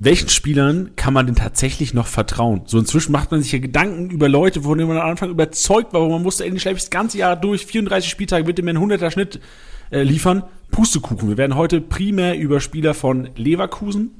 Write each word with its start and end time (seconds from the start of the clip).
welchen 0.00 0.28
Spielern 0.28 0.90
kann 0.94 1.12
man 1.12 1.26
denn 1.26 1.34
tatsächlich 1.34 1.92
noch 1.92 2.06
vertrauen? 2.06 2.62
So 2.66 2.78
inzwischen 2.78 3.10
macht 3.10 3.32
man 3.32 3.42
sich 3.42 3.50
ja 3.50 3.58
Gedanken 3.58 4.10
über 4.10 4.28
Leute, 4.28 4.62
von 4.62 4.78
denen 4.78 4.88
man 4.88 4.98
am 4.98 5.10
Anfang 5.10 5.30
überzeugt 5.30 5.92
war, 5.92 6.02
wo 6.02 6.08
man 6.08 6.22
musste 6.22 6.44
endlich 6.44 6.62
das 6.64 6.90
ganze 6.90 7.18
Jahr 7.18 7.34
durch, 7.34 7.66
34 7.66 8.08
Spieltage 8.08 8.46
wird 8.46 8.58
dem 8.58 8.68
einen 8.68 8.78
100er 8.78 9.10
Schnitt 9.10 9.40
äh, 9.90 10.02
liefern. 10.02 10.44
Pustekuchen. 10.70 11.28
Wir 11.28 11.36
werden 11.38 11.56
heute 11.56 11.80
primär 11.80 12.38
über 12.38 12.60
Spieler 12.60 12.94
von 12.94 13.30
Leverkusen, 13.36 14.10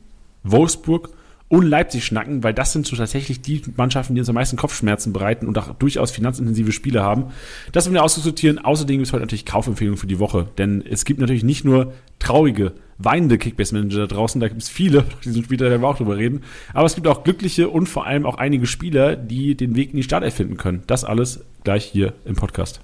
Wolfsburg 0.42 1.10
und 1.48 1.66
Leipzig 1.66 2.04
schnacken, 2.04 2.42
weil 2.42 2.52
das 2.52 2.72
sind 2.72 2.86
so 2.86 2.94
tatsächlich 2.94 3.40
die 3.40 3.62
Mannschaften, 3.76 4.14
die 4.14 4.20
uns 4.20 4.28
am 4.28 4.34
meisten 4.34 4.56
Kopfschmerzen 4.56 5.12
bereiten 5.12 5.46
und 5.46 5.56
auch 5.56 5.74
durchaus 5.74 6.10
finanzintensive 6.10 6.72
Spiele 6.72 7.02
haben. 7.02 7.26
Das 7.72 7.86
werden 7.86 7.94
wir 7.94 8.04
ausdiskutieren. 8.04 8.58
Außerdem 8.58 8.98
gibt 8.98 9.06
es 9.06 9.12
heute 9.12 9.22
natürlich 9.22 9.46
Kaufempfehlungen 9.46 9.98
für 9.98 10.06
die 10.06 10.18
Woche, 10.18 10.48
denn 10.58 10.84
es 10.86 11.04
gibt 11.04 11.20
natürlich 11.20 11.44
nicht 11.44 11.64
nur 11.64 11.92
traurige, 12.18 12.72
weinende 12.98 13.38
Kickbase-Manager 13.38 14.00
da 14.00 14.06
draußen, 14.06 14.40
da 14.40 14.48
gibt 14.48 14.60
es 14.60 14.68
viele, 14.68 15.04
diesen 15.24 15.44
Spieler 15.44 15.70
werden 15.70 15.82
wir 15.82 15.88
auch 15.88 15.96
drüber 15.96 16.16
reden, 16.16 16.42
aber 16.74 16.86
es 16.86 16.94
gibt 16.94 17.06
auch 17.06 17.24
glückliche 17.24 17.68
und 17.68 17.86
vor 17.88 18.06
allem 18.06 18.26
auch 18.26 18.36
einige 18.36 18.66
Spieler, 18.66 19.16
die 19.16 19.54
den 19.54 19.76
Weg 19.76 19.90
in 19.90 19.96
die 19.96 20.02
Stadt 20.02 20.22
erfinden 20.22 20.56
können. 20.56 20.82
Das 20.86 21.04
alles 21.04 21.44
gleich 21.64 21.84
hier 21.84 22.12
im 22.24 22.34
Podcast. 22.34 22.80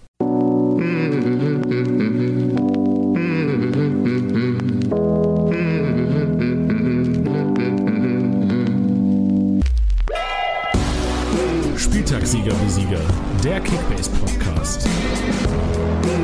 Der 13.55 13.63
Kickbase 13.63 14.11
Podcast. 14.11 14.89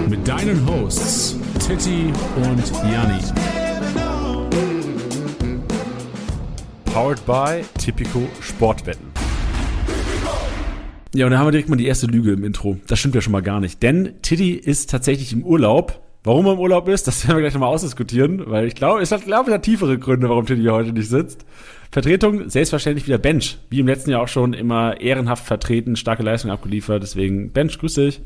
Mit 0.09 0.27
deinen 0.27 0.67
Hosts 0.67 1.39
Titti 1.65 2.13
und 2.35 2.73
Janni. 2.91 3.21
Powered 6.87 7.25
by 7.27 7.65
Tipico 7.79 8.27
Sportwetten. 8.41 9.07
Ja, 11.15 11.27
und 11.27 11.31
da 11.31 11.39
haben 11.39 11.47
wir 11.47 11.53
direkt 11.53 11.69
mal 11.69 11.77
die 11.77 11.87
erste 11.87 12.09
Lüge 12.09 12.33
im 12.33 12.43
Intro. 12.43 12.79
Das 12.89 12.99
stimmt 12.99 13.15
ja 13.15 13.21
schon 13.21 13.31
mal 13.31 13.43
gar 13.43 13.61
nicht. 13.61 13.81
Denn 13.81 14.21
Titti 14.23 14.55
ist 14.55 14.91
tatsächlich 14.91 15.33
im 15.33 15.45
Urlaub. 15.45 16.01
Warum 16.25 16.47
er 16.47 16.55
im 16.55 16.59
Urlaub 16.59 16.89
ist, 16.89 17.07
das 17.07 17.25
werden 17.29 17.37
wir 17.37 17.43
gleich 17.43 17.55
nochmal 17.55 17.73
ausdiskutieren, 17.73 18.51
weil 18.51 18.67
ich 18.67 18.75
glaube, 18.75 19.03
es 19.03 19.13
hat, 19.13 19.25
glaube 19.25 19.51
ich, 19.51 19.55
hat 19.55 19.63
tiefere 19.63 20.01
Gründe, 20.01 20.29
warum 20.29 20.47
Titti 20.47 20.65
heute 20.65 20.93
nicht 20.93 21.09
sitzt. 21.09 21.47
Vertretung, 21.91 22.49
selbstverständlich 22.49 23.07
wieder 23.07 23.19
Bench. 23.19 23.59
Wie 23.69 23.81
im 23.81 23.87
letzten 23.87 24.11
Jahr 24.11 24.23
auch 24.23 24.29
schon 24.29 24.53
immer 24.53 25.01
ehrenhaft 25.01 25.45
vertreten, 25.45 25.97
starke 25.97 26.23
Leistung 26.23 26.51
abgeliefert. 26.51 27.03
Deswegen, 27.03 27.51
Bench, 27.51 27.79
grüß 27.79 27.95
dich. 27.95 28.21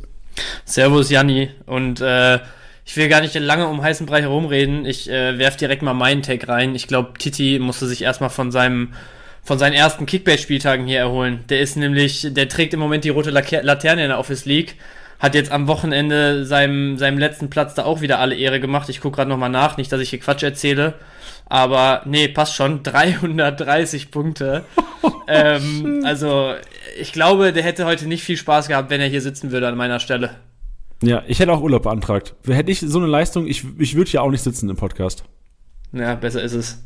Servus, 0.65 1.11
Janni. 1.11 1.51
Und 1.67 2.01
äh, 2.01 2.41
ich 2.85 2.97
will 2.97 3.09
gar 3.09 3.21
nicht 3.21 3.35
lange 3.35 3.67
um 3.67 3.83
heißen 3.83 4.07
Brei 4.07 4.21
herumreden. 4.21 4.85
Ich 4.85 5.09
äh, 5.09 5.39
werf 5.39 5.57
direkt 5.57 5.83
mal 5.83 5.95
meinen 5.95 6.23
Tag 6.23 6.47
rein. 6.49 6.75
Ich 6.75 6.87
glaube, 6.87 7.19
Titi 7.19 7.59
musste 7.59 7.87
sich 7.87 8.03
erstmal 8.03 8.31
von 8.31 8.51
seinem 8.51 8.91
von 9.45 9.59
seinen 9.59 9.75
ersten 9.75 10.07
Kickbase-Spieltagen 10.07 10.87
hier 10.87 11.01
erholen. 11.01 11.45
Der 11.51 11.61
ist 11.61 11.77
nämlich, 11.77 12.27
der 12.31 12.49
trägt 12.49 12.73
im 12.73 12.81
Moment 12.81 13.05
die 13.05 13.11
rote 13.11 13.31
Laterne 13.31 14.03
in 14.03 14.09
der 14.09 14.19
Office 14.19 14.47
League. 14.47 14.77
Hat 15.19 15.35
jetzt 15.35 15.53
am 15.53 15.67
Wochenende 15.69 16.47
seinem, 16.47 16.97
seinem 16.97 17.19
letzten 17.19 17.51
Platz 17.51 17.75
da 17.75 17.85
auch 17.85 18.01
wieder 18.01 18.19
alle 18.21 18.35
Ehre 18.35 18.59
gemacht. 18.59 18.89
Ich 18.89 19.03
gucke 19.03 19.17
gerade 19.17 19.29
nochmal 19.29 19.51
nach, 19.51 19.77
nicht, 19.77 19.93
dass 19.93 20.01
ich 20.01 20.09
hier 20.11 20.19
Quatsch 20.19 20.43
erzähle. 20.43 20.95
Aber 21.47 22.03
nee, 22.05 22.29
passt 22.29 22.55
schon. 22.55 22.83
330 22.83 24.11
Punkte. 24.11 24.65
ähm, 25.29 26.03
also, 26.05 26.55
ich 26.99 27.13
glaube, 27.13 27.53
der 27.53 27.63
hätte 27.63 27.87
heute 27.87 28.07
nicht 28.07 28.23
viel 28.23 28.37
Spaß 28.37 28.69
gehabt, 28.69 28.91
wenn 28.91 29.01
er 29.01 29.09
hier 29.09 29.21
sitzen 29.21 29.51
würde 29.51 29.69
an 29.69 29.77
meiner 29.77 30.01
Stelle. 30.01 30.37
Ja, 31.03 31.23
ich 31.27 31.39
hätte 31.39 31.53
auch 31.53 31.61
Urlaub 31.61 31.83
beantragt. 31.83 32.35
Hätte 32.47 32.71
ich 32.71 32.81
so 32.81 32.99
eine 32.99 33.09
Leistung, 33.09 33.47
ich, 33.47 33.65
ich 33.79 33.95
würde 33.95 34.11
ja 34.11 34.23
auch 34.23 34.31
nicht 34.31 34.43
sitzen 34.43 34.71
im 34.71 34.77
Podcast. 34.77 35.25
Ja, 35.93 36.15
besser 36.15 36.43
ist 36.43 36.55
es. 36.55 36.83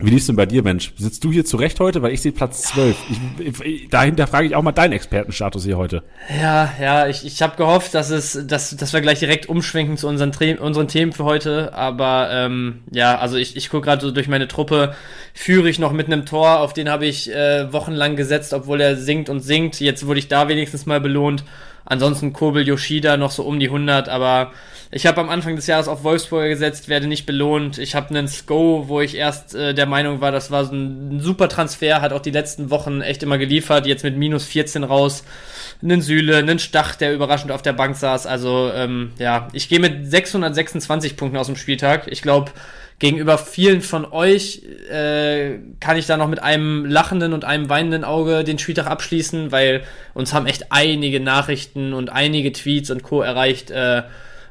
Wie 0.00 0.10
lief's 0.10 0.26
denn 0.26 0.36
bei 0.36 0.46
dir, 0.46 0.62
Mensch? 0.62 0.92
Sitzt 0.96 1.24
du 1.24 1.32
hier 1.32 1.44
zurecht 1.44 1.80
heute? 1.80 2.02
Weil 2.02 2.12
ich 2.12 2.22
sehe 2.22 2.30
Platz 2.30 2.62
12. 2.62 2.96
Ich, 3.40 3.60
ich, 3.60 3.88
dahinter 3.88 4.28
frage 4.28 4.46
ich 4.46 4.54
auch 4.54 4.62
mal 4.62 4.70
deinen 4.70 4.92
Expertenstatus 4.92 5.64
hier 5.64 5.76
heute. 5.76 6.04
Ja, 6.40 6.72
ja, 6.80 7.08
ich, 7.08 7.26
ich 7.26 7.42
habe 7.42 7.56
gehofft, 7.56 7.94
dass 7.94 8.10
es, 8.10 8.46
dass, 8.46 8.76
dass 8.76 8.92
wir 8.92 9.00
gleich 9.00 9.18
direkt 9.18 9.48
umschwenken 9.48 9.96
zu 9.96 10.06
unseren, 10.06 10.30
unseren 10.58 10.86
Themen 10.86 11.10
für 11.10 11.24
heute. 11.24 11.74
Aber 11.74 12.28
ähm, 12.30 12.82
ja, 12.92 13.18
also 13.18 13.36
ich, 13.36 13.56
ich 13.56 13.70
gucke 13.70 13.86
gerade 13.86 14.00
so 14.06 14.12
durch 14.12 14.28
meine 14.28 14.46
Truppe, 14.46 14.94
führe 15.34 15.68
ich 15.68 15.80
noch 15.80 15.92
mit 15.92 16.06
einem 16.06 16.26
Tor, 16.26 16.60
auf 16.60 16.72
den 16.72 16.88
habe 16.88 17.06
ich 17.06 17.34
äh, 17.34 17.72
wochenlang 17.72 18.14
gesetzt, 18.14 18.52
obwohl 18.52 18.80
er 18.80 18.96
singt 18.96 19.28
und 19.28 19.40
singt. 19.40 19.80
Jetzt 19.80 20.06
wurde 20.06 20.20
ich 20.20 20.28
da 20.28 20.46
wenigstens 20.46 20.86
mal 20.86 21.00
belohnt. 21.00 21.42
Ansonsten 21.84 22.32
Kobel 22.32 22.68
Yoshida 22.68 23.16
noch 23.16 23.32
so 23.32 23.42
um 23.42 23.58
die 23.58 23.66
100, 23.66 24.08
aber 24.08 24.52
ich 24.90 25.06
habe 25.06 25.20
am 25.20 25.28
Anfang 25.28 25.56
des 25.56 25.66
Jahres 25.66 25.86
auf 25.86 26.02
Wolfsburger 26.02 26.48
gesetzt, 26.48 26.88
werde 26.88 27.06
nicht 27.06 27.26
belohnt. 27.26 27.78
Ich 27.78 27.94
habe 27.94 28.08
einen 28.10 28.26
Sko, 28.26 28.84
wo 28.88 29.00
ich 29.00 29.16
erst 29.16 29.54
äh, 29.54 29.74
der 29.74 29.86
Meinung 29.86 30.20
war, 30.20 30.32
das 30.32 30.50
war 30.50 30.64
so 30.64 30.72
ein, 30.72 31.20
super 31.20 31.48
Transfer, 31.48 32.00
hat 32.00 32.12
auch 32.12 32.20
die 32.20 32.30
letzten 32.30 32.70
Wochen 32.70 33.02
echt 33.02 33.22
immer 33.22 33.36
geliefert, 33.36 33.86
jetzt 33.86 34.04
mit 34.04 34.16
minus 34.16 34.44
14 34.46 34.84
raus. 34.84 35.24
Einen 35.82 36.00
Sühle, 36.00 36.38
einen 36.38 36.58
Stach, 36.58 36.96
der 36.96 37.14
überraschend 37.14 37.52
auf 37.52 37.62
der 37.62 37.74
Bank 37.74 37.96
saß. 37.96 38.26
Also 38.26 38.70
ähm, 38.74 39.12
ja, 39.18 39.48
ich 39.52 39.68
gehe 39.68 39.78
mit 39.78 40.10
626 40.10 41.16
Punkten 41.16 41.36
aus 41.36 41.46
dem 41.46 41.56
Spieltag. 41.56 42.08
Ich 42.10 42.22
glaube, 42.22 42.50
gegenüber 42.98 43.38
vielen 43.38 43.80
von 43.80 44.04
euch 44.04 44.62
äh, 44.90 45.58
kann 45.80 45.96
ich 45.96 46.06
da 46.06 46.16
noch 46.16 46.28
mit 46.28 46.42
einem 46.42 46.84
lachenden 46.84 47.32
und 47.32 47.44
einem 47.44 47.68
weinenden 47.68 48.04
Auge 48.04 48.42
den 48.42 48.58
Spieltag 48.58 48.86
abschließen, 48.86 49.52
weil 49.52 49.82
uns 50.14 50.32
haben 50.32 50.46
echt 50.46 50.72
einige 50.72 51.20
Nachrichten 51.20 51.92
und 51.92 52.10
einige 52.10 52.52
Tweets 52.52 52.90
und 52.90 53.02
Co. 53.02 53.20
erreicht, 53.20 53.70
äh, 53.70 54.02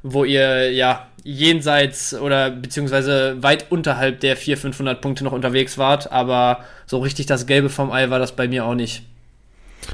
wo 0.04 0.24
ihr 0.24 0.72
ja 0.72 1.08
jenseits 1.24 2.14
oder 2.14 2.52
beziehungsweise 2.52 3.38
weit 3.42 3.70
unterhalb 3.70 4.22
der 4.22 4.38
400, 4.38 4.62
500 4.76 5.02
Punkte 5.02 5.24
noch 5.24 5.34
unterwegs 5.34 5.78
wart, 5.78 6.12
aber 6.12 6.62
so 6.86 7.00
richtig 7.00 7.26
das 7.26 7.46
Gelbe 7.46 7.70
vom 7.70 7.92
Ei 7.92 8.10
war 8.10 8.20
das 8.20 8.36
bei 8.36 8.48
mir 8.48 8.66
auch 8.66 8.76
nicht. 8.76 9.04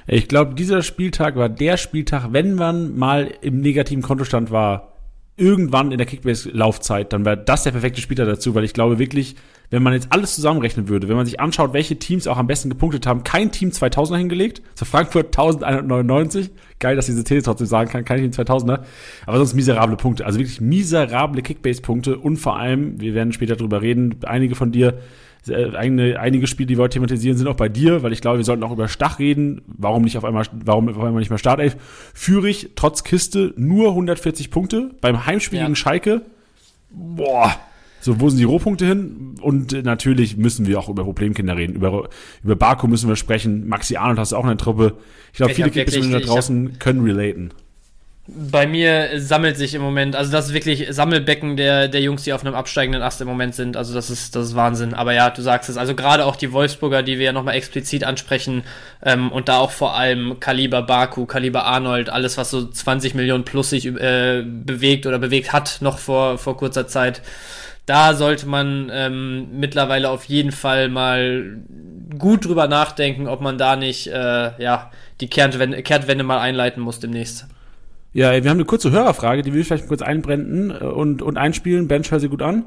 Ich 0.08 0.28
glaube, 0.28 0.56
dieser 0.56 0.84
Spieltag 0.84 1.36
war 1.36 1.50
der 1.50 1.78
Spieltag, 1.78 2.28
wenn 2.32 2.56
man 2.56 2.96
mal 2.98 3.32
im 3.42 3.62
negativen 3.62 4.04
Kontostand 4.04 4.52
war, 4.52 4.94
irgendwann 5.38 5.92
in 5.92 5.98
der 5.98 6.08
Kickbase-Laufzeit, 6.08 7.12
dann 7.12 7.26
wäre 7.26 7.38
das 7.38 7.64
der 7.64 7.72
perfekte 7.72 8.02
Spieler 8.02 8.26
dazu, 8.26 8.54
weil 8.54 8.64
ich 8.64 8.74
glaube 8.74 9.00
wirklich, 9.00 9.36
wenn 9.74 9.82
man 9.82 9.94
jetzt 9.94 10.10
alles 10.12 10.36
zusammenrechnen 10.36 10.88
würde, 10.88 11.10
wenn 11.10 11.16
man 11.16 11.26
sich 11.26 11.40
anschaut, 11.40 11.74
welche 11.74 11.98
Teams 11.98 12.28
auch 12.28 12.38
am 12.38 12.46
besten 12.46 12.70
gepunktet 12.70 13.08
haben, 13.08 13.24
kein 13.24 13.52
Team 13.52 13.70
2000er 13.70 14.18
hingelegt, 14.18 14.62
zu 14.76 14.86
Frankfurt 14.86 15.28
1199, 15.28 16.52
geil, 16.78 16.96
dass 16.96 17.08
diese 17.08 17.24
These 17.24 17.42
trotzdem 17.42 17.66
sagen 17.66 17.90
kann, 17.90 18.06
kein 18.06 18.20
Team 18.20 18.30
2000er, 18.30 18.82
aber 19.26 19.38
sonst 19.38 19.56
miserable 19.56 19.98
Punkte, 19.98 20.28
also 20.28 20.38
wirklich 20.38 20.62
miserable 20.62 21.42
Kickbase-Punkte 21.42 22.20
und 22.20 22.38
vor 22.38 22.60
allem, 22.60 23.02
wir 23.02 23.16
werden 23.16 23.34
später 23.34 23.56
drüber 23.56 23.82
reden, 23.82 24.18
einige 24.26 24.54
von 24.54 24.72
dir 24.72 25.00
äh, 25.48 25.76
eigene, 25.76 26.20
einige 26.20 26.46
Spiele, 26.46 26.68
die 26.68 26.78
wir 26.78 26.84
heute 26.84 26.94
thematisieren, 26.94 27.36
sind 27.36 27.48
auch 27.48 27.56
bei 27.56 27.68
dir, 27.68 28.04
weil 28.04 28.14
ich 28.14 28.22
glaube, 28.22 28.38
wir 28.38 28.46
sollten 28.46 28.62
auch 28.62 28.72
über 28.72 28.88
Stach 28.88 29.18
reden. 29.18 29.64
Warum 29.66 30.04
nicht 30.04 30.18
auf 30.18 30.24
einmal, 30.24 30.46
warum 30.54 30.88
auf 30.88 30.98
einmal 30.98 31.20
nicht 31.20 31.32
mehr 31.32 31.40
Startelf? 31.40 31.76
Führig, 32.14 32.70
trotz 32.76 33.04
Kiste, 33.04 33.54
nur 33.58 33.90
140 33.90 34.52
Punkte. 34.52 34.92
Beim 35.02 35.26
Heimspiel 35.26 35.60
ja. 35.60 35.66
gegen 35.66 35.76
Schalke, 35.76 36.22
boah, 36.92 37.54
so, 38.04 38.20
wo 38.20 38.28
sind 38.30 38.38
die 38.38 38.44
Rohpunkte 38.44 38.86
hin? 38.86 39.36
Und 39.42 39.72
natürlich 39.86 40.36
müssen 40.36 40.68
wir 40.68 40.78
auch 40.78 40.90
über 40.90 41.06
Problemkinder 41.06 41.56
reden. 41.56 41.76
Über, 41.76 42.10
über 42.44 42.56
Barco 42.58 42.86
müssen 42.88 43.08
wir 43.08 43.16
sprechen. 43.16 43.66
Maxi 43.70 43.96
Arnold 43.96 44.20
hast 44.20 44.34
du 44.34 44.36
auch 44.36 44.44
in 44.44 44.50
der 44.50 44.58
Truppe. 44.58 44.98
Ich 45.32 45.38
glaube, 45.38 45.54
viele 45.54 45.72
Kickbase 45.72 46.12
da 46.12 46.20
draußen 46.20 46.80
können 46.80 47.06
relaten. 47.06 47.52
Bei 48.28 48.68
mir 48.68 49.22
sammelt 49.22 49.56
sich 49.58 49.74
im 49.74 49.82
Moment, 49.82 50.16
also 50.18 50.32
das 50.32 50.48
ist 50.48 50.54
wirklich 50.54 50.88
Sammelbecken 50.90 51.56
der, 51.56 51.88
der 51.88 52.02
Jungs, 52.02 52.24
die 52.24 52.34
auf 52.34 52.46
einem 52.46 52.56
absteigenden 52.56 53.02
Ast 53.02 53.22
im 53.22 53.28
Moment 53.28 53.56
sind. 53.56 53.78
Also 53.78 53.94
das 53.94 54.10
ist, 54.10 54.36
das 54.36 54.48
ist 54.48 54.56
Wahnsinn. 54.56 54.94
Aber 54.94 55.14
ja, 55.14 55.30
du 55.30 55.42
sagst 55.42 55.70
es. 55.70 55.78
Also 55.78 55.96
gerade 55.96 56.26
auch 56.26 56.36
die 56.36 56.52
Wolfsburger, 56.52 57.04
die 57.04 57.20
wir 57.20 57.26
ja 57.28 57.34
nochmal 57.34 57.56
explizit 57.56 58.04
ansprechen 58.04 58.64
ähm, 59.02 59.32
und 59.32 59.48
da 59.48 59.60
auch 59.60 59.72
vor 59.72 59.96
allem 59.96 60.42
Kaliber 60.42 60.82
Baku, 60.82 61.26
Kaliber 61.26 61.64
Arnold, 61.64 62.10
alles 62.10 62.38
was 62.38 62.50
so 62.50 62.66
20 62.68 63.16
Millionen 63.16 63.46
plus 63.46 63.70
sich 63.70 63.86
äh, 63.86 64.44
bewegt 64.46 65.06
oder 65.06 65.20
bewegt 65.20 65.54
hat 65.54 65.78
noch 65.80 66.00
vor, 66.00 66.38
vor 66.38 66.58
kurzer 66.58 66.86
Zeit. 66.86 67.22
Da 67.86 68.14
sollte 68.14 68.48
man 68.48 68.90
ähm, 68.94 69.60
mittlerweile 69.60 70.10
auf 70.10 70.24
jeden 70.26 70.52
Fall 70.52 70.88
mal 70.88 71.58
gut 72.18 72.46
drüber 72.46 72.68
nachdenken, 72.68 73.28
ob 73.28 73.42
man 73.42 73.58
da 73.58 73.76
nicht 73.76 74.08
äh, 74.08 74.52
ja, 74.62 74.92
die 75.20 75.28
Kehrtwende, 75.28 75.84
Kehrtwende 75.84 76.24
mal 76.24 76.40
einleiten 76.40 76.82
muss 76.82 77.00
demnächst. 77.00 77.48
Ja, 78.14 78.32
wir 78.32 78.50
haben 78.50 78.58
eine 78.58 78.66
kurze 78.66 78.92
Hörerfrage, 78.92 79.42
die 79.42 79.54
will 79.54 79.62
ich 79.62 79.68
vielleicht 79.68 79.88
kurz 79.88 80.02
einblenden 80.02 80.72
äh, 80.72 80.86
und, 80.86 81.22
und 81.22 81.38
einspielen. 81.38 81.88
Ben, 81.88 82.04
hör 82.04 82.20
sie 82.20 82.30
gut 82.30 82.42
an. 82.42 82.66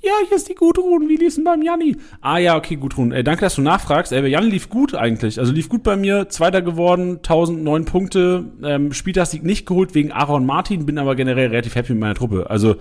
Ja, 0.00 0.12
hier 0.28 0.36
ist 0.36 0.48
die 0.48 0.54
Gudrun. 0.54 1.08
Wie 1.08 1.16
lief's 1.16 1.34
denn 1.34 1.42
beim 1.42 1.60
Janni? 1.60 1.96
Ah 2.20 2.38
ja, 2.38 2.56
okay, 2.56 2.76
Gudrun. 2.76 3.10
Äh, 3.10 3.24
danke, 3.24 3.40
dass 3.40 3.56
du 3.56 3.62
nachfragst. 3.62 4.12
Äh, 4.12 4.24
Janni 4.26 4.50
lief 4.50 4.70
gut 4.70 4.94
eigentlich. 4.94 5.40
Also 5.40 5.52
lief 5.52 5.68
gut 5.68 5.82
bei 5.82 5.96
mir. 5.96 6.28
Zweiter 6.28 6.62
geworden, 6.62 7.16
1009 7.16 7.84
Punkte. 7.84 8.44
Ähm, 8.62 8.92
Spieltagssieg 8.92 9.42
nicht 9.42 9.66
geholt 9.66 9.96
wegen 9.96 10.12
Aaron 10.12 10.46
Martin, 10.46 10.86
bin 10.86 10.98
aber 10.98 11.16
generell 11.16 11.48
relativ 11.48 11.74
happy 11.74 11.94
mit 11.94 12.00
meiner 12.00 12.14
Truppe. 12.14 12.48
Also 12.48 12.76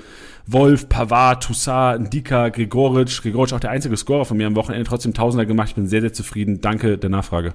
Wolf, 0.48 0.90
Pavard, 0.90 1.44
Toussaint, 1.44 2.08
Ndika, 2.08 2.50
Gregoritsch. 2.50 3.22
Gregoritsch 3.22 3.54
auch 3.54 3.60
der 3.60 3.70
einzige 3.70 3.96
Scorer 3.98 4.26
von 4.26 4.38
mir 4.38 4.48
am 4.48 4.56
Wochenende. 4.56 4.88
Trotzdem 4.88 5.14
Tausender 5.14 5.46
gemacht. 5.46 5.70
Ich 5.70 5.76
bin 5.76 5.88
sehr, 5.88 6.02
sehr 6.02 6.14
zufrieden. 6.14 6.62
Danke 6.62 6.98
der 6.98 7.10
Nachfrage. 7.10 7.54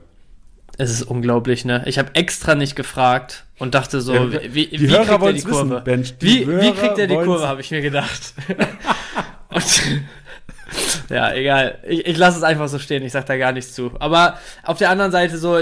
Es 0.78 0.90
ist 0.90 1.02
unglaublich, 1.02 1.64
ne? 1.64 1.82
Ich 1.86 1.98
habe 1.98 2.14
extra 2.14 2.54
nicht 2.54 2.76
gefragt 2.76 3.44
und 3.58 3.74
dachte 3.74 4.00
so, 4.00 4.14
ja, 4.14 4.32
wie, 4.32 4.70
wie, 4.72 4.80
wie 4.80 4.86
kriegt 4.86 5.22
er 5.22 5.32
die 5.32 5.42
Kurve? 5.42 5.82
Wissen, 5.84 6.16
wie, 6.20 6.48
wie 6.48 6.72
kriegt 6.72 6.98
er 6.98 7.06
die 7.06 7.14
Kurve, 7.14 7.46
habe 7.46 7.60
ich 7.60 7.70
mir 7.70 7.82
gedacht. 7.82 8.34
und, 9.50 9.82
ja, 11.10 11.32
egal. 11.34 11.78
Ich, 11.86 12.06
ich 12.06 12.16
lasse 12.16 12.38
es 12.38 12.42
einfach 12.42 12.68
so 12.68 12.78
stehen, 12.78 13.02
ich 13.02 13.12
sag 13.12 13.26
da 13.26 13.36
gar 13.36 13.52
nichts 13.52 13.74
zu. 13.74 13.92
Aber 13.98 14.38
auf 14.62 14.78
der 14.78 14.90
anderen 14.90 15.12
Seite 15.12 15.38
so, 15.38 15.58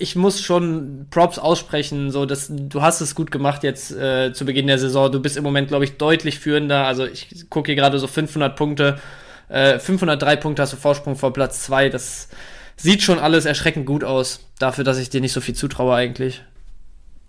ich 0.00 0.14
muss 0.14 0.40
schon 0.40 1.06
Props 1.10 1.38
aussprechen, 1.38 2.12
so 2.12 2.24
dass 2.24 2.50
du 2.50 2.82
hast 2.82 3.00
es 3.00 3.16
gut 3.16 3.32
gemacht 3.32 3.64
jetzt 3.64 3.90
äh, 3.90 4.32
zu 4.32 4.44
Beginn 4.44 4.68
der 4.68 4.78
Saison. 4.78 5.10
Du 5.10 5.20
bist 5.20 5.36
im 5.36 5.42
Moment, 5.42 5.68
glaube 5.68 5.84
ich, 5.84 5.96
deutlich 5.96 6.38
führender. 6.38 6.86
Also 6.86 7.04
ich 7.04 7.50
gucke 7.50 7.66
hier 7.66 7.76
gerade 7.76 7.98
so 7.98 8.06
500 8.06 8.54
Punkte, 8.54 9.00
äh, 9.48 9.80
503 9.80 10.36
Punkte 10.36 10.62
hast 10.62 10.72
du 10.72 10.76
Vorsprung 10.76 11.16
vor 11.16 11.32
Platz 11.32 11.64
2. 11.64 11.88
Das 11.88 12.28
sieht 12.76 13.02
schon 13.02 13.18
alles 13.18 13.44
erschreckend 13.44 13.86
gut 13.86 14.04
aus, 14.04 14.46
dafür, 14.60 14.84
dass 14.84 14.98
ich 14.98 15.10
dir 15.10 15.20
nicht 15.20 15.32
so 15.32 15.40
viel 15.40 15.56
zutraue 15.56 15.96
eigentlich. 15.96 16.42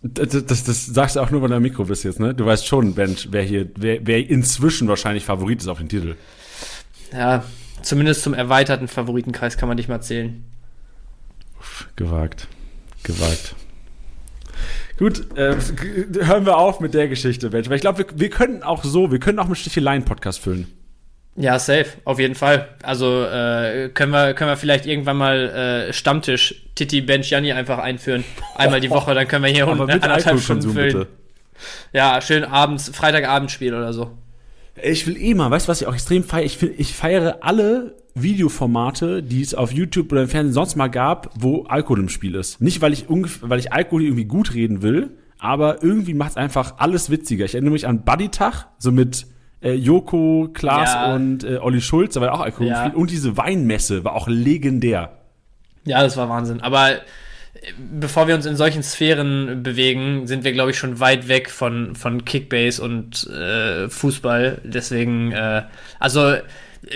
Das, 0.03 0.29
das, 0.45 0.63
das 0.63 0.85
sagst 0.85 1.15
du 1.15 1.21
auch 1.21 1.31
nur, 1.31 1.41
weil 1.41 1.49
du 1.49 1.55
am 1.55 1.63
Mikro 1.63 1.85
bist 1.85 2.03
jetzt, 2.03 2.19
ne? 2.19 2.33
Du 2.35 2.45
weißt 2.45 2.65
schon, 2.65 2.93
Bench, 2.93 3.29
wer 3.31 3.43
hier, 3.43 3.67
wer, 3.75 3.99
wer 4.05 4.29
inzwischen 4.29 4.87
wahrscheinlich 4.87 5.25
Favorit 5.25 5.59
ist 5.59 5.67
auf 5.67 5.79
den 5.79 5.89
Titel. 5.89 6.15
Ja, 7.11 7.43
zumindest 7.81 8.21
zum 8.21 8.35
erweiterten 8.35 8.87
Favoritenkreis 8.87 9.57
kann 9.57 9.67
man 9.67 9.75
nicht 9.75 9.89
mal 9.89 10.01
zählen. 10.01 10.45
Gewagt. 11.95 12.47
Gewagt. 13.03 13.55
Gut, 14.97 15.37
äh, 15.37 15.55
hören 16.21 16.45
wir 16.45 16.57
auf 16.57 16.81
mit 16.81 16.93
der 16.93 17.07
Geschichte, 17.07 17.49
Bench. 17.49 17.69
Weil 17.69 17.77
ich 17.77 17.81
glaube, 17.81 17.99
wir, 17.99 18.05
wir 18.15 18.29
können 18.29 18.63
auch 18.63 18.83
so, 18.83 19.11
wir 19.11 19.19
können 19.19 19.39
auch 19.39 19.47
mit 19.47 19.57
Sticheleien-Podcast 19.57 20.39
füllen. 20.39 20.67
Ja, 21.35 21.57
safe, 21.57 21.85
auf 22.03 22.19
jeden 22.19 22.35
Fall. 22.35 22.67
Also 22.83 23.23
äh, 23.23 23.89
können 23.93 24.11
wir 24.11 24.33
können 24.33 24.49
wir 24.49 24.57
vielleicht 24.57 24.85
irgendwann 24.85 25.15
mal 25.15 25.87
äh, 25.87 25.93
Stammtisch 25.93 26.65
Titi 26.75 26.99
Bench 26.99 27.29
Janni 27.29 27.53
einfach 27.53 27.77
einführen, 27.77 28.25
einmal 28.55 28.81
die 28.81 28.89
Woche, 28.89 29.13
dann 29.13 29.25
können 29.25 29.45
wir 29.45 29.51
hier 29.51 29.63
Aber 29.63 29.83
eine 29.83 29.85
mit 29.85 30.03
anderthalb 30.03 30.41
Stunden 30.41 30.73
füllen. 30.73 30.93
bitte. 30.93 31.07
Ja, 31.93 32.19
schön 32.21 32.43
abends, 32.43 32.89
Freitagabendspiel 32.93 33.73
oder 33.73 33.93
so. 33.93 34.17
Ich 34.83 35.05
will 35.07 35.17
eh 35.17 35.33
mal, 35.33 35.49
weißt 35.51 35.67
du, 35.67 35.69
was 35.71 35.81
ich 35.81 35.87
auch 35.87 35.93
extrem 35.93 36.23
feiere? 36.23 36.45
Ich, 36.45 36.61
ich 36.61 36.93
feiere 36.93 37.39
alle 37.41 37.95
Videoformate, 38.15 39.21
die 39.23 39.41
es 39.41 39.53
auf 39.53 39.71
YouTube 39.71 40.11
oder 40.11 40.23
im 40.23 40.27
Fernsehen 40.29 40.53
sonst 40.53 40.75
mal 40.75 40.87
gab, 40.87 41.31
wo 41.39 41.63
Alkohol 41.63 41.99
im 41.99 42.09
Spiel 42.09 42.35
ist. 42.35 42.61
Nicht, 42.61 42.81
weil 42.81 42.93
ich, 42.93 43.05
weil 43.09 43.59
ich 43.59 43.71
Alkohol 43.73 44.03
irgendwie 44.03 44.25
gut 44.25 44.53
reden 44.53 44.81
will, 44.81 45.11
aber 45.37 45.83
irgendwie 45.83 46.13
macht 46.13 46.31
es 46.31 46.37
einfach 46.37 46.75
alles 46.77 47.09
witziger. 47.09 47.45
Ich 47.45 47.53
erinnere 47.55 47.73
mich 47.73 47.87
an 47.87 48.03
Buddy-Tag, 48.03 48.67
so 48.77 48.91
mit 48.91 49.27
äh, 49.61 49.73
Joko, 49.73 50.49
Klaas 50.53 50.93
Ja. 50.93 51.15
und 51.15 51.43
äh, 51.43 51.57
Olli 51.57 51.81
Schulz, 51.81 52.13
da 52.15 52.21
war 52.21 52.27
ja 52.29 52.33
auch 52.33 52.41
Alkohol 52.41 52.67
Ja. 52.67 52.83
im 52.83 52.89
Spiel. 52.91 53.01
Und 53.01 53.11
diese 53.11 53.37
Weinmesse 53.37 54.03
war 54.03 54.13
auch 54.15 54.27
legendär. 54.27 55.17
Ja, 55.85 56.01
das 56.01 56.17
war 56.17 56.29
Wahnsinn. 56.29 56.61
Aber 56.61 56.89
bevor 57.77 58.27
wir 58.27 58.35
uns 58.35 58.45
in 58.45 58.55
solchen 58.55 58.83
Sphären 58.83 59.63
bewegen, 59.63 60.27
sind 60.27 60.43
wir, 60.43 60.53
glaube 60.53 60.71
ich, 60.71 60.77
schon 60.77 60.99
weit 60.99 61.27
weg 61.27 61.49
von, 61.49 61.95
von 61.95 62.25
Kickbase 62.25 62.81
und 62.81 63.27
äh, 63.27 63.89
Fußball. 63.89 64.61
Deswegen, 64.63 65.31
äh, 65.31 65.63
also 65.99 66.35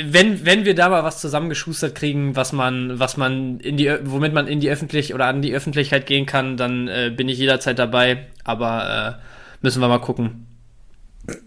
wenn, 0.02 0.46
wenn 0.46 0.66
wir 0.66 0.76
da 0.76 0.90
mal 0.90 1.04
was 1.04 1.20
zusammengeschustert 1.20 1.96
kriegen, 1.96 2.36
was 2.36 2.54
man, 2.54 3.00
was 3.00 3.18
man 3.18 3.60
in 3.60 3.78
die, 3.78 3.94
womit 4.04 4.34
man 4.34 4.48
in 4.48 4.60
die 4.60 4.70
Öffentlich 4.70 5.14
oder 5.14 5.26
an 5.26 5.42
die 5.42 5.54
Öffentlichkeit 5.54 6.06
gehen 6.06 6.26
kann, 6.26 6.58
dann 6.58 6.88
äh, 6.88 7.12
bin 7.16 7.28
ich 7.28 7.38
jederzeit 7.38 7.78
dabei. 7.80 8.28
Aber 8.44 9.20
äh, 9.20 9.24
müssen 9.62 9.82
wir 9.82 9.88
mal 9.88 10.00
gucken. 10.00 10.48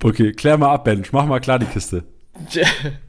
Okay, 0.03 0.33
klär 0.33 0.59
mal 0.59 0.73
ab, 0.73 0.85
Bench. 0.85 1.13
Mach 1.13 1.27
mal 1.27 1.41
klar 1.41 1.59
die 1.59 1.67
Kiste. 1.67 2.05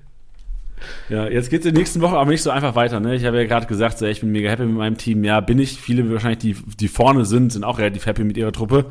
Ja, 1.09 1.27
jetzt 1.27 1.49
geht's 1.49 1.65
in 1.65 1.73
der 1.73 1.81
nächsten 1.81 2.01
Woche 2.01 2.17
aber 2.17 2.31
nicht 2.31 2.43
so 2.43 2.49
einfach 2.49 2.75
weiter. 2.75 2.99
Ne? 2.99 3.15
Ich 3.15 3.25
habe 3.25 3.37
ja 3.37 3.45
gerade 3.45 3.65
gesagt, 3.65 3.97
so, 3.97 4.05
ich 4.05 4.21
bin 4.21 4.31
mega 4.31 4.49
happy 4.49 4.65
mit 4.65 4.75
meinem 4.75 4.97
Team. 4.97 5.23
Ja, 5.23 5.39
bin 5.39 5.59
ich. 5.59 5.79
Viele 5.81 6.11
wahrscheinlich, 6.11 6.39
die, 6.39 6.55
die 6.79 6.87
vorne 6.87 7.25
sind, 7.25 7.53
sind 7.53 7.63
auch 7.63 7.79
relativ 7.79 8.05
happy 8.05 8.23
mit 8.23 8.37
ihrer 8.37 8.51
Truppe. 8.51 8.85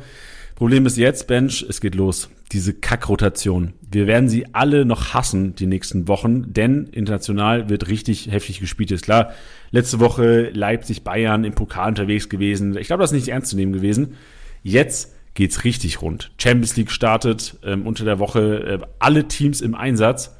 Problem 0.55 0.87
ist 0.87 0.97
jetzt, 0.97 1.27
Bench, 1.27 1.63
es 1.69 1.81
geht 1.81 1.93
los. 1.93 2.29
Diese 2.51 2.73
Kackrotation. 2.73 3.73
Wir 3.91 4.07
werden 4.07 4.27
sie 4.27 4.55
alle 4.55 4.85
noch 4.85 5.13
hassen 5.13 5.53
die 5.53 5.67
nächsten 5.67 6.07
Wochen, 6.07 6.51
denn 6.51 6.87
international 6.87 7.69
wird 7.69 7.89
richtig 7.89 8.31
heftig 8.31 8.59
gespielt. 8.59 8.89
Ist 8.89 9.03
klar, 9.03 9.33
letzte 9.69 9.99
Woche 9.99 10.49
Leipzig, 10.53 11.03
Bayern 11.03 11.43
im 11.43 11.53
Pokal 11.53 11.89
unterwegs 11.89 12.27
gewesen. 12.27 12.75
Ich 12.75 12.87
glaube, 12.87 13.01
das 13.01 13.11
ist 13.11 13.17
nicht 13.17 13.27
ernst 13.27 13.51
zu 13.51 13.55
nehmen 13.55 13.71
gewesen. 13.71 14.15
Jetzt 14.63 15.13
geht's 15.35 15.63
richtig 15.63 16.01
rund. 16.01 16.31
Champions 16.39 16.75
League 16.75 16.89
startet 16.89 17.57
ähm, 17.63 17.85
unter 17.85 18.03
der 18.03 18.17
Woche, 18.17 18.79
äh, 18.81 18.85
alle 18.97 19.27
Teams 19.27 19.61
im 19.61 19.75
Einsatz. 19.75 20.36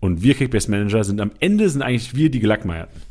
Und 0.00 0.22
wir 0.22 0.34
Kickbase 0.34 0.70
Manager 0.70 1.04
sind 1.04 1.20
am 1.20 1.30
Ende 1.40 1.68
sind 1.68 1.82
eigentlich 1.82 2.14
wir 2.14 2.30
die 2.30 2.40
Gelackmeierten. 2.40 3.02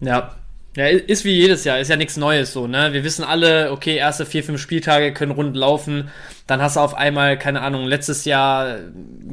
Ja. 0.00 0.34
Ja, 0.76 0.86
ist 0.86 1.24
wie 1.24 1.32
jedes 1.32 1.64
Jahr, 1.64 1.80
ist 1.80 1.88
ja 1.88 1.96
nichts 1.96 2.16
Neues 2.16 2.52
so, 2.52 2.68
ne? 2.68 2.92
Wir 2.92 3.02
wissen 3.02 3.24
alle, 3.24 3.72
okay, 3.72 3.96
erste 3.96 4.24
vier, 4.24 4.44
fünf 4.44 4.60
Spieltage 4.60 5.12
können 5.12 5.32
rund 5.32 5.56
laufen, 5.56 6.08
dann 6.46 6.62
hast 6.62 6.76
du 6.76 6.80
auf 6.80 6.94
einmal, 6.94 7.36
keine 7.36 7.62
Ahnung, 7.62 7.86
letztes 7.86 8.24
Jahr, 8.26 8.78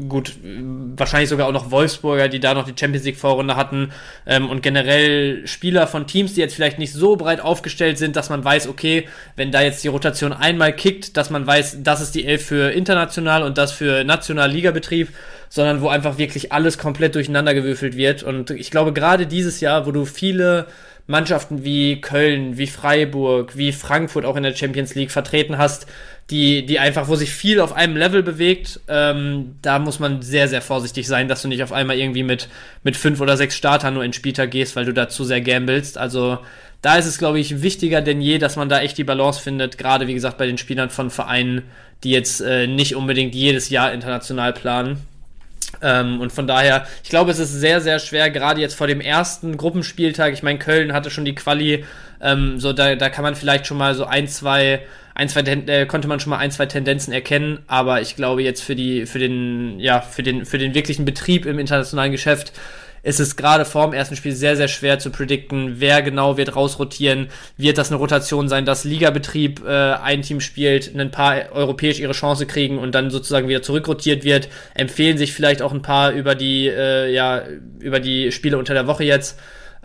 gut, 0.09 0.37
wahrscheinlich 0.95 1.29
sogar 1.29 1.47
auch 1.47 1.51
noch 1.51 1.69
Wolfsburger, 1.69 2.29
die 2.29 2.39
da 2.39 2.55
noch 2.55 2.65
die 2.65 2.73
Champions 2.77 3.05
League 3.05 3.17
Vorrunde 3.17 3.55
hatten 3.57 3.91
ähm, 4.25 4.49
und 4.49 4.63
generell 4.63 5.45
Spieler 5.45 5.85
von 5.85 6.07
Teams, 6.07 6.33
die 6.33 6.41
jetzt 6.41 6.55
vielleicht 6.55 6.79
nicht 6.79 6.93
so 6.93 7.15
breit 7.15 7.41
aufgestellt 7.41 7.99
sind, 7.99 8.15
dass 8.15 8.31
man 8.31 8.43
weiß, 8.43 8.67
okay, 8.67 9.07
wenn 9.35 9.51
da 9.51 9.61
jetzt 9.61 9.83
die 9.83 9.89
Rotation 9.89 10.33
einmal 10.33 10.73
kickt, 10.73 11.15
dass 11.15 11.29
man 11.29 11.45
weiß, 11.45 11.83
das 11.83 12.01
ist 12.01 12.15
die 12.15 12.25
Elf 12.25 12.43
für 12.43 12.71
international 12.71 13.43
und 13.43 13.59
das 13.59 13.71
für 13.71 14.03
national 14.03 14.49
Ligabetrieb, 14.49 15.09
sondern 15.55 15.79
wo 15.79 15.87
einfach 15.87 16.17
wirklich 16.17 16.51
alles 16.51 16.77
komplett 16.77 17.15
durcheinander 17.15 17.53
gewürfelt 17.53 17.95
wird 17.95 18.23
und 18.23 18.49
ich 18.51 18.71
glaube 18.71 18.91
gerade 18.91 19.25
dieses 19.25 19.61
Jahr, 19.61 19.85
wo 19.85 19.91
du 19.91 20.03
viele 20.03 20.67
Mannschaften 21.07 21.63
wie 21.63 22.01
Köln, 22.01 22.57
wie 22.57 22.67
Freiburg, 22.67 23.55
wie 23.55 23.71
Frankfurt 23.71 24.25
auch 24.25 24.35
in 24.35 24.43
der 24.43 24.53
Champions 24.53 24.95
League 24.95 25.11
vertreten 25.11 25.57
hast, 25.57 25.87
die, 26.29 26.65
die 26.65 26.77
einfach, 26.77 27.07
wo 27.07 27.15
sich 27.15 27.31
viel 27.31 27.61
auf 27.61 27.71
einem 27.71 27.95
Level 27.95 28.21
bewegt, 28.21 28.81
ähm, 28.89 29.55
da 29.61 29.79
muss 29.79 29.99
man 29.99 30.21
sehr, 30.21 30.49
sehr 30.49 30.61
vorsichtig 30.61 31.07
sein, 31.07 31.29
dass 31.29 31.41
du 31.41 31.47
nicht 31.47 31.63
auf 31.63 31.71
einmal 31.71 31.97
irgendwie 31.97 32.23
mit, 32.23 32.49
mit 32.83 32.97
fünf 32.97 33.21
oder 33.21 33.37
sechs 33.37 33.55
Startern 33.55 33.93
nur 33.93 34.03
in 34.03 34.11
Spieltag 34.11 34.51
gehst, 34.51 34.75
weil 34.75 34.83
du 34.83 34.93
da 34.93 35.07
zu 35.07 35.23
sehr 35.23 35.39
gambelst. 35.39 35.97
Also 35.97 36.39
da 36.81 36.97
ist 36.97 37.05
es, 37.05 37.17
glaube 37.17 37.39
ich, 37.39 37.61
wichtiger 37.61 38.01
denn 38.01 38.19
je, 38.19 38.39
dass 38.39 38.57
man 38.57 38.67
da 38.67 38.81
echt 38.81 38.97
die 38.97 39.05
Balance 39.05 39.39
findet, 39.39 39.77
gerade 39.77 40.07
wie 40.07 40.15
gesagt 40.15 40.37
bei 40.37 40.47
den 40.47 40.57
Spielern 40.57 40.89
von 40.89 41.11
Vereinen, 41.11 41.61
die 42.03 42.11
jetzt 42.11 42.41
äh, 42.41 42.67
nicht 42.67 42.95
unbedingt 42.95 43.33
jedes 43.35 43.69
Jahr 43.69 43.93
international 43.93 44.51
planen. 44.51 44.97
Ähm, 45.81 46.19
und 46.21 46.31
von 46.31 46.47
daher, 46.47 46.85
ich 47.03 47.09
glaube, 47.09 47.31
es 47.31 47.39
ist 47.39 47.51
sehr, 47.51 47.81
sehr 47.81 47.99
schwer, 47.99 48.29
gerade 48.29 48.61
jetzt 48.61 48.75
vor 48.75 48.87
dem 48.87 49.01
ersten 49.01 49.57
Gruppenspieltag. 49.57 50.33
Ich 50.33 50.43
meine, 50.43 50.59
Köln 50.59 50.93
hatte 50.93 51.09
schon 51.09 51.25
die 51.25 51.35
Quali, 51.35 51.85
ähm, 52.21 52.59
so 52.59 52.73
da, 52.73 52.95
da 52.95 53.09
kann 53.09 53.23
man 53.23 53.35
vielleicht 53.35 53.67
schon 53.67 53.77
mal 53.77 53.95
so 53.95 54.05
ein, 54.05 54.27
zwei, 54.27 54.81
ein, 55.13 55.29
zwei, 55.29 55.41
äh, 55.41 55.85
konnte 55.85 56.07
man 56.07 56.19
schon 56.19 56.31
mal 56.31 56.37
ein, 56.37 56.51
zwei 56.51 56.65
Tendenzen 56.65 57.13
erkennen. 57.13 57.59
Aber 57.67 58.01
ich 58.01 58.15
glaube 58.15 58.43
jetzt 58.43 58.63
für 58.63 58.75
die, 58.75 59.05
für 59.05 59.19
den, 59.19 59.79
ja, 59.79 60.01
für 60.01 60.23
den, 60.23 60.45
für 60.45 60.57
den 60.57 60.73
wirklichen 60.73 61.05
Betrieb 61.05 61.45
im 61.45 61.59
internationalen 61.59 62.11
Geschäft 62.11 62.53
ist 63.05 63.19
es 63.19 63.35
gerade 63.35 63.65
vor 63.65 63.85
dem 63.85 63.93
ersten 63.93 64.15
Spiel 64.15 64.31
sehr, 64.33 64.57
sehr 64.57 64.67
schwer 64.67 64.97
zu 64.97 65.11
predikten, 65.11 65.75
wer 65.77 66.01
genau 66.01 66.37
wird 66.37 66.55
rausrotieren. 66.55 67.27
Wird 67.55 67.77
das 67.77 67.91
eine 67.91 67.99
Rotation 67.99 68.49
sein, 68.49 68.65
dass 68.65 68.83
Ligabetrieb 68.83 69.63
äh, 69.63 69.93
ein 69.93 70.23
Team 70.23 70.41
spielt, 70.41 70.93
ein 70.95 71.11
paar 71.11 71.51
europäisch 71.51 71.99
ihre 71.99 72.13
Chance 72.13 72.47
kriegen 72.47 72.79
und 72.79 72.95
dann 72.95 73.11
sozusagen 73.11 73.47
wieder 73.47 73.61
zurückrotiert 73.61 74.23
wird? 74.23 74.49
Empfehlen 74.73 75.19
sich 75.19 75.33
vielleicht 75.33 75.61
auch 75.61 75.71
ein 75.71 75.83
paar 75.83 76.13
über 76.13 76.33
die, 76.33 76.67
äh, 76.67 77.13
ja, 77.13 77.43
über 77.79 77.99
die 77.99 78.31
Spiele 78.31 78.57
unter 78.57 78.73
der 78.73 78.87
Woche 78.87 79.03
jetzt. 79.03 79.37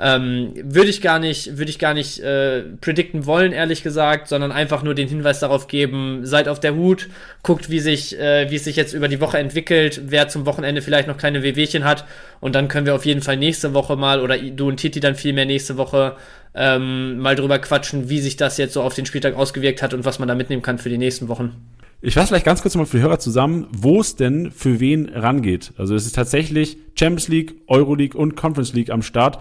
Ähm, 0.02 0.54
würde 0.62 0.88
ich 0.88 1.02
gar 1.02 1.18
nicht, 1.18 1.58
würde 1.58 1.70
ich 1.70 1.78
gar 1.78 1.92
nicht 1.92 2.20
äh, 2.20 2.62
predikten 2.80 3.26
wollen, 3.26 3.52
ehrlich 3.52 3.82
gesagt, 3.82 4.28
sondern 4.28 4.50
einfach 4.50 4.82
nur 4.82 4.94
den 4.94 5.08
Hinweis 5.08 5.40
darauf 5.40 5.68
geben, 5.68 6.20
seid 6.22 6.48
auf 6.48 6.58
der 6.58 6.74
Hut, 6.74 7.10
guckt, 7.42 7.68
wie 7.68 7.80
sich, 7.80 8.18
äh, 8.18 8.50
wie 8.50 8.56
es 8.56 8.64
sich 8.64 8.76
jetzt 8.76 8.94
über 8.94 9.08
die 9.08 9.20
Woche 9.20 9.36
entwickelt, 9.36 10.00
wer 10.06 10.28
zum 10.28 10.46
Wochenende 10.46 10.80
vielleicht 10.80 11.06
noch 11.06 11.18
kleine 11.18 11.42
Wehwehchen 11.42 11.84
hat 11.84 12.06
und 12.40 12.54
dann 12.54 12.68
können 12.68 12.86
wir 12.86 12.94
auf 12.94 13.04
jeden 13.04 13.20
Fall 13.20 13.36
nächste 13.36 13.74
Woche 13.74 13.94
mal, 13.96 14.22
oder 14.22 14.38
du 14.38 14.68
und 14.68 14.78
Titi 14.78 15.00
dann 15.00 15.16
viel 15.16 15.34
mehr 15.34 15.44
nächste 15.44 15.76
Woche, 15.76 16.16
ähm, 16.54 17.18
mal 17.18 17.36
drüber 17.36 17.58
quatschen, 17.58 18.08
wie 18.08 18.20
sich 18.20 18.38
das 18.38 18.56
jetzt 18.56 18.72
so 18.72 18.82
auf 18.82 18.94
den 18.94 19.04
Spieltag 19.04 19.36
ausgewirkt 19.36 19.82
hat 19.82 19.92
und 19.92 20.06
was 20.06 20.18
man 20.18 20.28
da 20.28 20.34
mitnehmen 20.34 20.62
kann 20.62 20.78
für 20.78 20.88
die 20.88 20.98
nächsten 20.98 21.28
Wochen. 21.28 21.56
Ich 22.00 22.14
fasse 22.14 22.28
vielleicht 22.28 22.46
ganz 22.46 22.62
kurz 22.62 22.74
mal 22.74 22.86
für 22.86 22.96
die 22.96 23.02
Hörer 23.02 23.18
zusammen, 23.18 23.66
wo 23.70 24.00
es 24.00 24.16
denn 24.16 24.50
für 24.50 24.80
wen 24.80 25.10
rangeht. 25.10 25.72
Also 25.76 25.94
es 25.94 26.06
ist 26.06 26.14
tatsächlich 26.14 26.78
Champions 26.98 27.28
League, 27.28 27.56
Euroleague 27.66 28.18
und 28.18 28.34
Conference 28.36 28.72
League 28.72 28.88
am 28.88 29.02
Start. 29.02 29.40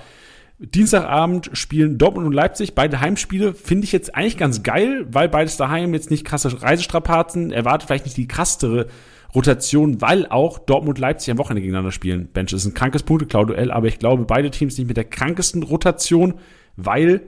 Dienstagabend 0.59 1.51
spielen 1.53 1.97
Dortmund 1.97 2.27
und 2.27 2.33
Leipzig, 2.33 2.75
beide 2.75 2.99
Heimspiele. 2.99 3.53
Finde 3.53 3.85
ich 3.85 3.93
jetzt 3.93 4.13
eigentlich 4.13 4.37
ganz 4.37 4.61
geil, 4.61 5.07
weil 5.09 5.29
beides 5.29 5.55
daheim 5.55 5.93
jetzt 5.93 6.11
nicht 6.11 6.25
krasse 6.25 6.61
Reisestrapazen, 6.61 7.53
erwartet 7.53 7.87
vielleicht 7.87 8.05
nicht 8.05 8.17
die 8.17 8.27
krassere 8.27 8.87
Rotation, 9.33 10.01
weil 10.01 10.27
auch 10.27 10.59
Dortmund 10.59 10.97
und 10.97 11.01
Leipzig 11.01 11.31
am 11.31 11.37
Wochenende 11.37 11.61
gegeneinander 11.61 11.93
spielen. 11.93 12.27
Bench 12.27 12.51
ist 12.51 12.65
ein 12.65 12.73
krankes 12.73 13.03
Punkteklau-Duell, 13.03 13.71
aber 13.71 13.87
ich 13.87 13.99
glaube, 13.99 14.25
beide 14.25 14.51
Teams 14.51 14.77
nicht 14.77 14.87
mit 14.87 14.97
der 14.97 15.05
krankesten 15.05 15.63
Rotation, 15.63 16.33
weil, 16.75 17.21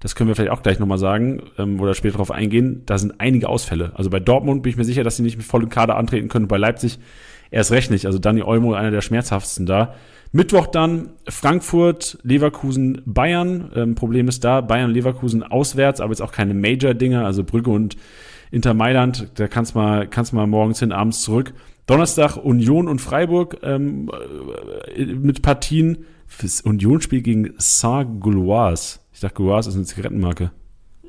das 0.00 0.14
können 0.14 0.28
wir 0.28 0.36
vielleicht 0.36 0.52
auch 0.52 0.62
gleich 0.62 0.78
nochmal 0.78 0.98
sagen, 0.98 1.42
ähm, 1.58 1.80
oder 1.80 1.94
später 1.94 2.12
darauf 2.12 2.30
eingehen, 2.30 2.84
da 2.86 2.96
sind 2.96 3.20
einige 3.20 3.50
Ausfälle. 3.50 3.92
Also 3.96 4.08
bei 4.08 4.20
Dortmund 4.20 4.62
bin 4.62 4.70
ich 4.70 4.76
mir 4.78 4.84
sicher, 4.84 5.04
dass 5.04 5.16
sie 5.16 5.22
nicht 5.22 5.36
mit 5.36 5.44
vollem 5.44 5.68
Kader 5.68 5.96
antreten 5.96 6.28
können, 6.28 6.48
bei 6.48 6.56
Leipzig 6.56 6.98
erst 7.50 7.70
recht 7.72 7.90
nicht. 7.90 8.06
Also 8.06 8.18
Dani 8.18 8.42
Olmo, 8.42 8.74
einer 8.74 8.90
der 8.90 9.00
schmerzhaftesten 9.00 9.66
da. 9.66 9.94
Mittwoch 10.32 10.66
dann 10.66 11.10
Frankfurt, 11.28 12.18
Leverkusen, 12.22 13.02
Bayern. 13.06 13.70
Ähm, 13.74 13.94
Problem 13.94 14.28
ist 14.28 14.44
da, 14.44 14.60
Bayern, 14.60 14.90
Leverkusen 14.90 15.42
auswärts, 15.42 16.00
aber 16.00 16.12
jetzt 16.12 16.20
auch 16.20 16.32
keine 16.32 16.54
Major-Dinger, 16.54 17.24
also 17.24 17.44
Brügge 17.44 17.70
und 17.70 17.96
Inter 18.50 18.74
Mailand, 18.74 19.28
da 19.34 19.46
kannst 19.46 19.74
mal, 19.74 20.06
kannst 20.06 20.32
mal 20.32 20.46
morgens 20.46 20.80
hin, 20.80 20.92
abends 20.92 21.22
zurück. 21.22 21.52
Donnerstag 21.86 22.36
Union 22.36 22.88
und 22.88 23.00
Freiburg 23.00 23.58
ähm, 23.62 24.10
äh, 24.94 25.04
mit 25.04 25.42
Partien. 25.42 26.04
Das 26.42 26.60
Union-Spiel 26.60 27.22
gegen 27.22 27.54
Saint-Gauloise. 27.56 29.00
Ich 29.14 29.20
dachte, 29.20 29.36
Gauloise 29.36 29.70
ist 29.70 29.76
eine 29.76 29.86
Zigarettenmarke. 29.86 30.50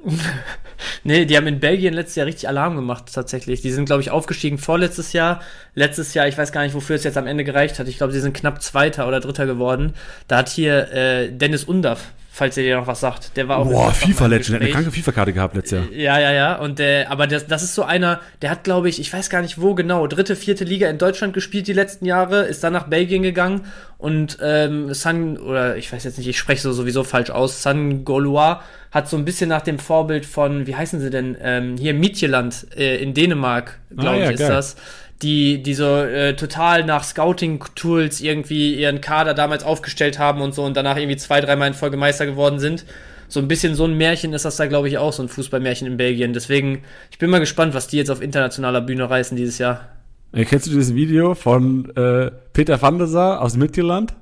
nee, 1.04 1.26
die 1.26 1.36
haben 1.36 1.48
in 1.48 1.60
Belgien 1.60 1.94
letztes 1.94 2.16
Jahr 2.16 2.28
richtig 2.28 2.48
Alarm 2.48 2.76
gemacht, 2.76 3.06
tatsächlich. 3.14 3.62
Die 3.62 3.72
sind, 3.72 3.86
glaube 3.86 4.02
ich, 4.02 4.12
aufgestiegen 4.12 4.58
vorletztes 4.58 5.14
Jahr. 5.14 5.42
Letztes 5.76 6.14
Jahr, 6.14 6.28
ich 6.28 6.38
weiß 6.38 6.52
gar 6.52 6.64
nicht, 6.64 6.74
wofür 6.74 6.96
es 6.96 7.04
jetzt 7.04 7.18
am 7.18 7.28
Ende 7.28 7.44
gereicht 7.44 7.80
hat. 7.80 7.88
Ich 7.88 7.98
glaube, 7.98 8.14
sie 8.14 8.20
sind 8.20 8.36
knapp 8.36 8.62
Zweiter 8.62 9.08
oder 9.08 9.20
Dritter 9.20 9.46
geworden. 9.46 9.94
Da 10.28 10.38
hat 10.38 10.50
hier 10.50 10.92
äh, 10.92 11.32
Dennis 11.32 11.64
Undaff 11.64 12.12
falls 12.40 12.58
ihr 12.58 12.64
dir 12.64 12.78
noch 12.78 12.88
was 12.88 13.02
sagt. 13.02 13.36
Der 13.36 13.48
war 13.48 13.58
auch. 13.58 13.70
Boah, 13.70 13.92
FIFA-Legend, 13.92 14.50
der 14.50 14.56
hat 14.56 14.62
eine 14.62 14.72
kranke 14.72 14.92
FIFA-Karte 14.92 15.34
gehabt 15.34 15.56
letztes 15.56 15.80
Jahr. 15.80 15.92
Ja, 15.92 16.20
ja, 16.20 16.32
ja. 16.32 16.56
Und 16.56 16.80
der, 16.80 17.12
aber 17.12 17.28
das, 17.28 17.48
das 17.48 17.64
ist 17.64 17.76
so 17.76 17.84
einer, 17.84 18.22
der 18.42 18.50
hat, 18.50 18.64
glaube 18.64 18.88
ich, 18.90 19.00
ich 19.00 19.12
weiß 19.12 19.30
gar 19.30 19.42
nicht 19.42 19.62
wo 19.62 19.76
genau, 19.76 20.08
dritte, 20.08 20.36
vierte 20.36 20.64
Liga 20.64 20.90
in 20.90 20.98
Deutschland 20.98 21.34
gespielt 21.34 21.68
die 21.68 21.74
letzten 21.74 22.06
Jahre, 22.06 22.44
ist 22.44 22.64
dann 22.64 22.74
nach 22.74 22.88
Belgien 22.88 23.24
gegangen 23.24 23.66
und 23.98 24.38
ähm, 24.42 24.94
San, 24.94 25.38
oder 25.38 25.76
ich 25.76 25.92
weiß 25.92 26.06
jetzt 26.06 26.18
nicht, 26.18 26.28
ich 26.28 26.38
spreche 26.38 26.62
so 26.62 26.72
sowieso 26.72 27.04
falsch 27.04 27.30
aus, 27.30 27.62
San 27.62 28.06
Gaulois 28.06 28.62
hat 28.92 29.10
so 29.10 29.18
ein 29.18 29.26
bisschen 29.26 29.50
nach 29.50 29.62
dem 29.62 29.78
Vorbild 29.78 30.26
von, 30.26 30.66
wie 30.66 30.76
heißen 30.76 31.00
sie 31.00 31.10
denn, 31.10 31.38
ähm, 31.42 31.76
hier 31.78 31.94
Mietjeland 31.94 32.68
äh, 32.76 32.98
in 33.04 33.14
Dänemark, 33.14 33.80
glaube 33.90 34.10
ah, 34.10 34.20
ja, 34.20 34.26
ich, 34.26 34.36
ist 34.36 34.40
geil. 34.40 34.50
das 34.50 34.78
die, 35.22 35.62
die 35.62 35.74
so 35.74 35.98
äh, 35.98 36.36
total 36.36 36.86
nach 36.86 37.04
Scouting-Tools 37.04 38.22
irgendwie 38.22 38.76
ihren 38.76 39.02
Kader 39.02 39.34
damals 39.34 39.64
aufgestellt 39.64 40.18
haben 40.18 40.42
und 40.42 40.56
so 40.56 40.64
und 40.64 40.78
danach 40.78 40.98
irgendwie 40.98 41.18
zwei, 41.18 41.42
dreimal 41.42 41.68
in 41.68 41.74
Folge 41.74 41.98
Meister 41.98 42.26
geworden 42.26 42.60
sind. 42.60 42.86
So 43.28 43.40
ein 43.40 43.48
bisschen 43.48 43.76
so 43.76 43.86
ein 43.86 43.98
Märchen 43.98 44.34
ist 44.34 44.46
das 44.46 44.56
da, 44.56 44.66
glaube 44.66 44.88
ich, 44.88 44.98
auch, 44.98 45.14
so 45.14 45.22
ein 45.22 45.30
Fußballmärchen 45.30 45.88
in 45.88 45.98
Belgien. 45.98 46.34
Deswegen, 46.34 46.84
ich 47.12 47.20
bin 47.20 47.30
mal 47.30 47.40
gespannt, 47.40 47.74
was 47.74 47.88
die 47.88 47.98
jetzt 47.98 48.10
auf 48.10 48.22
internationaler 48.22 48.82
Bühne 48.82 49.10
reißen 49.10 49.38
dieses 49.38 49.58
Jahr. 49.58 49.90
Äh, 50.32 50.46
kennst 50.46 50.68
du 50.68 50.72
dieses 50.72 50.96
Video 50.96 51.36
von 51.36 51.96
äh, 51.96 52.32
Peter 52.54 52.82
van 52.82 52.98
der 52.98 53.08
Sar 53.08 53.42
aus 53.42 53.58
Mittelland? 53.58 54.16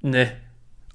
Nee. 0.00 0.28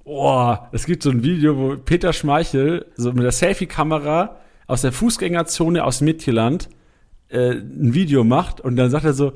Oh, 0.04 0.56
es 0.72 0.86
gibt 0.86 1.02
so 1.02 1.10
ein 1.10 1.22
Video, 1.22 1.56
wo 1.56 1.76
Peter 1.76 2.12
Schmeichel 2.12 2.86
so 2.96 3.12
mit 3.12 3.22
der 3.22 3.32
Selfie-Kamera 3.32 4.36
aus 4.66 4.82
der 4.82 4.92
Fußgängerzone 4.92 5.84
aus 5.84 6.00
Mittelland 6.00 6.68
äh, 7.30 7.52
ein 7.52 7.94
Video 7.94 8.24
macht 8.24 8.60
und 8.60 8.76
dann 8.76 8.90
sagt 8.90 9.04
er 9.04 9.12
so, 9.12 9.32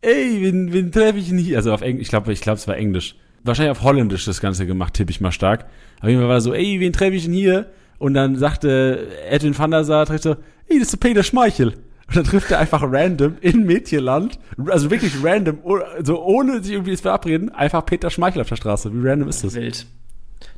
ey, 0.00 0.38
wen, 0.40 0.72
wen 0.72 0.92
treffe 0.92 1.18
ich 1.18 1.28
denn 1.28 1.38
hier? 1.38 1.56
Also 1.56 1.72
auf 1.72 1.82
Englisch, 1.82 2.02
ich 2.02 2.08
glaube, 2.08 2.32
ich 2.32 2.40
glaube, 2.40 2.58
es 2.58 2.68
war 2.68 2.76
Englisch. 2.76 3.16
Wahrscheinlich 3.44 3.70
auf 3.70 3.82
Holländisch 3.82 4.24
das 4.24 4.40
Ganze 4.40 4.66
gemacht, 4.66 4.94
tippe 4.94 5.10
ich 5.10 5.20
mal 5.20 5.32
stark. 5.32 5.66
Auf 6.00 6.08
jeden 6.08 6.20
Fall 6.20 6.28
war 6.28 6.40
so, 6.40 6.52
ey, 6.52 6.80
wen 6.80 6.92
treffe 6.92 7.14
ich 7.14 7.24
denn 7.24 7.32
hier? 7.32 7.66
Und 7.98 8.14
dann 8.14 8.36
sagte 8.36 9.08
Edwin 9.28 9.56
van 9.56 9.70
der 9.70 9.84
Sar, 9.84 10.06
trifft 10.06 10.24
so, 10.24 10.36
ey, 10.68 10.78
das 10.78 10.88
ist 10.88 10.92
der 10.92 11.08
Peter 11.08 11.22
Schmeichel. 11.22 11.74
Und 12.08 12.16
dann 12.16 12.24
trifft 12.24 12.50
er 12.50 12.58
einfach 12.58 12.82
random 12.82 13.36
in 13.42 13.66
Mädchenland, 13.66 14.38
also 14.66 14.90
wirklich 14.90 15.12
random, 15.22 15.58
so 16.02 16.24
ohne 16.24 16.62
sich 16.62 16.72
irgendwie 16.72 16.96
zu 16.96 17.02
verabreden, 17.02 17.50
einfach 17.50 17.84
Peter 17.84 18.08
Schmeichel 18.08 18.40
auf 18.40 18.48
der 18.48 18.56
Straße. 18.56 18.90
Wie 18.94 19.06
random 19.06 19.28
ist 19.28 19.44
das? 19.44 19.54
Wild. 19.54 19.86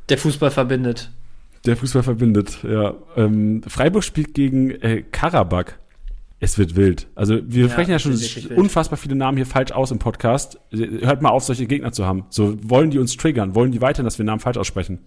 Der 0.07 0.17
Fußball 0.17 0.51
verbindet. 0.51 1.11
Der 1.65 1.75
Fußball 1.75 2.03
verbindet, 2.03 2.59
ja. 2.63 2.95
Ähm, 3.17 3.61
Freiburg 3.67 4.03
spielt 4.03 4.33
gegen 4.33 4.71
äh, 4.71 5.03
Karabakh. 5.11 5.77
Es 6.43 6.57
wird 6.57 6.75
wild. 6.75 7.05
Also 7.13 7.39
wir 7.43 7.67
ja, 7.67 7.71
sprechen 7.71 7.91
ja 7.91 7.99
schon 7.99 8.17
unfassbar 8.55 8.97
viele 8.97 9.15
Namen 9.15 9.37
hier 9.37 9.45
falsch 9.45 9.71
aus 9.71 9.91
im 9.91 9.99
Podcast. 9.99 10.59
Hört 10.71 11.21
mal 11.21 11.29
auf, 11.29 11.43
solche 11.43 11.67
Gegner 11.67 11.91
zu 11.91 12.07
haben. 12.07 12.25
So 12.29 12.57
wollen 12.67 12.89
die 12.89 12.97
uns 12.97 13.15
triggern, 13.15 13.53
wollen 13.53 13.71
die 13.71 13.79
weiter, 13.79 14.01
dass 14.01 14.17
wir 14.17 14.25
Namen 14.25 14.39
falsch 14.39 14.57
aussprechen. 14.57 14.99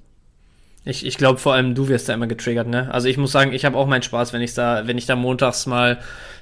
Ich, 0.84 1.04
ich 1.04 1.16
glaube 1.16 1.40
vor 1.40 1.54
allem 1.54 1.74
du 1.74 1.88
wirst 1.88 2.08
da 2.08 2.14
immer 2.14 2.28
getriggert, 2.28 2.68
ne? 2.68 2.92
Also 2.92 3.08
ich 3.08 3.16
muss 3.16 3.32
sagen, 3.32 3.52
ich 3.52 3.64
habe 3.64 3.76
auch 3.76 3.88
meinen 3.88 4.02
Spaß, 4.02 4.32
wenn 4.32 4.42
ich 4.42 4.54
da, 4.54 4.86
wenn 4.86 4.96
ich 4.96 5.06
da 5.06 5.16
montags 5.16 5.66
mal 5.66 5.98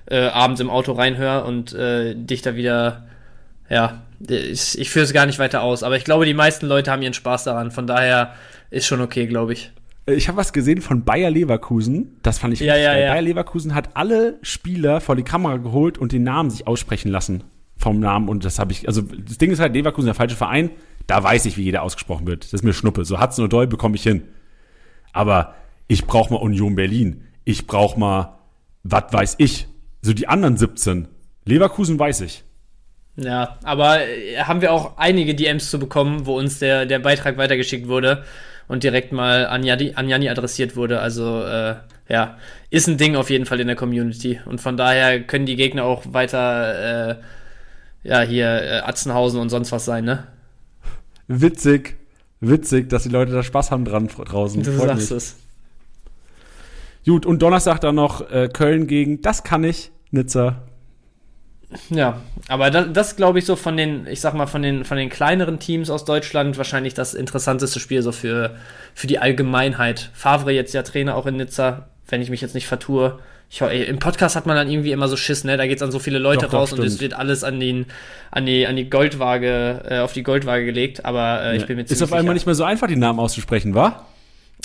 äh, 0.07 0.27
abends 0.27 0.61
im 0.61 0.69
Auto 0.69 0.93
reinhöre 0.93 1.45
und 1.45 1.73
äh, 1.73 2.15
dich 2.15 2.43
da 2.43 2.55
wieder, 2.55 3.07
ja, 3.71 4.03
ich, 4.29 4.79
ich 4.79 4.91
führe 4.91 5.07
es 5.07 5.15
gar 5.15 5.25
nicht 5.25 5.39
weiter 5.39 5.63
aus. 5.63 5.83
Aber 5.85 5.97
ich 5.97 6.05
glaube, 6.05 6.27
die 6.27 6.35
meisten 6.35 6.67
Leute 6.67 6.91
haben 6.91 7.01
ihren 7.01 7.15
Spaß 7.15 7.45
daran. 7.45 7.71
Von 7.71 7.87
daher 7.87 8.35
ist 8.69 8.87
schon 8.87 9.01
okay, 9.01 9.27
glaube 9.27 9.55
ich. 9.55 9.73
Äh, 10.07 10.15
ich 10.15 10.29
habe 10.29 10.39
was 10.39 10.53
gesehen 10.53 10.81
von 10.81 11.05
Bayer 11.05 11.31
Leverkusen. 11.31 12.19
Das 12.23 12.39
fand 12.39 12.55
ich 12.55 12.61
ja, 12.61 12.77
ja, 12.77 12.97
ja. 12.97 13.13
Bayer 13.13 13.23
Leverkusen 13.23 13.75
hat 13.75 13.97
alle 13.97 14.39
Spieler 14.43 15.01
vor 15.01 15.17
die 15.17 15.23
Kamera 15.23 15.57
geholt 15.57 15.99
und 15.99 16.13
den 16.13 16.23
Namen 16.23 16.51
sich 16.51 16.67
aussprechen 16.67 17.11
lassen 17.11 17.45
vom 17.77 18.01
Namen. 18.01 18.29
Und 18.29 18.45
das 18.45 18.59
habe 18.59 18.73
ich, 18.73 18.87
also 18.89 19.03
das 19.03 19.39
Ding 19.39 19.51
ist 19.51 19.61
halt, 19.61 19.75
Leverkusen 19.75 20.07
der 20.07 20.15
falsche 20.15 20.37
Verein. 20.37 20.71
Da 21.07 21.23
weiß 21.23 21.47
ich, 21.47 21.57
wie 21.57 21.63
jeder 21.65 21.83
ausgesprochen 21.83 22.27
wird. 22.27 22.45
Das 22.45 22.53
ist 22.53 22.63
mir 22.63 22.73
Schnuppe. 22.73 23.05
So 23.05 23.21
Hudson 23.21 23.49
Doyle 23.49 23.67
bekomme 23.67 23.97
ich 23.97 24.03
hin. 24.03 24.23
Aber 25.13 25.55
ich 25.89 26.07
brauche 26.07 26.33
mal 26.33 26.39
Union 26.39 26.77
Berlin. 26.77 27.25
Ich 27.45 27.67
brauche 27.67 27.99
mal, 27.99 28.39
was 28.85 29.13
weiß 29.13 29.35
ich. 29.39 29.67
So 30.01 30.13
die 30.13 30.29
anderen 30.29 30.57
17. 30.57 31.09
Leverkusen 31.45 31.99
weiß 31.99 32.21
ich. 32.21 32.45
Ja, 33.17 33.59
aber 33.65 34.01
äh, 34.07 34.39
haben 34.39 34.63
wir 34.63 34.73
auch 34.73 34.97
einige 34.97 35.35
DMs 35.35 35.71
zu 35.71 35.79
bekommen, 35.79 36.25
wo 36.25 36.39
uns 36.39 36.61
der, 36.61 36.87
der 36.87 36.99
Beitrag 36.99 37.37
weitergeschickt 37.37 37.89
wurde 37.89 38.25
und 38.69 38.83
direkt 38.83 39.12
mal 39.12 39.47
an, 39.47 39.62
Jadi, 39.62 39.95
an 39.95 40.09
Janni 40.09 40.28
adressiert 40.28 40.76
wurde. 40.76 41.00
Also 41.00 41.42
äh, 41.42 41.76
ja, 42.09 42.37
ist 42.71 42.88
ein 42.88 42.99
Ding 42.99 43.16
auf 43.16 43.31
jeden 43.31 43.47
Fall 43.47 43.61
in 43.61 43.66
der 43.66 43.76
Community. 43.76 44.40
Und 44.45 44.61
von 44.61 44.76
daher 44.76 45.23
können 45.23 45.47
die 45.47 45.57
Gegner 45.57 45.85
auch 45.85 46.02
weiter 46.12 47.11
äh, 47.11 47.16
ja 48.04 48.21
hier 48.21 48.47
äh, 48.47 48.78
Atzenhausen 48.81 49.40
und 49.40 49.49
sonst 49.49 49.73
was 49.73 49.85
sein, 49.85 50.04
ne? 50.04 50.26
Witzig, 51.28 51.97
witzig, 52.40 52.88
dass 52.88 53.04
die 53.04 53.09
Leute 53.09 53.33
da 53.33 53.42
Spaß 53.42 53.71
haben 53.71 53.85
dran 53.85 54.09
draußen. 54.09 54.62
Du 54.62 54.73
Freut 54.73 54.88
sagst 54.88 55.11
mich. 55.11 55.16
es. 55.16 55.37
Gut, 57.04 57.26
und 57.26 57.42
Donnerstag 57.42 57.81
dann 57.81 57.97
noch 57.97 58.31
äh, 58.31 58.49
Köln 58.52 58.87
gegen, 58.87 59.23
das 59.23 59.42
kann 59.42 59.64
ich, 59.64 59.90
Nizza. 60.11 60.62
Ja, 61.91 62.21
aber 62.49 62.71
das, 62.71 62.87
das 62.93 63.17
glaube 63.17 63.38
ich 63.38 63.45
so 63.45 63.57
von 63.57 63.76
den, 63.76 64.07
ich 64.07 64.21
sag 64.21 64.35
mal, 64.35 64.47
von 64.47 64.62
den, 64.62 64.85
von 64.85 64.97
den 64.97 65.09
kleineren 65.09 65.59
Teams 65.59 65.91
aus 65.91 66.05
Deutschland 66.05 66.57
wahrscheinlich 66.59 66.95
das 66.95 67.14
interessanteste 67.14 67.81
Spiel 67.81 68.02
so 68.02 68.12
für, 68.12 68.57
für 68.95 69.07
die 69.07 69.19
Allgemeinheit. 69.19 70.11
Favre 70.12 70.52
jetzt 70.52 70.75
ja 70.75 70.83
Trainer 70.83 71.17
auch 71.17 71.26
in 71.26 71.37
Nizza, 71.37 71.88
wenn 72.09 72.21
ich 72.21 72.31
mich 72.31 72.41
jetzt 72.41 72.55
nicht 72.55 72.67
vertue. 72.67 73.19
Ich, 73.50 73.61
Im 73.61 73.99
Podcast 73.99 74.35
hat 74.35 74.47
man 74.47 74.57
dann 74.57 74.71
irgendwie 74.71 74.93
immer 74.93 75.09
so 75.09 75.17
Schiss, 75.17 75.45
ne? 75.45 75.59
Da 75.59 75.67
geht's 75.67 75.83
an 75.83 75.93
so 75.93 75.99
viele 75.99 76.19
Leute 76.19 76.47
doch, 76.47 76.55
raus 76.55 76.71
doch, 76.71 76.79
und 76.79 76.85
es 76.85 77.00
wird 77.00 77.12
alles 77.12 77.45
an, 77.45 77.61
den, 77.61 77.87
an, 78.31 78.47
die, 78.47 78.67
an 78.67 78.76
die 78.76 78.88
Goldwaage, 78.88 79.85
äh, 79.88 79.99
auf 79.99 80.14
die 80.14 80.23
Goldwaage 80.23 80.64
gelegt, 80.64 81.05
aber 81.05 81.43
äh, 81.45 81.57
ich 81.57 81.67
bin 81.67 81.76
mir 81.76 81.85
ziemlich 81.85 82.00
Ist 82.00 82.02
auf 82.02 82.12
einmal 82.12 82.23
sicher. 82.23 82.35
nicht 82.35 82.47
mehr 82.47 82.55
so 82.55 82.64
einfach, 82.64 82.87
die 82.87 82.97
Namen 82.97 83.19
auszusprechen, 83.19 83.75
wa? 83.75 84.07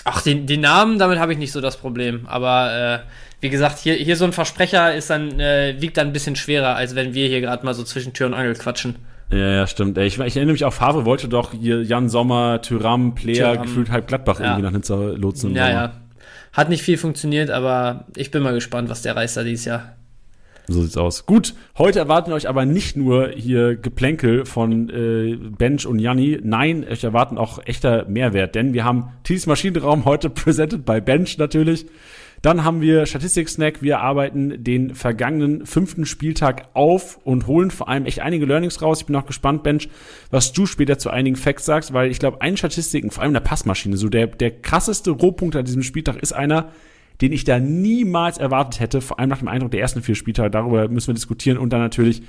Ach, 0.09 0.21
die, 0.21 0.45
die 0.45 0.57
Namen, 0.57 0.99
damit 0.99 1.19
habe 1.19 1.33
ich 1.33 1.37
nicht 1.37 1.51
so 1.51 1.59
das 1.59 1.75
Problem. 1.75 2.25
Aber 2.27 3.03
äh, 3.03 3.09
wie 3.41 3.49
gesagt, 3.49 3.79
hier, 3.79 3.93
hier 3.95 4.15
so 4.15 4.23
ein 4.23 4.31
Versprecher 4.31 4.95
ist 4.95 5.09
dann, 5.09 5.39
äh, 5.39 5.75
wiegt 5.79 5.97
dann 5.97 6.07
ein 6.07 6.13
bisschen 6.13 6.37
schwerer, 6.37 6.75
als 6.75 6.95
wenn 6.95 7.13
wir 7.13 7.27
hier 7.27 7.41
gerade 7.41 7.65
mal 7.65 7.73
so 7.73 7.83
zwischen 7.83 8.13
Tür 8.13 8.27
und 8.27 8.33
Angel 8.33 8.55
quatschen. 8.55 8.95
Ja, 9.31 9.37
ja, 9.37 9.67
stimmt. 9.67 9.97
Ich, 9.97 10.17
ich 10.17 10.37
erinnere 10.37 10.53
mich 10.53 10.63
auch, 10.63 10.73
Favre 10.73 11.03
wollte 11.03 11.27
doch 11.27 11.51
hier 11.51 11.83
Jan 11.83 12.07
Sommer, 12.07 12.61
Tyram, 12.61 13.15
Player, 13.15 13.51
Thuram. 13.51 13.63
gefühlt 13.63 13.91
halb 13.91 14.07
Gladbach 14.07 14.39
ja. 14.39 14.45
irgendwie 14.45 14.63
nach 14.63 14.71
Nizza 14.71 14.95
lotsen. 14.95 15.53
Ja, 15.53 15.69
ja. 15.69 15.93
Hat 16.53 16.69
nicht 16.69 16.83
viel 16.83 16.97
funktioniert, 16.97 17.51
aber 17.51 18.05
ich 18.15 18.31
bin 18.31 18.41
mal 18.41 18.53
gespannt, 18.53 18.89
was 18.89 19.01
der 19.01 19.15
reißt 19.17 19.35
da 19.35 19.43
dieses 19.43 19.65
Jahr. 19.65 19.97
So 20.69 20.81
sieht's 20.81 20.97
aus. 20.97 21.25
Gut, 21.25 21.53
heute 21.77 21.99
erwarten 21.99 22.33
euch 22.33 22.49
aber 22.49 22.65
nicht 22.65 22.97
nur 22.97 23.29
hier 23.29 23.77
Geplänkel 23.77 24.45
von 24.45 24.89
äh, 24.89 25.37
Bench 25.37 25.85
und 25.85 25.99
Janni. 25.99 26.39
Nein, 26.43 26.85
euch 26.89 27.05
erwarten 27.05 27.37
auch 27.37 27.59
echter 27.65 28.05
Mehrwert, 28.09 28.53
denn 28.55 28.73
wir 28.73 28.83
haben 28.83 29.13
Thies 29.23 29.45
Maschinenraum 29.47 30.03
heute 30.03 30.29
presented 30.29 30.83
bei 30.83 30.99
Bench 30.99 31.37
natürlich. 31.37 31.85
Dann 32.41 32.63
haben 32.63 32.81
wir 32.81 33.05
Statistik-Snack. 33.05 33.81
Wir 33.81 33.99
arbeiten 33.99 34.63
den 34.63 34.93
vergangenen 34.93 35.65
fünften 35.65 36.05
Spieltag 36.05 36.67
auf 36.73 37.17
und 37.23 37.47
holen 37.47 37.71
vor 37.71 37.87
allem 37.87 38.05
echt 38.05 38.19
einige 38.19 38.45
Learnings 38.45 38.81
raus. 38.81 38.99
Ich 38.99 39.05
bin 39.07 39.15
auch 39.15 39.25
gespannt, 39.25 39.63
Bench, 39.63 39.89
was 40.31 40.53
du 40.53 40.65
später 40.65 40.99
zu 40.99 41.09
einigen 41.09 41.35
Facts 41.35 41.65
sagst, 41.65 41.93
weil 41.93 42.11
ich 42.11 42.19
glaube, 42.19 42.41
eine 42.41 42.57
Statistiken, 42.57 43.09
vor 43.09 43.23
allem 43.23 43.33
der 43.33 43.39
Passmaschine, 43.39 43.97
so 43.97 44.09
der, 44.09 44.27
der 44.27 44.51
krasseste 44.51 45.11
Rohpunkt 45.11 45.55
an 45.55 45.65
diesem 45.65 45.81
Spieltag 45.81 46.17
ist 46.17 46.33
einer, 46.33 46.71
den 47.21 47.31
ich 47.31 47.43
da 47.43 47.59
niemals 47.59 48.37
erwartet 48.37 48.79
hätte, 48.79 49.01
vor 49.01 49.19
allem 49.19 49.29
nach 49.29 49.39
dem 49.39 49.47
Eindruck 49.47 49.71
der 49.71 49.81
ersten 49.81 50.01
vier 50.01 50.15
Spieltage. 50.15 50.51
Darüber 50.51 50.87
müssen 50.87 51.07
wir 51.07 51.15
diskutieren 51.15 51.57
und 51.57 51.73
dann 51.73 51.81
natürlich 51.81 52.21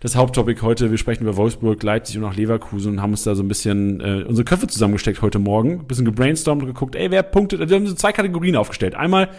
das 0.00 0.16
Haupttopic 0.16 0.62
heute. 0.62 0.90
Wir 0.90 0.98
sprechen 0.98 1.24
über 1.24 1.36
Wolfsburg, 1.36 1.82
Leipzig 1.82 2.18
und 2.18 2.24
auch 2.24 2.34
Leverkusen 2.34 2.92
und 2.92 3.02
haben 3.02 3.12
uns 3.12 3.24
da 3.24 3.34
so 3.34 3.42
ein 3.42 3.48
bisschen 3.48 4.00
äh, 4.00 4.24
unsere 4.26 4.44
Köpfe 4.44 4.66
zusammengesteckt 4.66 5.22
heute 5.22 5.38
Morgen. 5.38 5.80
Ein 5.80 5.86
bisschen 5.86 6.04
gebrainstormt 6.04 6.62
und 6.62 6.68
geguckt, 6.68 6.94
ey, 6.94 7.10
wer 7.10 7.22
punktet? 7.22 7.68
Wir 7.68 7.76
haben 7.76 7.86
so 7.86 7.94
zwei 7.94 8.12
Kategorien 8.12 8.54
aufgestellt. 8.56 8.94
Einmal, 8.94 9.30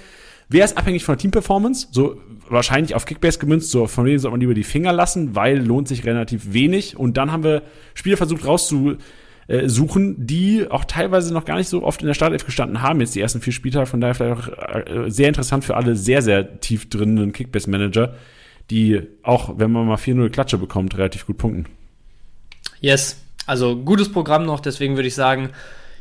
wer 0.50 0.65
ist 0.65 0.77
abhängig 0.77 1.05
von 1.05 1.13
der 1.13 1.19
Teamperformance? 1.19 1.88
So 1.91 2.17
wahrscheinlich 2.50 2.96
auf 2.96 3.05
Kickbase 3.05 3.39
gemünzt, 3.39 3.72
so 3.72 3.88
von 3.88 4.05
denen 4.05 4.19
sollte 4.19 4.34
man 4.34 4.41
lieber 4.41 4.53
die 4.53 4.63
Finger 4.63 4.91
lassen, 4.91 5.36
weil 5.36 5.65
lohnt 5.65 5.88
sich 5.88 6.05
relativ 6.05 6.51
wenig. 6.51 6.98
Und 6.98 7.15
dann 7.15 7.31
haben 7.31 7.43
wir 7.43 7.62
Spieler 7.93 8.17
versucht 8.17 8.46
rauszusuchen, 9.50 10.27
die 10.27 10.68
auch 10.70 10.86
teilweise 10.86 11.34
noch 11.34 11.46
gar 11.46 11.58
nicht 11.58 11.70
so 11.70 11.84
oft 11.84 12.01
in 12.01 12.08
der 12.08 12.13
Startelf 12.13 12.46
gestanden 12.46 12.82
haben, 12.82 13.01
jetzt 13.01 13.15
die 13.15 13.22
ersten 13.22 13.41
vier 13.41 13.53
Spieltage, 13.53 13.88
von 13.88 14.01
daher 14.01 14.15
vielleicht 14.15 14.50
auch 14.50 14.75
äh, 14.75 15.10
sehr 15.10 15.27
interessant 15.27 15.65
für 15.65 15.75
alle 15.75 15.96
sehr, 15.96 16.22
sehr 16.22 16.60
tief 16.60 16.89
drinnen 16.89 17.34
Kickbase-Manager 17.34 18.15
die 18.70 19.01
auch, 19.24 19.58
wenn 19.58 19.72
man 19.72 19.88
mal 19.88 19.96
4-0 19.96 20.29
Klatsche 20.29 20.58
bekommt, 20.58 20.98
relativ 20.98 21.25
gut 21.25 21.38
punkten. 21.38 21.65
Yes, 22.82 23.18
also 23.46 23.75
gutes 23.75 24.12
Programm 24.12 24.46
noch, 24.46 24.60
deswegen 24.60 24.96
würde 24.96 25.08
ich 25.08 25.15
sagen, 25.15 25.50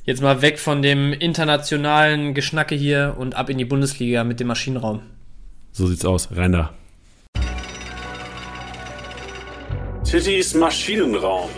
jetzt 0.04 0.22
mal 0.22 0.42
weg 0.42 0.58
von 0.58 0.82
dem 0.82 1.12
internationalen 1.12 2.34
Geschnacke 2.34 2.74
hier 2.74 3.16
und 3.18 3.34
ab 3.34 3.50
in 3.50 3.58
die 3.58 3.64
Bundesliga 3.64 4.24
mit 4.24 4.40
dem 4.40 4.48
Maschinenraum. 4.48 5.00
So 5.72 5.86
sieht's 5.86 6.04
aus, 6.04 6.28
rein 6.32 6.52
da. 6.52 6.74
Tittys 10.04 10.54
Maschinenraum. 10.54 11.50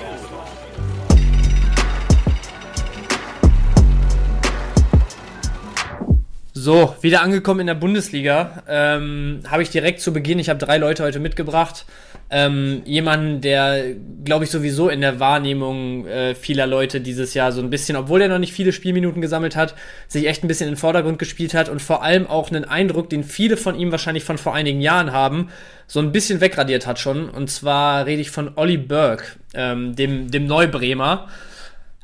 So, 6.63 6.95
wieder 7.01 7.23
angekommen 7.23 7.61
in 7.61 7.69
der 7.69 7.75
Bundesliga. 7.75 8.63
Ähm, 8.69 9.41
habe 9.49 9.63
ich 9.63 9.71
direkt 9.71 10.03
zu 10.03 10.13
Beginn, 10.13 10.39
ich 10.39 10.51
habe 10.51 10.59
drei 10.59 10.77
Leute 10.77 11.03
heute 11.03 11.19
mitgebracht. 11.19 11.87
Ähm, 12.29 12.83
jemanden, 12.85 13.41
der, 13.41 13.95
glaube 14.27 14.45
ich, 14.45 14.51
sowieso 14.51 14.91
in 14.91 15.01
der 15.01 15.19
Wahrnehmung 15.21 16.07
äh, 16.07 16.35
vieler 16.35 16.67
Leute 16.67 17.01
dieses 17.01 17.33
Jahr 17.33 17.53
so 17.53 17.63
ein 17.63 17.71
bisschen, 17.71 17.97
obwohl 17.97 18.21
er 18.21 18.29
noch 18.29 18.39
nicht 18.39 18.53
viele 18.53 18.73
Spielminuten 18.73 19.23
gesammelt 19.23 19.57
hat, 19.57 19.75
sich 20.07 20.27
echt 20.27 20.45
ein 20.45 20.49
bisschen 20.49 20.69
in 20.69 20.75
den 20.75 20.79
Vordergrund 20.79 21.19
gespielt 21.19 21.55
hat 21.55 21.71
und 21.71 21.81
vor 21.81 22.03
allem 22.03 22.27
auch 22.27 22.51
einen 22.51 22.67
Eindruck, 22.67 23.09
den 23.09 23.25
viele 23.25 23.57
von 23.57 23.75
ihm 23.75 23.91
wahrscheinlich 23.91 24.25
von 24.25 24.37
vor 24.37 24.55
einigen 24.55 24.83
Jahren 24.83 25.13
haben, 25.13 25.49
so 25.87 25.99
ein 25.99 26.13
bisschen 26.13 26.43
wegradiert 26.43 26.87
hat 26.87 26.99
schon. 26.99 27.31
Und 27.31 27.51
zwar 27.51 28.05
rede 28.05 28.21
ich 28.21 28.31
von 28.31 28.53
Olli 28.57 28.77
Burke, 28.77 29.25
ähm, 29.55 29.97
dem, 29.97 30.31
dem 30.31 30.45
Neubremer. 30.45 31.27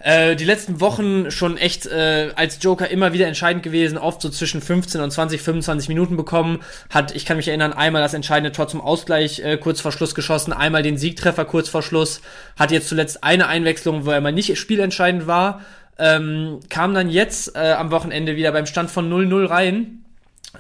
Äh, 0.07 0.37
die 0.37 0.45
letzten 0.45 0.81
Wochen 0.81 1.33
schon 1.33 1.57
echt 1.57 1.87
äh, 1.87 2.31
als 2.37 2.63
Joker 2.63 2.89
immer 2.89 3.13
wieder 3.13 3.27
entscheidend 3.27 3.65
gewesen, 3.65 3.99
oft 3.99 4.23
so 4.23 4.29
zwischen 4.29 4.61
15 4.61 5.01
und 5.01 5.11
20, 5.11 5.43
25 5.43 5.89
Minuten 5.89 6.17
bekommen. 6.17 6.61
Hat, 6.91 7.17
ich 7.17 7.27
kann 7.27 7.39
mich 7.39 7.49
erinnern, 7.49 7.73
einmal 7.73 8.03
das 8.03 8.15
entscheidende 8.15 8.53
Tor 8.53 8.69
zum 8.69 8.81
Ausgleich 8.81 9.41
äh, 9.41 9.57
kurz 9.57 9.81
vor 9.81 9.91
Schluss 9.91 10.15
geschossen, 10.15 10.53
einmal 10.53 10.85
den 10.85 10.97
Siegtreffer 10.97 11.45
kurz 11.45 11.69
vor 11.69 11.83
Schluss. 11.83 12.21
Hat 12.57 12.71
jetzt 12.71 12.89
zuletzt 12.89 13.25
eine 13.25 13.49
Einwechslung, 13.49 14.07
wo 14.07 14.13
er 14.13 14.21
mal 14.21 14.31
nicht 14.31 14.57
spielentscheidend 14.57 15.27
war. 15.27 15.63
Ähm, 15.99 16.61
kam 16.69 16.95
dann 16.95 17.11
jetzt 17.11 17.57
äh, 17.57 17.73
am 17.73 17.91
Wochenende 17.91 18.37
wieder 18.37 18.53
beim 18.53 18.67
Stand 18.67 18.93
von 18.93 19.13
0-0 19.13 19.51
rein. 19.51 20.05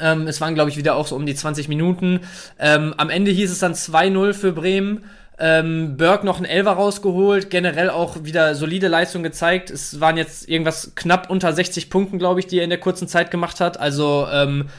Ähm, 0.00 0.26
es 0.26 0.40
waren, 0.40 0.56
glaube 0.56 0.70
ich, 0.70 0.76
wieder 0.76 0.96
auch 0.96 1.06
so 1.06 1.14
um 1.14 1.24
die 1.24 1.36
20 1.36 1.68
Minuten. 1.68 2.18
Ähm, 2.58 2.94
am 2.96 3.10
Ende 3.10 3.30
hieß 3.30 3.52
es 3.52 3.60
dann 3.60 3.74
2-0 3.74 4.32
für 4.32 4.50
Bremen. 4.50 5.04
Ähm, 5.38 5.96
Berg 5.96 6.24
noch 6.24 6.38
ein 6.38 6.46
Elfer 6.46 6.72
rausgeholt, 6.72 7.50
generell 7.50 7.90
auch 7.90 8.24
wieder 8.24 8.54
solide 8.54 8.88
Leistung 8.88 9.22
gezeigt. 9.22 9.70
Es 9.70 10.00
waren 10.00 10.16
jetzt 10.16 10.48
irgendwas 10.48 10.92
knapp 10.94 11.28
unter 11.28 11.52
60 11.52 11.90
Punkten, 11.90 12.18
glaube 12.18 12.40
ich, 12.40 12.46
die 12.46 12.58
er 12.58 12.64
in 12.64 12.70
der 12.70 12.80
kurzen 12.80 13.06
Zeit 13.06 13.30
gemacht 13.30 13.60
hat. 13.60 13.78
Also 13.78 14.26
ähm, 14.32 14.70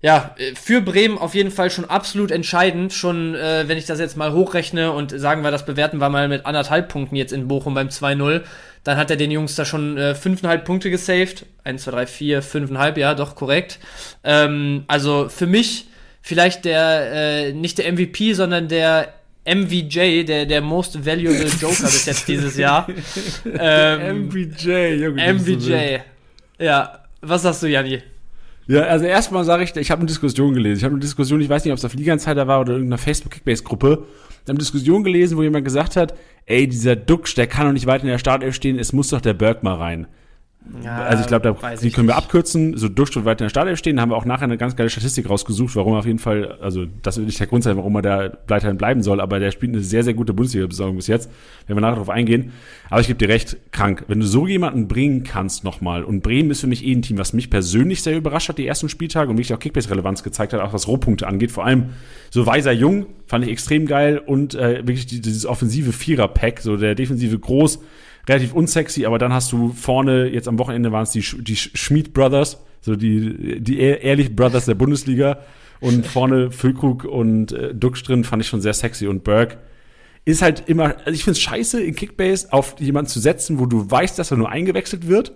ja, 0.00 0.36
für 0.54 0.80
Bremen 0.80 1.18
auf 1.18 1.34
jeden 1.34 1.50
Fall 1.50 1.70
schon 1.70 1.84
absolut 1.84 2.30
entscheidend. 2.30 2.92
Schon, 2.92 3.34
äh, 3.34 3.64
wenn 3.66 3.78
ich 3.78 3.86
das 3.86 3.98
jetzt 3.98 4.16
mal 4.16 4.32
hochrechne 4.32 4.92
und 4.92 5.10
sagen 5.10 5.42
wir, 5.42 5.50
das 5.50 5.66
bewerten 5.66 5.98
wir 5.98 6.08
mal 6.08 6.28
mit 6.28 6.46
anderthalb 6.46 6.88
Punkten 6.88 7.16
jetzt 7.16 7.32
in 7.32 7.48
Bochum 7.48 7.74
beim 7.74 7.88
2-0, 7.88 8.42
dann 8.84 8.96
hat 8.96 9.10
er 9.10 9.16
den 9.16 9.32
Jungs 9.32 9.56
da 9.56 9.64
schon 9.64 9.98
äh, 9.98 10.14
fünfeinhalb 10.14 10.64
Punkte 10.64 10.90
gesaved. 10.90 11.46
Eins, 11.64 11.82
zwei, 11.82 11.90
drei, 11.90 12.06
vier, 12.06 12.42
fünfeinhalb, 12.42 12.96
ja, 12.96 13.14
doch, 13.14 13.34
korrekt. 13.34 13.80
Ähm, 14.22 14.84
also 14.86 15.28
für 15.28 15.48
mich 15.48 15.86
vielleicht 16.22 16.64
der, 16.64 17.12
äh, 17.12 17.52
nicht 17.52 17.78
der 17.78 17.92
MVP, 17.92 18.34
sondern 18.34 18.68
der 18.68 19.12
MVJ, 19.46 20.24
der, 20.24 20.46
der 20.46 20.60
Most 20.60 21.04
Valuable 21.04 21.46
Joker 21.60 21.84
bis 21.84 22.06
jetzt 22.06 22.28
dieses 22.28 22.56
Jahr. 22.56 22.86
ähm, 23.58 24.26
MVJ, 24.26 24.94
Junge. 25.04 25.34
MVJ. 25.34 25.98
Ja, 26.58 27.04
was 27.20 27.42
sagst 27.42 27.62
du, 27.62 27.66
Janni? 27.66 28.02
Ja, 28.66 28.82
also 28.82 29.06
erstmal 29.06 29.44
sage 29.44 29.64
ich, 29.64 29.74
ich 29.74 29.90
habe 29.90 30.00
eine 30.00 30.06
Diskussion 30.08 30.52
gelesen. 30.52 30.78
Ich 30.78 30.84
habe 30.84 30.92
eine 30.92 31.00
Diskussion, 31.00 31.40
ich 31.40 31.48
weiß 31.48 31.64
nicht, 31.64 31.72
ob 31.72 31.78
es 31.78 31.84
auf 31.84 31.94
Liga-Insider 31.94 32.46
war 32.46 32.60
oder 32.60 32.72
irgendeiner 32.72 32.98
Facebook-Kickbase-Gruppe. 32.98 34.04
Ich 34.30 34.36
habe 34.42 34.50
eine 34.50 34.58
Diskussion 34.58 35.04
gelesen, 35.04 35.38
wo 35.38 35.42
jemand 35.42 35.64
gesagt 35.64 35.96
hat, 35.96 36.14
ey, 36.44 36.68
dieser 36.68 36.94
Duxch, 36.94 37.34
der 37.34 37.46
kann 37.46 37.66
doch 37.66 37.72
nicht 37.72 37.86
weiter 37.86 38.04
in 38.04 38.10
der 38.10 38.18
Startelf 38.18 38.54
stehen, 38.54 38.78
es 38.78 38.92
muss 38.92 39.08
doch 39.08 39.22
der 39.22 39.34
Berg 39.34 39.62
mal 39.62 39.74
rein. 39.74 40.06
Ja, 40.84 41.04
also 41.04 41.22
ich 41.22 41.26
glaube, 41.28 41.56
die 41.82 41.90
können 41.90 42.08
wir 42.08 42.16
abkürzen, 42.16 42.76
so 42.76 42.88
Durchschnitt 42.88 43.24
weiter 43.24 43.40
in 43.40 43.46
der 43.46 43.50
Startelf 43.50 43.78
stehen. 43.78 43.96
Da 43.96 44.02
haben 44.02 44.10
wir 44.10 44.16
auch 44.16 44.24
nachher 44.24 44.44
eine 44.44 44.58
ganz 44.58 44.76
geile 44.76 44.90
Statistik 44.90 45.28
rausgesucht, 45.28 45.74
warum 45.76 45.94
er 45.94 46.00
auf 46.00 46.06
jeden 46.06 46.18
Fall, 46.18 46.58
also 46.60 46.86
das 47.02 47.16
wird 47.16 47.26
nicht 47.26 47.40
der 47.40 47.46
Grund 47.46 47.64
sein, 47.64 47.76
warum 47.76 47.94
er 47.96 48.02
da 48.02 48.38
weiterhin 48.48 48.76
bleiben 48.76 49.02
soll, 49.02 49.20
aber 49.20 49.40
der 49.40 49.50
spielt 49.50 49.72
eine 49.72 49.82
sehr, 49.82 50.04
sehr 50.04 50.14
gute 50.14 50.34
Bundesliga-Besorgung 50.34 50.96
bis 50.96 51.06
jetzt, 51.06 51.30
wenn 51.66 51.76
wir 51.76 51.80
nachher 51.80 51.94
darauf 51.94 52.10
eingehen. 52.10 52.52
Aber 52.90 53.00
ich 53.00 53.06
gebe 53.06 53.18
dir 53.18 53.28
recht, 53.28 53.56
krank. 53.72 54.04
Wenn 54.08 54.20
du 54.20 54.26
so 54.26 54.46
jemanden 54.46 54.88
bringen 54.88 55.24
kannst 55.24 55.64
nochmal, 55.64 56.04
und 56.04 56.22
Bremen 56.22 56.50
ist 56.50 56.60
für 56.60 56.66
mich 56.66 56.84
eh 56.84 56.92
ein 56.92 57.02
Team, 57.02 57.18
was 57.18 57.32
mich 57.32 57.50
persönlich 57.50 58.02
sehr 58.02 58.16
überrascht 58.16 58.48
hat, 58.48 58.58
die 58.58 58.66
ersten 58.66 58.88
Spieltage, 58.88 59.30
und 59.30 59.36
wirklich 59.36 59.54
auch 59.54 59.60
Kickbase-Relevanz 59.60 60.22
gezeigt 60.22 60.52
hat, 60.52 60.60
auch 60.60 60.72
was 60.72 60.86
Rohpunkte 60.86 61.26
angeht, 61.26 61.50
vor 61.50 61.64
allem 61.64 61.90
so 62.30 62.44
weiser 62.46 62.72
Jung, 62.72 63.06
fand 63.26 63.44
ich 63.44 63.50
extrem 63.50 63.86
geil 63.86 64.18
und 64.18 64.54
äh, 64.54 64.86
wirklich 64.86 65.06
dieses 65.06 65.46
offensive 65.46 65.92
Vierer-Pack, 65.92 66.60
so 66.60 66.76
der 66.76 66.94
defensive 66.94 67.38
Groß, 67.38 67.80
relativ 68.28 68.52
unsexy, 68.52 69.06
aber 69.06 69.18
dann 69.18 69.32
hast 69.32 69.52
du 69.52 69.72
vorne, 69.72 70.28
jetzt 70.28 70.48
am 70.48 70.58
Wochenende 70.58 70.92
waren 70.92 71.04
es 71.04 71.10
die, 71.10 71.24
die 71.42 71.56
Schmied 71.56 72.12
Brothers, 72.12 72.62
so 72.80 72.96
die, 72.96 73.60
die 73.60 73.78
Ehrlich 73.78 74.34
Brothers 74.34 74.66
der 74.66 74.74
Bundesliga. 74.74 75.38
Und 75.80 76.06
vorne 76.06 76.50
Füllkrug 76.50 77.04
und 77.04 77.52
äh, 77.52 77.72
Dux 77.72 78.02
drin 78.02 78.24
fand 78.24 78.42
ich 78.42 78.48
schon 78.48 78.60
sehr 78.60 78.74
sexy. 78.74 79.06
Und 79.06 79.22
Burke 79.22 79.58
ist 80.24 80.42
halt 80.42 80.64
immer, 80.66 80.96
also 80.98 81.12
ich 81.12 81.24
finde 81.24 81.36
es 81.36 81.40
scheiße, 81.40 81.82
in 81.82 81.94
Kickbase 81.94 82.52
auf 82.52 82.80
jemanden 82.80 83.08
zu 83.08 83.20
setzen, 83.20 83.58
wo 83.58 83.66
du 83.66 83.88
weißt, 83.88 84.18
dass 84.18 84.30
er 84.30 84.38
nur 84.38 84.50
eingewechselt 84.50 85.08
wird. 85.08 85.34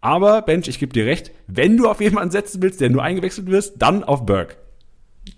Aber, 0.00 0.42
Bench, 0.42 0.68
ich 0.68 0.80
gebe 0.80 0.92
dir 0.92 1.06
recht, 1.06 1.30
wenn 1.46 1.76
du 1.76 1.88
auf 1.88 2.00
jemanden 2.00 2.30
setzen 2.30 2.60
willst, 2.60 2.80
der 2.80 2.90
nur 2.90 3.02
eingewechselt 3.02 3.46
wirst, 3.46 3.74
dann 3.78 4.04
auf 4.04 4.26
Burke. 4.26 4.56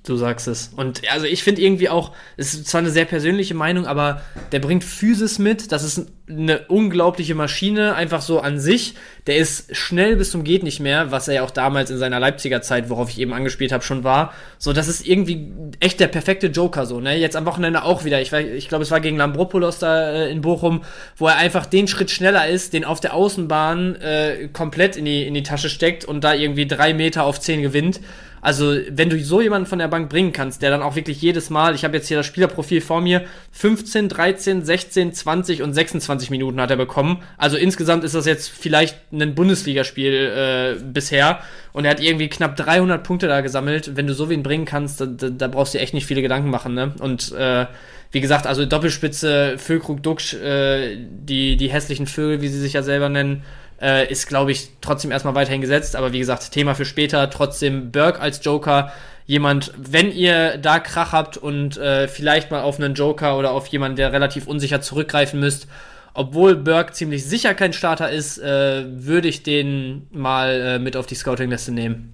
Du 0.04 0.16
sagst 0.16 0.46
es. 0.46 0.70
Und 0.76 1.02
also 1.12 1.26
ich 1.26 1.42
finde 1.42 1.62
irgendwie 1.62 1.88
auch, 1.88 2.12
es 2.36 2.54
ist 2.54 2.68
zwar 2.68 2.80
eine 2.80 2.90
sehr 2.90 3.04
persönliche 3.04 3.54
Meinung, 3.54 3.86
aber 3.86 4.20
der 4.52 4.60
bringt 4.60 4.84
Physis 4.84 5.38
mit. 5.40 5.72
Das 5.72 5.82
ist 5.82 6.06
eine 6.28 6.60
unglaubliche 6.66 7.34
Maschine, 7.34 7.94
einfach 7.94 8.20
so 8.20 8.40
an 8.40 8.58
sich. 8.58 8.94
Der 9.26 9.36
ist 9.36 9.74
schnell 9.76 10.16
bis 10.16 10.30
zum 10.30 10.44
geht 10.44 10.64
nicht 10.64 10.80
mehr, 10.80 11.10
was 11.12 11.28
er 11.28 11.34
ja 11.34 11.42
auch 11.42 11.50
damals 11.50 11.90
in 11.90 11.98
seiner 11.98 12.18
Leipziger 12.18 12.62
Zeit, 12.62 12.88
worauf 12.88 13.10
ich 13.10 13.20
eben 13.20 13.32
angespielt 13.32 13.70
habe, 13.72 13.84
schon 13.84 14.02
war. 14.04 14.32
So, 14.58 14.72
das 14.72 14.88
ist 14.88 15.06
irgendwie 15.06 15.52
echt 15.80 16.00
der 16.00 16.08
perfekte 16.08 16.48
Joker 16.48 16.86
so. 16.86 17.00
Ne? 17.00 17.16
Jetzt 17.16 17.36
am 17.36 17.46
Wochenende 17.46 17.84
auch 17.84 18.04
wieder. 18.04 18.20
Ich, 18.20 18.32
ich 18.32 18.68
glaube, 18.68 18.82
es 18.82 18.90
war 18.90 19.00
gegen 19.00 19.16
Lambropoulos 19.16 19.78
da 19.78 20.10
äh, 20.12 20.30
in 20.30 20.40
Bochum, 20.40 20.82
wo 21.16 21.28
er 21.28 21.36
einfach 21.36 21.66
den 21.66 21.86
Schritt 21.86 22.10
schneller 22.10 22.48
ist, 22.48 22.72
den 22.72 22.84
auf 22.84 23.00
der 23.00 23.14
Außenbahn 23.14 23.96
äh, 23.96 24.48
komplett 24.52 24.96
in 24.96 25.04
die, 25.04 25.26
in 25.26 25.34
die 25.34 25.44
Tasche 25.44 25.68
steckt 25.68 26.04
und 26.04 26.22
da 26.22 26.34
irgendwie 26.34 26.66
drei 26.66 26.92
Meter 26.94 27.24
auf 27.24 27.40
zehn 27.40 27.62
gewinnt. 27.62 28.00
Also, 28.40 28.76
wenn 28.90 29.10
du 29.10 29.18
so 29.22 29.40
jemanden 29.40 29.66
von 29.66 29.78
der 29.78 29.88
Bank 29.88 30.08
bringen 30.08 30.32
kannst, 30.32 30.62
der 30.62 30.70
dann 30.70 30.82
auch 30.82 30.96
wirklich 30.96 31.20
jedes 31.20 31.50
Mal, 31.50 31.74
ich 31.74 31.84
habe 31.84 31.96
jetzt 31.96 32.08
hier 32.08 32.16
das 32.16 32.26
Spielerprofil 32.26 32.80
vor 32.80 33.00
mir, 33.00 33.24
15, 33.52 34.08
13, 34.08 34.64
16, 34.64 35.12
20 35.12 35.62
und 35.62 35.72
26 35.72 36.30
Minuten 36.30 36.60
hat 36.60 36.70
er 36.70 36.76
bekommen. 36.76 37.22
Also 37.38 37.56
insgesamt 37.56 38.04
ist 38.04 38.14
das 38.14 38.26
jetzt 38.26 38.48
vielleicht 38.48 38.96
ein 39.12 39.34
Bundesligaspiel 39.34 40.12
äh, 40.12 40.82
bisher. 40.82 41.40
Und 41.72 41.84
er 41.84 41.90
hat 41.90 42.00
irgendwie 42.00 42.28
knapp 42.28 42.56
300 42.56 43.02
Punkte 43.02 43.26
da 43.28 43.40
gesammelt. 43.40 43.96
Wenn 43.96 44.06
du 44.06 44.14
so 44.14 44.30
wen 44.30 44.42
bringen 44.42 44.64
kannst, 44.64 45.00
da, 45.00 45.06
da, 45.06 45.28
da 45.28 45.48
brauchst 45.48 45.74
du 45.74 45.78
dir 45.78 45.82
echt 45.82 45.94
nicht 45.94 46.06
viele 46.06 46.22
Gedanken 46.22 46.50
machen. 46.50 46.74
Ne? 46.74 46.94
Und 47.00 47.32
äh, 47.32 47.66
wie 48.12 48.20
gesagt, 48.20 48.46
also 48.46 48.64
Doppelspitze, 48.64 49.58
Füllkrug, 49.58 50.02
Duxch, 50.02 50.34
äh, 50.34 50.96
die, 50.96 51.56
die 51.56 51.68
hässlichen 51.68 52.06
Vögel, 52.06 52.40
wie 52.40 52.48
sie 52.48 52.60
sich 52.60 52.72
ja 52.72 52.82
selber 52.82 53.08
nennen, 53.08 53.42
äh, 53.80 54.10
ist, 54.10 54.26
glaube 54.26 54.52
ich, 54.52 54.70
trotzdem 54.80 55.10
erstmal 55.10 55.34
weiterhin 55.34 55.60
gesetzt. 55.60 55.96
Aber 55.96 56.12
wie 56.12 56.18
gesagt, 56.18 56.50
Thema 56.50 56.74
für 56.74 56.84
später. 56.84 57.28
Trotzdem 57.30 57.90
Burke 57.90 58.20
als 58.20 58.44
Joker. 58.44 58.92
Jemand, 59.26 59.72
wenn 59.76 60.12
ihr 60.12 60.56
da 60.58 60.78
Krach 60.78 61.12
habt 61.12 61.36
und 61.36 61.76
äh, 61.76 62.06
vielleicht 62.06 62.50
mal 62.50 62.62
auf 62.62 62.78
einen 62.78 62.94
Joker 62.94 63.36
oder 63.38 63.50
auf 63.50 63.66
jemanden, 63.66 63.96
der 63.96 64.12
relativ 64.12 64.46
unsicher 64.46 64.80
zurückgreifen 64.80 65.40
müsst, 65.40 65.66
obwohl 66.14 66.56
Burke 66.56 66.92
ziemlich 66.92 67.24
sicher 67.24 67.54
kein 67.54 67.72
Starter 67.72 68.10
ist, 68.10 68.38
äh, 68.38 68.84
würde 68.88 69.28
ich 69.28 69.42
den 69.42 70.06
mal 70.10 70.60
äh, 70.60 70.78
mit 70.78 70.96
auf 70.96 71.06
die 71.06 71.14
Scouting-Liste 71.14 71.72
nehmen. 71.72 72.12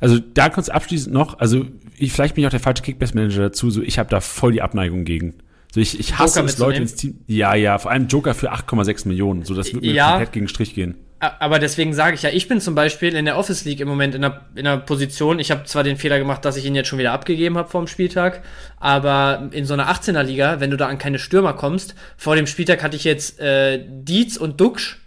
Also 0.00 0.18
da 0.18 0.48
kurz 0.48 0.68
abschließend 0.68 1.14
noch, 1.14 1.38
also 1.38 1.64
ich, 1.96 2.12
vielleicht 2.12 2.34
bin 2.34 2.42
ich 2.42 2.46
auch 2.46 2.52
der 2.52 2.60
falsche 2.60 2.82
Kickbase-Manager 2.82 3.42
dazu, 3.42 3.70
so 3.70 3.82
ich 3.82 3.98
habe 3.98 4.10
da 4.10 4.20
voll 4.20 4.52
die 4.52 4.62
Abneigung 4.62 5.04
gegen. 5.04 5.34
So 5.72 5.80
ich, 5.80 5.98
ich 5.98 6.18
hasse 6.18 6.40
Joker 6.40 6.50
es, 6.50 6.58
Leute 6.58 6.82
ins 6.82 6.94
Team. 6.96 7.20
Ja, 7.26 7.54
ja, 7.54 7.78
vor 7.78 7.90
allem 7.90 8.06
Joker 8.06 8.34
für 8.34 8.52
8,6 8.52 9.08
Millionen. 9.08 9.44
So, 9.44 9.54
das 9.54 9.72
wird 9.72 9.82
mir 9.82 9.92
ja, 9.92 10.10
komplett 10.10 10.32
gegen 10.32 10.48
Strich 10.48 10.74
gehen. 10.74 10.96
Aber 11.18 11.58
deswegen 11.58 11.94
sage 11.94 12.16
ich 12.16 12.22
ja, 12.22 12.30
ich 12.30 12.46
bin 12.46 12.60
zum 12.60 12.74
Beispiel 12.74 13.14
in 13.14 13.24
der 13.24 13.38
Office 13.38 13.64
League 13.64 13.80
im 13.80 13.88
Moment 13.88 14.14
in 14.14 14.24
einer, 14.24 14.40
in 14.54 14.66
einer 14.66 14.78
Position, 14.78 15.38
ich 15.38 15.50
habe 15.50 15.64
zwar 15.64 15.84
den 15.84 15.96
Fehler 15.96 16.18
gemacht, 16.18 16.44
dass 16.44 16.56
ich 16.56 16.66
ihn 16.66 16.74
jetzt 16.74 16.88
schon 16.88 16.98
wieder 16.98 17.12
abgegeben 17.12 17.56
habe 17.56 17.68
vor 17.70 17.80
dem 17.80 17.86
Spieltag, 17.86 18.42
aber 18.80 19.48
in 19.52 19.64
so 19.64 19.72
einer 19.72 19.88
18er 19.88 20.24
Liga, 20.24 20.58
wenn 20.58 20.70
du 20.70 20.76
da 20.76 20.88
an 20.88 20.98
keine 20.98 21.20
Stürmer 21.20 21.52
kommst, 21.52 21.94
vor 22.16 22.34
dem 22.34 22.48
Spieltag 22.48 22.82
hatte 22.82 22.96
ich 22.96 23.04
jetzt 23.04 23.38
äh, 23.38 23.82
Dietz 23.88 24.36
und 24.36 24.60
Duxch, 24.60 24.98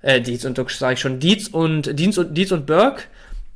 äh, 0.00 0.22
Dietz 0.22 0.46
und 0.46 0.56
Duxch 0.56 0.76
sage 0.76 0.94
ich 0.94 1.00
schon, 1.00 1.20
Dietz 1.20 1.48
und 1.48 1.98
Dietz 1.98 2.16
und, 2.16 2.34
Dietz 2.34 2.50
und 2.50 2.66
Burke, 2.66 3.02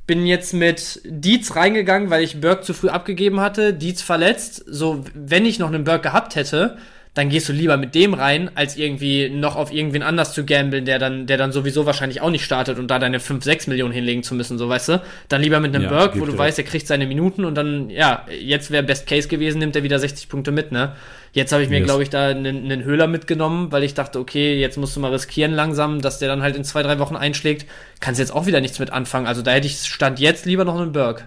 bin 0.07 0.27
jetzt 0.27 0.53
mit 0.53 1.01
Dietz 1.05 1.55
reingegangen, 1.55 2.11
weil 2.11 2.23
ich 2.23 2.41
Burke 2.41 2.63
zu 2.63 2.75
früh 2.75 2.89
abgegeben 2.89 3.41
hatte. 3.41 3.73
Dietz 3.73 4.03
verletzt. 4.03 4.65
So, 4.67 5.05
wenn 5.15 5.47
ich 5.47 5.59
noch 5.59 5.69
einen 5.69 5.85
Burke 5.85 6.03
gehabt 6.03 6.35
hätte, 6.35 6.77
dann 7.15 7.29
gehst 7.29 7.47
du 7.49 7.53
lieber 7.53 7.77
mit 7.77 7.95
dem 7.95 8.15
rein, 8.15 8.51
als 8.55 8.77
irgendwie 8.77 9.29
noch 9.29 9.55
auf 9.57 9.71
irgendwen 9.71 10.03
anders 10.03 10.33
zu 10.33 10.47
gambeln, 10.47 10.87
der 10.87 10.99
dann, 10.99 11.27
der 11.27 11.37
dann 11.37 11.53
sowieso 11.53 11.85
wahrscheinlich 11.85 12.23
auch 12.23 12.31
nicht 12.31 12.43
startet 12.43 12.79
und 12.79 12.91
da 12.91 12.99
deine 12.99 13.21
5, 13.21 13.45
6 13.45 13.67
Millionen 13.67 13.93
hinlegen 13.93 14.23
zu 14.23 14.35
müssen, 14.35 14.57
so 14.57 14.67
weißt 14.67 14.89
du. 14.89 15.03
Dann 15.29 15.43
lieber 15.43 15.61
mit 15.61 15.75
einem 15.75 15.85
ja, 15.85 15.91
Burke, 15.91 16.19
wo 16.21 16.25
du 16.25 16.37
weißt, 16.37 16.57
er 16.59 16.65
kriegt 16.65 16.87
seine 16.87 17.07
Minuten 17.07 17.45
und 17.45 17.55
dann, 17.55 17.91
ja, 17.91 18.27
jetzt 18.41 18.71
wäre 18.71 18.83
Best 18.83 19.07
Case 19.07 19.29
gewesen, 19.29 19.59
nimmt 19.59 19.77
er 19.77 19.83
wieder 19.83 19.99
60 19.99 20.31
Punkte 20.31 20.53
mit, 20.53 20.73
ne? 20.73 20.95
Jetzt 21.33 21.53
habe 21.53 21.63
ich 21.63 21.69
mir, 21.69 21.79
yes. 21.79 21.87
glaube 21.87 22.03
ich, 22.03 22.11
da 22.11 22.29
einen, 22.29 22.65
einen 22.65 22.85
Höhler 22.85 23.07
mitgenommen, 23.07 23.73
weil 23.73 23.85
ich 23.85 23.93
dachte, 23.93 24.19
okay, 24.19 24.59
jetzt 24.59 24.79
musst 24.79 24.97
du 24.97 25.01
mal 25.01 25.13
riskieren 25.13 25.53
langsam, 25.53 26.01
dass 26.01 26.19
der 26.19 26.29
dann 26.29 26.43
halt 26.43 26.57
in 26.57 26.65
zwei, 26.65 26.83
drei 26.83 26.99
Wochen 26.99 27.17
einschlägt. 27.17 27.67
Kannst 28.01 28.21
jetzt 28.21 28.35
auch 28.35 28.47
wieder 28.47 28.61
nichts 28.61 28.79
mit 28.79 28.91
anfangen. 28.91 29.27
Also 29.27 29.43
da 29.43 29.51
hätte 29.53 29.67
ich 29.67 29.83
Stand 29.83 30.19
jetzt 30.19 30.47
lieber 30.47 30.65
noch 30.65 30.79
einen 30.79 30.93
Burke. 30.93 31.25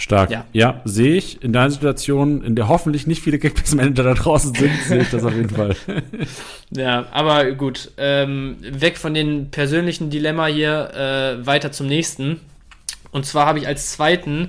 Stark. 0.00 0.30
Ja, 0.30 0.46
ja 0.52 0.80
sehe 0.84 1.14
ich. 1.14 1.42
In 1.42 1.52
deiner 1.52 1.70
Situation, 1.70 2.42
in 2.42 2.56
der 2.56 2.68
hoffentlich 2.68 3.06
nicht 3.06 3.22
viele 3.22 3.38
Kickbase-Manager 3.38 4.02
da 4.02 4.14
draußen 4.14 4.54
sind, 4.54 4.72
sehe 4.82 5.02
ich 5.02 5.10
das 5.10 5.24
auf 5.24 5.34
jeden 5.34 5.50
Fall. 5.50 5.76
ja, 6.70 7.06
aber 7.12 7.52
gut. 7.52 7.92
Ähm, 7.98 8.56
weg 8.60 8.96
von 8.96 9.14
den 9.14 9.50
persönlichen 9.50 10.10
Dilemma 10.10 10.46
hier, 10.46 10.90
äh, 10.94 11.46
weiter 11.46 11.70
zum 11.70 11.86
nächsten. 11.86 12.40
Und 13.12 13.26
zwar 13.26 13.46
habe 13.46 13.58
ich 13.58 13.66
als 13.66 13.92
zweiten 13.92 14.48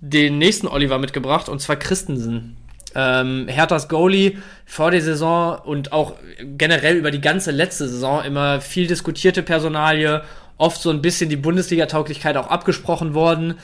den 0.00 0.38
nächsten 0.38 0.66
Oliver 0.66 0.98
mitgebracht, 0.98 1.48
und 1.48 1.60
zwar 1.60 1.76
Christensen. 1.76 2.56
Ähm, 2.94 3.46
Herthas 3.48 3.88
Goalie 3.88 4.38
vor 4.64 4.90
der 4.90 5.02
Saison 5.02 5.58
und 5.64 5.92
auch 5.92 6.14
generell 6.56 6.96
über 6.96 7.10
die 7.10 7.20
ganze 7.20 7.50
letzte 7.50 7.88
Saison 7.88 8.24
immer 8.24 8.60
viel 8.60 8.86
diskutierte 8.86 9.42
Personalie, 9.42 10.22
oft 10.56 10.80
so 10.80 10.90
ein 10.90 11.02
bisschen 11.02 11.28
die 11.28 11.36
Bundesliga-Tauglichkeit 11.36 12.36
auch 12.38 12.46
abgesprochen 12.46 13.12
worden. 13.12 13.54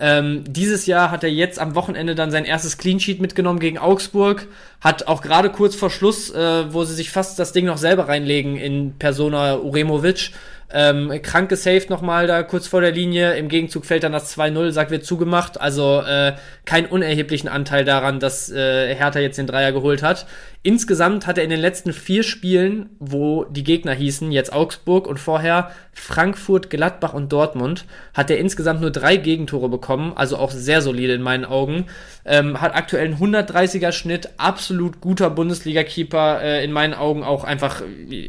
Ähm, 0.00 0.44
dieses 0.46 0.86
Jahr 0.86 1.10
hat 1.10 1.24
er 1.24 1.30
jetzt 1.30 1.58
am 1.58 1.74
Wochenende 1.74 2.14
dann 2.14 2.30
sein 2.30 2.44
erstes 2.44 2.78
Clean 2.78 3.00
Sheet 3.00 3.20
mitgenommen 3.20 3.58
gegen 3.58 3.78
Augsburg. 3.78 4.46
Hat 4.80 5.08
auch 5.08 5.22
gerade 5.22 5.50
kurz 5.50 5.74
vor 5.74 5.90
Schluss, 5.90 6.30
äh, 6.30 6.72
wo 6.72 6.84
sie 6.84 6.94
sich 6.94 7.10
fast 7.10 7.38
das 7.38 7.52
Ding 7.52 7.66
noch 7.66 7.78
selber 7.78 8.08
reinlegen 8.08 8.56
in 8.56 8.94
Persona 8.98 9.56
Uremovic, 9.56 10.30
ähm, 10.70 11.22
krank 11.22 11.48
gesaved 11.48 11.88
nochmal 11.88 12.26
da 12.26 12.42
kurz 12.42 12.66
vor 12.66 12.80
der 12.80 12.92
Linie. 12.92 13.34
Im 13.34 13.48
Gegenzug 13.48 13.86
fällt 13.86 14.04
dann 14.04 14.12
das 14.12 14.36
2-0, 14.36 14.70
sagt 14.72 14.90
wird 14.90 15.04
zugemacht. 15.04 15.60
Also 15.60 16.02
äh, 16.02 16.34
keinen 16.66 16.86
unerheblichen 16.86 17.48
Anteil 17.48 17.84
daran, 17.84 18.20
dass 18.20 18.50
äh, 18.50 18.94
Hertha 18.94 19.18
jetzt 19.18 19.38
den 19.38 19.46
Dreier 19.46 19.72
geholt 19.72 20.02
hat. 20.02 20.26
Insgesamt 20.62 21.26
hat 21.26 21.38
er 21.38 21.44
in 21.44 21.50
den 21.50 21.60
letzten 21.60 21.92
vier 21.92 22.22
Spielen, 22.22 22.90
wo 22.98 23.44
die 23.44 23.64
Gegner 23.64 23.94
hießen, 23.94 24.30
jetzt 24.32 24.52
Augsburg 24.52 25.06
und 25.06 25.18
vorher 25.18 25.70
Frankfurt, 25.92 26.68
Gladbach 26.68 27.14
und 27.14 27.32
Dortmund, 27.32 27.86
hat 28.12 28.30
er 28.30 28.38
insgesamt 28.38 28.80
nur 28.80 28.90
drei 28.90 29.16
Gegentore 29.16 29.68
bekommen, 29.68 30.12
also 30.14 30.36
auch 30.36 30.50
sehr 30.50 30.82
solide 30.82 31.14
in 31.14 31.22
meinen 31.22 31.44
Augen. 31.44 31.86
Ähm, 32.24 32.60
hat 32.60 32.74
aktuell 32.74 33.06
einen 33.06 33.16
130er 33.18 33.92
Schnitt, 33.92 34.30
absolut 34.36 35.00
guter 35.00 35.30
Bundesliga-Keeper, 35.30 36.42
äh, 36.42 36.64
in 36.64 36.72
meinen 36.72 36.92
Augen 36.92 37.22
auch 37.22 37.44
einfach 37.44 37.82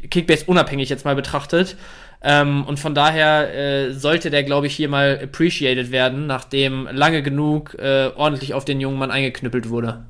Kickbase 0.10 0.46
unabhängig 0.46 0.90
jetzt 0.90 1.06
mal 1.06 1.16
betrachtet. 1.16 1.76
Ähm, 2.22 2.66
und 2.66 2.80
von 2.80 2.94
daher 2.94 3.54
äh, 3.56 3.94
sollte 3.94 4.30
der, 4.30 4.44
glaube 4.44 4.68
ich, 4.68 4.76
hier 4.76 4.90
mal 4.90 5.20
appreciated 5.24 5.92
werden, 5.92 6.28
nachdem 6.28 6.88
lange 6.92 7.24
genug 7.24 7.76
äh, 7.80 8.10
ordentlich 8.16 8.54
auf 8.54 8.66
den 8.66 8.82
jungen 8.82 8.98
Mann 8.98 9.12
eingeknüppelt 9.12 9.70
wurde. 9.70 10.04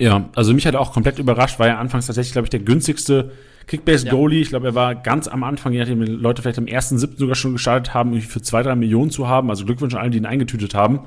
Ja, 0.00 0.28
also 0.34 0.52
mich 0.52 0.66
hat 0.66 0.74
er 0.74 0.80
auch 0.80 0.92
komplett 0.92 1.18
überrascht, 1.18 1.58
war 1.58 1.68
ja 1.68 1.78
anfangs 1.78 2.06
tatsächlich, 2.06 2.32
glaube 2.32 2.46
ich, 2.46 2.50
der 2.50 2.60
günstigste 2.60 3.32
Kickbase-Goalie. 3.66 4.38
Ja. 4.38 4.42
Ich 4.42 4.48
glaube, 4.48 4.68
er 4.68 4.74
war 4.74 4.94
ganz 4.94 5.28
am 5.28 5.44
Anfang, 5.44 5.72
je 5.72 5.80
nachdem, 5.80 6.02
Leute 6.02 6.42
vielleicht 6.42 6.58
am 6.58 6.66
ersten, 6.66 6.98
siebten 6.98 7.18
sogar 7.18 7.36
schon 7.36 7.52
gestartet 7.52 7.94
haben, 7.94 8.20
für 8.20 8.42
zwei, 8.42 8.62
drei 8.62 8.74
Millionen 8.74 9.10
zu 9.10 9.28
haben. 9.28 9.50
Also 9.50 9.64
Glückwunsch 9.64 9.94
an 9.94 10.00
alle, 10.00 10.10
die 10.10 10.18
ihn 10.18 10.26
eingetütet 10.26 10.74
haben. 10.74 11.00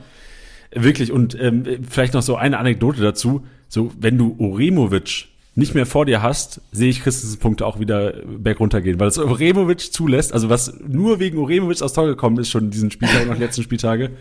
Wirklich, 0.74 1.12
und 1.12 1.38
ähm, 1.40 1.66
vielleicht 1.90 2.14
noch 2.14 2.22
so 2.22 2.36
eine 2.38 2.58
Anekdote 2.58 3.02
dazu. 3.02 3.46
So, 3.68 3.92
wenn 4.00 4.18
du 4.18 4.36
Oremovic 4.40 5.28
nicht 5.54 5.76
mehr 5.76 5.86
vor 5.86 6.06
dir 6.06 6.22
hast, 6.22 6.62
sehe 6.72 6.90
ich 6.90 7.04
Christens 7.04 7.36
Punkte 7.38 7.66
auch 7.66 7.80
wieder 7.80 8.14
bergunter 8.26 8.82
gehen, 8.82 9.00
weil 9.00 9.10
es 9.10 9.18
Uremovic 9.18 9.92
zulässt, 9.94 10.34
also 10.34 10.50
was 10.50 10.80
nur 10.88 11.20
wegen 11.20 11.38
Uremovic 11.38 11.82
aus 11.82 11.94
Tor 11.94 12.08
gekommen 12.08 12.38
ist, 12.38 12.50
schon 12.50 12.70
diesen 12.70 12.90
Spieltag 12.90 13.24
und 13.24 13.32
auch 13.34 13.38
letzten 13.38 13.64
Spieltage. 13.64 14.12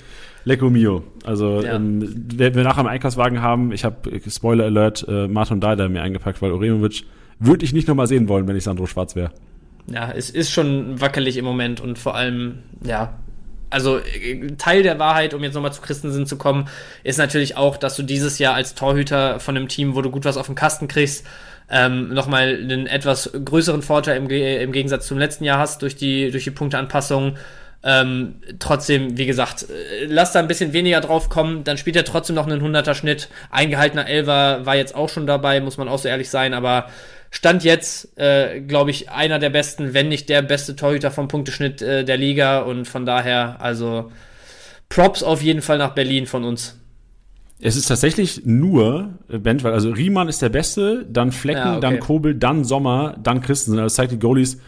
Lecco 0.45 0.71
mio. 0.71 1.05
Also, 1.25 1.62
ja. 1.62 1.75
ähm, 1.75 2.25
wenn 2.35 2.55
wir 2.55 2.64
nachher 2.64 2.81
im 2.81 2.87
Einkaufswagen 2.87 3.43
haben, 3.43 3.73
ich 3.73 3.85
habe, 3.85 4.21
Spoiler 4.29 4.64
Alert, 4.64 5.07
äh, 5.07 5.29
Martin 5.29 5.61
Dada 5.61 5.88
mir 5.88 6.03
eingepackt, 6.03 6.40
weil 6.43 6.53
Uremovic 6.53 7.05
würde 7.38 7.64
ich 7.64 7.73
nicht 7.73 7.87
nochmal 7.87 8.07
sehen 8.07 8.29
wollen, 8.29 8.49
wenn 8.49 8.57
ich 8.57 8.64
Sandro 8.64 8.87
Schwarz 8.87 9.14
wäre. 9.14 9.31
Ja, 9.87 10.11
es 10.12 10.31
ist 10.31 10.51
schon 10.51 11.01
wackelig 11.01 11.37
im 11.37 11.45
Moment 11.45 11.81
und 11.81 11.99
vor 11.99 12.14
allem, 12.14 12.61
ja, 12.85 13.19
also 13.71 13.99
äh, 13.99 14.49
Teil 14.59 14.83
der 14.83 14.99
Wahrheit, 14.99 15.33
um 15.35 15.43
jetzt 15.43 15.55
nochmal 15.55 15.73
zu 15.73 15.81
Christensen 15.81 16.27
zu 16.27 16.37
kommen, 16.37 16.69
ist 17.05 17.19
natürlich 17.19 17.57
auch, 17.57 17.77
dass 17.77 17.97
du 17.97 18.03
dieses 18.03 18.39
Jahr 18.39 18.55
als 18.55 18.75
Torhüter 18.75 19.41
von 19.41 19.57
einem 19.57 19.69
Team, 19.69 19.95
wo 19.95 20.03
du 20.03 20.11
gut 20.11 20.25
was 20.25 20.37
auf 20.37 20.47
den 20.47 20.55
Kasten 20.55 20.89
kriegst, 20.89 21.27
ähm, 21.71 22.13
nochmal 22.13 22.59
einen 22.61 22.87
etwas 22.87 23.31
größeren 23.33 23.83
Vorteil 23.83 24.17
im, 24.17 24.29
im 24.29 24.73
Gegensatz 24.73 25.07
zum 25.07 25.19
letzten 25.19 25.45
Jahr 25.45 25.59
hast 25.59 25.83
durch 25.83 25.97
die, 25.97 26.31
durch 26.31 26.45
die 26.45 26.51
Punkteanpassung. 26.51 27.37
Ähm, 27.83 28.37
trotzdem, 28.59 29.16
wie 29.16 29.25
gesagt, 29.25 29.62
äh, 29.71 30.05
lass 30.07 30.33
da 30.33 30.38
ein 30.38 30.49
bisschen 30.49 30.75
weniger 30.75 31.01
drauf 31.01 31.31
kommen, 31.31 31.64
dann 31.64 31.79
spielt 31.79 31.97
er 31.97 32.05
trotzdem 32.05 32.37
noch 32.37 32.47
einen 32.47 32.61
100er 32.62 32.95
Schnitt. 32.95 33.31
Eingehaltener 33.51 34.07
Elver 34.07 34.66
war 34.66 34.77
jetzt 34.77 34.95
auch 34.95 35.09
schon 35.09 35.27
dabei, 35.27 35.61
muss 35.61 35.79
man 35.79 35.88
auch 35.88 35.99
so 35.99 36.09
ehrlich 36.09 36.29
sein, 36.29 36.53
aber 36.53 36.88
Stand 37.31 37.64
jetzt, 37.64 38.19
äh, 38.19 38.61
glaube 38.61 38.90
ich, 38.90 39.11
einer 39.11 39.38
der 39.38 39.51
besten, 39.51 39.95
wenn 39.95 40.09
nicht 40.09 40.29
der 40.29 40.43
beste 40.43 40.77
Torhüter 40.77 41.11
vom 41.11 41.29
Punkteschnitt 41.29 41.81
äh, 41.81 42.05
der 42.05 42.16
Liga 42.16 42.61
und 42.61 42.87
von 42.87 43.07
daher, 43.07 43.57
also 43.61 44.11
Props 44.88 45.23
auf 45.23 45.40
jeden 45.40 45.62
Fall 45.62 45.79
nach 45.79 45.95
Berlin 45.95 46.27
von 46.27 46.45
uns. 46.45 46.77
Es 47.62 47.77
ist 47.77 47.87
tatsächlich 47.87 48.45
nur 48.45 49.14
äh, 49.31 49.38
Bench, 49.38 49.62
weil 49.62 49.73
also 49.73 49.90
Riemann 49.90 50.29
ist 50.29 50.43
der 50.43 50.49
Beste, 50.49 51.07
dann 51.09 51.31
Flecken, 51.31 51.59
ja, 51.61 51.77
okay. 51.77 51.81
dann 51.81 52.01
Kobel, 52.01 52.35
dann 52.35 52.64
Sommer, 52.64 53.16
dann 53.23 53.40
Christensen. 53.40 53.79
Also 53.79 53.87
das 53.87 53.95
zeigt 53.95 54.12
die 54.12 54.19
Goalies 54.19 54.59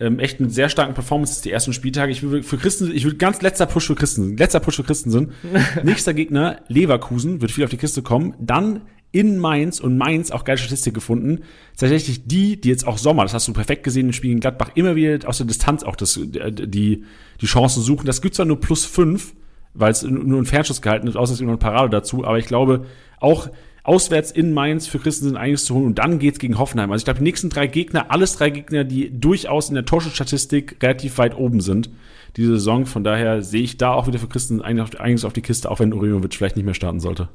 ähm, 0.00 0.18
echt 0.18 0.40
mit 0.40 0.52
sehr 0.52 0.68
starken 0.68 0.94
Performances 0.94 1.40
die 1.40 1.50
ersten 1.50 1.72
Spieltage. 1.72 2.12
Ich 2.12 2.22
will 2.22 2.42
für 2.42 2.56
Christensen, 2.56 2.94
ich 2.94 3.04
will 3.04 3.14
ganz 3.14 3.42
letzter 3.42 3.66
Push 3.66 3.86
für 3.86 3.94
Christensen, 3.94 4.36
letzter 4.36 4.60
Push 4.60 4.76
für 4.76 4.84
Christensen. 4.84 5.32
Nächster 5.82 6.14
Gegner 6.14 6.60
Leverkusen 6.68 7.40
wird 7.40 7.50
viel 7.50 7.64
auf 7.64 7.70
die 7.70 7.76
Kiste 7.76 8.02
kommen. 8.02 8.34
Dann 8.38 8.82
in 9.10 9.38
Mainz 9.38 9.80
und 9.80 9.96
Mainz 9.96 10.30
auch 10.30 10.44
geile 10.44 10.58
Statistik 10.58 10.94
gefunden. 10.94 11.40
Tatsächlich 11.76 12.26
die, 12.26 12.60
die 12.60 12.68
jetzt 12.68 12.86
auch 12.86 12.98
Sommer, 12.98 13.22
das 13.22 13.34
hast 13.34 13.48
du 13.48 13.52
perfekt 13.52 13.82
gesehen 13.82 14.06
im 14.06 14.12
Spiel 14.12 14.32
in 14.32 14.40
Gladbach, 14.40 14.72
immer 14.74 14.96
wieder 14.96 15.26
aus 15.26 15.38
der 15.38 15.46
Distanz 15.46 15.82
auch 15.82 15.96
das, 15.96 16.20
die, 16.22 17.04
die 17.40 17.46
Chancen 17.46 17.82
suchen. 17.82 18.06
Das 18.06 18.20
gibt 18.20 18.34
zwar 18.34 18.46
nur 18.46 18.60
plus 18.60 18.84
fünf, 18.84 19.34
weil 19.72 19.90
es 19.90 20.02
nur 20.02 20.40
ein 20.40 20.44
Fernschuss 20.44 20.82
gehalten 20.82 21.06
ist, 21.06 21.16
außer 21.16 21.32
es 21.32 21.38
gibt 21.38 21.46
noch 21.46 21.54
eine 21.54 21.58
Parade 21.58 21.90
dazu, 21.90 22.24
aber 22.24 22.38
ich 22.38 22.46
glaube, 22.46 22.84
auch 23.18 23.48
auswärts 23.88 24.30
in 24.30 24.52
Mainz 24.52 24.86
für 24.86 24.98
Christensen 24.98 25.36
einiges 25.36 25.64
zu 25.64 25.74
holen 25.74 25.86
und 25.86 25.98
dann 25.98 26.18
geht's 26.18 26.38
gegen 26.38 26.58
Hoffenheim. 26.58 26.92
Also 26.92 27.00
ich 27.00 27.04
glaube, 27.06 27.18
die 27.18 27.24
nächsten 27.24 27.48
drei 27.48 27.66
Gegner, 27.66 28.10
alles 28.10 28.36
drei 28.36 28.50
Gegner, 28.50 28.84
die 28.84 29.10
durchaus 29.18 29.70
in 29.70 29.74
der 29.74 29.86
Torschusstatistik 29.86 30.76
relativ 30.82 31.16
weit 31.16 31.34
oben 31.36 31.62
sind, 31.62 31.88
diese 32.36 32.52
Saison. 32.52 32.84
Von 32.84 33.02
daher 33.02 33.40
sehe 33.40 33.62
ich 33.62 33.78
da 33.78 33.94
auch 33.94 34.06
wieder 34.06 34.18
für 34.18 34.28
Christensen 34.28 34.62
einiges 34.62 35.24
auf 35.24 35.32
die 35.32 35.40
Kiste, 35.40 35.70
auch 35.70 35.80
wenn 35.80 35.94
Urimovic 35.94 36.34
vielleicht 36.34 36.56
nicht 36.56 36.66
mehr 36.66 36.74
starten 36.74 37.00
sollte. 37.00 37.28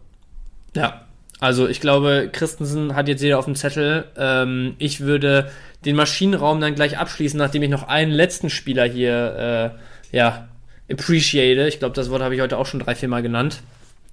Ja, 0.75 1.01
also 1.39 1.67
ich 1.67 1.81
glaube, 1.81 2.29
Christensen 2.31 2.95
hat 2.95 3.07
jetzt 3.07 3.23
jeder 3.23 3.39
auf 3.39 3.45
dem 3.45 3.55
Zettel. 3.55 4.05
Ähm, 4.15 4.75
ich 4.77 5.01
würde 5.01 5.49
den 5.85 5.95
Maschinenraum 5.95 6.61
dann 6.61 6.75
gleich 6.75 6.99
abschließen, 6.99 7.37
nachdem 7.37 7.63
ich 7.63 7.69
noch 7.71 7.87
einen 7.87 8.11
letzten 8.11 8.51
Spieler 8.51 8.85
hier 8.85 9.73
äh, 10.11 10.15
ja, 10.15 10.47
appreciate. 10.89 11.67
Ich 11.67 11.79
glaube, 11.79 11.95
das 11.95 12.11
Wort 12.11 12.21
habe 12.21 12.35
ich 12.35 12.41
heute 12.41 12.59
auch 12.59 12.67
schon 12.67 12.79
drei, 12.79 12.93
vier 12.93 13.09
Mal 13.09 13.23
genannt. 13.23 13.61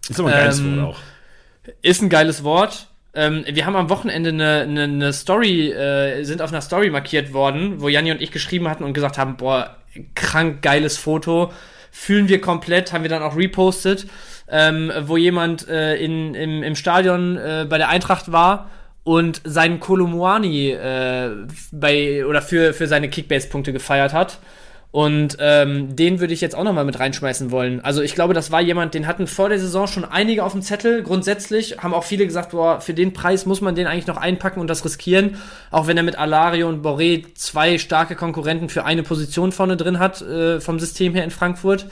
Ist 0.08 0.18
aber 0.18 0.30
ein 0.30 0.34
geiles 0.34 0.58
ähm, 0.60 0.78
Wort 0.78 0.94
auch. 0.94 1.00
Ist 1.82 2.02
ein 2.02 2.08
geiles 2.08 2.44
Wort. 2.44 2.88
Ähm, 3.12 3.44
wir 3.48 3.66
haben 3.66 3.76
am 3.76 3.90
Wochenende 3.90 4.30
eine, 4.30 4.60
eine, 4.60 4.82
eine 4.84 5.12
Story, 5.12 5.70
äh, 5.70 6.22
sind 6.22 6.42
auf 6.42 6.50
einer 6.50 6.60
Story 6.60 6.90
markiert 6.90 7.32
worden, 7.32 7.80
wo 7.80 7.88
Janni 7.88 8.12
und 8.12 8.22
ich 8.22 8.30
geschrieben 8.30 8.68
hatten 8.68 8.84
und 8.84 8.92
gesagt 8.92 9.18
haben, 9.18 9.36
boah, 9.36 9.76
krank 10.14 10.62
geiles 10.62 10.96
Foto. 10.96 11.52
Fühlen 11.92 12.28
wir 12.28 12.40
komplett, 12.40 12.92
haben 12.92 13.02
wir 13.02 13.10
dann 13.10 13.22
auch 13.22 13.36
repostet 13.36 14.06
ähm, 14.50 14.92
wo 15.02 15.16
jemand 15.16 15.68
äh, 15.68 15.96
in, 15.96 16.34
im, 16.34 16.62
im 16.62 16.74
Stadion 16.74 17.36
äh, 17.36 17.66
bei 17.68 17.78
der 17.78 17.88
Eintracht 17.88 18.32
war 18.32 18.70
und 19.04 19.40
seinen 19.44 19.80
Kolumuani 19.80 20.72
äh, 20.72 21.30
bei 21.72 22.26
oder 22.26 22.42
für, 22.42 22.74
für 22.74 22.86
seine 22.86 23.08
Kickbase-Punkte 23.08 23.72
gefeiert 23.72 24.12
hat. 24.12 24.38
Und 24.92 25.36
ähm, 25.38 25.94
den 25.94 26.18
würde 26.18 26.34
ich 26.34 26.40
jetzt 26.40 26.56
auch 26.56 26.64
nochmal 26.64 26.84
mit 26.84 26.98
reinschmeißen 26.98 27.52
wollen. 27.52 27.80
Also 27.80 28.02
ich 28.02 28.16
glaube, 28.16 28.34
das 28.34 28.50
war 28.50 28.60
jemand, 28.60 28.94
den 28.94 29.06
hatten 29.06 29.28
vor 29.28 29.48
der 29.48 29.60
Saison 29.60 29.86
schon 29.86 30.04
einige 30.04 30.44
auf 30.44 30.50
dem 30.50 30.62
Zettel. 30.62 31.04
Grundsätzlich 31.04 31.78
haben 31.78 31.94
auch 31.94 32.02
viele 32.02 32.26
gesagt, 32.26 32.50
boah, 32.50 32.80
für 32.80 32.92
den 32.92 33.12
Preis 33.12 33.46
muss 33.46 33.60
man 33.60 33.76
den 33.76 33.86
eigentlich 33.86 34.08
noch 34.08 34.16
einpacken 34.16 34.58
und 34.58 34.68
das 34.68 34.84
riskieren. 34.84 35.36
Auch 35.70 35.86
wenn 35.86 35.96
er 35.96 36.02
mit 36.02 36.18
Alario 36.18 36.68
und 36.68 36.84
Boré 36.84 37.24
zwei 37.34 37.78
starke 37.78 38.16
Konkurrenten 38.16 38.68
für 38.68 38.84
eine 38.84 39.04
Position 39.04 39.52
vorne 39.52 39.76
drin 39.76 40.00
hat, 40.00 40.22
äh, 40.22 40.60
vom 40.60 40.80
System 40.80 41.14
her 41.14 41.22
in 41.22 41.30
Frankfurt. 41.30 41.86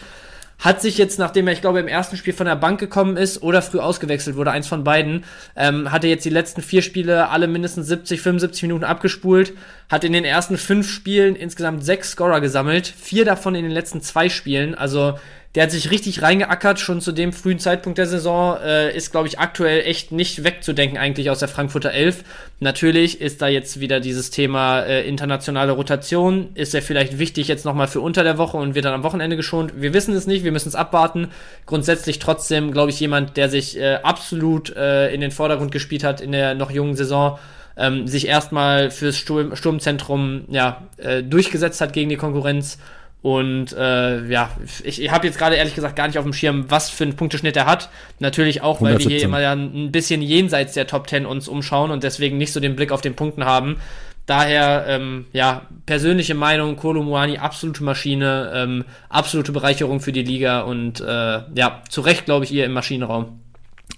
Hat 0.59 0.83
sich 0.83 0.99
jetzt, 0.99 1.21
nachdem 1.21 1.47
er, 1.47 1.53
ich 1.53 1.61
glaube, 1.61 1.79
im 1.79 1.87
ersten 1.87 2.17
Spiel 2.17 2.33
von 2.33 2.47
der 2.47 2.57
Bank 2.57 2.81
gekommen 2.81 3.17
ist 3.17 3.43
oder 3.43 3.63
früh 3.63 3.79
ausgewechselt 3.79 4.35
wurde, 4.35 4.51
eins 4.51 4.67
von 4.67 4.83
beiden, 4.83 5.25
ähm, 5.55 5.93
hat 5.93 6.03
er 6.03 6.11
jetzt 6.11 6.25
die 6.25 6.31
letzten 6.31 6.63
vier 6.63 6.83
Spiele 6.83 7.29
alle 7.29 7.47
mindestens 7.47 7.87
70, 7.87 8.21
75 8.21 8.63
Minuten 8.63 8.83
abgespult, 8.83 9.53
hat 9.89 10.03
in 10.03 10.13
den 10.13 10.25
ersten 10.25 10.59
fünf 10.59 10.91
Spielen 10.91 11.37
insgesamt 11.37 11.85
sechs 11.85 12.11
Scorer 12.11 12.41
gesammelt, 12.41 12.89
vier 12.89 13.25
davon 13.25 13.55
in 13.55 13.63
den 13.63 13.71
letzten 13.71 14.01
zwei 14.03 14.29
Spielen. 14.29 14.75
Also 14.75 15.19
der 15.55 15.63
hat 15.63 15.71
sich 15.71 15.91
richtig 15.91 16.21
reingeackert, 16.21 16.79
schon 16.79 17.01
zu 17.01 17.11
dem 17.11 17.33
frühen 17.33 17.59
Zeitpunkt 17.59 17.97
der 17.97 18.07
Saison. 18.07 18.59
Äh, 18.63 18.95
ist, 18.95 19.13
glaube 19.13 19.29
ich, 19.29 19.39
aktuell 19.39 19.81
echt 19.87 20.13
nicht 20.13 20.45
wegzudenken 20.45 20.99
eigentlich 20.99 21.31
aus 21.31 21.39
der 21.39 21.49
Frankfurter 21.49 21.91
Elf. 21.91 22.23
Natürlich 22.61 23.23
ist 23.23 23.41
da 23.41 23.49
jetzt 23.49 23.81
wieder 23.81 23.99
dieses 23.99 24.31
Thema 24.31 24.81
äh, 24.81 25.09
internationale 25.09 25.73
Rotation. 25.73 26.51
Ist 26.55 26.75
er 26.75 26.83
vielleicht 26.83 27.19
wichtig 27.19 27.49
jetzt 27.49 27.65
nochmal 27.65 27.89
für 27.89 28.03
unter 28.03 28.25
der 28.25 28.37
Woche 28.37 28.59
und 28.59 28.75
wird 28.75 28.85
dann 28.85 28.93
am 28.93 29.03
Wochenende 29.05 29.37
geschont? 29.37 29.73
Wir 29.75 29.95
wissen 29.95 30.15
es 30.15 30.27
nicht, 30.27 30.45
wir 30.45 30.53
müssen 30.53 30.69
es 30.69 30.75
abwarten. 30.75 31.29
Grundsätzlich 31.65 32.19
trotzdem, 32.19 32.71
glaube 32.71 32.91
ich, 32.91 33.01
jemand, 33.01 33.39
der 33.39 33.49
sich 33.49 33.81
äh, 33.81 33.95
absolut 34.03 34.77
äh, 34.77 35.13
in 35.15 35.23
den 35.23 35.31
Vordergrund 35.31 35.73
gespielt 35.73 36.05
hat 36.05 36.21
in 36.21 36.33
der 36.33 36.55
noch 36.55 36.71
jungen 36.71 36.95
Saison. 36.95 37.39
Ähm, 37.79 38.07
sich 38.07 38.27
erstmal 38.27 38.91
fürs 38.91 39.17
Sturm 39.17 39.57
Sturmzentrum 39.57 40.45
ja, 40.49 40.89
äh, 40.99 41.23
durchgesetzt 41.23 41.81
hat 41.81 41.93
gegen 41.93 42.11
die 42.11 42.17
Konkurrenz 42.17 42.79
Und 43.21 43.73
äh, 43.73 44.27
ja, 44.29 44.51
ich, 44.85 45.03
ich 45.03 45.11
habe 45.11 45.27
jetzt 45.27 45.39
gerade 45.39 45.57
ehrlich 45.57 45.75
gesagt 45.75 45.97
gar 45.97 46.07
nicht 46.07 46.19
auf 46.19 46.25
dem 46.25 46.33
Schirm, 46.33 46.67
was 46.69 46.89
für 46.89 47.05
einen 47.05 47.17
Punkteschnitt 47.17 47.57
er 47.57 47.67
hat. 47.67 47.91
Natürlich 48.21 48.63
auch, 48.63 48.81
weil 48.81 48.93
117. 48.93 49.11
wir 49.11 49.17
hier 49.17 49.25
immer 49.25 49.41
ja 49.41 49.53
ein 49.53 49.91
bisschen 49.91 50.23
jenseits 50.23 50.75
der 50.75 50.87
Top 50.87 51.09
10 51.09 51.27
uns 51.27 51.49
umschauen 51.49 51.91
und 51.91 52.05
deswegen 52.05 52.39
nicht 52.39 52.53
so 52.53 52.61
den 52.61 52.77
Blick 52.77 52.93
auf 52.93 53.01
den 53.01 53.17
Punkten 53.17 53.45
haben. 53.45 53.79
Daher, 54.27 54.85
ähm, 54.87 55.25
ja, 55.33 55.63
persönliche 55.87 56.35
Meinung, 56.35 56.77
Kolo 56.77 57.03
Muani, 57.03 57.39
absolute 57.39 57.83
Maschine, 57.83 58.53
ähm, 58.55 58.85
absolute 59.09 59.53
Bereicherung 59.53 60.01
für 60.01 60.13
die 60.13 60.23
Liga 60.23 60.61
und 60.61 61.01
äh, 61.01 61.41
ja, 61.55 61.83
zu 61.89 62.03
Recht, 62.03 62.27
glaube 62.27 62.45
ich, 62.45 62.53
ihr 62.53 62.67
im 62.67 62.73
Maschinenraum. 62.73 63.41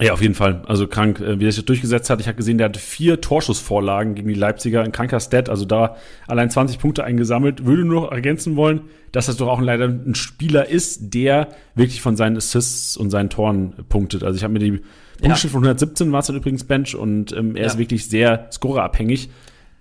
Ja, 0.00 0.14
auf 0.14 0.22
jeden 0.22 0.34
Fall. 0.34 0.62
Also 0.66 0.86
krank, 0.86 1.20
äh, 1.20 1.38
wie 1.38 1.46
er 1.46 1.52
sich 1.52 1.64
durchgesetzt 1.64 2.08
hat. 2.08 2.20
Ich 2.20 2.26
habe 2.26 2.36
gesehen, 2.36 2.58
der 2.58 2.66
hatte 2.66 2.80
vier 2.80 3.20
Torschussvorlagen 3.20 4.14
gegen 4.14 4.28
die 4.28 4.34
Leipziger, 4.34 4.82
ein 4.82 4.92
kranker 4.92 5.20
Stat, 5.20 5.48
also 5.48 5.64
da 5.64 5.96
allein 6.26 6.50
20 6.50 6.78
Punkte 6.78 7.04
eingesammelt. 7.04 7.66
Würde 7.66 7.84
nur 7.84 8.02
noch 8.02 8.12
ergänzen 8.12 8.56
wollen, 8.56 8.82
dass 9.12 9.26
das 9.26 9.36
doch 9.36 9.48
auch 9.48 9.60
leider 9.60 9.86
ein 9.86 10.14
Spieler 10.14 10.68
ist, 10.68 11.14
der 11.14 11.48
wirklich 11.74 12.00
von 12.00 12.16
seinen 12.16 12.36
Assists 12.36 12.96
und 12.96 13.10
seinen 13.10 13.28
Toren 13.28 13.74
punktet. 13.88 14.24
Also 14.24 14.36
ich 14.36 14.42
habe 14.42 14.54
mir 14.54 14.58
die 14.58 14.80
Punkte 15.20 15.46
ja. 15.46 15.50
von 15.50 15.64
117 15.64 16.12
war 16.12 16.20
es 16.20 16.26
dann 16.26 16.36
übrigens 16.36 16.64
Bench 16.64 16.94
und 16.94 17.32
ähm, 17.32 17.54
er 17.54 17.62
ja. 17.62 17.66
ist 17.66 17.78
wirklich 17.78 18.08
sehr 18.08 18.48
scorerabhängig. 18.50 19.28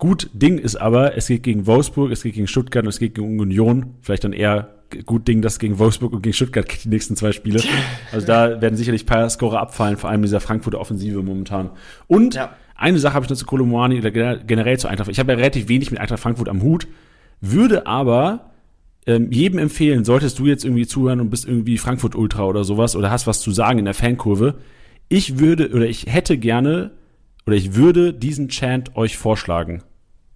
Gut 0.00 0.30
Ding 0.32 0.56
ist 0.56 0.76
aber, 0.76 1.18
es 1.18 1.26
geht 1.26 1.42
gegen 1.42 1.66
Wolfsburg, 1.66 2.10
es 2.10 2.22
geht 2.22 2.32
gegen 2.32 2.46
Stuttgart 2.46 2.84
und 2.84 2.88
es 2.88 2.98
geht 2.98 3.14
gegen 3.14 3.38
Union. 3.38 3.96
Vielleicht 4.00 4.24
dann 4.24 4.32
eher 4.32 4.70
gut 5.04 5.28
Ding, 5.28 5.42
dass 5.42 5.58
gegen 5.58 5.78
Wolfsburg 5.78 6.14
und 6.14 6.22
gegen 6.22 6.32
Stuttgart 6.32 6.66
die 6.84 6.88
nächsten 6.88 7.16
zwei 7.16 7.32
Spiele. 7.32 7.62
Also 8.10 8.26
da 8.26 8.62
werden 8.62 8.76
sicherlich 8.76 9.02
ein 9.02 9.06
paar 9.06 9.28
Scorer 9.28 9.60
abfallen, 9.60 9.98
vor 9.98 10.08
allem 10.08 10.22
dieser 10.22 10.40
Frankfurter 10.40 10.80
Offensive 10.80 11.22
momentan. 11.22 11.68
Und 12.06 12.34
ja. 12.34 12.56
eine 12.76 12.98
Sache 12.98 13.12
habe 13.12 13.26
ich 13.26 13.30
noch 13.30 13.36
zu 13.36 13.44
Kolomani 13.44 13.98
oder 13.98 14.10
generell 14.10 14.78
zu 14.78 14.88
Eintracht. 14.88 15.10
Ich 15.10 15.18
habe 15.18 15.32
ja 15.32 15.38
relativ 15.38 15.68
wenig 15.68 15.90
mit 15.90 16.00
Eintracht 16.00 16.20
Frankfurt 16.20 16.48
am 16.48 16.62
Hut, 16.62 16.88
würde 17.42 17.86
aber 17.86 18.52
ähm, 19.06 19.30
jedem 19.30 19.58
empfehlen, 19.58 20.06
solltest 20.06 20.38
du 20.38 20.46
jetzt 20.46 20.64
irgendwie 20.64 20.86
zuhören 20.86 21.20
und 21.20 21.28
bist 21.28 21.46
irgendwie 21.46 21.76
Frankfurt 21.76 22.14
Ultra 22.14 22.46
oder 22.46 22.64
sowas 22.64 22.96
oder 22.96 23.10
hast 23.10 23.26
was 23.26 23.42
zu 23.42 23.50
sagen 23.50 23.78
in 23.78 23.84
der 23.84 23.94
Fankurve, 23.94 24.54
ich 25.10 25.38
würde 25.38 25.70
oder 25.74 25.86
ich 25.86 26.06
hätte 26.06 26.38
gerne 26.38 26.92
oder 27.46 27.56
ich 27.56 27.74
würde 27.74 28.14
diesen 28.14 28.48
Chant 28.48 28.96
euch 28.96 29.18
vorschlagen. 29.18 29.82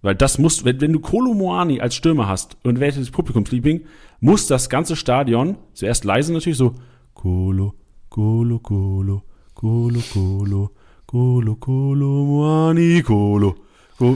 Weil 0.05 0.13
das 0.13 0.37
muss, 0.37 0.63
wenn, 0.63 0.79
wenn 0.81 0.93
du 0.93 0.99
Kolo 0.99 1.33
Moani 1.33 1.81
als 1.81 1.95
Stürmer 1.95 2.27
hast 2.27 2.57
und 2.63 2.79
welches 2.79 3.09
Publikumsliebling, 3.09 3.85
muss 4.19 4.45
das 4.45 4.69
ganze 4.69 4.95
Stadion, 4.95 5.57
zuerst 5.73 6.05
leise 6.05 6.31
natürlich, 6.31 6.59
so 6.59 6.75
Kolo, 7.15 7.73
Kolo, 8.09 8.59
Kolo, 8.59 9.23
Kolo, 9.55 9.99
Kolo, 10.13 10.69
Kolo, 11.07 11.55
Kolo, 11.55 12.25
Moani, 12.25 13.01
Kolo. 13.01 13.55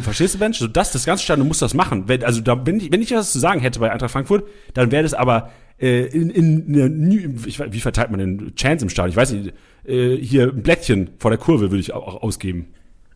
Verstehst 0.02 0.36
du, 0.36 0.38
Mensch? 0.38 0.60
So 0.60 0.68
das, 0.68 0.92
das 0.92 1.06
ganze 1.06 1.24
Stadion 1.24 1.48
muss 1.48 1.58
das 1.58 1.74
machen. 1.74 2.04
Wenn, 2.08 2.24
also 2.24 2.42
da, 2.42 2.68
wenn 2.68 2.80
ich, 2.80 2.92
wenn 2.92 3.02
ich 3.02 3.12
was 3.12 3.32
zu 3.32 3.40
sagen 3.40 3.60
hätte 3.60 3.80
bei 3.80 3.92
Eintracht 3.92 4.12
Frankfurt, 4.12 4.48
dann 4.76 4.92
wäre 4.92 5.02
das 5.02 5.16
aber 5.16 5.50
äh, 5.80 6.06
in, 6.06 6.30
in, 6.30 6.72
in 6.76 7.40
ich, 7.48 7.60
wie 7.60 7.80
verteilt 7.80 8.12
man 8.12 8.20
denn 8.20 8.54
Chance 8.54 8.86
im 8.86 8.90
Stadion? 8.90 9.10
Ich 9.10 9.18
weiß 9.18 9.32
nicht, 9.32 9.54
äh, 9.86 10.16
hier 10.18 10.52
ein 10.54 10.62
Blättchen 10.62 11.10
vor 11.18 11.32
der 11.32 11.40
Kurve 11.40 11.72
würde 11.72 11.80
ich 11.80 11.94
auch 11.94 12.22
ausgeben. 12.22 12.68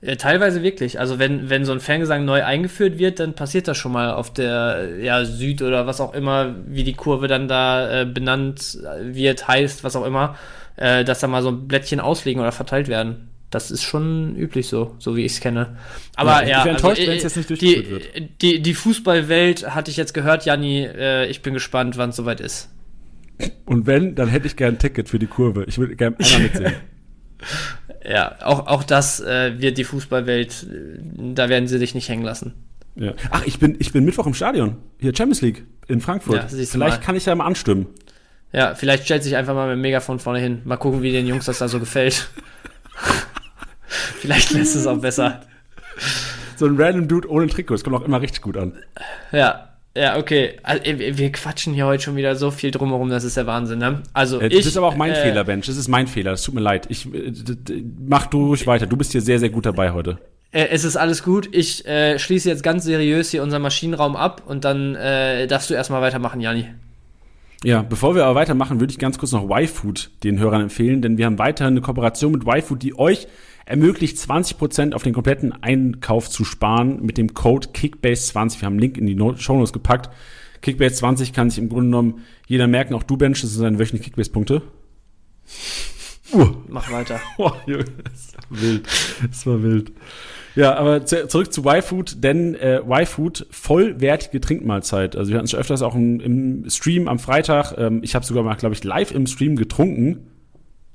Ja, 0.06 0.16
teilweise 0.16 0.64
wirklich. 0.64 1.00
Also 1.00 1.18
wenn, 1.18 1.50
wenn 1.50 1.64
so 1.64 1.72
ein 1.72 1.80
Fangesang 1.80 2.26
neu 2.26 2.44
eingeführt 2.44 3.00
wird, 3.00 3.22
dann 3.22 3.36
passiert 3.36 3.70
das 3.70 3.78
schon 3.78 3.94
mal 3.94 4.12
auf 4.12 4.34
der 4.34 4.98
ja, 5.00 5.24
Süd 5.24 5.62
oder 5.62 5.88
was 5.88 6.02
auch 6.02 6.14
immer, 6.14 6.56
wie 6.68 6.84
die 6.84 6.94
Kurve 6.94 7.28
dann 7.28 7.48
da 7.48 8.02
äh, 8.02 8.06
benannt 8.06 8.80
wird, 9.02 9.48
heißt, 9.48 9.86
was 9.86 9.96
auch 9.96 10.06
immer, 10.06 10.36
äh, 10.76 11.06
dass 11.06 11.22
da 11.22 11.28
mal 11.28 11.42
so 11.42 11.50
ein 11.50 11.70
Blättchen 11.70 12.02
auslegen 12.02 12.42
oder 12.42 12.52
verteilt 12.52 12.90
werden. 12.90 13.30
Das 13.50 13.72
ist 13.72 13.84
schon 13.84 14.36
üblich 14.36 14.68
so, 14.68 14.96
so 15.00 15.16
wie 15.16 15.24
ich 15.24 15.34
es 15.34 15.40
kenne. 15.40 15.78
Aber 16.16 16.42
ja, 16.42 16.50
ja 16.50 16.58
also, 16.60 16.70
enttäuscht, 16.72 17.08
wenn 17.08 17.18
es 17.18 17.24
jetzt 17.24 17.38
nicht 17.38 17.50
durchgeführt 17.50 17.86
die, 17.86 18.20
wird. 18.20 18.42
Die, 18.42 18.62
die 18.62 18.74
Fußballwelt 18.74 19.74
hatte 19.74 19.90
ich 19.90 19.96
jetzt 19.96 20.14
gehört, 20.14 20.44
Janni. 20.46 20.84
Äh, 20.84 21.28
ich 21.28 21.42
bin 21.44 21.54
gespannt, 21.54 21.98
wann 21.98 22.10
es 22.10 22.18
soweit 22.18 22.42
ist. 22.42 22.70
Und 23.66 23.86
wenn, 23.86 24.16
dann 24.16 24.28
hätte 24.28 24.48
ich 24.48 24.58
gern 24.58 24.76
ein 24.76 24.80
Ticket 24.80 25.08
für 25.08 25.20
die 25.20 25.28
Kurve. 25.28 25.64
Ich 25.68 25.78
würde 25.78 25.96
gerne 25.96 26.18
einmal 26.20 26.42
mitsehen. 26.42 26.74
ja, 28.06 28.36
auch, 28.42 28.68
auch 28.68 28.84
das 28.84 29.20
äh, 29.20 29.60
wird 29.60 29.78
die 29.78 29.84
Fußballwelt, 29.84 30.68
äh, 30.70 31.34
da 31.34 31.50
werden 31.50 31.68
sie 31.68 31.80
dich 31.80 31.96
nicht 31.96 32.10
hängen 32.10 32.24
lassen. 32.24 32.54
Ja. 32.96 33.14
Ach, 33.32 33.44
ich 33.46 33.60
bin, 33.60 33.76
ich 33.80 33.92
bin 33.92 34.06
Mittwoch 34.06 34.28
im 34.28 34.34
Stadion. 34.34 34.78
Hier 35.00 35.16
Champions 35.16 35.42
League 35.42 35.66
in 35.88 36.00
Frankfurt. 36.00 36.52
Ja, 36.52 36.66
vielleicht 36.66 37.02
kann 37.02 37.16
ich 37.16 37.26
ja 37.26 37.34
mal 37.34 37.46
anstimmen. 37.46 37.88
Ja, 38.52 38.76
vielleicht 38.76 39.06
stellt 39.06 39.24
sich 39.24 39.36
einfach 39.36 39.56
mal 39.56 39.68
mit 39.68 39.78
dem 39.78 39.82
Megafon 39.82 40.20
vorne 40.20 40.40
hin. 40.40 40.62
Mal 40.64 40.78
gucken, 40.78 41.02
wie 41.02 41.12
den 41.12 41.26
Jungs 41.26 41.46
das 41.46 41.58
da 41.58 41.68
so 41.68 41.80
gefällt. 41.80 42.30
vielleicht 43.88 44.52
lässt 44.52 44.76
es 44.76 44.86
auch 44.86 45.00
besser. 45.00 45.42
So 46.56 46.68
ein 46.68 46.80
random 46.80 47.08
Dude 47.08 47.30
ohne 47.30 47.48
Trikot, 47.48 47.74
das 47.74 47.84
kommt 47.84 47.96
auch 47.96 48.06
immer 48.06 48.22
richtig 48.22 48.42
gut 48.42 48.58
an. 48.58 48.78
Ja, 49.32 49.73
ja, 49.96 50.18
okay. 50.18 50.58
Also, 50.64 50.84
wir 50.86 51.32
quatschen 51.32 51.74
hier 51.74 51.86
heute 51.86 52.04
schon 52.04 52.16
wieder 52.16 52.36
so 52.36 52.50
viel 52.50 52.72
drumherum, 52.72 53.10
das 53.10 53.24
ist 53.24 53.38
der 53.38 53.46
Wahnsinn, 53.46 53.80
ne? 53.80 54.02
Also 54.14 54.42
äh, 54.42 54.48
ich, 54.48 54.58
das 54.58 54.66
ist 54.68 54.78
aber 54.78 54.88
auch 54.88 54.96
mein 54.96 55.12
äh, 55.12 55.16
Fehler, 55.16 55.44
Bench. 55.44 55.68
Das 55.68 55.78
ist 55.78 55.88
mein 55.88 56.08
Fehler. 56.08 56.32
Das 56.32 56.44
tut 56.44 56.56
mir 56.56 56.62
leid. 56.62 56.88
Ich 56.90 57.06
äh, 57.14 57.32
mach 58.08 58.28
du 58.28 58.48
ruhig 58.48 58.66
weiter. 58.66 58.88
Du 58.88 58.98
bist 58.98 59.12
hier 59.12 59.22
sehr, 59.22 59.40
sehr 59.40 59.50
gut 59.50 59.66
dabei 59.66 59.92
heute. 59.92 60.18
Äh, 60.52 60.68
es 60.72 60.84
ist 60.84 60.96
alles 60.96 61.24
gut. 61.24 61.50
Ich 61.52 61.86
äh, 61.86 62.18
schließe 62.18 62.50
jetzt 62.50 62.64
ganz 62.64 62.86
seriös 62.86 63.32
hier 63.32 63.44
unseren 63.44 63.62
Maschinenraum 63.62 64.16
ab 64.16 64.44
und 64.46 64.66
dann 64.66 64.96
äh, 64.96 65.48
darfst 65.48 65.70
du 65.70 65.74
erstmal 65.74 66.02
weitermachen, 66.02 66.42
Jani. 66.42 66.68
Ja, 67.64 67.82
bevor 67.82 68.14
wir 68.14 68.26
aber 68.26 68.36
weitermachen, 68.36 68.80
würde 68.80 68.92
ich 68.92 69.00
ganz 69.00 69.18
kurz 69.18 69.32
noch 69.32 69.50
Y-Food 69.50 70.12
den 70.24 70.38
Hörern 70.38 70.62
empfehlen, 70.62 71.02
denn 71.02 71.18
wir 71.18 71.26
haben 71.26 71.40
weiterhin 71.40 71.74
eine 71.74 71.82
Kooperation 71.82 72.34
mit 72.34 72.44
Y-Food, 72.46 72.84
die 72.84 72.98
euch 72.98 73.28
ermöglicht 73.66 74.18
20% 74.18 74.94
auf 74.94 75.04
den 75.04 75.14
kompletten 75.14 75.52
Einkauf 75.52 76.30
zu 76.30 76.44
sparen 76.44 77.02
mit 77.04 77.18
dem 77.18 77.34
Code 77.34 77.70
Kickbase20. 77.70 78.62
Wir 78.62 78.66
haben 78.66 78.74
einen 78.74 78.80
Link 78.80 78.98
in 78.98 79.06
die 79.06 79.18
Shownotes 79.42 79.74
gepackt. 79.74 80.10
Kickbase 80.62 80.96
20 80.96 81.34
kann 81.34 81.50
sich 81.50 81.60
im 81.60 81.70
Grunde 81.70 81.86
genommen 81.86 82.22
jeder 82.48 82.68
merken, 82.68 82.94
auch 82.94 83.04
du 83.04 83.18
Bench, 83.18 83.42
das 83.42 83.52
sind 83.52 83.62
seine 83.62 83.80
wöchentlichen 83.80 84.06
Kickbase-Punkte. 84.06 84.62
Uh. 86.34 86.48
Mach 86.68 86.92
weiter. 86.92 87.20
Oh, 87.38 87.52
Junge, 87.68 87.86
das 88.04 88.34
war 88.34 88.44
wild. 88.62 88.88
Das 89.30 89.46
war 89.46 89.62
wild. 89.62 89.92
Ja, 90.56 90.76
aber 90.76 91.06
zurück 91.06 91.52
zu 91.52 91.62
Y-Food, 91.62 92.24
denn 92.24 92.56
äh, 92.56 92.80
Y-Food, 92.80 93.48
vollwertige 93.50 94.40
Trinkmahlzeit. 94.40 95.16
Also 95.16 95.32
wir 95.32 95.38
hatten 95.38 95.46
es 95.46 95.52
schon 95.52 95.60
öfters 95.60 95.82
auch 95.82 95.96
im, 95.96 96.20
im 96.20 96.70
Stream 96.70 97.08
am 97.08 97.18
Freitag. 97.18 97.76
Ähm, 97.78 98.02
ich 98.04 98.14
habe 98.14 98.26
sogar 98.26 98.44
mal, 98.44 98.56
glaube 98.56 98.76
ich, 98.76 98.84
live 98.84 99.12
im 99.12 99.26
Stream 99.26 99.56
getrunken. 99.56 100.28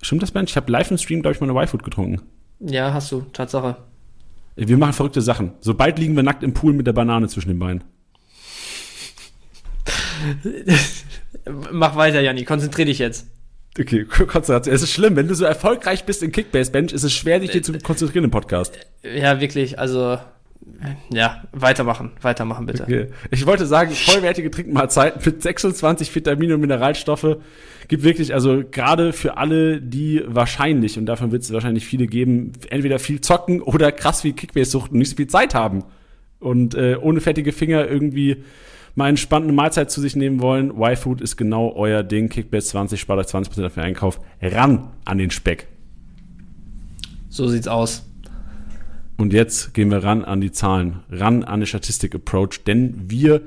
Stimmt 0.00 0.22
das, 0.22 0.30
Bench? 0.30 0.50
Ich 0.50 0.56
habe 0.56 0.70
live 0.70 0.90
im 0.92 0.98
Stream, 0.98 1.22
glaube 1.22 1.34
ich, 1.34 1.40
mal 1.40 1.50
eine 1.50 1.60
Y-Food 1.60 1.82
getrunken. 1.82 2.22
Ja, 2.60 2.92
hast 2.92 3.12
du, 3.12 3.22
Tatsache. 3.32 3.76
Wir 4.56 4.76
machen 4.76 4.92
verrückte 4.92 5.22
Sachen. 5.22 5.52
Sobald 5.60 5.98
liegen 5.98 6.16
wir 6.16 6.22
nackt 6.22 6.42
im 6.42 6.52
Pool 6.52 6.72
mit 6.72 6.86
der 6.86 6.92
Banane 6.92 7.28
zwischen 7.28 7.48
den 7.48 7.58
Beinen. 7.58 7.84
Mach 11.72 11.96
weiter, 11.96 12.20
Janni, 12.20 12.44
konzentrier 12.44 12.86
dich 12.86 12.98
jetzt. 12.98 13.28
Okay, 13.78 14.04
Konzentration. 14.08 14.74
Es 14.74 14.82
ist 14.82 14.92
schlimm, 14.92 15.14
wenn 15.16 15.28
du 15.28 15.34
so 15.34 15.44
erfolgreich 15.44 16.04
bist 16.04 16.22
in 16.22 16.32
Kickbase 16.32 16.72
Bench, 16.72 16.92
ist 16.92 17.04
es 17.04 17.12
schwer, 17.12 17.38
dich 17.38 17.52
hier 17.52 17.62
zu 17.62 17.78
konzentrieren 17.78 18.24
im 18.24 18.30
Podcast. 18.30 18.76
Ja, 19.02 19.40
wirklich, 19.40 19.78
also 19.78 20.18
ja, 21.10 21.42
weitermachen, 21.52 22.12
weitermachen 22.20 22.66
bitte. 22.66 22.82
Okay. 22.84 23.06
Ich 23.30 23.46
wollte 23.46 23.66
sagen, 23.66 23.90
vollwertige 23.90 24.50
Trinkmahlzeiten 24.50 25.20
mit 25.24 25.42
26 25.42 26.14
Vitamine 26.14 26.54
und 26.54 26.60
Mineralstoffe 26.60 27.38
gibt 27.88 28.04
wirklich, 28.04 28.34
also 28.34 28.62
gerade 28.70 29.12
für 29.12 29.38
alle, 29.38 29.80
die 29.80 30.22
wahrscheinlich, 30.26 30.98
und 30.98 31.06
davon 31.06 31.32
wird 31.32 31.42
es 31.42 31.52
wahrscheinlich 31.52 31.86
viele 31.86 32.06
geben, 32.06 32.52
entweder 32.70 32.98
viel 32.98 33.20
zocken 33.20 33.62
oder 33.62 33.90
krass 33.92 34.22
viel 34.22 34.34
Kickbase 34.34 34.70
suchten 34.70 34.94
und 34.94 34.98
nicht 34.98 35.10
so 35.10 35.16
viel 35.16 35.26
Zeit 35.26 35.54
haben. 35.54 35.84
Und 36.38 36.74
äh, 36.74 36.96
ohne 37.00 37.20
fettige 37.20 37.52
Finger 37.52 37.88
irgendwie 37.88 38.44
mal 38.94 39.08
entspannte 39.08 39.52
Mahlzeit 39.52 39.90
zu 39.90 40.00
sich 40.00 40.16
nehmen 40.16 40.40
wollen. 40.40 40.70
Y-Food 40.70 41.20
ist 41.20 41.36
genau 41.36 41.72
euer 41.74 42.02
Ding. 42.02 42.28
Kickbase 42.28 42.68
20, 42.68 43.00
spart 43.00 43.18
euch 43.18 43.26
20% 43.26 43.66
auf 43.66 43.74
den 43.74 43.82
Einkauf. 43.82 44.20
Ran 44.40 44.90
an 45.04 45.18
den 45.18 45.30
Speck. 45.30 45.66
So 47.28 47.48
sieht's 47.48 47.68
aus. 47.68 48.07
Und 49.18 49.32
jetzt 49.32 49.74
gehen 49.74 49.90
wir 49.90 50.04
ran 50.04 50.24
an 50.24 50.40
die 50.40 50.52
Zahlen, 50.52 51.00
ran 51.10 51.42
an 51.42 51.58
den 51.60 51.66
Statistik-Approach, 51.66 52.62
denn 52.64 53.10
wir 53.10 53.42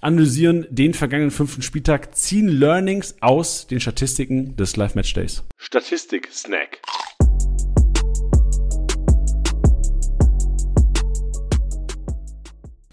analysieren 0.00 0.66
den 0.68 0.94
vergangenen 0.94 1.30
fünften 1.30 1.62
Spieltag, 1.62 2.16
ziehen 2.16 2.48
Learnings 2.48 3.14
aus 3.20 3.68
den 3.68 3.78
Statistiken 3.78 4.56
des 4.56 4.76
Live-Match-Days. 4.76 5.44
Statistik-Snack. 5.58 6.80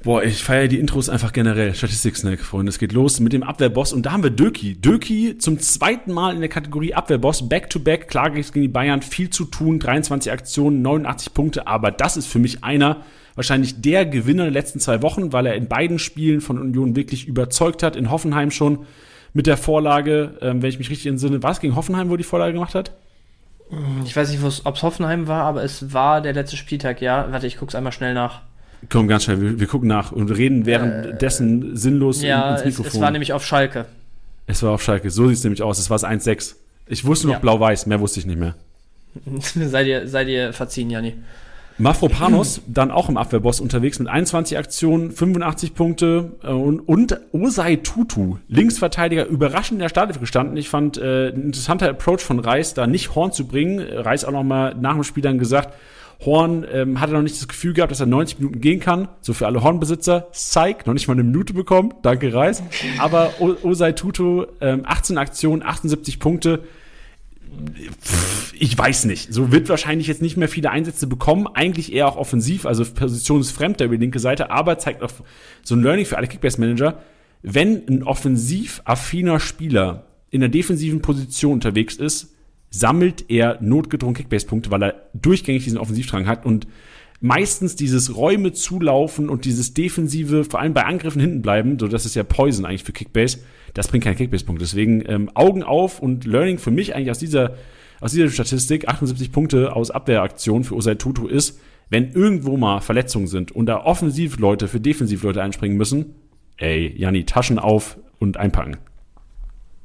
Boah, 0.09 0.23
ich 0.23 0.43
feiere 0.43 0.67
die 0.67 0.79
Intros 0.79 1.07
einfach 1.07 1.33
generell. 1.33 1.75
Statistik-Snack, 1.75 2.39
Freunde. 2.39 2.71
Es 2.71 2.79
geht 2.79 2.93
los 2.93 3.19
mit 3.19 3.31
dem 3.31 3.43
Abwehrboss 3.43 3.93
und 3.93 4.07
da 4.07 4.11
haben 4.11 4.23
wir 4.23 4.31
Döki. 4.31 4.73
Döki 4.73 5.37
zum 5.37 5.59
zweiten 5.59 6.13
Mal 6.13 6.33
in 6.33 6.39
der 6.39 6.49
Kategorie 6.49 6.95
Abwehrboss. 6.95 7.47
Back-to-back, 7.47 8.07
klar 8.07 8.31
gegen 8.31 8.59
die 8.59 8.67
Bayern, 8.67 9.03
viel 9.03 9.29
zu 9.29 9.45
tun, 9.45 9.77
23 9.77 10.31
Aktionen, 10.31 10.81
89 10.81 11.35
Punkte, 11.35 11.67
aber 11.67 11.91
das 11.91 12.17
ist 12.17 12.25
für 12.25 12.39
mich 12.39 12.63
einer, 12.63 13.03
wahrscheinlich 13.35 13.83
der 13.83 14.07
Gewinner 14.07 14.45
der 14.45 14.51
letzten 14.51 14.79
zwei 14.79 15.03
Wochen, 15.03 15.31
weil 15.31 15.45
er 15.45 15.53
in 15.53 15.67
beiden 15.67 15.99
Spielen 15.99 16.41
von 16.41 16.57
Union 16.57 16.95
wirklich 16.95 17.27
überzeugt 17.27 17.83
hat. 17.83 17.95
In 17.95 18.09
Hoffenheim 18.09 18.49
schon 18.49 18.87
mit 19.33 19.45
der 19.45 19.57
Vorlage, 19.57 20.39
ähm, 20.41 20.63
wenn 20.63 20.69
ich 20.71 20.79
mich 20.79 20.89
richtig 20.89 21.05
entsinne. 21.05 21.43
War 21.43 21.51
es 21.51 21.59
gegen 21.59 21.75
Hoffenheim, 21.75 22.09
wo 22.09 22.15
er 22.15 22.17
die 22.17 22.23
Vorlage 22.23 22.53
gemacht 22.53 22.73
hat? 22.73 22.95
Ich 24.05 24.15
weiß 24.15 24.31
nicht, 24.31 24.43
ob 24.63 24.75
es 24.75 24.81
Hoffenheim 24.81 25.27
war, 25.27 25.43
aber 25.43 25.63
es 25.63 25.93
war 25.93 26.21
der 26.21 26.33
letzte 26.33 26.57
Spieltag, 26.57 26.99
ja. 26.99 27.27
Warte, 27.29 27.45
ich 27.45 27.59
guck's 27.59 27.75
einmal 27.75 27.91
schnell 27.91 28.15
nach. 28.15 28.48
Komm, 28.87 29.07
ganz 29.07 29.25
schnell, 29.25 29.41
wir, 29.41 29.59
wir 29.59 29.67
gucken 29.67 29.89
nach 29.89 30.11
und 30.11 30.29
reden 30.31 30.65
währenddessen 30.65 31.73
äh, 31.73 31.77
sinnlos 31.77 32.21
ja, 32.21 32.55
ins 32.55 32.65
Mikrofon. 32.65 32.85
Es, 32.87 32.93
es 32.93 33.01
war 33.01 33.11
nämlich 33.11 33.33
auf 33.33 33.45
Schalke. 33.45 33.85
Es 34.47 34.63
war 34.63 34.71
auf 34.71 34.81
Schalke, 34.81 35.09
so 35.11 35.27
sieht 35.27 35.37
es 35.37 35.43
nämlich 35.43 35.61
aus. 35.61 35.79
Es 35.79 35.89
war 35.89 35.95
es 35.95 36.05
1-6. 36.05 36.55
Ich 36.87 37.05
wusste 37.05 37.27
noch 37.27 37.33
ja. 37.33 37.39
blau-weiß, 37.39 37.85
mehr 37.85 37.99
wusste 37.99 38.19
ich 38.19 38.25
nicht 38.25 38.39
mehr. 38.39 38.55
sei, 39.39 39.83
dir, 39.83 40.07
sei 40.07 40.23
dir 40.23 40.53
verziehen, 40.53 40.89
Janni. 40.89 41.15
Mafropanos 41.77 42.61
dann 42.67 42.91
auch 42.91 43.09
im 43.09 43.17
Abwehrboss 43.17 43.59
unterwegs 43.59 43.99
mit 43.99 44.07
21 44.07 44.57
Aktionen, 44.57 45.11
85 45.11 45.75
Punkte 45.75 46.31
äh, 46.43 46.47
und, 46.47 46.79
und 46.81 47.17
Osei 47.31 47.77
Tutu, 47.77 48.37
Linksverteidiger, 48.47 49.25
überraschend 49.25 49.77
in 49.77 49.79
der 49.79 49.89
Startelf 49.89 50.19
gestanden. 50.19 50.57
Ich 50.57 50.69
fand 50.69 50.97
äh, 50.97 51.29
ein 51.29 51.43
interessanter 51.43 51.89
Approach 51.89 52.19
von 52.19 52.39
Reis, 52.39 52.73
da 52.73 52.87
nicht 52.87 53.15
Horn 53.15 53.31
zu 53.31 53.47
bringen. 53.47 53.79
Reis 53.79 54.25
auch 54.25 54.31
noch 54.31 54.43
mal 54.43 54.75
nach 54.79 54.93
dem 54.93 55.03
Spiel 55.03 55.23
dann 55.23 55.39
gesagt, 55.39 55.73
Horn 56.25 56.65
ähm, 56.69 56.99
hatte 56.99 57.13
noch 57.13 57.21
nicht 57.21 57.36
das 57.36 57.47
Gefühl 57.47 57.73
gehabt, 57.73 57.91
dass 57.91 58.01
er 58.01 58.05
90 58.05 58.39
Minuten 58.39 58.60
gehen 58.60 58.79
kann. 58.79 59.08
So 59.21 59.34
für 59.34 59.47
alle 59.47 59.63
Hornbesitzer. 59.63 60.27
Psych, 60.32 60.86
noch 60.86 60.93
nicht 60.93 61.08
mal 61.08 61.13
eine 61.13 61.23
Minute 61.23 61.53
bekommen. 61.53 61.93
Danke, 62.01 62.34
Reis. 62.34 62.62
Aber 62.97 63.32
Osei 63.39 63.93
Tutu, 63.93 64.45
ähm, 64.60 64.82
18 64.86 65.17
Aktionen, 65.17 65.63
78 65.63 66.19
Punkte 66.19 66.63
ich 68.53 68.77
weiß 68.77 69.05
nicht. 69.05 69.34
So 69.34 69.51
wird 69.51 69.69
wahrscheinlich 69.69 70.08
jetzt 70.08 70.21
nicht 70.21 70.38
mehr 70.38 70.49
viele 70.49 70.69
Einsätze 70.71 71.08
bekommen. 71.08 71.47
Eigentlich 71.53 71.93
eher 71.93 72.08
auch 72.08 72.17
offensiv, 72.17 72.65
also 72.65 72.86
positionsfremd 72.86 73.82
über 73.82 73.95
die 73.95 74.01
linke 74.01 74.19
Seite, 74.19 74.51
aber 74.51 74.77
zeigt 74.77 75.01
auch 75.01 75.12
so 75.63 75.75
ein 75.75 75.82
Learning 75.82 76.05
für 76.05 76.17
alle 76.17 76.27
Kickbase-Manager. 76.27 77.01
Wenn 77.41 77.88
ein 77.88 78.03
offensiv 78.03 78.82
affiner 78.86 79.39
Spieler 79.39 80.05
in 80.29 80.41
der 80.41 80.49
defensiven 80.49 81.01
Position 81.01 81.53
unterwegs 81.53 81.95
ist, 81.95 82.36
sammelt 82.69 83.29
er 83.29 83.58
notgedrungen 83.62 84.15
Kickbase-Punkte, 84.15 84.71
weil 84.71 84.84
er 84.84 85.10
durchgängig 85.13 85.63
diesen 85.63 85.79
Offensivdrang 85.79 86.27
hat 86.27 86.45
und 86.45 86.67
meistens 87.21 87.75
dieses 87.75 88.15
Räume 88.15 88.53
zulaufen 88.53 89.29
und 89.29 89.45
dieses 89.45 89.73
defensive, 89.73 90.45
vor 90.45 90.60
allem 90.60 90.73
bei 90.73 90.86
Angriffen 90.86 91.19
hinten 91.19 91.41
bleiben, 91.41 91.77
so 91.79 91.88
das 91.88 92.05
ist 92.05 92.15
ja 92.15 92.23
Poison 92.23 92.65
eigentlich 92.65 92.84
für 92.84 92.93
Kickbase, 92.93 93.39
das 93.73 93.88
bringt 93.88 94.03
keinen 94.03 94.15
Kickbase-Punkt. 94.15 94.62
Deswegen 94.62 95.03
ähm, 95.08 95.29
Augen 95.34 95.63
auf 95.63 95.99
und 95.99 96.25
Learning 96.25 96.58
für 96.58 96.71
mich 96.71 96.95
eigentlich 96.95 97.12
aus 97.12 97.19
dieser, 97.19 97.55
aus 97.99 98.12
dieser 98.12 98.29
Statistik, 98.29 98.88
78 98.88 99.32
Punkte 99.32 99.75
aus 99.75 99.91
Abwehraktion 99.91 100.63
für 100.63 100.75
Osei 100.75 100.95
Tutu 100.95 101.27
ist, 101.27 101.60
wenn 101.89 102.12
irgendwo 102.12 102.55
mal 102.55 102.82
Verletzungen 102.82 103.27
sind 103.27 103.51
und 103.51 103.65
da 103.65 103.84
Offensivleute 103.84 104.67
für 104.67 104.79
Defensivleute 104.79 105.41
einspringen 105.41 105.77
müssen, 105.77 106.15
ey, 106.58 106.93
Janni, 106.95 107.25
Taschen 107.25 107.60
auf 107.60 107.97
und 108.19 108.38
einpacken. 108.38 108.77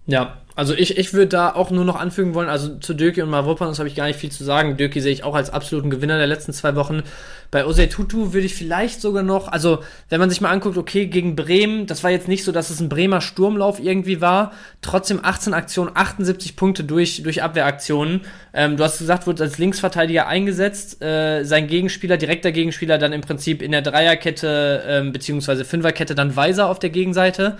Ja, 0.07 0.43
also 0.57 0.73
ich, 0.73 0.99
ich 0.99 1.13
würde 1.13 1.27
da 1.27 1.53
auch 1.53 1.71
nur 1.71 1.85
noch 1.85 1.97
anfügen 1.97 2.35
wollen, 2.35 2.49
also 2.49 2.77
zu 2.77 2.95
Döki 2.95 3.21
und 3.23 3.31
Mavropanos 3.31 3.81
habe 3.81 3.89
ich 3.89 3.97
gar 3.97 4.07
nicht 4.07 4.21
viel 4.21 4.31
zu 4.31 4.45
sagen. 4.45 4.77
Döki 4.77 5.01
sehe 5.01 5.13
ich 5.13 5.25
auch 5.25 5.35
als 5.35 5.51
absoluten 5.51 5.91
Gewinner 5.91 6.17
der 6.17 6.29
letzten 6.29 6.53
zwei 6.53 6.77
Wochen. 6.77 7.03
Bei 7.51 7.67
Osei 7.67 7.87
Tutu 7.87 8.33
würde 8.33 8.47
ich 8.47 8.55
vielleicht 8.55 9.01
sogar 9.01 9.25
noch, 9.25 9.49
also 9.49 9.81
wenn 10.11 10.21
man 10.21 10.31
sich 10.31 10.41
mal 10.41 10.51
anguckt, 10.51 10.77
okay, 10.77 11.07
gegen 11.07 11.35
Bremen, 11.35 11.87
das 11.87 12.05
war 12.05 12.13
jetzt 12.13 12.29
nicht 12.29 12.45
so, 12.45 12.53
dass 12.53 12.71
es 12.71 12.81
ein 12.81 12.89
Bremer 12.89 13.21
Sturmlauf 13.21 13.81
irgendwie 13.81 14.21
war, 14.21 14.53
trotzdem 14.81 15.19
18 15.23 15.55
Aktionen, 15.55 15.91
78 15.93 16.55
Punkte 16.55 16.85
durch, 16.85 17.25
durch 17.25 17.43
Abwehraktionen. 17.43 18.21
Ähm, 18.53 18.77
du 18.77 18.85
hast 18.85 18.99
gesagt, 18.99 19.27
wurde 19.27 19.43
als 19.43 19.59
Linksverteidiger 19.59 20.29
eingesetzt, 20.29 21.03
äh, 21.03 21.43
sein 21.43 21.67
Gegenspieler, 21.67 22.17
direkter 22.17 22.53
Gegenspieler 22.53 22.99
dann 22.99 23.13
im 23.13 23.23
Prinzip 23.23 23.61
in 23.61 23.73
der 23.73 23.83
Dreierkette 23.83 24.85
ähm, 24.87 25.13
beziehungsweise 25.13 25.65
Fünferkette 25.65 26.15
dann 26.15 26.37
Weiser 26.37 26.69
auf 26.69 26.79
der 26.79 26.91
Gegenseite 26.91 27.57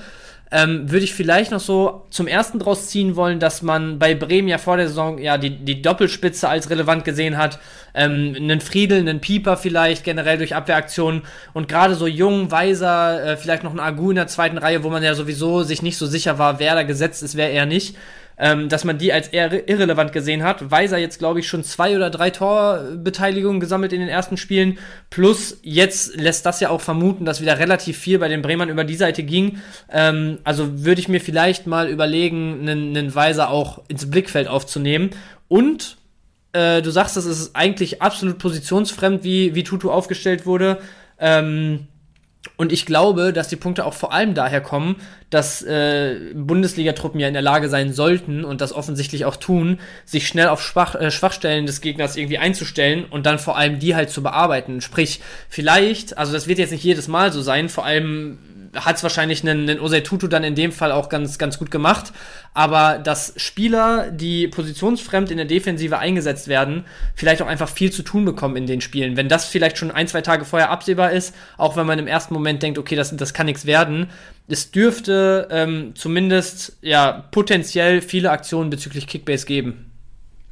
ähm, 0.51 0.91
würde 0.91 1.05
ich 1.05 1.15
vielleicht 1.15 1.51
noch 1.51 1.61
so 1.61 2.07
zum 2.11 2.27
ersten 2.27 2.59
draus 2.59 2.89
ziehen 2.89 3.17
wollen, 3.17 3.41
dass 3.41 3.63
man 3.63 3.99
bei 3.99 4.15
Bremen 4.15 4.49
ja 4.49 4.59
vor 4.59 4.77
der 4.77 4.89
Saison 4.89 5.19
ja 5.19 5.39
die, 5.39 5.51
die 5.51 5.83
Doppelspitze 5.83 6.49
als 6.49 6.71
relevant 6.71 7.05
gesehen 7.05 7.37
hat. 7.37 7.59
Ähm, 7.95 8.35
einen 8.37 8.61
Friedel, 8.61 8.99
einen 9.01 9.21
Pieper 9.21 9.57
vielleicht, 9.57 10.05
generell 10.05 10.39
durch 10.39 10.55
Abwehraktionen 10.55 11.23
und 11.53 11.69
gerade 11.69 11.95
so 11.95 12.07
jung, 12.07 12.51
weiser, 12.51 13.25
äh, 13.25 13.37
vielleicht 13.37 13.65
noch 13.65 13.73
ein 13.73 13.81
Agu 13.81 14.11
in 14.11 14.17
der 14.17 14.27
zweiten 14.27 14.59
Reihe, 14.59 14.85
wo 14.85 14.91
man 14.91 15.03
ja 15.03 15.15
sowieso 15.15 15.63
sich 15.63 15.83
nicht 15.83 15.97
so 15.97 16.07
sicher 16.07 16.39
war, 16.39 16.59
wer 16.59 16.75
da 16.75 16.83
gesetzt 16.83 17.23
ist, 17.23 17.37
wer 17.37 17.51
eher 17.51 17.67
nicht 17.67 17.97
ähm, 18.39 18.69
dass 18.69 18.85
man 18.85 18.99
die 18.99 19.13
als 19.13 19.29
eher 19.29 19.69
irrelevant 19.69 20.13
gesehen 20.13 20.43
hat. 20.43 20.71
Weiser 20.71 20.99
jetzt, 20.99 21.19
glaube 21.19 21.41
ich, 21.41 21.49
schon 21.49 21.65
zwei 21.65 21.95
oder 21.97 22.11
drei 22.11 22.31
Torbeteiligungen 22.31 23.61
gesammelt 23.61 23.93
in 23.93 24.01
den 24.01 24.09
ersten 24.09 24.37
Spielen. 24.37 24.79
Plus 25.11 25.59
jetzt 25.63 26.17
lässt 26.17 26.45
das 26.47 26.61
ja 26.61 26.71
auch 26.71 26.81
vermuten, 26.81 27.25
dass 27.25 27.41
wieder 27.41 27.59
relativ 27.59 27.99
viel 27.99 28.19
bei 28.19 28.29
den 28.29 28.43
Bremern 28.43 28.69
über 28.69 28.85
die 28.85 28.97
Seite 28.97 29.23
ging. 29.23 29.59
Ähm, 29.91 30.39
also 30.45 30.85
würde 30.85 31.01
ich 31.01 31.09
mir 31.09 31.21
vielleicht 31.21 31.67
mal 31.67 31.89
überlegen, 31.89 32.61
einen, 32.63 32.97
einen 32.97 33.15
Weiser 33.15 33.51
auch 33.51 33.83
ins 33.89 34.11
Blickfeld 34.11 34.49
aufzunehmen. 34.49 35.11
Und 35.49 35.97
äh, 36.53 36.83
du 36.83 36.91
sagst, 36.91 37.17
das 37.17 37.27
ist 37.27 37.55
eigentlich 37.55 38.03
absolut 38.03 38.39
positionsfremd, 38.39 39.25
wie, 39.25 39.55
wie 39.55 39.65
Tutu 39.65 39.91
aufgestellt 39.91 40.47
wurde. 40.47 40.79
Ähm, 41.19 41.87
und 42.57 42.73
ich 42.73 42.87
glaube, 42.87 43.33
dass 43.33 43.49
die 43.49 43.57
Punkte 43.57 43.85
auch 43.85 43.95
vor 43.95 44.13
allem 44.13 44.35
daher 44.35 44.61
kommen, 44.61 44.97
dass 45.31 45.63
äh, 45.63 46.33
Bundesliga-Truppen 46.35 47.19
ja 47.19 47.27
in 47.27 47.35
der 47.35 47.43
Lage 47.43 47.69
sein 47.69 47.93
sollten 47.93 48.45
und 48.45 48.61
das 48.61 48.73
offensichtlich 48.73 49.25
auch 49.25 49.37
tun, 49.37 49.81
sich 50.05 50.29
schnell 50.29 50.49
auf 50.49 50.63
Schwach, 50.63 50.95
äh, 50.95 51.11
Schwachstellen 51.11 51.67
des 51.67 51.81
Gegners 51.81 52.17
irgendwie 52.17 52.39
einzustellen 52.39 53.07
und 53.07 53.27
dann 53.27 53.39
vor 53.39 53.57
allem 53.57 53.81
die 53.81 53.97
halt 53.97 54.11
zu 54.11 54.23
bearbeiten. 54.23 54.81
Sprich, 54.81 55.21
vielleicht, 55.49 56.17
also 56.17 56.33
das 56.33 56.47
wird 56.47 56.59
jetzt 56.59 56.71
nicht 56.71 56.85
jedes 56.85 57.09
Mal 57.09 57.33
so 57.33 57.43
sein, 57.43 57.69
vor 57.69 57.85
allem 57.85 58.39
hat 58.75 58.97
es 58.97 59.03
wahrscheinlich 59.03 59.43
einen, 59.43 59.69
einen 59.69 59.81
Osei 59.81 60.01
Tutu 60.01 60.27
dann 60.27 60.45
in 60.45 60.55
dem 60.55 60.73
Fall 60.73 60.93
auch 60.93 61.09
ganz, 61.09 61.39
ganz 61.39 61.59
gut 61.59 61.71
gemacht. 61.71 62.13
Aber 62.53 62.99
dass 62.99 63.35
Spieler, 63.37 64.11
die 64.11 64.49
positionsfremd 64.49 65.31
in 65.31 65.37
der 65.37 65.47
Defensive 65.47 65.99
eingesetzt 65.99 66.49
werden, 66.49 66.85
vielleicht 67.15 67.43
auch 67.43 67.47
einfach 67.47 67.69
viel 67.69 67.91
zu 67.91 68.03
tun 68.03 68.25
bekommen 68.25 68.57
in 68.57 68.67
den 68.67 68.81
Spielen. 68.81 69.17
Wenn 69.17 69.29
das 69.29 69.47
vielleicht 69.47 69.79
schon 69.79 69.91
ein, 69.91 70.09
zwei 70.09 70.21
Tage 70.21 70.45
vorher 70.45 70.71
absehbar 70.71 71.13
ist, 71.13 71.35
auch 71.57 71.77
wenn 71.77 71.87
man 71.87 71.99
im 71.99 72.07
ersten 72.07 72.35
Moment 72.35 72.63
denkt, 72.63 72.79
okay, 72.79 72.97
das, 72.97 73.17
das 73.17 73.35
kann 73.35 73.47
nichts 73.47 73.67
werden, 73.67 74.09
es 74.47 74.71
dürfte 74.71 75.49
ähm, 75.51 75.93
zumindest 75.95 76.77
ja 76.83 77.25
potenziell 77.31 78.03
viele 78.03 78.31
Aktionen 78.31 78.71
bezüglich 78.71 79.07
Kickbase 79.07 79.47
geben. 79.47 79.91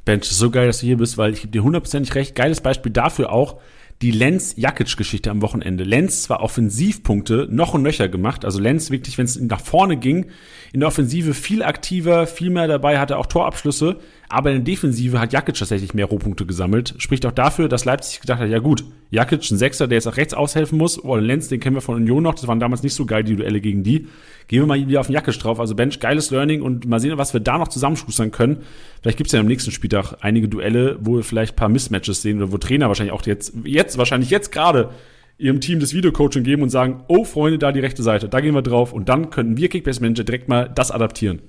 Bench, 0.05 0.23
ist 0.23 0.37
so 0.37 0.49
geil, 0.49 0.67
dass 0.67 0.79
du 0.79 0.85
hier 0.85 0.97
bist, 0.97 1.17
weil 1.17 1.33
ich 1.33 1.41
gebe 1.41 1.51
dir 1.51 1.63
hundertprozentig 1.63 2.13
recht. 2.15 2.35
Geiles 2.35 2.59
Beispiel 2.59 2.91
dafür 2.91 3.31
auch, 3.31 3.59
die 4.01 4.11
Lenz-Jakic-Geschichte 4.11 5.31
am 5.31 5.41
Wochenende. 5.41 5.83
Lenz 5.83 6.23
zwar 6.23 6.41
Offensivpunkte 6.41 7.47
noch 7.49 7.73
und 7.73 7.83
nöcher 7.83 8.09
gemacht, 8.09 8.43
also 8.45 8.59
Lenz 8.59 8.91
wirklich, 8.91 9.17
wenn 9.17 9.25
es 9.25 9.39
nach 9.39 9.61
vorne 9.61 9.97
ging, 9.97 10.25
in 10.73 10.81
der 10.81 10.87
Offensive 10.87 11.33
viel 11.33 11.63
aktiver, 11.63 12.27
viel 12.27 12.49
mehr 12.49 12.67
dabei, 12.67 12.99
hatte 12.99 13.17
auch 13.17 13.27
Torabschlüsse, 13.27 13.97
aber 14.29 14.51
in 14.51 14.57
der 14.57 14.73
Defensive 14.73 15.19
hat 15.19 15.31
Jakic 15.31 15.55
tatsächlich 15.55 15.93
mehr 15.93 16.05
Rohpunkte 16.05 16.45
gesammelt. 16.45 16.95
Spricht 16.97 17.25
auch 17.25 17.31
dafür, 17.31 17.69
dass 17.69 17.85
Leipzig 17.85 18.21
gedacht 18.21 18.39
hat, 18.39 18.49
ja 18.49 18.59
gut, 18.59 18.83
Jakic, 19.13 19.51
ein 19.51 19.57
Sechser, 19.57 19.87
der 19.87 19.97
jetzt 19.97 20.07
auch 20.07 20.17
rechts 20.17 20.33
aushelfen 20.33 20.77
muss, 20.77 21.01
oder 21.03 21.21
Lenz, 21.21 21.47
den 21.47 21.59
kennen 21.59 21.75
wir 21.75 21.81
von 21.81 21.95
Union 21.95 22.23
noch, 22.23 22.33
das 22.33 22.47
waren 22.47 22.59
damals 22.59 22.81
nicht 22.81 22.95
so 22.95 23.05
geil, 23.05 23.23
die 23.23 23.35
Duelle 23.35 23.61
gegen 23.61 23.83
die. 23.83 24.07
Gehen 24.47 24.61
wir 24.61 24.65
mal 24.65 24.87
wieder 24.87 25.01
auf 25.01 25.05
den 25.05 25.13
Jakic 25.13 25.37
drauf, 25.37 25.59
also 25.59 25.75
Bench, 25.75 25.99
geiles 25.99 26.31
Learning 26.31 26.63
und 26.63 26.87
mal 26.87 26.99
sehen, 26.99 27.15
was 27.17 27.31
wir 27.31 27.39
da 27.39 27.59
noch 27.59 27.67
zusammenschustern 27.67 28.31
können. 28.31 28.63
Vielleicht 29.01 29.17
gibt's 29.17 29.31
ja 29.31 29.39
am 29.39 29.45
nächsten 29.45 29.69
Spieltag 29.69 30.15
einige 30.21 30.49
Duelle, 30.49 30.97
wo 30.99 31.17
wir 31.17 31.23
vielleicht 31.23 31.53
ein 31.53 31.55
paar 31.57 31.69
Mismatches 31.69 32.23
sehen 32.23 32.41
oder 32.41 32.51
wo 32.51 32.57
Trainer 32.57 32.87
wahrscheinlich 32.87 33.13
auch 33.13 33.23
jetzt, 33.27 33.53
jetzt, 33.63 33.99
wahrscheinlich 33.99 34.31
jetzt 34.31 34.51
gerade 34.51 34.89
ihrem 35.37 35.61
Team 35.61 35.79
das 35.79 35.93
Videocoaching 35.93 36.43
geben 36.43 36.63
und 36.63 36.69
sagen, 36.69 37.03
oh 37.07 37.23
Freunde, 37.23 37.59
da 37.59 37.71
die 37.71 37.81
rechte 37.81 38.01
Seite, 38.01 38.29
da 38.29 38.41
gehen 38.41 38.55
wir 38.55 38.63
drauf 38.63 38.93
und 38.93 39.09
dann 39.09 39.29
könnten 39.29 39.57
wir 39.57 39.69
Kickbase 39.69 40.01
Manager 40.01 40.23
direkt 40.23 40.49
mal 40.49 40.71
das 40.73 40.89
adaptieren. 40.89 41.39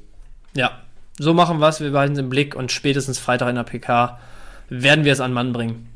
Ja, 0.55 0.83
so 1.18 1.33
machen 1.33 1.61
wir 1.61 1.68
es, 1.68 1.81
wir 1.81 1.92
behalten 1.92 2.12
es 2.12 2.18
im 2.18 2.29
Blick 2.29 2.55
und 2.57 2.72
spätestens 2.72 3.18
Freitag 3.18 3.48
in 3.48 3.57
der 3.57 3.62
PK 3.62 4.18
werden 4.68 5.07
wir 5.07 5.12
es 5.12 5.20
an 5.20 5.33
Mann 5.33 5.55
bringen. 5.55 5.88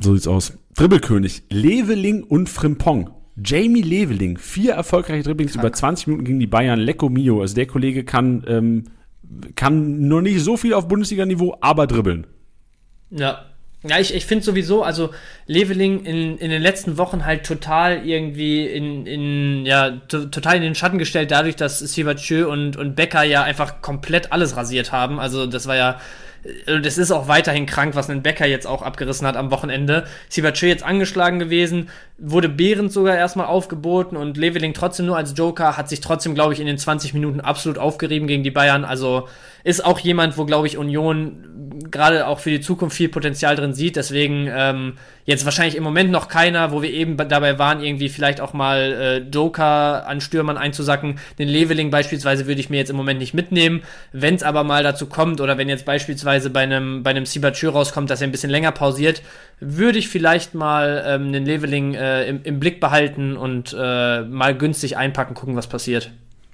So 0.00 0.14
sieht's 0.14 0.26
aus. 0.26 0.59
Dribbelkönig, 0.74 1.42
Leveling 1.50 2.22
und 2.22 2.48
Frimpong. 2.48 3.10
Jamie 3.42 3.82
Leveling, 3.82 4.36
vier 4.38 4.74
erfolgreiche 4.74 5.22
Dribblings 5.22 5.54
über 5.54 5.72
20 5.72 6.08
Minuten 6.08 6.24
gegen 6.24 6.40
die 6.40 6.46
Bayern. 6.46 6.78
Lecco 6.78 7.08
Mio. 7.08 7.40
Also 7.40 7.54
der 7.54 7.66
Kollege 7.66 8.04
kann, 8.04 8.44
ähm, 8.46 8.84
kann 9.56 10.08
nur 10.08 10.20
nicht 10.20 10.40
so 10.42 10.56
viel 10.56 10.74
auf 10.74 10.88
Bundesliga-Niveau, 10.88 11.56
aber 11.60 11.86
dribbeln. 11.86 12.26
Ja, 13.10 13.46
ja, 13.82 13.98
ich, 13.98 14.14
ich 14.14 14.26
finde 14.26 14.44
sowieso, 14.44 14.82
also 14.82 15.10
Leveling 15.46 16.04
in, 16.04 16.36
in 16.36 16.50
den 16.50 16.60
letzten 16.60 16.98
Wochen 16.98 17.24
halt 17.24 17.46
total 17.46 18.06
irgendwie 18.06 18.66
in, 18.66 19.06
in 19.06 19.64
ja, 19.64 19.90
total 20.08 20.56
in 20.56 20.62
den 20.62 20.74
Schatten 20.74 20.98
gestellt, 20.98 21.30
dadurch, 21.30 21.56
dass 21.56 21.78
Sivacieux 21.78 22.46
und, 22.46 22.76
und 22.76 22.94
Becker 22.94 23.22
ja 23.22 23.42
einfach 23.42 23.80
komplett 23.80 24.32
alles 24.32 24.54
rasiert 24.54 24.92
haben. 24.92 25.18
Also 25.18 25.46
das 25.46 25.66
war 25.66 25.76
ja, 25.76 25.98
das 26.66 26.96
ist 26.96 27.10
auch 27.10 27.28
weiterhin 27.28 27.66
krank, 27.66 27.94
was 27.94 28.08
ein 28.08 28.22
Becker 28.22 28.46
jetzt 28.46 28.66
auch 28.66 28.82
abgerissen 28.82 29.26
hat 29.26 29.36
am 29.36 29.50
Wochenende. 29.50 30.06
Sivacieux 30.28 30.68
jetzt 30.68 30.82
angeschlagen 30.82 31.38
gewesen, 31.38 31.90
wurde 32.18 32.48
Behrens 32.48 32.94
sogar 32.94 33.16
erstmal 33.16 33.46
aufgeboten 33.46 34.16
und 34.16 34.36
Leveling 34.36 34.72
trotzdem 34.72 35.06
nur 35.06 35.16
als 35.16 35.34
Joker, 35.36 35.76
hat 35.76 35.88
sich 35.88 36.00
trotzdem, 36.00 36.34
glaube 36.34 36.54
ich, 36.54 36.60
in 36.60 36.66
den 36.66 36.78
20 36.78 37.12
Minuten 37.12 37.40
absolut 37.40 37.78
aufgerieben 37.78 38.26
gegen 38.26 38.42
die 38.42 38.50
Bayern. 38.50 38.84
Also 38.84 39.28
ist 39.64 39.84
auch 39.84 39.98
jemand, 39.98 40.38
wo, 40.38 40.44
glaube 40.44 40.66
ich, 40.66 40.78
Union 40.78 41.50
gerade 41.90 42.26
auch 42.26 42.38
für 42.40 42.50
die 42.50 42.60
Zukunft 42.60 42.96
viel 42.96 43.08
Potenzial 43.08 43.56
drin 43.56 43.74
sieht. 43.74 43.96
Deswegen 43.96 44.48
ähm, 44.52 44.94
jetzt 45.24 45.44
wahrscheinlich 45.44 45.76
im 45.76 45.82
Moment 45.82 46.10
noch 46.10 46.28
keiner, 46.28 46.72
wo 46.72 46.82
wir 46.82 46.90
eben 46.90 47.16
dabei 47.16 47.58
waren, 47.58 47.82
irgendwie 47.82 48.08
vielleicht 48.08 48.40
auch 48.40 48.52
mal 48.52 48.78
äh, 48.78 49.18
Joker 49.18 50.06
an 50.06 50.20
Stürmern 50.20 50.56
einzusacken. 50.56 51.18
Den 51.38 51.48
Leveling 51.48 51.90
beispielsweise 51.90 52.46
würde 52.46 52.60
ich 52.60 52.70
mir 52.70 52.78
jetzt 52.78 52.90
im 52.90 52.96
Moment 52.96 53.20
nicht 53.20 53.34
mitnehmen. 53.34 53.82
Wenn 54.12 54.34
es 54.34 54.42
aber 54.42 54.64
mal 54.64 54.82
dazu 54.82 55.06
kommt 55.06 55.40
oder 55.40 55.58
wenn 55.58 55.68
jetzt 55.68 55.84
beispielsweise 55.84 56.50
bei 56.50 56.60
einem 56.60 57.02
bei 57.02 57.10
einem 57.10 57.26
Sibachö 57.26 57.68
rauskommt, 57.68 58.10
dass 58.10 58.20
er 58.20 58.28
ein 58.28 58.32
bisschen 58.32 58.50
länger 58.50 58.72
pausiert, 58.72 59.22
würde 59.60 59.98
ich 59.98 60.08
vielleicht 60.08 60.54
mal 60.54 61.04
ähm, 61.06 61.32
den 61.32 61.44
Leveling 61.44 61.94
äh, 61.94 62.24
im, 62.24 62.40
im 62.42 62.60
Blick 62.60 62.80
behalten 62.80 63.36
und 63.36 63.74
äh, 63.78 64.22
mal 64.22 64.54
günstig 64.56 64.96
einpacken, 64.96 65.34
gucken, 65.34 65.56
was 65.56 65.66
passiert. 65.66 66.10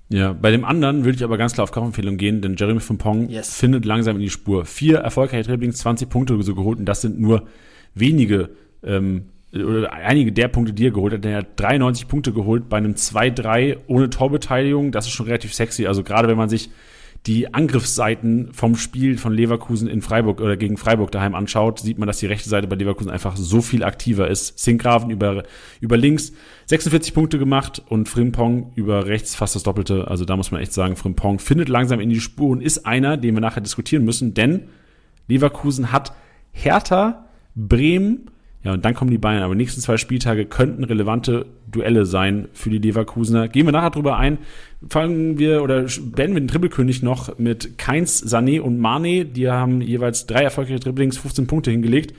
Ja, 0.08 0.32
bei 0.32 0.52
dem 0.52 0.64
anderen 0.64 1.04
würde 1.04 1.16
ich 1.16 1.24
aber 1.24 1.36
ganz 1.36 1.54
klar 1.54 1.64
auf 1.64 1.72
Kaufempfehlung 1.72 2.16
gehen, 2.16 2.40
denn 2.40 2.54
Jeremy 2.56 2.80
Frimpong 2.80 3.28
yes. 3.28 3.56
findet 3.56 3.84
langsam 3.84 4.16
in 4.16 4.22
die 4.22 4.30
Spur. 4.30 4.64
Vier 4.64 4.98
erfolgreiche 4.98 5.48
Dribblings, 5.48 5.78
20 5.78 6.08
Punkte 6.08 6.40
so 6.42 6.54
geholt 6.54 6.78
und 6.78 6.84
das 6.84 7.00
sind 7.00 7.18
nur 7.18 7.46
wenige 7.94 8.50
ähm, 8.84 9.24
oder 9.52 9.92
einige 9.92 10.32
der 10.32 10.48
Punkte, 10.48 10.72
die 10.72 10.86
er 10.86 10.90
geholt 10.90 11.14
hat. 11.14 11.24
Er 11.24 11.38
hat 11.38 11.48
93 11.56 12.08
Punkte 12.08 12.32
geholt 12.32 12.68
bei 12.68 12.76
einem 12.76 12.92
2-3 12.92 13.78
ohne 13.86 14.10
Torbeteiligung. 14.10 14.92
Das 14.92 15.06
ist 15.06 15.12
schon 15.12 15.26
relativ 15.26 15.54
sexy. 15.54 15.86
Also 15.86 16.02
gerade 16.02 16.28
wenn 16.28 16.36
man 16.36 16.48
sich 16.48 16.70
die 17.26 17.52
Angriffsseiten 17.52 18.52
vom 18.52 18.76
Spiel 18.76 19.18
von 19.18 19.32
Leverkusen 19.32 19.88
in 19.88 20.00
Freiburg 20.00 20.40
oder 20.40 20.56
gegen 20.56 20.76
Freiburg 20.76 21.10
daheim 21.10 21.34
anschaut, 21.34 21.80
sieht 21.80 21.98
man, 21.98 22.06
dass 22.06 22.18
die 22.18 22.26
rechte 22.26 22.48
Seite 22.48 22.68
bei 22.68 22.76
Leverkusen 22.76 23.10
einfach 23.10 23.36
so 23.36 23.62
viel 23.62 23.82
aktiver 23.82 24.28
ist. 24.28 24.58
Sinkgraven 24.58 25.10
über, 25.10 25.42
über 25.80 25.96
links 25.96 26.32
46 26.66 27.14
Punkte 27.14 27.38
gemacht 27.38 27.82
und 27.88 28.08
Frimpong 28.08 28.72
über 28.76 29.06
rechts 29.06 29.34
fast 29.34 29.56
das 29.56 29.64
Doppelte. 29.64 30.08
Also 30.08 30.24
da 30.24 30.36
muss 30.36 30.52
man 30.52 30.60
echt 30.60 30.72
sagen, 30.72 30.94
Frimpong 30.94 31.40
findet 31.40 31.68
langsam 31.68 31.98
in 31.98 32.10
die 32.10 32.20
Spur 32.20 32.50
und 32.50 32.62
ist 32.62 32.86
einer, 32.86 33.16
den 33.16 33.34
wir 33.34 33.40
nachher 33.40 33.60
diskutieren 33.60 34.04
müssen, 34.04 34.34
denn 34.34 34.68
Leverkusen 35.26 35.90
hat 35.90 36.12
Hertha, 36.52 37.26
Bremen, 37.56 38.30
ja, 38.66 38.72
und 38.72 38.84
dann 38.84 38.94
kommen 38.94 39.12
die 39.12 39.18
Bayern. 39.18 39.44
Aber 39.44 39.54
die 39.54 39.58
nächsten 39.58 39.80
zwei 39.80 39.96
Spieltage 39.96 40.44
könnten 40.44 40.82
relevante 40.82 41.46
Duelle 41.70 42.04
sein 42.04 42.48
für 42.52 42.68
die 42.68 42.78
Leverkusener. 42.78 43.46
Gehen 43.46 43.64
wir 43.64 43.70
nachher 43.70 43.90
drüber 43.90 44.16
ein. 44.16 44.38
Fangen 44.88 45.38
wir 45.38 45.62
oder 45.62 45.82
beenden 45.82 46.34
wir 46.34 46.40
den 46.40 46.48
Dribbelkönig 46.48 47.00
noch 47.00 47.38
mit 47.38 47.78
Keins, 47.78 48.26
Sané 48.26 48.60
und 48.60 48.80
Mane. 48.80 49.24
Die 49.24 49.48
haben 49.48 49.82
jeweils 49.82 50.26
drei 50.26 50.42
erfolgreiche 50.42 50.80
Dribblings, 50.80 51.16
15 51.16 51.46
Punkte 51.46 51.70
hingelegt. 51.70 52.12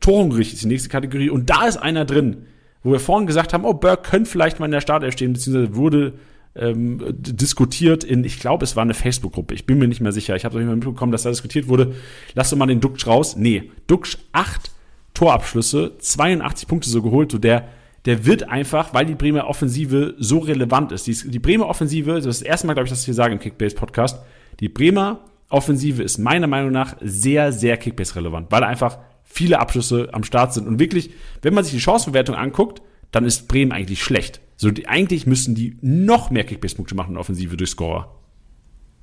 Torhungrig 0.00 0.54
ist 0.54 0.62
die 0.62 0.68
nächste 0.68 0.88
Kategorie. 0.88 1.28
Und 1.28 1.50
da 1.50 1.66
ist 1.66 1.76
einer 1.76 2.06
drin, 2.06 2.46
wo 2.82 2.92
wir 2.92 3.00
vorhin 3.00 3.26
gesagt 3.26 3.52
haben, 3.52 3.66
oh, 3.66 3.74
Burke 3.74 4.08
könnte 4.08 4.30
vielleicht 4.30 4.58
mal 4.58 4.64
in 4.64 4.72
der 4.72 4.80
Startelf 4.80 5.12
stehen, 5.12 5.34
beziehungsweise 5.34 5.76
wurde 5.76 6.14
ähm, 6.56 7.04
diskutiert 7.18 8.04
in, 8.04 8.24
ich 8.24 8.40
glaube, 8.40 8.64
es 8.64 8.74
war 8.74 8.84
eine 8.84 8.94
Facebook-Gruppe. 8.94 9.52
Ich 9.52 9.66
bin 9.66 9.78
mir 9.78 9.86
nicht 9.86 10.00
mehr 10.00 10.12
sicher. 10.12 10.34
Ich 10.34 10.46
habe 10.46 10.54
noch 10.54 10.60
nicht 10.60 10.68
mal 10.68 10.76
mitbekommen, 10.76 11.12
dass 11.12 11.24
da 11.24 11.28
diskutiert 11.28 11.68
wurde. 11.68 11.94
Lass 12.34 12.48
doch 12.48 12.56
mal 12.56 12.64
den 12.64 12.80
Duxch 12.80 13.06
raus. 13.06 13.36
Nee, 13.36 13.70
Duxch 13.86 14.16
8 14.32 14.70
Torabschlüsse, 15.14 15.92
82 15.98 16.68
Punkte 16.68 16.90
so 16.90 17.02
geholt. 17.02 17.32
So 17.32 17.38
der, 17.38 17.68
der 18.04 18.24
wird 18.24 18.48
einfach, 18.48 18.94
weil 18.94 19.06
die 19.06 19.14
Bremer 19.14 19.46
Offensive 19.46 20.14
so 20.18 20.38
relevant 20.38 20.92
ist. 20.92 21.06
Die, 21.06 21.30
die 21.30 21.38
Bremer 21.38 21.68
Offensive, 21.68 22.14
das 22.14 22.26
ist 22.26 22.40
das 22.40 22.48
erste 22.48 22.66
Mal, 22.66 22.74
glaube 22.74 22.86
ich, 22.86 22.90
dass 22.90 23.00
ich 23.00 23.06
hier 23.06 23.14
sage 23.14 23.32
im 23.32 23.40
Kickbase-Podcast, 23.40 24.20
die 24.60 24.68
Bremer 24.68 25.20
Offensive 25.48 26.02
ist 26.02 26.18
meiner 26.18 26.46
Meinung 26.46 26.70
nach 26.70 26.96
sehr, 27.00 27.52
sehr 27.52 27.76
Kickbase-relevant, 27.76 28.50
weil 28.50 28.62
einfach 28.64 28.98
viele 29.24 29.58
Abschlüsse 29.58 30.08
am 30.12 30.24
Start 30.24 30.54
sind. 30.54 30.66
Und 30.66 30.78
wirklich, 30.78 31.10
wenn 31.42 31.54
man 31.54 31.64
sich 31.64 31.72
die 31.72 31.80
Chancenverwertung 31.80 32.36
anguckt, 32.36 32.82
dann 33.10 33.24
ist 33.24 33.48
Bremen 33.48 33.72
eigentlich 33.72 34.02
schlecht. 34.02 34.40
So, 34.56 34.70
die, 34.70 34.86
eigentlich 34.86 35.26
müssen 35.26 35.54
die 35.54 35.76
noch 35.80 36.30
mehr 36.30 36.44
Kickbase-Punkte 36.44 36.94
machen 36.94 37.16
Offensive 37.16 37.56
durch 37.56 37.70
Scorer. 37.70 38.14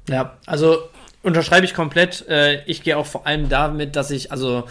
Ja, 0.09 0.37
also 0.45 0.77
unterschreibe 1.23 1.65
ich 1.65 1.73
komplett. 1.73 2.25
Äh, 2.27 2.63
ich 2.65 2.83
gehe 2.83 2.97
auch 2.97 3.05
vor 3.05 3.27
allem 3.27 3.49
damit, 3.49 3.95
dass 3.95 4.11
ich, 4.11 4.31
also 4.31 4.63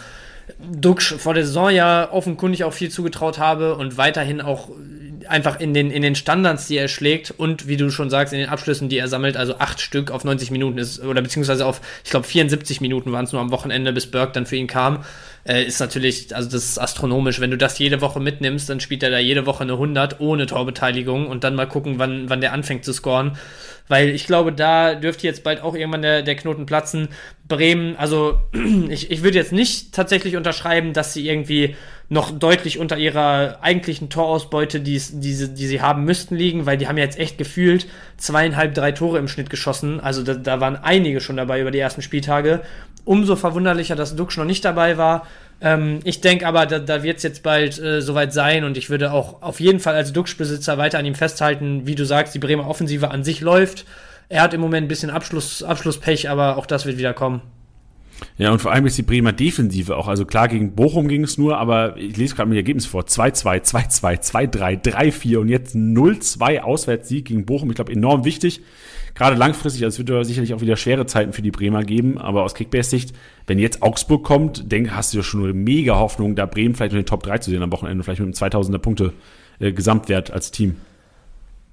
Duxch 0.58 1.14
vor 1.18 1.34
der 1.34 1.44
Saison 1.44 1.70
ja 1.70 2.10
offenkundig 2.12 2.64
auch 2.64 2.72
viel 2.72 2.90
zugetraut 2.90 3.38
habe 3.38 3.74
und 3.76 3.96
weiterhin 3.98 4.40
auch 4.40 4.70
einfach 5.28 5.60
in 5.60 5.74
den, 5.74 5.90
in 5.90 6.02
den 6.02 6.14
Standards, 6.14 6.66
die 6.68 6.76
er 6.76 6.88
schlägt 6.88 7.32
und 7.36 7.66
wie 7.66 7.76
du 7.76 7.90
schon 7.90 8.10
sagst, 8.10 8.32
in 8.32 8.38
den 8.38 8.48
Abschlüssen, 8.48 8.88
die 8.88 8.98
er 8.98 9.08
sammelt, 9.08 9.36
also 9.36 9.58
acht 9.58 9.80
Stück 9.80 10.10
auf 10.10 10.24
90 10.24 10.50
Minuten 10.50 10.78
ist, 10.78 11.00
oder 11.02 11.22
beziehungsweise 11.22 11.66
auf, 11.66 11.80
ich 12.04 12.10
glaube, 12.10 12.26
74 12.26 12.80
Minuten 12.80 13.12
waren 13.12 13.24
es 13.24 13.32
nur 13.32 13.40
am 13.40 13.50
Wochenende, 13.50 13.92
bis 13.92 14.10
Burke 14.10 14.32
dann 14.32 14.46
für 14.46 14.56
ihn 14.56 14.66
kam, 14.66 15.04
äh, 15.44 15.64
ist 15.64 15.80
natürlich, 15.80 16.34
also 16.34 16.48
das 16.48 16.64
ist 16.64 16.78
astronomisch. 16.78 17.40
Wenn 17.40 17.50
du 17.50 17.58
das 17.58 17.78
jede 17.78 18.00
Woche 18.00 18.20
mitnimmst, 18.20 18.68
dann 18.68 18.80
spielt 18.80 19.02
er 19.02 19.10
da 19.10 19.18
jede 19.18 19.46
Woche 19.46 19.62
eine 19.62 19.72
100 19.72 20.20
ohne 20.20 20.46
Torbeteiligung 20.46 21.26
und 21.26 21.44
dann 21.44 21.54
mal 21.54 21.66
gucken, 21.66 21.98
wann, 21.98 22.28
wann 22.28 22.40
der 22.40 22.52
anfängt 22.52 22.84
zu 22.84 22.92
scoren 22.92 23.36
weil 23.88 24.10
ich 24.10 24.26
glaube, 24.26 24.52
da 24.52 24.94
dürfte 24.94 25.26
jetzt 25.26 25.44
bald 25.44 25.62
auch 25.62 25.74
irgendwann 25.74 26.02
der, 26.02 26.22
der 26.22 26.36
Knoten 26.36 26.66
platzen. 26.66 27.08
Bremen, 27.48 27.96
also 27.96 28.40
ich, 28.88 29.10
ich 29.10 29.22
würde 29.22 29.38
jetzt 29.38 29.52
nicht 29.52 29.94
tatsächlich 29.94 30.36
unterschreiben, 30.36 30.92
dass 30.92 31.14
sie 31.14 31.28
irgendwie 31.28 31.76
noch 32.08 32.30
deutlich 32.30 32.78
unter 32.78 32.96
ihrer 32.96 33.58
eigentlichen 33.62 34.10
Torausbeute, 34.10 34.80
die, 34.80 34.98
die, 34.98 35.54
die 35.54 35.66
sie 35.66 35.80
haben 35.80 36.04
müssten, 36.04 36.36
liegen, 36.36 36.66
weil 36.66 36.78
die 36.78 36.86
haben 36.86 36.98
ja 36.98 37.04
jetzt 37.04 37.18
echt 37.18 37.36
gefühlt 37.36 37.86
zweieinhalb, 38.16 38.74
drei 38.74 38.92
Tore 38.92 39.18
im 39.18 39.28
Schnitt 39.28 39.50
geschossen. 39.50 40.00
Also 40.00 40.22
da, 40.22 40.34
da 40.34 40.60
waren 40.60 40.76
einige 40.76 41.20
schon 41.20 41.36
dabei 41.36 41.60
über 41.60 41.70
die 41.70 41.80
ersten 41.80 42.02
Spieltage. 42.02 42.62
Umso 43.04 43.36
verwunderlicher, 43.36 43.96
dass 43.96 44.16
Dux 44.16 44.36
noch 44.36 44.44
nicht 44.44 44.64
dabei 44.64 44.98
war. 44.98 45.26
Ähm, 45.60 46.00
ich 46.04 46.20
denke 46.20 46.46
aber, 46.46 46.66
da, 46.66 46.78
da 46.78 47.02
wird 47.02 47.18
es 47.18 47.22
jetzt 47.22 47.42
bald 47.42 47.78
äh, 47.78 48.02
soweit 48.02 48.32
sein 48.32 48.64
und 48.64 48.76
ich 48.76 48.90
würde 48.90 49.12
auch 49.12 49.42
auf 49.42 49.60
jeden 49.60 49.80
Fall 49.80 49.94
als 49.94 50.12
Duxch-Besitzer 50.12 50.76
weiter 50.76 50.98
an 50.98 51.06
ihm 51.06 51.14
festhalten. 51.14 51.86
Wie 51.86 51.94
du 51.94 52.04
sagst, 52.04 52.34
die 52.34 52.38
Bremer 52.38 52.68
Offensive 52.68 53.10
an 53.10 53.24
sich 53.24 53.40
läuft. 53.40 53.86
Er 54.28 54.42
hat 54.42 54.54
im 54.54 54.60
Moment 54.60 54.86
ein 54.86 54.88
bisschen 54.88 55.10
Abschluss, 55.10 55.62
Abschlusspech, 55.62 56.28
aber 56.28 56.56
auch 56.56 56.66
das 56.66 56.84
wird 56.84 56.98
wieder 56.98 57.14
kommen. 57.14 57.40
Ja, 58.38 58.50
und 58.50 58.60
vor 58.60 58.72
allem 58.72 58.86
ist 58.86 58.98
die 58.98 59.02
Bremer 59.02 59.32
Defensive 59.32 59.96
auch. 59.96 60.08
Also 60.08 60.24
klar, 60.24 60.48
gegen 60.48 60.74
Bochum 60.74 61.06
ging 61.08 61.24
es 61.24 61.38
nur, 61.38 61.58
aber 61.58 61.96
ich 61.96 62.16
lese 62.16 62.34
gerade 62.34 62.48
mal 62.48 62.54
die 62.54 62.60
Ergebnisse 62.60 62.88
vor. 62.88 63.02
2-2, 63.02 63.62
2-2, 63.62 64.50
2-3, 64.50 64.82
3-4 64.82 65.36
und 65.38 65.48
jetzt 65.48 65.74
0-2 65.74 66.60
Auswärtssieg 66.60 67.26
gegen 67.26 67.44
Bochum. 67.44 67.70
Ich 67.70 67.76
glaube, 67.76 67.92
enorm 67.92 68.24
wichtig 68.24 68.62
gerade 69.16 69.36
langfristig, 69.36 69.82
also 69.82 70.00
es 70.00 70.06
wird 70.06 70.26
sicherlich 70.26 70.54
auch 70.54 70.60
wieder 70.60 70.76
schwere 70.76 71.06
Zeiten 71.06 71.32
für 71.32 71.42
die 71.42 71.50
Bremer 71.50 71.82
geben, 71.82 72.18
aber 72.18 72.44
aus 72.44 72.54
Kickbase-Sicht, 72.54 73.14
wenn 73.46 73.58
jetzt 73.58 73.82
Augsburg 73.82 74.22
kommt, 74.22 74.70
denk, 74.70 74.92
hast 74.92 75.12
du 75.12 75.18
ja 75.18 75.24
schon 75.24 75.42
eine 75.42 75.54
mega 75.54 75.96
Hoffnung, 75.96 76.36
da 76.36 76.46
Bremen 76.46 76.74
vielleicht 76.74 76.92
in 76.92 77.00
den 77.00 77.06
Top 77.06 77.22
3 77.24 77.38
zu 77.38 77.50
sehen 77.50 77.62
am 77.62 77.72
Wochenende, 77.72 78.04
vielleicht 78.04 78.20
mit 78.20 78.40
einem 78.40 78.52
2000er 78.52 78.78
Punkte 78.78 79.12
äh, 79.58 79.72
Gesamtwert 79.72 80.30
als 80.30 80.52
Team. 80.52 80.76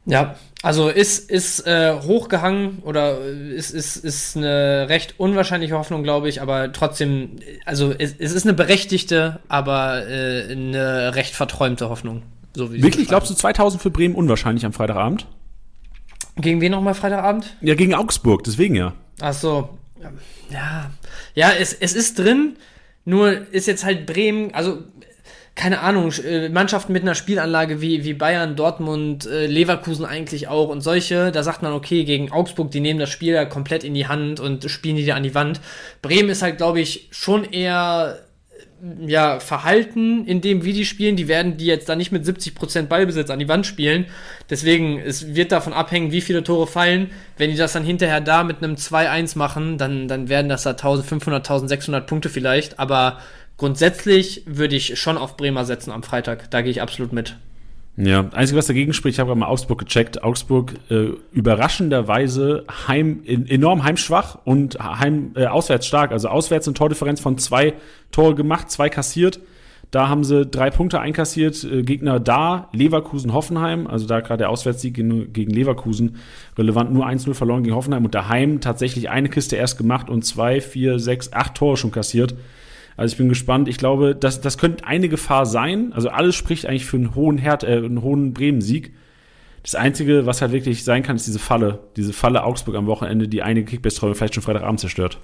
Ja, 0.05 0.35
also 0.61 0.89
ist, 0.89 1.29
ist 1.29 1.65
äh, 1.65 1.93
hochgehangen 2.01 2.79
oder 2.83 3.19
ist, 3.19 3.71
ist, 3.71 3.97
ist 3.97 4.35
eine 4.35 4.87
recht 4.89 5.15
unwahrscheinliche 5.17 5.77
Hoffnung, 5.77 6.03
glaube 6.03 6.27
ich, 6.27 6.41
aber 6.41 6.73
trotzdem, 6.73 7.37
also 7.65 7.93
es, 7.97 8.15
es 8.17 8.33
ist 8.33 8.45
eine 8.45 8.53
berechtigte, 8.53 9.39
aber 9.47 10.05
äh, 10.07 10.51
eine 10.51 11.15
recht 11.15 11.35
verträumte 11.35 11.89
Hoffnung. 11.89 12.23
So 12.53 12.71
Wirklich, 12.73 13.07
glaubst 13.07 13.31
du 13.31 13.35
2000 13.35 13.81
für 13.81 13.91
Bremen 13.91 14.13
unwahrscheinlich 14.13 14.65
am 14.65 14.73
Freitagabend? 14.73 15.25
Gegen 16.37 16.61
wen 16.61 16.71
nochmal 16.71 16.95
Freitagabend? 16.95 17.55
Ja, 17.61 17.75
gegen 17.75 17.93
Augsburg, 17.93 18.43
deswegen 18.43 18.75
ja. 18.75 18.93
Ach 19.21 19.33
so. 19.33 19.69
Ja, 20.49 20.91
ja, 21.33 21.51
es, 21.57 21.73
es 21.73 21.93
ist 21.93 22.19
drin, 22.19 22.57
nur 23.05 23.51
ist 23.51 23.67
jetzt 23.67 23.85
halt 23.85 24.05
Bremen, 24.05 24.53
also 24.53 24.83
keine 25.55 25.81
Ahnung, 25.81 26.11
äh, 26.11 26.49
Mannschaften 26.49 26.93
mit 26.93 27.03
einer 27.03 27.13
Spielanlage 27.13 27.79
wie, 27.79 28.03
wie 28.03 28.13
Bayern, 28.13 28.55
Dortmund, 28.55 29.27
äh, 29.27 29.45
Leverkusen 29.45 30.03
eigentlich 30.03 30.47
auch 30.47 30.69
und 30.69 30.81
solche, 30.81 31.31
da 31.31 31.43
sagt 31.43 31.61
man, 31.61 31.73
okay, 31.73 32.05
gegen 32.05 32.31
Augsburg, 32.31 32.71
die 32.71 32.79
nehmen 32.79 32.99
das 32.99 33.11
Spiel 33.11 33.33
ja 33.33 33.45
komplett 33.45 33.83
in 33.83 33.93
die 33.93 34.07
Hand 34.07 34.39
und 34.39 34.69
spielen 34.69 34.95
die 34.95 35.05
da 35.05 35.15
an 35.15 35.23
die 35.23 35.35
Wand. 35.35 35.61
Bremen 36.01 36.29
ist 36.29 36.41
halt, 36.41 36.57
glaube 36.57 36.81
ich, 36.81 37.07
schon 37.11 37.43
eher 37.45 38.22
ja, 39.05 39.39
Verhalten 39.39 40.25
in 40.25 40.41
dem, 40.41 40.65
wie 40.65 40.73
die 40.73 40.85
spielen, 40.85 41.15
die 41.15 41.27
werden 41.27 41.55
die 41.55 41.65
jetzt 41.65 41.87
da 41.87 41.95
nicht 41.95 42.11
mit 42.11 42.25
70% 42.25 42.83
Ballbesitz 42.83 43.29
an 43.29 43.39
die 43.39 43.47
Wand 43.47 43.65
spielen. 43.65 44.07
Deswegen, 44.49 44.99
es 44.99 45.35
wird 45.35 45.53
davon 45.53 45.71
abhängen, 45.71 46.11
wie 46.11 46.19
viele 46.21 46.43
Tore 46.43 46.67
fallen. 46.67 47.09
Wenn 47.37 47.49
die 47.49 47.55
das 47.55 47.73
dann 47.73 47.85
hinterher 47.85 48.19
da 48.19 48.43
mit 48.43 48.57
einem 48.57 48.75
2-1 48.75 49.37
machen, 49.37 49.77
dann, 49.77 50.07
dann 50.07 50.27
werden 50.27 50.49
das 50.49 50.63
da 50.63 50.71
1500, 50.71 51.43
1600 51.45 52.05
Punkte 52.05 52.29
vielleicht. 52.29 52.79
Aber 52.79 53.19
grundsätzlich 53.57 54.43
würde 54.45 54.75
ich 54.75 54.99
schon 54.99 55.17
auf 55.17 55.37
Bremer 55.37 55.63
setzen 55.63 55.91
am 55.91 56.03
Freitag. 56.03 56.51
Da 56.51 56.61
gehe 56.61 56.71
ich 56.71 56.81
absolut 56.81 57.13
mit. 57.13 57.37
Ja, 57.95 58.27
einzige, 58.31 58.57
was 58.57 58.65
dagegen 58.65 58.91
spricht, 58.93 59.15
ich 59.15 59.19
habe 59.19 59.27
gerade 59.27 59.39
mal 59.39 59.47
Augsburg 59.47 59.79
gecheckt. 59.79 60.23
Augsburg 60.23 60.73
äh, 60.89 61.09
überraschenderweise 61.31 62.65
heim, 62.87 63.21
in, 63.23 63.47
enorm 63.47 63.83
heimschwach 63.83 64.39
und 64.45 64.79
heim, 64.79 65.33
äh, 65.35 65.45
auswärts 65.45 65.85
stark. 65.85 66.11
Also 66.11 66.29
auswärts 66.29 66.67
eine 66.67 66.73
Tordifferenz 66.73 67.19
von 67.19 67.37
zwei 67.37 67.73
Tore 68.11 68.33
gemacht, 68.33 68.71
zwei 68.71 68.89
kassiert. 68.89 69.39
Da 69.91 70.09
haben 70.09 70.23
sie 70.23 70.47
drei 70.47 70.71
Punkte 70.71 71.01
einkassiert. 71.01 71.63
Äh, 71.63 71.83
Gegner 71.83 72.19
da, 72.19 72.67
Leverkusen, 72.73 73.31
Hoffenheim. 73.31 73.85
Also 73.85 74.07
da 74.07 74.21
gerade 74.21 74.39
der 74.39 74.49
Auswärtssieg 74.49 74.95
gegen, 74.95 75.31
gegen 75.31 75.51
Leverkusen 75.51 76.15
relevant. 76.57 76.91
Nur 76.91 77.05
1-0 77.05 77.35
verloren 77.35 77.61
gegen 77.61 77.75
Hoffenheim. 77.75 78.05
Und 78.05 78.15
daheim 78.15 78.59
tatsächlich 78.59 79.11
eine 79.11 79.29
Kiste 79.29 79.55
erst 79.55 79.77
gemacht 79.77 80.09
und 80.09 80.25
zwei, 80.25 80.61
vier, 80.61 80.97
sechs, 80.97 81.31
acht 81.31 81.53
Tore 81.53 81.77
schon 81.77 81.91
kassiert. 81.91 82.33
Also 82.97 83.13
ich 83.13 83.17
bin 83.17 83.29
gespannt. 83.29 83.67
Ich 83.67 83.77
glaube, 83.77 84.15
das, 84.15 84.41
das 84.41 84.57
könnte 84.57 84.85
eine 84.85 85.09
Gefahr 85.09 85.45
sein. 85.45 85.93
Also 85.93 86.09
alles 86.09 86.35
spricht 86.35 86.65
eigentlich 86.65 86.85
für 86.85 86.97
einen 86.97 87.15
hohen 87.15 87.37
Herd, 87.37 87.63
äh, 87.63 87.77
einen 87.77 88.01
hohen 88.01 88.33
Bremen-Sieg. 88.33 88.93
Das 89.63 89.75
Einzige, 89.75 90.25
was 90.25 90.41
halt 90.41 90.51
wirklich 90.51 90.83
sein 90.83 91.03
kann, 91.03 91.15
ist 91.15 91.25
diese 91.25 91.39
Falle. 91.39 91.79
Diese 91.95 92.13
Falle 92.13 92.43
Augsburg 92.43 92.75
am 92.75 92.85
Wochenende, 92.85 93.27
die 93.27 93.41
einige 93.41 93.65
Kickbase-Träume 93.65 94.15
vielleicht 94.15 94.35
schon 94.35 94.43
Freitagabend 94.43 94.79
zerstört. 94.79 95.19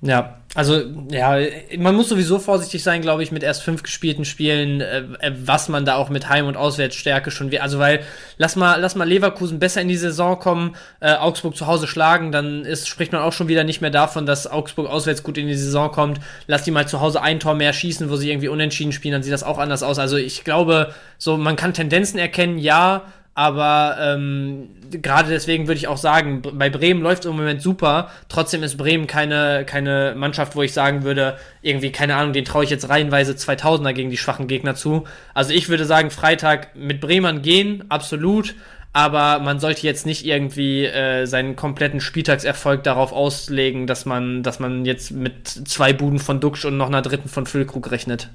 Ja, 0.00 0.38
also 0.54 0.80
ja, 1.10 1.36
man 1.76 1.96
muss 1.96 2.08
sowieso 2.08 2.38
vorsichtig 2.38 2.84
sein, 2.84 3.02
glaube 3.02 3.24
ich, 3.24 3.32
mit 3.32 3.42
erst 3.42 3.64
fünf 3.64 3.82
gespielten 3.82 4.24
Spielen, 4.24 4.80
äh, 4.80 5.00
äh, 5.18 5.32
was 5.44 5.68
man 5.68 5.84
da 5.84 5.96
auch 5.96 6.08
mit 6.08 6.28
Heim- 6.28 6.46
und 6.46 6.56
Auswärtsstärke 6.56 7.32
schon, 7.32 7.54
also 7.58 7.80
weil 7.80 8.04
lass 8.36 8.54
mal, 8.54 8.80
lass 8.80 8.94
mal 8.94 9.08
Leverkusen 9.08 9.58
besser 9.58 9.82
in 9.82 9.88
die 9.88 9.96
Saison 9.96 10.38
kommen, 10.38 10.76
äh, 11.00 11.14
Augsburg 11.14 11.56
zu 11.56 11.66
Hause 11.66 11.88
schlagen, 11.88 12.30
dann 12.30 12.64
ist, 12.64 12.88
spricht 12.88 13.10
man 13.10 13.22
auch 13.22 13.32
schon 13.32 13.48
wieder 13.48 13.64
nicht 13.64 13.80
mehr 13.80 13.90
davon, 13.90 14.24
dass 14.24 14.46
Augsburg 14.46 14.88
auswärts 14.88 15.24
gut 15.24 15.36
in 15.36 15.48
die 15.48 15.56
Saison 15.56 15.90
kommt. 15.90 16.20
Lass 16.46 16.62
die 16.62 16.70
mal 16.70 16.86
zu 16.86 17.00
Hause 17.00 17.20
ein 17.20 17.40
Tor 17.40 17.56
mehr 17.56 17.72
schießen, 17.72 18.08
wo 18.08 18.14
sie 18.14 18.30
irgendwie 18.30 18.48
unentschieden 18.48 18.92
spielen, 18.92 19.12
dann 19.12 19.24
sieht 19.24 19.32
das 19.32 19.42
auch 19.42 19.58
anders 19.58 19.82
aus. 19.82 19.98
Also 19.98 20.16
ich 20.16 20.44
glaube, 20.44 20.94
so 21.18 21.36
man 21.36 21.56
kann 21.56 21.74
Tendenzen 21.74 22.20
erkennen, 22.20 22.58
ja, 22.58 23.02
aber 23.38 23.96
ähm, 24.00 24.68
gerade 24.90 25.28
deswegen 25.28 25.68
würde 25.68 25.78
ich 25.78 25.86
auch 25.86 25.96
sagen, 25.96 26.42
bei 26.42 26.70
Bremen 26.70 27.02
läuft 27.02 27.22
es 27.22 27.30
im 27.30 27.36
Moment 27.36 27.62
super. 27.62 28.10
Trotzdem 28.28 28.64
ist 28.64 28.76
Bremen 28.76 29.06
keine, 29.06 29.64
keine 29.64 30.14
Mannschaft, 30.16 30.56
wo 30.56 30.62
ich 30.64 30.72
sagen 30.72 31.04
würde, 31.04 31.36
irgendwie, 31.62 31.92
keine 31.92 32.16
Ahnung, 32.16 32.32
den 32.32 32.44
traue 32.44 32.64
ich 32.64 32.70
jetzt 32.70 32.88
reihenweise 32.88 33.34
2000er 33.34 33.92
gegen 33.92 34.10
die 34.10 34.16
schwachen 34.16 34.48
Gegner 34.48 34.74
zu. 34.74 35.04
Also 35.34 35.52
ich 35.52 35.68
würde 35.68 35.84
sagen, 35.84 36.10
Freitag 36.10 36.74
mit 36.74 37.00
Bremern 37.00 37.40
gehen, 37.40 37.84
absolut. 37.90 38.56
Aber 38.92 39.38
man 39.38 39.60
sollte 39.60 39.86
jetzt 39.86 40.04
nicht 40.04 40.26
irgendwie 40.26 40.86
äh, 40.86 41.24
seinen 41.26 41.54
kompletten 41.54 42.00
Spieltagserfolg 42.00 42.82
darauf 42.82 43.12
auslegen, 43.12 43.86
dass 43.86 44.04
man, 44.04 44.42
dass 44.42 44.58
man 44.58 44.84
jetzt 44.84 45.12
mit 45.12 45.46
zwei 45.46 45.92
Buden 45.92 46.18
von 46.18 46.40
Duxch 46.40 46.64
und 46.64 46.76
noch 46.76 46.88
einer 46.88 47.02
dritten 47.02 47.28
von 47.28 47.46
Füllkrug 47.46 47.92
rechnet. 47.92 48.30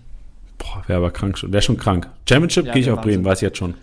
Boah, 0.60 0.82
wäre 0.88 0.99
aber 0.99 1.12
krank 1.12 1.38
schon. 1.38 1.51
Wäre 1.51 1.62
schon 1.62 1.76
krank. 1.76 2.08
Championship 2.30 2.68
ja, 2.68 2.72
gehe 2.72 2.84
ich 2.84 2.89
auf 2.89 3.01
Bremen, 3.01 3.26
weiß 3.26 3.39
ich 3.39 3.47
jetzt 3.47 3.58
schon. 3.58 3.74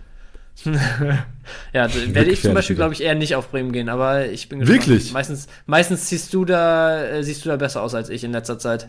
ja, 1.73 1.89
werde 1.95 2.31
ich 2.31 2.43
zum 2.43 2.55
Beispiel, 2.55 2.77
glaube 2.77 2.95
ich, 2.95 3.03
eher 3.03 3.15
nicht 3.15 3.35
auf 3.35 3.51
Bremen 3.51 3.73
gehen, 3.73 3.89
aber 3.89 4.27
ich 4.27 4.49
bin 4.49 4.61
gespannt. 4.61 4.87
Wirklich? 4.87 5.13
Meistens, 5.13 5.49
meistens 5.67 6.09
siehst 6.09 6.33
du 6.35 6.45
da, 6.45 7.03
äh, 7.05 7.23
siehst 7.23 7.45
du 7.45 7.49
da 7.49 7.57
besser 7.57 7.83
aus 7.83 7.95
als 7.95 8.09
ich 8.09 8.25
in 8.25 8.33
letzter 8.33 8.59
Zeit. 8.59 8.89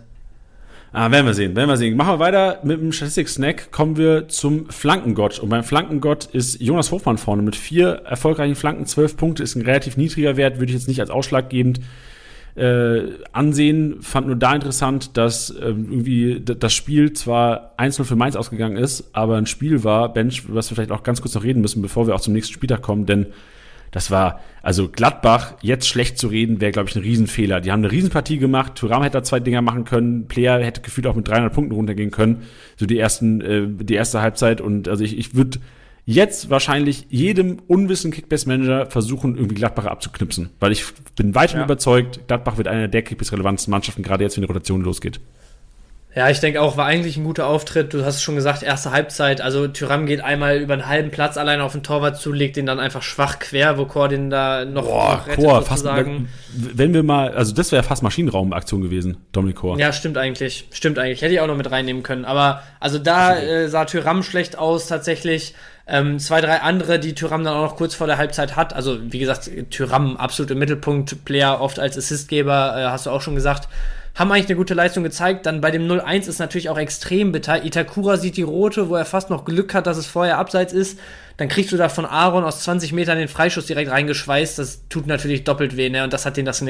Ah, 0.93 1.09
werden 1.09 1.25
wir 1.25 1.33
sehen, 1.33 1.55
werden 1.55 1.69
wir 1.69 1.77
sehen. 1.77 1.95
Machen 1.95 2.15
wir 2.15 2.19
weiter 2.19 2.59
mit 2.63 2.81
dem 2.81 2.91
Statistik-Snack. 2.91 3.71
Kommen 3.71 3.95
wir 3.95 4.27
zum 4.27 4.69
Flankengott. 4.69 5.39
Und 5.39 5.47
beim 5.47 5.63
Flankengott 5.63 6.25
ist 6.25 6.59
Jonas 6.59 6.91
Hofmann 6.91 7.17
vorne 7.17 7.43
mit 7.43 7.55
vier 7.55 8.01
erfolgreichen 8.05 8.55
Flanken. 8.55 8.85
Zwölf 8.85 9.15
Punkte 9.15 9.41
ist 9.41 9.55
ein 9.55 9.61
relativ 9.61 9.95
niedriger 9.95 10.35
Wert, 10.35 10.59
würde 10.59 10.73
ich 10.73 10.77
jetzt 10.77 10.89
nicht 10.89 10.99
als 10.99 11.09
ausschlaggebend 11.09 11.79
äh, 12.55 13.03
ansehen. 13.31 14.01
Fand 14.01 14.27
nur 14.27 14.35
da 14.35 14.53
interessant, 14.53 15.17
dass 15.17 15.49
äh, 15.49 15.67
irgendwie 15.67 16.41
das 16.41 16.73
Spiel 16.73 17.13
zwar 17.13 17.73
1-0 17.77 18.03
für 18.03 18.15
Mainz 18.15 18.35
ausgegangen 18.35 18.77
ist, 18.77 19.09
aber 19.13 19.37
ein 19.37 19.45
Spiel 19.45 19.83
war, 19.83 20.13
Bench, 20.13 20.43
was 20.47 20.69
wir 20.69 20.75
vielleicht 20.75 20.91
auch 20.91 21.03
ganz 21.03 21.21
kurz 21.21 21.35
noch 21.35 21.43
reden 21.43 21.61
müssen, 21.61 21.81
bevor 21.81 22.07
wir 22.07 22.15
auch 22.15 22.21
zum 22.21 22.33
nächsten 22.33 22.53
Spieltag 22.53 22.81
kommen, 22.81 23.05
denn 23.05 23.27
das 23.91 24.09
war, 24.09 24.39
also 24.63 24.87
Gladbach 24.87 25.55
jetzt 25.61 25.87
schlecht 25.87 26.17
zu 26.17 26.27
reden, 26.29 26.61
wäre, 26.61 26.71
glaube 26.71 26.89
ich, 26.89 26.95
ein 26.95 27.01
Riesenfehler. 27.01 27.59
Die 27.59 27.73
haben 27.73 27.81
eine 27.81 27.91
Riesenpartie 27.91 28.37
gemacht, 28.37 28.75
Thuram 28.75 29.03
hätte 29.03 29.17
da 29.17 29.23
zwei 29.23 29.41
Dinger 29.41 29.61
machen 29.61 29.83
können, 29.83 30.27
Player 30.27 30.63
hätte 30.63 30.79
gefühlt 30.79 31.07
auch 31.07 31.15
mit 31.15 31.27
300 31.27 31.53
Punkten 31.53 31.75
runtergehen 31.75 32.09
können, 32.09 32.43
so 32.77 32.85
die 32.85 32.97
ersten, 32.97 33.41
äh, 33.41 33.67
die 33.67 33.95
erste 33.95 34.21
Halbzeit 34.21 34.61
und 34.61 34.87
also 34.87 35.03
ich, 35.03 35.17
ich 35.17 35.35
würde 35.35 35.59
jetzt 36.05 36.49
wahrscheinlich 36.49 37.05
jedem 37.09 37.59
unwissenden 37.67 38.15
Kickbase-Manager 38.15 38.87
versuchen, 38.87 39.35
irgendwie 39.35 39.55
Gladbacher 39.55 39.91
abzuknipsen. 39.91 40.49
Weil 40.59 40.71
ich 40.71 40.85
bin 41.15 41.35
weiterhin 41.35 41.61
ja. 41.61 41.65
überzeugt, 41.65 42.27
Gladbach 42.27 42.57
wird 42.57 42.67
eine 42.67 42.89
der 42.89 43.01
Kickbase-relevantesten 43.03 43.71
Mannschaften, 43.71 44.03
gerade 44.03 44.23
jetzt, 44.23 44.37
wenn 44.37 44.41
die 44.41 44.47
Rotation 44.47 44.81
losgeht. 44.81 45.19
Ja, 46.13 46.29
ich 46.29 46.41
denke 46.41 46.61
auch, 46.61 46.75
war 46.75 46.87
eigentlich 46.87 47.15
ein 47.15 47.23
guter 47.23 47.47
Auftritt. 47.47 47.93
Du 47.93 48.03
hast 48.03 48.15
es 48.15 48.21
schon 48.21 48.35
gesagt, 48.35 48.63
erste 48.63 48.91
Halbzeit. 48.91 49.39
Also 49.39 49.69
Tyram 49.69 50.05
geht 50.05 50.19
einmal 50.19 50.57
über 50.57 50.73
einen 50.73 50.87
halben 50.87 51.09
Platz 51.09 51.37
allein 51.37 51.61
auf 51.61 51.71
den 51.71 51.83
Torwart 51.83 52.17
zu, 52.17 52.33
legt 52.33 52.57
den 52.57 52.65
dann 52.65 52.81
einfach 52.81 53.01
schwach 53.01 53.39
quer, 53.39 53.77
wo 53.77 53.85
Chor 53.85 54.09
den 54.09 54.29
da 54.29 54.65
noch, 54.65 54.83
Boah, 54.83 55.13
noch 55.15 55.27
rettet, 55.27 55.45
Chor, 55.45 55.61
fast, 55.61 55.85
wenn, 55.85 56.27
wenn 56.53 56.93
wir 56.93 57.03
mal, 57.03 57.33
also 57.33 57.53
das 57.53 57.71
wäre 57.71 57.83
fast 57.83 58.03
Maschinenraumaktion 58.03 58.81
gewesen, 58.81 59.17
Dominik 59.31 59.55
Chor. 59.57 59.79
Ja, 59.79 59.93
stimmt 59.93 60.17
eigentlich. 60.17 60.67
Stimmt 60.71 60.99
eigentlich. 60.99 61.21
Hätte 61.21 61.33
ich 61.33 61.39
auch 61.39 61.47
noch 61.47 61.55
mit 61.55 61.71
reinnehmen 61.71 62.03
können. 62.03 62.25
Aber 62.25 62.61
also 62.81 62.99
da 62.99 63.39
äh, 63.39 63.69
sah 63.69 63.85
Tyram 63.85 64.21
schlecht 64.21 64.57
aus 64.57 64.87
tatsächlich. 64.87 65.53
Ähm, 65.93 66.19
zwei, 66.19 66.39
drei 66.39 66.61
andere, 66.61 66.99
die 66.99 67.13
Tyram 67.13 67.43
dann 67.43 67.53
auch 67.53 67.71
noch 67.71 67.75
kurz 67.75 67.95
vor 67.95 68.07
der 68.07 68.17
Halbzeit 68.17 68.55
hat. 68.55 68.73
Also, 68.73 68.97
wie 69.11 69.19
gesagt, 69.19 69.51
Tyram 69.71 70.15
absolut 70.15 70.49
im 70.51 70.59
Mittelpunkt, 70.59 71.25
Player 71.25 71.59
oft 71.59 71.79
als 71.79 71.97
Assistgeber, 71.97 72.75
äh, 72.77 72.83
hast 72.85 73.05
du 73.05 73.09
auch 73.09 73.21
schon 73.21 73.35
gesagt 73.35 73.67
haben 74.15 74.31
eigentlich 74.31 74.47
eine 74.47 74.57
gute 74.57 74.73
Leistung 74.73 75.03
gezeigt. 75.03 75.45
Dann 75.45 75.61
bei 75.61 75.71
dem 75.71 75.87
0-1 75.87 76.27
ist 76.27 76.39
natürlich 76.39 76.69
auch 76.69 76.77
extrem 76.77 77.31
bitter. 77.31 77.63
Itakura 77.63 78.17
sieht 78.17 78.37
die 78.37 78.41
rote, 78.41 78.89
wo 78.89 78.95
er 78.95 79.05
fast 79.05 79.29
noch 79.29 79.45
Glück 79.45 79.73
hat, 79.73 79.87
dass 79.87 79.97
es 79.97 80.05
vorher 80.05 80.37
abseits 80.37 80.73
ist. 80.73 80.99
Dann 81.37 81.47
kriegst 81.47 81.71
du 81.71 81.77
da 81.77 81.89
von 81.89 82.05
Aaron 82.05 82.43
aus 82.43 82.61
20 82.63 82.93
Metern 82.93 83.17
den 83.17 83.27
Freischuss 83.27 83.65
direkt 83.65 83.89
reingeschweißt. 83.89 84.59
Das 84.59 84.87
tut 84.89 85.07
natürlich 85.07 85.43
doppelt 85.43 85.75
weh, 85.75 85.89
ne? 85.89 86.03
Und 86.03 86.13
das 86.13 86.25
hat 86.25 86.37
den 86.37 86.45
das, 86.45 86.63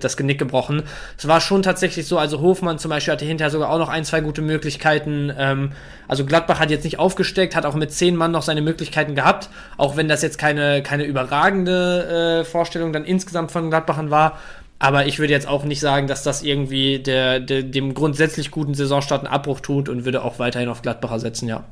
das 0.00 0.16
Genick 0.16 0.38
gebrochen. 0.38 0.82
Es 1.16 1.26
war 1.26 1.40
schon 1.40 1.62
tatsächlich 1.62 2.06
so, 2.06 2.18
also 2.18 2.40
Hofmann 2.40 2.78
zum 2.78 2.90
Beispiel 2.90 3.12
hatte 3.12 3.24
hinterher 3.24 3.50
sogar 3.50 3.70
auch 3.70 3.78
noch 3.78 3.88
ein, 3.88 4.04
zwei 4.04 4.20
gute 4.20 4.42
Möglichkeiten. 4.42 5.32
Ähm, 5.38 5.72
also 6.08 6.26
Gladbach 6.26 6.60
hat 6.60 6.70
jetzt 6.70 6.84
nicht 6.84 6.98
aufgesteckt, 6.98 7.56
hat 7.56 7.64
auch 7.64 7.74
mit 7.74 7.92
zehn 7.92 8.16
Mann 8.16 8.32
noch 8.32 8.42
seine 8.42 8.60
Möglichkeiten 8.60 9.14
gehabt, 9.14 9.48
auch 9.78 9.96
wenn 9.96 10.08
das 10.08 10.20
jetzt 10.20 10.36
keine, 10.36 10.82
keine 10.82 11.04
überragende 11.04 12.40
äh, 12.40 12.44
Vorstellung 12.44 12.92
dann 12.92 13.04
insgesamt 13.04 13.50
von 13.50 13.70
Gladbachern 13.70 14.10
war. 14.10 14.38
Aber 14.78 15.06
ich 15.06 15.18
würde 15.18 15.32
jetzt 15.32 15.48
auch 15.48 15.64
nicht 15.64 15.80
sagen, 15.80 16.06
dass 16.06 16.22
das 16.22 16.42
irgendwie 16.42 17.00
der, 17.00 17.40
der, 17.40 17.62
dem 17.62 17.94
grundsätzlich 17.94 18.50
guten 18.50 18.74
Saisonstart 18.74 19.24
einen 19.24 19.32
Abbruch 19.32 19.60
tut 19.60 19.88
und 19.88 20.04
würde 20.04 20.22
auch 20.22 20.38
weiterhin 20.38 20.68
auf 20.68 20.82
Gladbacher 20.82 21.18
setzen, 21.18 21.48
ja. 21.48 21.64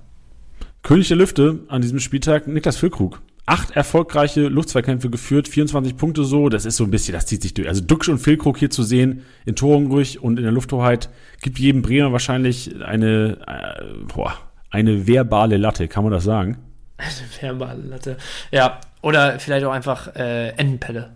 König 0.82 1.08
der 1.08 1.16
Lüfte 1.16 1.60
an 1.68 1.82
diesem 1.82 2.00
Spieltag, 2.00 2.46
Niklas 2.46 2.76
Füllkrug. 2.76 3.20
Acht 3.44 3.76
erfolgreiche 3.76 4.48
Luftzweikämpfe 4.48 5.08
geführt, 5.08 5.46
24 5.46 5.96
Punkte 5.96 6.24
so, 6.24 6.48
das 6.48 6.64
ist 6.64 6.76
so 6.76 6.84
ein 6.84 6.90
bisschen, 6.90 7.12
das 7.12 7.26
zieht 7.26 7.42
sich 7.42 7.54
durch. 7.54 7.68
Also 7.68 7.80
Duxch 7.80 8.08
und 8.08 8.18
Füllkrug 8.18 8.58
hier 8.58 8.70
zu 8.70 8.82
sehen, 8.82 9.22
in 9.44 9.54
Torunruhig 9.54 10.20
und 10.20 10.36
in 10.38 10.42
der 10.42 10.52
Lufthoheit, 10.52 11.08
gibt 11.42 11.60
jedem 11.60 11.82
Bremer 11.82 12.10
wahrscheinlich 12.10 12.74
eine, 12.84 13.38
äh, 13.46 13.84
boah, 14.12 14.36
eine 14.70 15.06
verbale 15.06 15.58
Latte, 15.58 15.86
kann 15.86 16.02
man 16.02 16.12
das 16.12 16.24
sagen? 16.24 16.58
Eine 16.98 17.10
verbale 17.58 17.82
Latte, 17.82 18.16
ja. 18.50 18.80
Oder 19.02 19.38
vielleicht 19.38 19.66
auch 19.66 19.72
einfach 19.72 20.16
äh, 20.16 20.48
Entenpelle. 20.56 21.10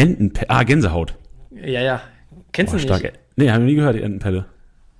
Entenpelle. 0.00 0.50
Ah, 0.50 0.62
Gänsehaut. 0.62 1.14
Ja, 1.50 1.80
ja. 1.80 2.00
Kennst 2.52 2.72
Boah, 2.72 2.80
du 2.80 2.86
nicht? 2.86 3.00
Stark. 3.00 3.12
Nee, 3.36 3.50
haben 3.50 3.64
wir 3.64 3.70
nie 3.70 3.76
gehört, 3.76 3.96
die 3.96 4.02
Entenpelle. 4.02 4.46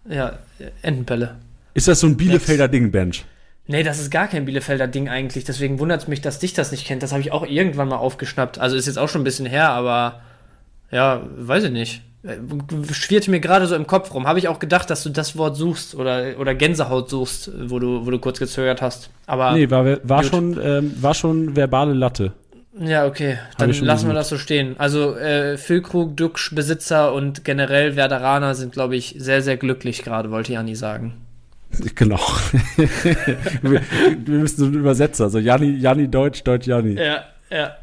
Ja, 0.09 0.39
Entenpelle. 0.83 1.37
Ist 1.75 1.89
das 1.89 2.01
so 2.01 2.07
ein 2.07 2.17
Bielefelder 2.17 2.65
Next. 2.65 2.75
Ding, 2.75 2.91
Bench? 2.91 3.25
Nee, 3.67 3.83
das 3.83 4.01
ist 4.01 4.11
gar 4.11 4.27
kein 4.29 4.45
Bielefelder 4.45 4.89
Ding 4.89 5.09
eigentlich. 5.09 5.45
Deswegen 5.45 5.79
wundert 5.79 6.03
es 6.03 6.09
mich, 6.09 6.21
dass 6.21 6.39
dich 6.39 6.55
das 6.55 6.73
nicht 6.73 6.87
kennt. 6.87 7.03
Das 7.03 7.13
habe 7.13 7.21
ich 7.21 7.33
auch 7.33 7.47
irgendwann 7.47 7.89
mal 7.89 7.97
aufgeschnappt. 7.97 8.59
Also 8.59 8.77
ist 8.77 8.87
jetzt 8.87 8.99
auch 8.99 9.09
schon 9.09 9.21
ein 9.21 9.25
bisschen 9.25 9.47
her, 9.47 9.71
aber 9.71 10.21
ja, 10.91 11.23
weiß 11.37 11.65
ich 11.65 11.71
nicht. 11.71 12.03
Schwirrte 12.93 13.31
mir 13.31 13.41
gerade 13.41 13.67
so 13.67 13.75
im 13.75 13.87
Kopf 13.87 14.13
rum. 14.13 14.27
Habe 14.27 14.39
ich 14.39 14.49
auch 14.49 14.59
gedacht, 14.59 14.91
dass 14.91 15.03
du 15.03 15.11
das 15.11 15.39
Wort 15.39 15.57
suchst 15.57 15.95
oder, 15.95 16.35
oder 16.39 16.55
Gänsehaut 16.55 17.09
suchst, 17.09 17.51
wo 17.71 17.79
du, 17.79 18.05
wo 18.05 18.11
du 18.11 18.19
kurz 18.19 18.39
gezögert 18.39 18.83
hast. 18.83 19.11
Aber 19.27 19.53
nee, 19.53 19.71
war, 19.71 19.87
war, 20.03 20.25
schon, 20.25 20.59
ähm, 20.63 20.93
war 21.01 21.15
schon 21.15 21.57
verbale 21.57 21.95
Latte. 21.95 22.33
Ja, 22.81 23.07
okay. 23.07 23.39
Dann 23.59 23.73
lassen 23.73 24.09
wir 24.09 24.15
das 24.15 24.31
so 24.31 24.39
stehen. 24.39 24.75
Also 24.79 25.15
äh, 25.15 25.59
Füllkrug, 25.59 26.17
Duxch, 26.17 26.55
Besitzer 26.55 27.13
und 27.13 27.45
generell 27.45 27.95
Werderaner 27.95 28.55
sind, 28.55 28.73
glaube 28.73 28.97
ich, 28.97 29.15
sehr, 29.19 29.43
sehr 29.43 29.59
glücklich 29.59 30.03
gerade, 30.03 30.31
wollte 30.31 30.53
Janni 30.53 30.75
sagen. 30.75 31.15
Genau. 31.95 32.19
wir, 33.63 33.81
wir, 34.25 34.39
müssen 34.39 34.57
so 34.57 34.65
einen 34.65 34.75
Übersetzer, 34.75 35.25
also 35.25 35.39
Janni, 35.39 35.77
Janni 35.77 36.09
Deutsch, 36.09 36.43
Deutsch 36.43 36.67
Janni. 36.67 36.95
Ja, 36.95 37.23
ja. 37.49 37.77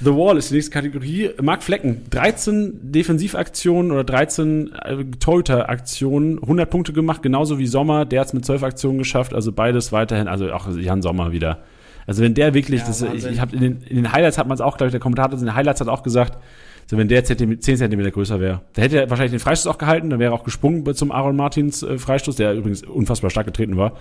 The 0.00 0.10
Wall 0.10 0.36
ist 0.38 0.50
die 0.50 0.54
nächste 0.54 0.72
Kategorie. 0.72 1.30
Marc 1.40 1.62
Flecken, 1.62 2.06
13 2.10 2.90
Defensivaktionen 2.90 3.92
oder 3.92 4.02
13 4.02 4.72
äh, 4.72 5.04
Torhüter-Aktionen, 5.20 6.42
100 6.42 6.68
Punkte 6.68 6.92
gemacht, 6.92 7.22
genauso 7.22 7.58
wie 7.58 7.66
Sommer, 7.68 8.04
der 8.04 8.22
hat 8.22 8.28
es 8.28 8.32
mit 8.32 8.44
12 8.44 8.64
Aktionen 8.64 8.98
geschafft, 8.98 9.32
also 9.32 9.52
beides 9.52 9.92
weiterhin, 9.92 10.26
also 10.26 10.50
auch 10.52 10.66
Jan 10.74 11.02
Sommer 11.02 11.30
wieder 11.30 11.58
also 12.06 12.22
wenn 12.22 12.34
der 12.34 12.54
wirklich, 12.54 12.80
ja, 12.80 12.86
das, 12.86 13.02
ich, 13.02 13.26
ich 13.26 13.40
habe 13.40 13.54
in, 13.54 13.62
den, 13.62 13.82
in 13.82 13.96
den 13.96 14.12
Highlights 14.12 14.38
hat 14.38 14.46
man 14.46 14.54
es 14.54 14.60
auch, 14.60 14.76
glaube 14.76 14.88
ich, 14.88 14.92
der 14.92 15.00
Kommentator 15.00 15.38
in 15.38 15.44
den 15.44 15.54
Highlights 15.54 15.80
hat 15.80 15.88
auch 15.88 16.02
gesagt, 16.02 16.38
so 16.86 16.96
wenn 16.96 17.06
der 17.08 17.24
10 17.24 17.60
Zentimeter 17.60 18.10
größer 18.10 18.40
wäre, 18.40 18.62
der 18.74 18.84
hätte 18.84 19.00
er 19.00 19.10
wahrscheinlich 19.10 19.32
den 19.32 19.40
Freistoß 19.40 19.72
auch 19.72 19.78
gehalten, 19.78 20.10
dann 20.10 20.18
wäre 20.18 20.32
er 20.32 20.34
auch 20.34 20.44
gesprungen 20.44 20.92
zum 20.94 21.12
Aaron 21.12 21.36
Martins 21.36 21.82
äh, 21.82 21.98
Freistoß, 21.98 22.36
der 22.36 22.54
übrigens 22.54 22.82
unfassbar 22.82 23.30
stark 23.30 23.46
getreten 23.46 23.76
war. 23.76 23.92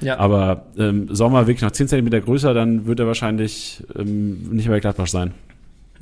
Ja. 0.00 0.18
Aber 0.18 0.66
ähm, 0.78 1.14
Sommer 1.14 1.46
wirklich 1.46 1.62
noch 1.62 1.70
10 1.70 1.88
Zentimeter 1.88 2.20
größer, 2.20 2.54
dann 2.54 2.86
wird 2.86 3.00
er 3.00 3.06
wahrscheinlich 3.06 3.82
ähm, 3.96 4.48
nicht 4.50 4.68
mehr 4.68 4.80
Gladbach 4.80 5.06
sein. 5.06 5.32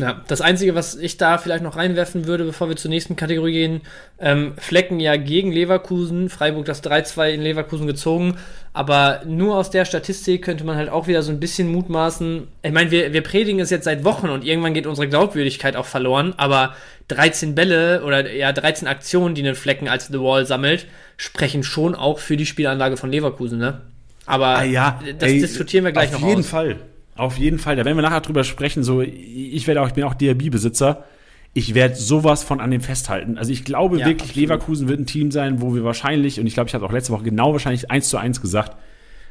Ja, 0.00 0.22
das 0.26 0.40
Einzige, 0.40 0.74
was 0.74 0.96
ich 0.96 1.16
da 1.16 1.38
vielleicht 1.38 1.62
noch 1.62 1.76
reinwerfen 1.76 2.26
würde, 2.26 2.44
bevor 2.44 2.68
wir 2.68 2.76
zur 2.76 2.90
nächsten 2.90 3.16
Kategorie 3.16 3.52
gehen, 3.52 3.80
ähm, 4.18 4.54
Flecken 4.58 5.00
ja 5.00 5.16
gegen 5.16 5.52
Leverkusen, 5.52 6.28
Freiburg 6.28 6.64
das 6.64 6.82
3-2 6.82 7.30
in 7.30 7.42
Leverkusen 7.42 7.86
gezogen, 7.86 8.36
aber 8.72 9.22
nur 9.26 9.56
aus 9.56 9.70
der 9.70 9.84
Statistik 9.84 10.42
könnte 10.42 10.64
man 10.64 10.76
halt 10.76 10.88
auch 10.88 11.06
wieder 11.06 11.22
so 11.22 11.32
ein 11.32 11.40
bisschen 11.40 11.70
mutmaßen. 11.70 12.48
Ich 12.62 12.72
meine, 12.72 12.90
wir, 12.90 13.12
wir 13.12 13.22
predigen 13.22 13.60
es 13.60 13.70
jetzt 13.70 13.84
seit 13.84 14.04
Wochen 14.04 14.28
und 14.28 14.44
irgendwann 14.44 14.74
geht 14.74 14.86
unsere 14.86 15.08
Glaubwürdigkeit 15.08 15.76
auch 15.76 15.86
verloren, 15.86 16.34
aber 16.36 16.74
13 17.08 17.54
Bälle 17.54 18.02
oder 18.04 18.32
ja 18.32 18.52
13 18.52 18.86
Aktionen, 18.88 19.34
die 19.34 19.42
einen 19.42 19.56
Flecken 19.56 19.88
als 19.88 20.06
The 20.08 20.20
Wall 20.20 20.46
sammelt, 20.46 20.86
sprechen 21.16 21.62
schon 21.62 21.94
auch 21.94 22.18
für 22.18 22.36
die 22.36 22.46
Spielanlage 22.46 22.96
von 22.96 23.10
Leverkusen, 23.10 23.58
ne? 23.58 23.80
Aber 24.26 24.58
ah, 24.58 24.64
ja. 24.64 25.00
das 25.18 25.30
ey, 25.30 25.40
diskutieren 25.40 25.84
wir 25.84 25.92
gleich 25.92 26.14
auf 26.14 26.20
noch 26.20 26.22
Auf 26.22 26.28
jeden 26.28 26.40
aus. 26.40 26.48
Fall. 26.48 26.76
Auf 27.20 27.36
jeden 27.36 27.58
Fall, 27.58 27.76
da 27.76 27.84
werden 27.84 27.98
wir 27.98 28.02
nachher 28.02 28.22
drüber 28.22 28.44
sprechen. 28.44 28.82
So, 28.82 29.02
ich 29.02 29.66
werde 29.66 29.82
auch, 29.82 29.88
ich 29.88 29.92
bin 29.92 30.04
auch 30.04 30.14
DRB-Besitzer. 30.14 31.04
ich 31.52 31.74
werde 31.74 31.96
sowas 31.96 32.44
von 32.44 32.60
an 32.60 32.70
dem 32.70 32.80
festhalten. 32.80 33.36
Also 33.36 33.52
ich 33.52 33.64
glaube 33.64 33.98
Ja, 33.98 34.06
wirklich, 34.06 34.30
absolut. 34.30 34.36
Leverkusen 34.48 34.88
wird 34.88 35.00
ein 35.00 35.06
Team 35.06 35.30
sein, 35.30 35.60
wo 35.60 35.74
wir 35.74 35.84
wahrscheinlich, 35.84 36.40
und 36.40 36.46
ich 36.46 36.54
glaube, 36.54 36.68
ich 36.68 36.74
habe 36.74 36.86
auch 36.86 36.92
letzte 36.92 37.12
Woche 37.12 37.24
genau 37.24 37.52
wahrscheinlich 37.52 37.90
eins 37.90 38.08
zu 38.08 38.16
eins 38.18 38.40
gesagt, 38.40 38.76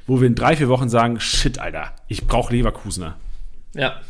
wo 0.05 0.19
wir 0.19 0.27
in 0.27 0.35
drei, 0.35 0.55
vier 0.55 0.67
Wochen 0.69 0.89
sagen, 0.89 1.19
shit, 1.19 1.59
Alter, 1.59 1.93
ich 2.07 2.27
brauche 2.27 2.53
Leverkusener. 2.53 3.15
Ja. 3.73 4.01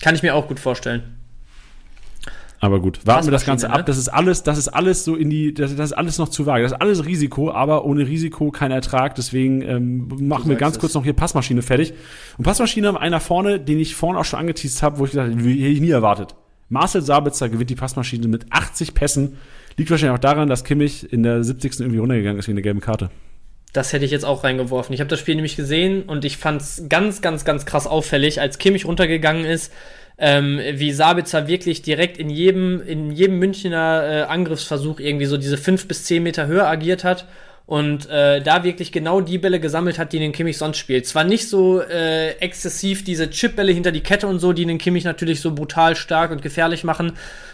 Kann 0.00 0.14
ich 0.14 0.22
mir 0.22 0.34
auch 0.34 0.48
gut 0.48 0.58
vorstellen. 0.58 1.13
Aber 2.64 2.80
gut, 2.80 3.00
warten 3.04 3.26
wir 3.26 3.30
das 3.30 3.44
Ganze 3.44 3.68
ab. 3.68 3.76
ne? 3.76 3.84
Das 3.84 3.98
ist 3.98 4.08
alles, 4.08 4.42
das 4.42 4.56
ist 4.56 4.68
alles 4.68 5.04
so 5.04 5.16
in 5.16 5.28
die, 5.28 5.52
das, 5.52 5.76
das 5.76 5.90
ist 5.90 5.92
alles 5.92 6.16
noch 6.16 6.30
zu 6.30 6.46
vage. 6.46 6.62
Das 6.62 6.72
ist 6.72 6.80
alles 6.80 7.04
Risiko, 7.04 7.50
aber 7.50 7.84
ohne 7.84 8.06
Risiko 8.06 8.50
kein 8.50 8.70
Ertrag. 8.70 9.14
Deswegen 9.16 9.60
ähm, 9.60 10.08
machen 10.18 10.48
wir 10.48 10.56
ganz 10.56 10.76
es. 10.76 10.80
kurz 10.80 10.94
noch 10.94 11.04
hier 11.04 11.12
Passmaschine 11.12 11.60
fertig. 11.60 11.92
Und 12.38 12.44
Passmaschine 12.44 12.88
haben 12.88 12.96
einer 12.96 13.20
vorne, 13.20 13.60
den 13.60 13.78
ich 13.78 13.94
vorne 13.94 14.18
auch 14.18 14.24
schon 14.24 14.40
angeteased 14.40 14.82
habe, 14.82 14.98
wo 14.98 15.04
ich 15.04 15.10
gesagt 15.10 15.30
habe, 15.30 15.42
hätte 15.42 15.50
ich 15.50 15.80
nie 15.82 15.90
erwartet. 15.90 16.36
Marcel 16.70 17.02
Sabitzer 17.02 17.50
gewinnt 17.50 17.68
die 17.68 17.74
Passmaschine 17.74 18.28
mit 18.28 18.46
80 18.48 18.94
Pässen. 18.94 19.36
Liegt 19.76 19.90
wahrscheinlich 19.90 20.16
auch 20.16 20.22
daran, 20.22 20.48
dass 20.48 20.64
Kimmich 20.64 21.12
in 21.12 21.22
der 21.22 21.44
70. 21.44 21.80
irgendwie 21.80 21.98
runtergegangen 21.98 22.38
ist 22.38 22.48
wegen 22.48 22.56
der 22.56 22.62
gelben 22.62 22.80
Karte. 22.80 23.10
Das 23.74 23.92
hätte 23.92 24.06
ich 24.06 24.10
jetzt 24.10 24.24
auch 24.24 24.42
reingeworfen. 24.42 24.94
Ich 24.94 25.00
habe 25.00 25.10
das 25.10 25.20
Spiel 25.20 25.34
nämlich 25.34 25.56
gesehen 25.56 26.04
und 26.04 26.24
ich 26.24 26.38
fand 26.38 26.62
es 26.62 26.84
ganz, 26.88 27.20
ganz, 27.20 27.44
ganz 27.44 27.66
krass 27.66 27.86
auffällig, 27.86 28.40
als 28.40 28.58
Kimmich 28.58 28.86
runtergegangen 28.86 29.44
ist, 29.44 29.70
ähm, 30.18 30.60
wie 30.74 30.92
Sabitzer 30.92 31.48
wirklich 31.48 31.82
direkt 31.82 32.18
in 32.18 32.30
jedem, 32.30 32.80
in 32.86 33.10
jedem 33.10 33.38
Münchner 33.38 34.04
äh, 34.04 34.22
Angriffsversuch 34.22 35.00
irgendwie 35.00 35.26
so 35.26 35.36
diese 35.36 35.58
fünf 35.58 35.88
bis 35.88 36.04
zehn 36.04 36.22
Meter 36.22 36.46
höher 36.46 36.66
agiert 36.66 37.04
hat 37.04 37.26
und 37.66 38.10
äh, 38.10 38.42
da 38.42 38.62
wirklich 38.62 38.92
genau 38.92 39.22
die 39.22 39.38
Bälle 39.38 39.58
gesammelt 39.58 39.98
hat, 39.98 40.12
die 40.12 40.18
den 40.18 40.32
Kimmich 40.32 40.58
sonst 40.58 40.76
spielt. 40.76 41.06
Zwar 41.06 41.24
nicht 41.24 41.48
so 41.48 41.80
äh, 41.80 42.32
exzessiv 42.32 43.04
diese 43.04 43.30
Chipbälle 43.30 43.72
hinter 43.72 43.90
die 43.90 44.02
Kette 44.02 44.26
und 44.26 44.38
so, 44.38 44.52
die 44.52 44.66
den 44.66 44.76
Kimmich 44.76 45.04
natürlich 45.04 45.40
so 45.40 45.54
brutal 45.54 45.96
stark 45.96 46.30
und 46.30 46.42
gefährlich 46.42 46.84
machen. 46.84 47.12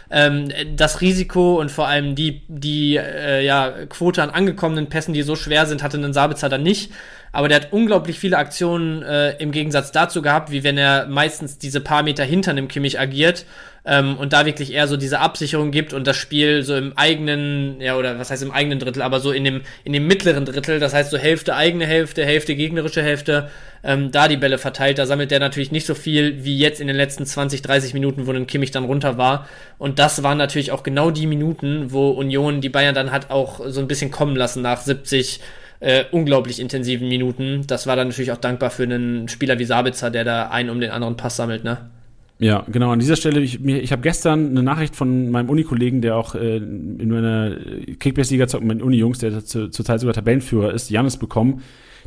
Ähm, 0.09 0.49
das 0.75 0.99
Risiko 0.99 1.61
und 1.61 1.71
vor 1.71 1.87
allem 1.87 2.15
die, 2.15 2.41
die 2.49 2.97
äh, 2.97 3.45
ja, 3.45 3.71
Quote 3.87 4.21
an 4.21 4.31
angekommenen 4.31 4.87
Pässen, 4.87 5.13
die 5.13 5.21
so 5.21 5.37
schwer 5.37 5.65
sind, 5.65 5.81
hatte 5.81 5.97
einen 5.97 6.13
Sabitzer 6.13 6.49
dann 6.49 6.63
nicht. 6.63 6.91
Aber 7.31 7.47
der 7.47 7.61
hat 7.61 7.67
unglaublich 7.71 8.19
viele 8.19 8.37
Aktionen 8.37 9.03
äh, 9.03 9.37
im 9.37 9.51
Gegensatz 9.51 9.91
dazu 9.91 10.21
gehabt, 10.21 10.51
wie 10.51 10.63
wenn 10.63 10.77
er 10.77 11.07
meistens 11.07 11.57
diese 11.57 11.79
paar 11.79 12.03
Meter 12.03 12.25
hinter 12.25 12.51
einem 12.51 12.67
Kimmich 12.67 12.99
agiert 12.99 13.45
ähm, 13.85 14.17
und 14.17 14.33
da 14.33 14.45
wirklich 14.45 14.73
eher 14.73 14.87
so 14.87 14.97
diese 14.97 15.19
Absicherung 15.19 15.71
gibt 15.71 15.93
und 15.93 16.05
das 16.05 16.17
Spiel 16.17 16.63
so 16.63 16.75
im 16.75 16.93
eigenen, 16.97 17.79
ja, 17.79 17.95
oder 17.95 18.19
was 18.19 18.31
heißt 18.31 18.43
im 18.43 18.51
eigenen 18.51 18.79
Drittel, 18.79 19.01
aber 19.01 19.21
so 19.21 19.31
in 19.31 19.45
dem, 19.45 19.61
in 19.85 19.93
dem 19.93 20.07
mittleren 20.07 20.43
Drittel, 20.43 20.79
das 20.79 20.93
heißt 20.93 21.09
so 21.09 21.17
Hälfte 21.17 21.55
eigene 21.55 21.85
Hälfte, 21.85 22.25
Hälfte 22.25 22.55
gegnerische 22.55 23.01
Hälfte, 23.01 23.49
ähm, 23.83 24.11
da 24.11 24.27
die 24.27 24.37
Bälle 24.37 24.57
verteilt. 24.57 24.99
Da 24.99 25.05
sammelt 25.05 25.31
der 25.31 25.39
natürlich 25.39 25.71
nicht 25.71 25.87
so 25.87 25.95
viel 25.95 26.43
wie 26.43 26.57
jetzt 26.57 26.81
in 26.81 26.87
den 26.87 26.97
letzten 26.97 27.25
20, 27.25 27.61
30 27.61 27.93
Minuten, 27.93 28.27
wo 28.27 28.31
ein 28.31 28.45
Kimmich 28.45 28.71
dann 28.71 28.83
runter 28.83 29.17
war. 29.17 29.47
Und 29.77 29.99
das 29.99 30.21
waren 30.21 30.37
natürlich 30.37 30.71
auch 30.71 30.83
genau 30.83 31.11
die 31.11 31.27
Minuten, 31.27 31.91
wo 31.91 32.09
Union 32.09 32.59
die 32.59 32.69
Bayern 32.69 32.93
dann 32.93 33.11
hat 33.11 33.31
auch 33.31 33.61
so 33.67 33.79
ein 33.79 33.87
bisschen 33.87 34.11
kommen 34.11 34.35
lassen 34.35 34.61
nach 34.61 34.81
70 34.81 35.39
äh, 35.81 36.05
unglaublich 36.11 36.59
intensiven 36.59 37.09
Minuten. 37.09 37.63
Das 37.67 37.87
war 37.87 37.95
dann 37.95 38.07
natürlich 38.07 38.31
auch 38.31 38.37
dankbar 38.37 38.69
für 38.69 38.83
einen 38.83 39.27
Spieler 39.27 39.59
wie 39.59 39.65
Sabitzer, 39.65 40.11
der 40.11 40.23
da 40.23 40.47
einen 40.49 40.69
um 40.69 40.79
den 40.79 40.91
anderen 40.91 41.17
Pass 41.17 41.35
sammelt, 41.35 41.63
ne? 41.63 41.89
Ja, 42.37 42.65
genau. 42.71 42.91
An 42.91 42.99
dieser 42.99 43.15
Stelle, 43.15 43.39
ich, 43.39 43.63
ich 43.63 43.91
habe 43.91 44.01
gestern 44.01 44.49
eine 44.49 44.63
Nachricht 44.63 44.95
von 44.95 45.29
meinem 45.29 45.49
Unikollegen, 45.49 46.01
der 46.01 46.15
auch 46.15 46.33
äh, 46.33 46.57
in 46.57 47.09
meiner 47.09 47.55
Kickbase-Liga 47.99 48.47
zockt, 48.47 48.63
mein 48.63 48.81
Uni-Jungs, 48.81 49.19
der 49.19 49.43
zu, 49.45 49.69
zurzeit 49.69 49.99
sogar 49.99 50.15
Tabellenführer 50.15 50.73
ist, 50.73 50.89
Janis 50.89 51.17
bekommen, 51.17 51.61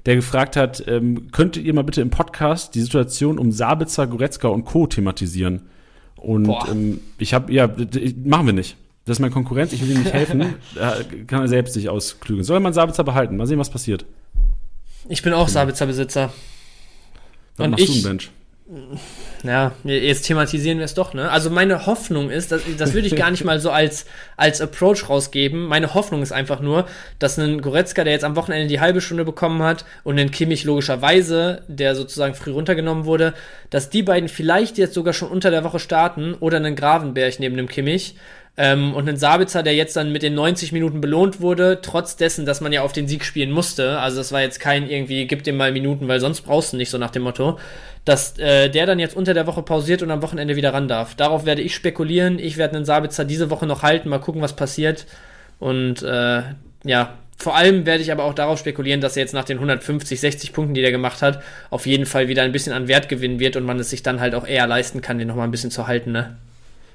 der 0.07 0.17
gefragt 0.17 0.57
hat, 0.57 0.83
ähm, 0.89 1.31
könntet 1.31 1.65
ihr 1.65 1.73
mal 1.73 1.85
bitte 1.85 2.01
im 2.01 2.11
Podcast 2.11 2.75
die 2.75 2.81
Situation 2.81 3.39
um 3.39 3.53
Sabitzer, 3.53 4.07
Goretzka 4.09 4.49
und 4.49 4.65
Co. 4.65 4.87
thematisieren? 4.89 5.63
Und 6.17 6.49
ähm, 6.69 7.01
ich 7.19 7.33
habe, 7.33 7.53
ja, 7.53 7.69
machen 8.25 8.47
wir 8.47 8.55
nicht. 8.55 8.77
Das 9.07 9.17
ist 9.17 9.21
mein 9.21 9.31
Konkurrent, 9.33 9.73
ich 9.73 9.83
will 9.83 9.91
ihm 9.97 10.03
nicht 10.03 10.13
helfen. 10.15 10.55
da 10.75 10.97
kann 11.27 11.43
er 11.43 11.49
selbst 11.49 11.75
sich 11.75 11.89
ausklügeln. 11.89 12.45
Soll 12.45 12.61
man 12.61 12.73
Sabitzer 12.73 13.05
behalten? 13.05 13.37
Mal 13.37 13.47
sehen, 13.47 13.59
was 13.59 13.71
passiert. 13.71 14.07
Ich 15.09 15.23
bin 15.23 15.33
auch 15.35 15.49
Sabitzer-Besitzer. 15.49 16.33
Was 17.57 17.65
Und 17.65 17.71
machst 17.73 17.85
ich- 17.85 18.03
du, 18.03 18.09
Bench? 18.09 18.31
Ja, 19.43 19.73
jetzt 19.85 20.23
thematisieren 20.23 20.79
wir 20.79 20.87
es 20.87 20.95
doch, 20.95 21.13
ne? 21.13 21.31
Also 21.31 21.51
meine 21.51 21.85
Hoffnung 21.85 22.31
ist, 22.31 22.51
dass, 22.51 22.63
das 22.79 22.95
würde 22.95 23.07
ich 23.07 23.15
gar 23.15 23.31
nicht 23.31 23.45
mal 23.45 23.61
so 23.61 23.71
als, 23.71 24.07
als 24.39 24.63
Approach 24.63 25.11
rausgeben. 25.11 25.67
Meine 25.67 25.93
Hoffnung 25.93 26.23
ist 26.23 26.33
einfach 26.33 26.61
nur, 26.61 26.87
dass 27.19 27.39
ein 27.39 27.61
Goretzka, 27.61 28.05
der 28.05 28.15
jetzt 28.15 28.25
am 28.25 28.37
Wochenende 28.37 28.69
die 28.69 28.81
halbe 28.81 29.03
Stunde 29.03 29.27
bekommen 29.27 29.63
hat, 29.63 29.85
und 30.03 30.19
ein 30.19 30.31
Kimmich 30.31 30.65
logischerweise, 30.65 31.63
der 31.69 31.95
sozusagen 31.95 32.35
früh 32.35 32.53
runtergenommen 32.53 33.05
wurde, 33.05 33.35
dass 33.69 33.91
die 33.91 34.03
beiden 34.03 34.31
vielleicht 34.31 34.79
jetzt 34.79 34.95
sogar 34.95 35.13
schon 35.13 35.29
unter 35.29 35.51
der 35.51 35.63
Woche 35.63 35.79
starten 35.79 36.33
oder 36.33 36.57
einen 36.57 36.75
Gravenberg 36.75 37.39
neben 37.41 37.59
dem 37.59 37.69
Kimmich. 37.69 38.17
Ähm, 38.57 38.95
und 38.95 39.09
ein 39.09 39.17
Sabitzer, 39.17 39.65
der 39.65 39.75
jetzt 39.75 39.97
dann 39.97 40.13
mit 40.13 40.23
den 40.23 40.35
90 40.35 40.71
Minuten 40.71 41.01
belohnt 41.01 41.41
wurde, 41.41 41.81
trotz 41.83 42.17
dessen, 42.17 42.47
dass 42.47 42.61
man 42.61 42.73
ja 42.73 42.83
auf 42.83 42.93
den 42.93 43.09
Sieg 43.09 43.25
spielen 43.25 43.51
musste. 43.51 43.99
Also 43.99 44.19
das 44.19 44.31
war 44.31 44.43
jetzt 44.43 44.61
kein 44.61 44.89
irgendwie, 44.89 45.27
gib 45.27 45.43
dem 45.43 45.57
mal 45.57 45.73
Minuten, 45.73 46.07
weil 46.07 46.21
sonst 46.21 46.43
brauchst 46.43 46.73
du 46.73 46.77
nicht, 46.77 46.91
so 46.91 46.99
nach 46.99 47.11
dem 47.11 47.23
Motto. 47.23 47.59
Dass 48.05 48.39
äh, 48.39 48.69
der 48.69 48.87
dann 48.87 49.01
jetzt 49.01 49.17
unter 49.17 49.35
der 49.35 49.49
Woche 49.49 49.63
pausiert 49.63 50.03
und 50.03 50.11
am 50.11 50.23
Wochenende 50.23 50.55
wieder 50.55 50.73
ran 50.73 50.87
darf. 50.87 51.17
Darauf 51.17 51.47
werde 51.47 51.63
ich 51.63 51.75
spekulieren. 51.75 52.39
Ich 52.39 52.57
werde 52.57 52.77
einen 52.77 52.85
Sabitzer 52.85 53.25
diese 53.25 53.51
Woche 53.51 53.67
noch 53.67 53.83
halten, 53.83 54.09
mal 54.09 54.19
gucken, 54.19 54.43
was 54.43 54.55
passiert. 54.55 55.07
Und 55.59 56.03
äh, 56.03 56.43
ja, 56.85 57.15
vor 57.37 57.57
allem 57.57 57.87
werde 57.87 58.03
ich 58.03 58.13
aber 58.13 58.23
auch 58.23 58.35
darauf 58.35 58.61
spekulieren, 58.61 59.01
dass 59.01 59.17
er 59.17 59.23
jetzt 59.23 59.35
nach 59.35 59.45
den 59.45 59.57
150, 59.57 60.21
60 60.21 60.53
Punkten, 60.53 60.75
die 60.75 60.83
der 60.83 60.93
gemacht 60.93 61.23
hat, 61.23 61.43
auf 61.71 61.87
jeden 61.87 62.07
Fall 62.07 62.29
wieder 62.29 62.43
ein 62.43 62.53
bisschen 62.53 62.73
an 62.73 62.87
Wert 62.87 63.09
gewinnen 63.09 63.41
wird 63.41 63.57
und 63.57 63.65
man 63.65 63.81
es 63.81 63.91
sich 63.91 64.05
dann 64.05 64.21
halt 64.21 64.35
auch 64.37 64.47
eher 64.47 64.69
leisten 64.69 65.01
kann, 65.01 65.19
den 65.19 65.27
nochmal 65.27 65.49
ein 65.49 65.51
bisschen 65.51 65.73
zu 65.73 65.89
halten, 65.89 66.13
ne? 66.13 66.37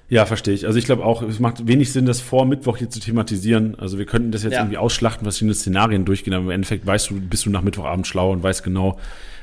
Ja, 0.10 0.26
verstehe 0.26 0.56
ich. 0.56 0.66
Also 0.66 0.80
ich 0.80 0.86
glaube 0.86 1.06
auch, 1.06 1.22
es 1.22 1.40
macht 1.40 1.68
wenig 1.68 1.92
Sinn, 1.94 2.08
das 2.08 2.20
vor 2.20 2.46
Mittwoch 2.46 2.78
hier 2.78 2.90
zu 2.90 3.00
thematisieren. 3.00 3.76
Also 3.78 4.00
wir 4.00 4.06
könnten 4.08 4.32
das 4.32 4.42
jetzt 4.44 4.54
Ja. 4.54 4.62
irgendwie 4.62 4.78
ausschlachten, 4.80 5.24
verschiedene 5.24 5.54
Szenarien 5.54 6.04
durchgehen, 6.04 6.34
aber 6.34 6.46
im 6.46 6.50
Endeffekt 6.50 6.86
weißt 6.86 7.12
du, 7.12 7.20
bist 7.20 7.46
du 7.46 7.52
nach 7.52 7.62
Mittwochabend 7.62 8.08
schlau 8.08 8.32
und 8.32 8.42
weißt 8.42 8.64
genau, 8.64 8.98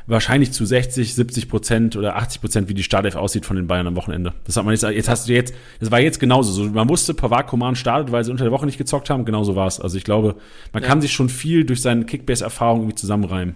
wahrscheinlich 0.09 0.51
zu 0.53 0.67
60, 0.67 1.15
70 1.15 1.49
Prozent 1.49 1.95
oder 1.97 2.17
80 2.17 2.41
Prozent, 2.41 2.69
wie 2.69 2.75
die 2.75 2.83
Startelf 2.83 3.15
aussieht 3.15 3.47
von 3.47 3.55
den 3.57 3.69
Bayern 3.69 3.87
am 3.87 3.95
Wochenende. 3.95 4.33
Das 4.45 4.57
hat 4.57 4.65
man 4.65 4.73
jetzt, 4.75 4.83
jetzt 4.83 5.09
hast 5.09 5.29
du 5.29 5.33
jetzt, 5.35 5.55
das 5.79 5.93
war 5.93 6.01
jetzt 6.01 6.19
genauso. 6.19 6.51
So, 6.51 6.65
man 6.65 6.89
wusste, 6.89 7.15
Pavard 7.15 7.47
Coman 7.47 7.77
startet, 7.77 8.11
weil 8.11 8.25
sie 8.25 8.33
unter 8.33 8.43
der 8.45 8.53
Woche 8.53 8.67
nicht 8.67 8.79
gezockt 8.79 9.09
haben, 9.09 9.25
genauso 9.25 9.55
war 9.55 9.69
es. 9.69 9.81
Also 9.81 9.97
ich 9.97 10.05
glaube, 10.05 10.35
man 10.73 10.83
Ja. 10.83 10.89
kann 10.89 11.01
sich 11.01 11.13
schon 11.13 11.29
viel 11.29 11.65
durch 11.65 11.81
seine 11.81 12.05
Kickbase-Erfahrung 12.07 12.81
irgendwie 12.81 12.97
zusammenreimen. 12.97 13.55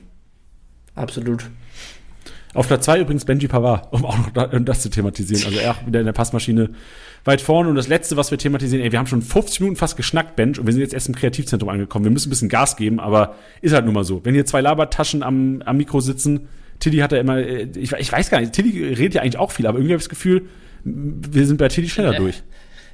Absolut. 0.94 1.50
Auf 2.53 2.66
Platz 2.66 2.84
2 2.86 3.01
übrigens 3.01 3.24
Benji 3.24 3.46
Pavard, 3.46 3.92
um 3.92 4.05
auch 4.05 4.18
noch 4.18 4.30
da, 4.30 4.44
um 4.44 4.64
das 4.64 4.82
zu 4.82 4.88
thematisieren. 4.90 5.44
Also 5.46 5.59
er 5.59 5.70
auch 5.72 5.86
wieder 5.86 6.01
in 6.01 6.07
der 6.07 6.12
Passmaschine 6.12 6.70
weit 7.24 7.40
vorne. 7.40 7.68
Und 7.68 7.76
das 7.76 7.86
Letzte, 7.86 8.16
was 8.16 8.30
wir 8.32 8.38
thematisieren, 8.38 8.84
ey, 8.84 8.90
wir 8.90 8.98
haben 8.98 9.07
schon 9.07 9.22
50 9.22 9.61
Minuten 9.61 9.76
fast 9.76 9.96
geschnackt, 9.96 10.34
Bench, 10.36 10.59
und 10.59 10.66
wir 10.66 10.72
sind 10.72 10.82
jetzt 10.82 10.94
erst 10.94 11.09
im 11.09 11.14
Kreativzentrum 11.14 11.68
angekommen. 11.68 12.05
Wir 12.05 12.11
müssen 12.11 12.28
ein 12.28 12.30
bisschen 12.30 12.48
Gas 12.48 12.76
geben, 12.76 12.98
aber 12.98 13.36
ist 13.61 13.72
halt 13.72 13.84
nun 13.84 13.94
mal 13.94 14.05
so. 14.05 14.24
Wenn 14.24 14.34
hier 14.34 14.46
zwei 14.46 14.61
Labertaschen 14.62 15.22
am, 15.22 15.62
am 15.64 15.76
Mikro 15.76 16.01
sitzen, 16.01 16.48
Tilly 16.80 16.98
hat 16.98 17.12
ja 17.12 17.18
immer, 17.18 17.38
äh, 17.38 17.68
ich, 17.76 17.92
ich 17.92 18.11
weiß 18.11 18.30
gar 18.30 18.40
nicht, 18.40 18.53
Tilly 18.53 18.94
redet 18.94 19.14
ja 19.14 19.22
eigentlich 19.22 19.38
auch 19.38 19.53
viel, 19.53 19.66
aber 19.66 19.78
irgendwie 19.78 19.92
habe 19.92 20.01
ich 20.01 20.05
das 20.09 20.11
Gefühl, 20.11 20.42
wir 20.82 21.46
sind 21.46 21.59
bei 21.59 21.68
Tilly 21.68 21.88
schneller 21.88 22.14
Ja. 22.14 22.18
durch. 22.18 22.42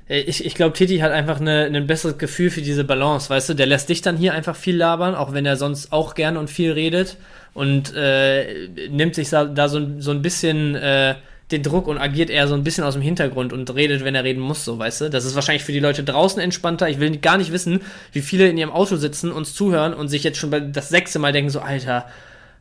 Äh, 0.09 0.21
Ich, 0.23 0.45
ich 0.45 0.55
glaube, 0.55 0.75
Titi 0.75 0.99
hat 0.99 1.13
einfach 1.13 1.41
ein 1.41 1.87
besseres 1.87 2.19
Gefühl 2.19 2.51
für 2.51 2.61
diese 2.63 2.85
Balance, 2.85 3.31
weißt 3.31 3.49
du? 3.51 3.55
Der 3.55 3.67
lässt 3.67 3.89
dich 3.89 4.03
dann 4.03 4.17
hier 4.17 4.35
einfach 4.35 4.57
viel 4.57 4.77
labern, 4.77 5.15
auch 5.15 5.33
wenn 5.33 5.47
er 5.47 5.57
sonst 5.57 5.93
auch 5.93 6.15
gerne 6.15 6.39
und 6.41 6.51
viel 6.51 6.73
redet 6.73 7.17
und 7.57 7.93
äh, 7.97 8.69
nimmt 8.91 9.15
sich 9.15 9.31
da, 9.31 9.45
da 9.47 9.69
so, 9.69 9.79
ein- 9.79 10.01
so 10.01 10.11
ein 10.13 10.23
bisschen 10.23 10.75
äh, 10.77 11.15
den 11.51 11.63
Druck 11.63 11.87
und 11.89 11.97
agiert 11.99 12.29
eher 12.29 12.49
so 12.49 12.55
ein 12.55 12.65
bisschen 12.65 12.83
aus 12.85 12.95
dem 12.95 13.03
Hintergrund 13.03 13.53
und 13.53 13.73
redet, 13.75 14.05
wenn 14.05 14.15
er 14.15 14.25
reden 14.25 14.41
muss, 14.41 14.65
so, 14.65 14.79
weißt 14.79 15.01
du? 15.03 15.11
Das 15.11 15.25
ist 15.25 15.35
wahrscheinlich 15.37 15.63
für 15.65 15.73
die 15.73 15.79
Leute 15.81 16.03
draußen 16.05 16.41
entspannter. 16.43 16.89
Ich 16.89 16.99
will 17.01 17.17
gar 17.19 17.39
nicht 17.39 17.53
wissen, 17.53 17.81
wie 18.13 18.21
viele 18.21 18.49
in 18.49 18.59
ihrem 18.59 18.71
Auto 18.73 18.97
sitzen, 18.97 19.31
uns 19.33 19.55
zuhören 19.55 19.95
und 19.95 20.09
sich 20.09 20.25
jetzt 20.25 20.39
schon 20.39 20.73
das 20.73 20.89
sechste 20.89 21.19
Mal 21.19 21.33
denken, 21.33 21.51
so, 21.51 21.61
Alter, 21.61 22.07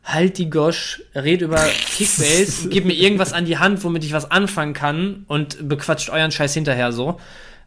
halt 0.04 0.38
die 0.38 0.48
Gosch, 0.50 1.02
red 1.16 1.42
über 1.42 1.56
Kickbase, 1.96 2.68
gib 2.70 2.84
mir 2.84 2.92
irgendwas 2.94 3.32
an 3.32 3.44
die 3.44 3.58
Hand, 3.58 3.82
womit 3.82 4.04
ich 4.04 4.12
was 4.12 4.30
anfangen 4.30 4.72
kann 4.72 5.24
und 5.26 5.68
bequatscht 5.68 6.08
euren 6.10 6.30
Scheiß 6.30 6.54
hinterher 6.54 6.92
so. 6.92 7.18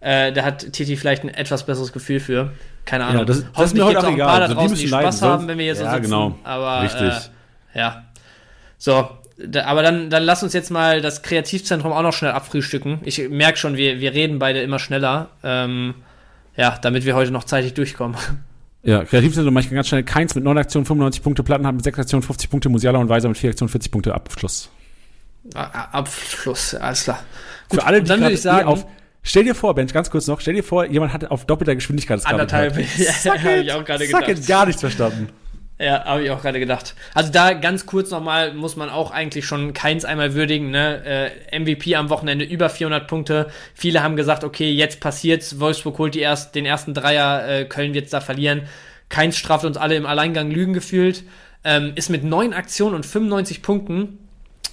Äh, 0.01 0.31
da 0.31 0.43
hat 0.45 0.71
Titi 0.71 0.95
vielleicht 0.95 1.23
ein 1.23 1.29
etwas 1.29 1.65
besseres 1.65 1.91
Gefühl 1.91 2.21
für. 2.21 2.53
Keine 2.89 3.05
Ahnung. 3.05 3.19
Ja, 3.19 3.25
das- 3.25 3.45
das 3.55 3.65
ist 3.67 3.73
mir 3.75 3.85
heute 3.85 3.99
auch 3.99 4.03
ein 4.05 4.13
egal. 4.15 4.27
paar 4.27 4.37
da 4.39 4.41
Also 4.45 4.53
die 4.53 4.59
draußen, 4.59 4.71
müssen 4.71 4.83
die 4.85 4.89
leiden, 4.89 5.03
Spaß 5.11 5.21
haben, 5.21 5.31
sonst- 5.41 5.47
wenn 5.49 5.57
wir 5.59 5.75
so 5.75 5.83
Ja, 5.83 5.91
sitzen. 5.91 6.03
genau. 6.03 6.35
Aber, 6.43 6.81
Richtig. 6.83 7.13
Äh, 7.73 7.79
ja. 7.79 8.03
So, 8.77 9.09
da, 9.37 9.65
aber 9.65 9.83
dann, 9.83 10.09
dann 10.09 10.23
lass 10.23 10.41
uns 10.43 10.53
jetzt 10.53 10.71
mal 10.71 11.01
das 11.01 11.21
Kreativzentrum 11.21 11.91
auch 11.93 12.01
noch 12.01 12.13
schnell 12.13 12.31
abfrühstücken. 12.31 12.99
Ich 13.03 13.29
merke 13.29 13.57
schon, 13.57 13.77
wir, 13.77 13.99
wir 13.99 14.13
reden 14.13 14.39
beide 14.39 14.61
immer 14.61 14.79
schneller. 14.79 15.29
Ähm, 15.43 15.93
ja, 16.57 16.77
damit 16.81 17.05
wir 17.05 17.15
heute 17.15 17.31
noch 17.31 17.43
zeitig 17.43 17.73
durchkommen. 17.75 18.17
Ja, 18.83 19.03
Kreativzentrum 19.03 19.53
mache 19.53 19.65
ich 19.65 19.71
ganz 19.71 19.87
schnell. 19.89 20.03
Keins 20.03 20.35
mit 20.35 20.43
9 20.45 20.57
Aktionen 20.57 20.85
95 20.85 21.21
Punkte, 21.21 21.43
Plattenhardt 21.43 21.75
mit 21.75 21.83
6 21.83 21.99
Aktionen 21.99 22.23
50 22.23 22.49
Punkte, 22.49 22.69
Musiala 22.69 22.97
und 22.99 23.09
Weiser 23.09 23.27
mit 23.29 23.37
4 23.37 23.51
Aktionen 23.51 23.69
40 23.69 23.91
Punkte, 23.91 24.13
Abschluss. 24.15 24.69
Abschluss, 25.53 26.75
alles 26.75 27.03
klar. 27.03 27.19
Für 27.71 27.85
alle, 27.85 28.01
die 28.01 28.07
dann 28.07 28.21
würde 28.21 28.33
ich 28.33 28.41
sagen, 28.41 28.67
eh 28.67 28.71
auf. 28.71 28.85
Stell 29.21 29.43
dir 29.43 29.55
vor, 29.55 29.75
Bench, 29.75 29.93
ganz 29.93 30.09
kurz 30.09 30.27
noch, 30.27 30.39
stell 30.39 30.53
dir 30.53 30.63
vor, 30.63 30.85
jemand 30.85 31.13
hat 31.13 31.29
auf 31.29 31.45
doppelter 31.45 31.75
Geschwindigkeit 31.75 32.17
das 32.19 32.25
anderthalb. 32.25 32.77
Ja, 32.97 33.11
Suck 33.11 33.43
hab 33.43 33.45
it, 33.45 33.65
ich 33.65 33.71
auch 33.73 33.83
gerade 33.83 34.07
gedacht. 34.07 34.27
it, 34.27 34.47
gar 34.47 34.65
nichts 34.65 34.81
verstanden. 34.81 35.29
Ja, 35.81 36.03
habe 36.03 36.23
ich 36.23 36.31
auch 36.31 36.41
gerade 36.41 36.59
gedacht. 36.59 36.93
Also 37.13 37.31
da 37.31 37.53
ganz 37.53 37.85
kurz 37.85 38.11
nochmal 38.11 38.53
muss 38.53 38.75
man 38.75 38.89
auch 38.89 39.11
eigentlich 39.11 39.45
schon 39.45 39.71
keins 39.73 40.03
einmal 40.03 40.33
würdigen. 40.33 40.71
Ne? 40.71 41.31
Äh, 41.49 41.59
MVP 41.59 41.95
am 41.95 42.09
Wochenende 42.09 42.43
über 42.43 42.69
400 42.69 43.07
Punkte. 43.07 43.49
Viele 43.73 44.03
haben 44.03 44.17
gesagt, 44.17 44.43
okay, 44.43 44.71
jetzt 44.71 44.99
passiert's. 44.99 45.59
Wolfsburg 45.61 45.97
holt 45.97 46.15
die 46.15 46.19
erst, 46.19 46.53
den 46.55 46.65
ersten 46.65 46.93
Dreier, 46.93 47.47
äh, 47.47 47.65
Köln 47.65 47.93
wird's 47.93 48.11
da 48.11 48.19
verlieren. 48.19 48.63
Keins 49.07 49.37
straft 49.37 49.63
uns 49.63 49.77
alle 49.77 49.95
im 49.95 50.05
Alleingang 50.05 50.51
Lügen 50.51 50.73
gefühlt. 50.73 51.23
Ähm, 51.63 51.93
ist 51.95 52.09
mit 52.09 52.25
neun 52.25 52.53
Aktionen 52.53 52.95
und 52.95 53.05
95 53.05 53.61
Punkten 53.61 54.17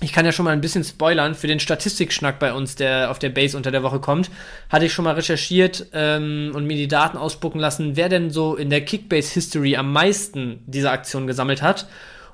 ich 0.01 0.13
kann 0.13 0.27
ja 0.27 0.33
schon 0.33 0.45
mal 0.45 0.53
ein 0.53 0.61
bisschen 0.61 0.85
spoilern, 0.85 1.35
für 1.35 1.47
den 1.47 1.59
Statistikschnack 1.59 2.39
bei 2.39 2.53
uns, 2.53 2.77
der 2.77 3.11
auf 3.11 3.19
der 3.19 3.31
Base 3.31 3.57
unter 3.57 3.71
der 3.71 3.83
Woche 3.83 3.99
kommt, 3.99 4.31
hatte 4.69 4.85
ich 4.85 4.93
schon 4.93 5.05
mal 5.05 5.15
recherchiert 5.15 5.87
ähm, 5.93 6.53
und 6.55 6.67
mir 6.67 6.77
die 6.77 6.89
Daten 6.89 7.17
ausspucken 7.17 7.61
lassen, 7.61 7.97
wer 7.97 8.09
denn 8.09 8.31
so 8.31 8.57
in 8.57 8.69
der 8.69 8.85
Kickbase 8.85 9.33
History 9.35 9.77
am 9.77 9.93
meisten 9.93 10.61
dieser 10.67 10.93
Aktion 10.93 11.27
gesammelt 11.27 11.63
hat. 11.63 11.87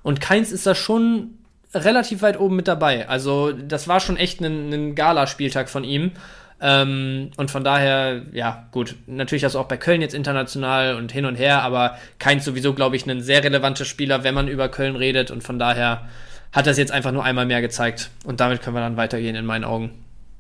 Und 0.03 0.21
keins 0.21 0.51
ist 0.51 0.67
da 0.67 0.75
schon 0.75 1.39
relativ 1.73 2.23
weit 2.23 2.39
oben 2.39 2.57
mit 2.57 2.69
dabei. 2.69 3.09
Also 3.09 3.53
das 3.53 3.87
war 3.87 4.01
schon 4.01 4.17
echt 4.17 4.41
ein, 4.41 4.73
ein 4.73 4.95
Gala-Spieltag 4.95 5.71
von 5.71 5.85
ihm. 5.85 6.13
Ähm, 6.61 7.31
und 7.37 7.51
von 7.51 7.65
daher, 7.65 8.23
ja, 8.33 8.69
gut, 8.73 8.97
natürlich 9.07 9.43
das 9.43 9.57
auch 9.57 9.67
bei 9.67 9.77
Köln 9.77 10.01
jetzt 10.01 10.15
international 10.15 10.97
und 10.97 11.11
hin 11.13 11.27
und 11.27 11.37
her, 11.37 11.63
aber 11.63 11.97
keins 12.19 12.45
sowieso, 12.45 12.73
glaube 12.75 12.97
ich, 12.97 13.07
ein 13.07 13.21
sehr 13.21 13.43
relevanter 13.43 13.85
Spieler, 13.85 14.25
wenn 14.25 14.35
man 14.35 14.49
über 14.49 14.69
Köln 14.69 14.97
redet. 14.97 15.31
Und 15.31 15.43
von 15.43 15.59
daher 15.59 16.09
hat 16.53 16.67
das 16.67 16.79
jetzt 16.79 16.93
einfach 16.93 17.13
nur 17.13 17.25
einmal 17.25 17.47
mehr 17.47 17.61
gezeigt. 17.61 18.11
Und 18.25 18.41
damit 18.41 18.63
können 18.63 18.77
wir 18.77 18.81
dann 18.81 18.97
weitergehen 18.97 19.35
in 19.35 19.47
meinen 19.47 19.65
Augen. 19.65 19.91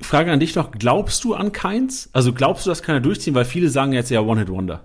Frage 0.01 0.33
an 0.33 0.41
dich 0.41 0.55
noch, 0.55 0.73
glaubst 0.73 1.25
du 1.25 1.35
an 1.35 1.53
keins? 1.53 2.11
Also 2.13 2.33
glaubst 2.33 2.67
du, 2.67 2.71
das 2.71 2.83
kann 2.83 2.97
er 2.97 3.01
durchziehen? 3.01 3.35
Weil 3.35 3.45
viele 3.45 3.69
sagen 3.69 3.93
jetzt 3.93 4.11
ja 4.11 4.21
One-Hit-Wonder. 4.21 4.83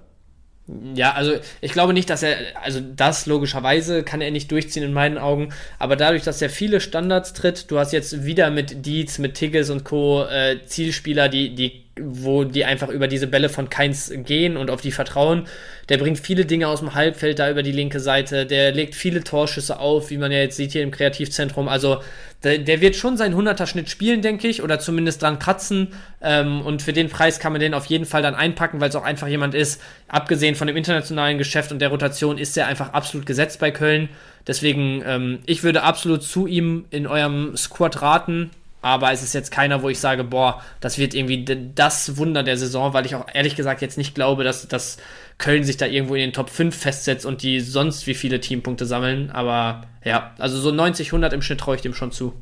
Ja, 0.96 1.14
also 1.14 1.32
ich 1.62 1.72
glaube 1.72 1.94
nicht, 1.94 2.10
dass 2.10 2.24
er, 2.24 2.36
also 2.62 2.82
das 2.82 3.26
logischerweise 3.26 4.04
kann 4.04 4.20
er 4.20 4.32
nicht 4.32 4.52
durchziehen 4.52 4.84
in 4.84 4.92
meinen 4.92 5.18
Augen, 5.18 5.54
aber 5.80 5.96
dadurch, 5.96 6.24
dass 6.24 6.42
er 6.42 6.50
viele 6.50 6.82
Standards 6.82 7.32
tritt, 7.32 7.72
du 7.72 7.80
hast 7.80 7.94
jetzt 7.94 8.26
wieder 8.26 8.50
mit 8.52 8.86
Dietz, 8.86 9.18
mit 9.18 9.36
Tigges 9.36 9.70
und 9.70 9.86
Co. 9.86 10.26
Äh, 10.26 10.66
Zielspieler, 10.66 11.30
die, 11.30 11.56
die 11.56 11.88
wo 12.00 12.44
die 12.44 12.66
einfach 12.66 12.90
über 12.90 13.08
diese 13.08 13.28
Bälle 13.28 13.50
von 13.50 13.70
Keins 13.70 14.12
gehen 14.16 14.58
und 14.58 14.70
auf 14.70 14.82
die 14.82 14.92
vertrauen. 14.92 15.48
Der 15.90 15.98
bringt 15.98 16.20
viele 16.20 16.46
Dinge 16.46 16.68
aus 16.68 16.80
dem 16.80 16.94
Halbfeld 16.94 17.40
da 17.40 17.50
über 17.50 17.64
die 17.64 17.72
linke 17.72 18.00
Seite. 18.00 18.46
Der 18.46 18.74
legt 18.74 18.94
viele 18.94 19.24
Torschüsse 19.24 19.80
auf, 19.80 20.10
wie 20.10 20.18
man 20.18 20.32
ja 20.32 20.40
jetzt 20.40 20.58
sieht 20.58 20.74
hier 20.74 20.84
im 20.84 20.92
Kreativzentrum. 20.92 21.70
Also 21.70 22.02
der, 22.44 22.58
der 22.58 22.82
wird 22.82 22.96
schon 22.96 23.16
seinen 23.16 23.36
100er-Schnitt 23.36 23.90
spielen, 23.90 24.22
denke 24.22 24.48
ich, 24.48 24.62
oder 24.62 24.80
zumindest 24.80 25.22
dran 25.22 25.40
kratzen. 25.40 25.94
Ähm, 26.22 26.62
und 26.62 26.82
für 26.82 26.94
den 26.94 27.10
Preis 27.10 27.40
kann 27.40 27.54
man 27.54 27.62
den 27.62 27.74
auf 27.74 27.86
jeden 27.86 28.06
Fall 28.06 28.22
dann 28.22 28.36
einpacken, 28.36 28.82
weil 28.82 28.90
es 28.90 28.96
auch 28.96 29.04
einfach 29.04 29.28
jemand 29.28 29.56
ist. 29.56 29.82
Abgesehen 30.10 30.56
von 30.56 30.68
dem 30.68 30.76
internationalen 30.76 31.38
Geschäft 31.38 31.72
und 31.72 31.80
der 31.80 31.90
Rotation 31.90 32.38
ist 32.38 32.58
er 32.58 32.68
einfach 32.68 32.94
absolut 32.94 33.26
gesetzt 33.26 33.60
bei 33.60 33.72
Köln. 33.72 34.10
Deswegen, 34.46 35.04
ähm, 35.06 35.40
ich 35.46 35.64
würde 35.64 35.84
absolut 35.84 36.24
zu 36.24 36.48
ihm 36.48 36.86
in 36.90 37.08
eurem 37.08 37.56
Squad 37.56 38.02
raten 38.02 38.52
aber 38.88 39.12
es 39.12 39.22
ist 39.22 39.34
jetzt 39.34 39.52
keiner, 39.52 39.84
wo 39.84 39.90
ich 39.90 40.00
sage, 40.00 40.24
boah, 40.24 40.62
das 40.80 40.98
wird 40.98 41.14
irgendwie 41.14 41.44
das 41.76 42.18
Wunder 42.18 42.44
der 42.44 42.58
Saison, 42.58 42.94
weil 42.94 43.06
ich 43.06 43.16
auch 43.16 43.26
ehrlich 43.34 43.56
gesagt 43.56 43.82
jetzt 43.82 43.98
nicht 43.98 44.16
glaube, 44.16 44.44
dass, 44.44 44.68
dass 44.68 44.98
Köln 45.38 45.64
sich 45.64 45.78
da 45.78 45.86
irgendwo 45.86 46.16
in 46.16 46.22
den 46.22 46.34
Top 46.34 46.50
5 46.50 46.76
festsetzt 46.76 47.26
und 47.26 47.44
die 47.44 47.60
sonst 47.60 48.08
wie 48.08 48.14
viele 48.14 48.40
Teampunkte 48.40 48.86
sammeln. 48.86 49.30
Aber 49.30 49.84
ja, 50.04 50.32
also 50.40 50.58
so 50.58 50.72
90, 50.72 51.10
100 51.10 51.34
im 51.34 51.42
Schnitt 51.42 51.60
traue 51.60 51.76
ich 51.76 51.82
dem 51.82 51.94
schon 51.94 52.12
zu. 52.12 52.34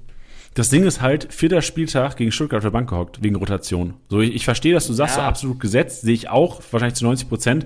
Das 0.54 0.70
Ding 0.70 0.86
ist 0.86 1.02
halt, 1.02 1.34
vierter 1.34 1.62
Spieltag 1.62 2.16
gegen 2.16 2.32
Stuttgart 2.32 2.60
auf 2.60 2.64
der 2.64 2.72
Bank 2.72 2.90
gehockt, 2.90 3.22
wegen 3.22 3.36
Rotation. 3.36 3.96
So, 4.10 4.22
ich, 4.22 4.36
ich 4.36 4.46
verstehe, 4.46 4.74
dass 4.74 4.88
du 4.88 4.94
sagst, 4.94 5.18
ja. 5.18 5.24
so 5.24 5.28
absolut 5.28 5.60
gesetzt, 5.60 6.02
sehe 6.02 6.14
ich 6.14 6.30
auch, 6.30 6.62
wahrscheinlich 6.72 6.96
zu 6.96 7.06
90 7.06 7.28
Prozent. 7.28 7.66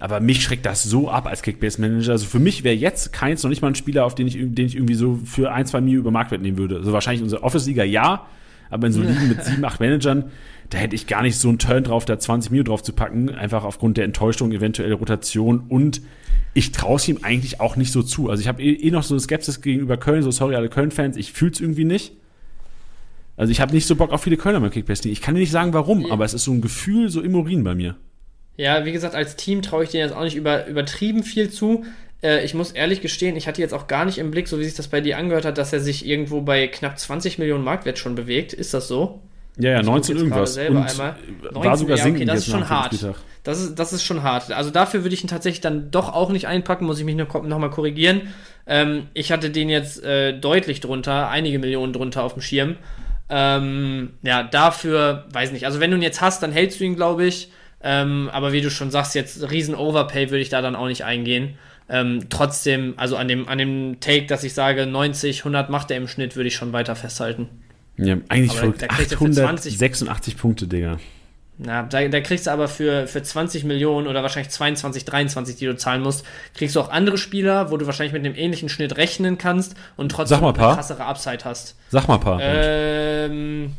Aber 0.00 0.20
mich 0.20 0.42
schreckt 0.42 0.66
das 0.66 0.82
so 0.82 1.08
ab 1.08 1.26
als 1.26 1.42
Kickbase-Manager. 1.42 2.12
Also 2.12 2.26
für 2.26 2.38
mich 2.38 2.64
wäre 2.64 2.74
jetzt 2.74 3.12
keins 3.12 3.42
noch 3.42 3.50
nicht 3.50 3.62
mal 3.62 3.68
ein 3.68 3.74
Spieler, 3.74 4.04
auf 4.04 4.14
den 4.14 4.26
ich, 4.26 4.34
den 4.34 4.66
ich 4.66 4.74
irgendwie 4.74 4.94
so 4.94 5.18
für 5.24 5.52
ein, 5.52 5.66
zwei 5.66 5.80
Mio 5.80 6.00
über 6.00 6.10
Marktwert 6.10 6.42
nehmen 6.42 6.58
würde. 6.58 6.76
Also 6.76 6.92
wahrscheinlich 6.92 7.22
unsere 7.22 7.42
Office-Liga 7.42 7.84
ja, 7.84 8.26
aber 8.70 8.86
in 8.88 8.92
so 8.92 9.02
Ligen 9.02 9.28
mit 9.28 9.44
sieben, 9.44 9.64
acht 9.64 9.80
Managern, 9.80 10.24
da 10.70 10.78
hätte 10.78 10.96
ich 10.96 11.06
gar 11.06 11.22
nicht 11.22 11.36
so 11.36 11.48
einen 11.48 11.58
Turn 11.58 11.84
drauf, 11.84 12.04
da 12.04 12.18
20 12.18 12.50
Mio 12.50 12.62
drauf 12.64 12.82
zu 12.82 12.92
packen, 12.92 13.30
einfach 13.30 13.64
aufgrund 13.64 13.96
der 13.96 14.04
Enttäuschung, 14.04 14.52
eventuelle 14.52 14.94
Rotation 14.94 15.64
und 15.68 16.00
ich 16.54 16.72
traue 16.72 16.96
es 16.96 17.08
ihm 17.08 17.18
eigentlich 17.22 17.60
auch 17.60 17.76
nicht 17.76 17.92
so 17.92 18.02
zu. 18.02 18.30
Also 18.30 18.40
ich 18.40 18.48
habe 18.48 18.62
eh, 18.62 18.72
eh, 18.72 18.90
noch 18.90 19.02
so 19.02 19.14
eine 19.14 19.20
Skepsis 19.20 19.60
gegenüber 19.60 19.96
Köln, 19.96 20.22
so 20.22 20.30
sorry 20.30 20.54
alle 20.54 20.68
Köln-Fans, 20.68 21.16
ich 21.16 21.32
fühle 21.32 21.52
es 21.52 21.60
irgendwie 21.60 21.84
nicht. 21.84 22.14
Also 23.36 23.50
ich 23.50 23.60
habe 23.60 23.74
nicht 23.74 23.86
so 23.86 23.96
Bock 23.96 24.12
auf 24.12 24.22
viele 24.22 24.36
Kölner 24.36 24.60
beim 24.60 24.70
Kickbase. 24.70 25.08
Ich 25.08 25.20
kann 25.20 25.34
dir 25.34 25.40
nicht 25.40 25.50
sagen, 25.50 25.72
warum, 25.72 26.10
aber 26.10 26.24
es 26.24 26.34
ist 26.34 26.44
so 26.44 26.52
ein 26.52 26.60
Gefühl, 26.60 27.08
so 27.08 27.20
im 27.20 27.34
Urin 27.34 27.64
bei 27.64 27.74
mir. 27.74 27.96
Ja, 28.56 28.84
wie 28.84 28.92
gesagt, 28.92 29.14
als 29.14 29.36
Team 29.36 29.62
traue 29.62 29.84
ich 29.84 29.90
denen 29.90 30.08
jetzt 30.08 30.16
auch 30.16 30.22
nicht 30.22 30.36
über, 30.36 30.66
übertrieben 30.66 31.22
viel 31.22 31.50
zu. 31.50 31.84
Äh, 32.22 32.44
ich 32.44 32.54
muss 32.54 32.72
ehrlich 32.72 33.00
gestehen, 33.00 33.36
ich 33.36 33.48
hatte 33.48 33.60
jetzt 33.60 33.74
auch 33.74 33.86
gar 33.86 34.04
nicht 34.04 34.18
im 34.18 34.30
Blick, 34.30 34.48
so 34.48 34.58
wie 34.58 34.64
sich 34.64 34.74
das 34.74 34.88
bei 34.88 35.00
dir 35.00 35.18
angehört 35.18 35.44
hat, 35.44 35.58
dass 35.58 35.72
er 35.72 35.80
sich 35.80 36.06
irgendwo 36.06 36.40
bei 36.40 36.68
knapp 36.68 36.98
20 36.98 37.38
Millionen 37.38 37.64
Marktwert 37.64 37.98
schon 37.98 38.14
bewegt. 38.14 38.52
Ist 38.52 38.74
das 38.74 38.88
so? 38.88 39.20
Ja, 39.56 39.70
ja, 39.70 39.82
19 39.82 40.16
irgendwas. 40.16 40.56
Und 40.56 40.76
einmal. 40.76 41.16
19, 41.42 41.64
war 41.64 41.76
sogar 41.76 41.98
ja, 41.98 42.06
okay, 42.06 42.24
das 42.24 42.40
ist 42.40 42.50
schon 42.50 42.68
hart. 42.68 42.92
Das 43.44 43.60
ist, 43.60 43.78
das 43.78 43.92
ist 43.92 44.02
schon 44.02 44.22
hart. 44.22 44.50
Also 44.50 44.70
dafür 44.70 45.04
würde 45.04 45.14
ich 45.14 45.22
ihn 45.22 45.28
tatsächlich 45.28 45.60
dann 45.60 45.90
doch 45.90 46.12
auch 46.12 46.30
nicht 46.30 46.48
einpacken, 46.48 46.86
muss 46.86 46.98
ich 46.98 47.04
mich 47.04 47.14
noch, 47.14 47.42
noch 47.42 47.58
mal 47.58 47.70
korrigieren. 47.70 48.22
Ähm, 48.66 49.08
ich 49.12 49.30
hatte 49.30 49.50
den 49.50 49.68
jetzt 49.68 50.02
äh, 50.02 50.32
deutlich 50.38 50.80
drunter, 50.80 51.28
einige 51.28 51.58
Millionen 51.58 51.92
drunter 51.92 52.24
auf 52.24 52.32
dem 52.32 52.42
Schirm. 52.42 52.76
Ähm, 53.28 54.14
ja, 54.22 54.42
dafür, 54.42 55.26
weiß 55.32 55.52
nicht. 55.52 55.66
Also 55.66 55.78
wenn 55.78 55.90
du 55.90 55.98
ihn 55.98 56.02
jetzt 56.02 56.20
hast, 56.20 56.42
dann 56.42 56.52
hältst 56.52 56.80
du 56.80 56.84
ihn, 56.84 56.96
glaube 56.96 57.26
ich. 57.26 57.50
Ähm, 57.86 58.30
aber 58.32 58.52
wie 58.52 58.62
du 58.62 58.70
schon 58.70 58.90
sagst, 58.90 59.14
jetzt 59.14 59.50
riesen 59.50 59.74
Overpay 59.74 60.30
würde 60.30 60.40
ich 60.40 60.48
da 60.48 60.62
dann 60.62 60.74
auch 60.74 60.86
nicht 60.86 61.04
eingehen. 61.04 61.58
Ähm, 61.86 62.26
trotzdem, 62.30 62.94
also 62.96 63.16
an 63.18 63.28
dem, 63.28 63.46
an 63.46 63.58
dem 63.58 64.00
Take, 64.00 64.24
dass 64.24 64.42
ich 64.42 64.54
sage, 64.54 64.86
90, 64.86 65.40
100 65.40 65.68
macht 65.68 65.90
er 65.90 65.98
im 65.98 66.08
Schnitt, 66.08 66.34
würde 66.34 66.48
ich 66.48 66.56
schon 66.56 66.72
weiter 66.72 66.96
festhalten. 66.96 67.48
Ja, 67.98 68.16
eigentlich 68.28 68.58
verrückt. 68.58 68.90
886 68.90 70.38
Punkte, 70.38 70.66
Digga. 70.66 70.98
Na, 71.58 71.84
da, 71.84 72.08
da, 72.08 72.20
kriegst 72.20 72.46
du 72.46 72.50
aber 72.50 72.66
für, 72.66 73.06
für 73.06 73.22
20 73.22 73.62
Millionen 73.64 74.08
oder 74.08 74.22
wahrscheinlich 74.22 74.50
22, 74.50 75.04
23, 75.04 75.54
die 75.54 75.66
du 75.66 75.76
zahlen 75.76 76.02
musst, 76.02 76.24
kriegst 76.54 76.74
du 76.74 76.80
auch 76.80 76.90
andere 76.90 77.16
Spieler, 77.16 77.70
wo 77.70 77.76
du 77.76 77.86
wahrscheinlich 77.86 78.12
mit 78.12 78.24
einem 78.24 78.34
ähnlichen 78.34 78.68
Schnitt 78.68 78.96
rechnen 78.96 79.38
kannst 79.38 79.76
und 79.96 80.10
trotzdem 80.10 80.42
eine 80.42 80.52
krassere 80.54 81.04
Upside 81.04 81.44
hast. 81.44 81.76
Sag 81.90 82.08
mal 82.08 82.14
ein 82.14 82.20
paar. 82.20 82.40
Ähm, 82.42 83.72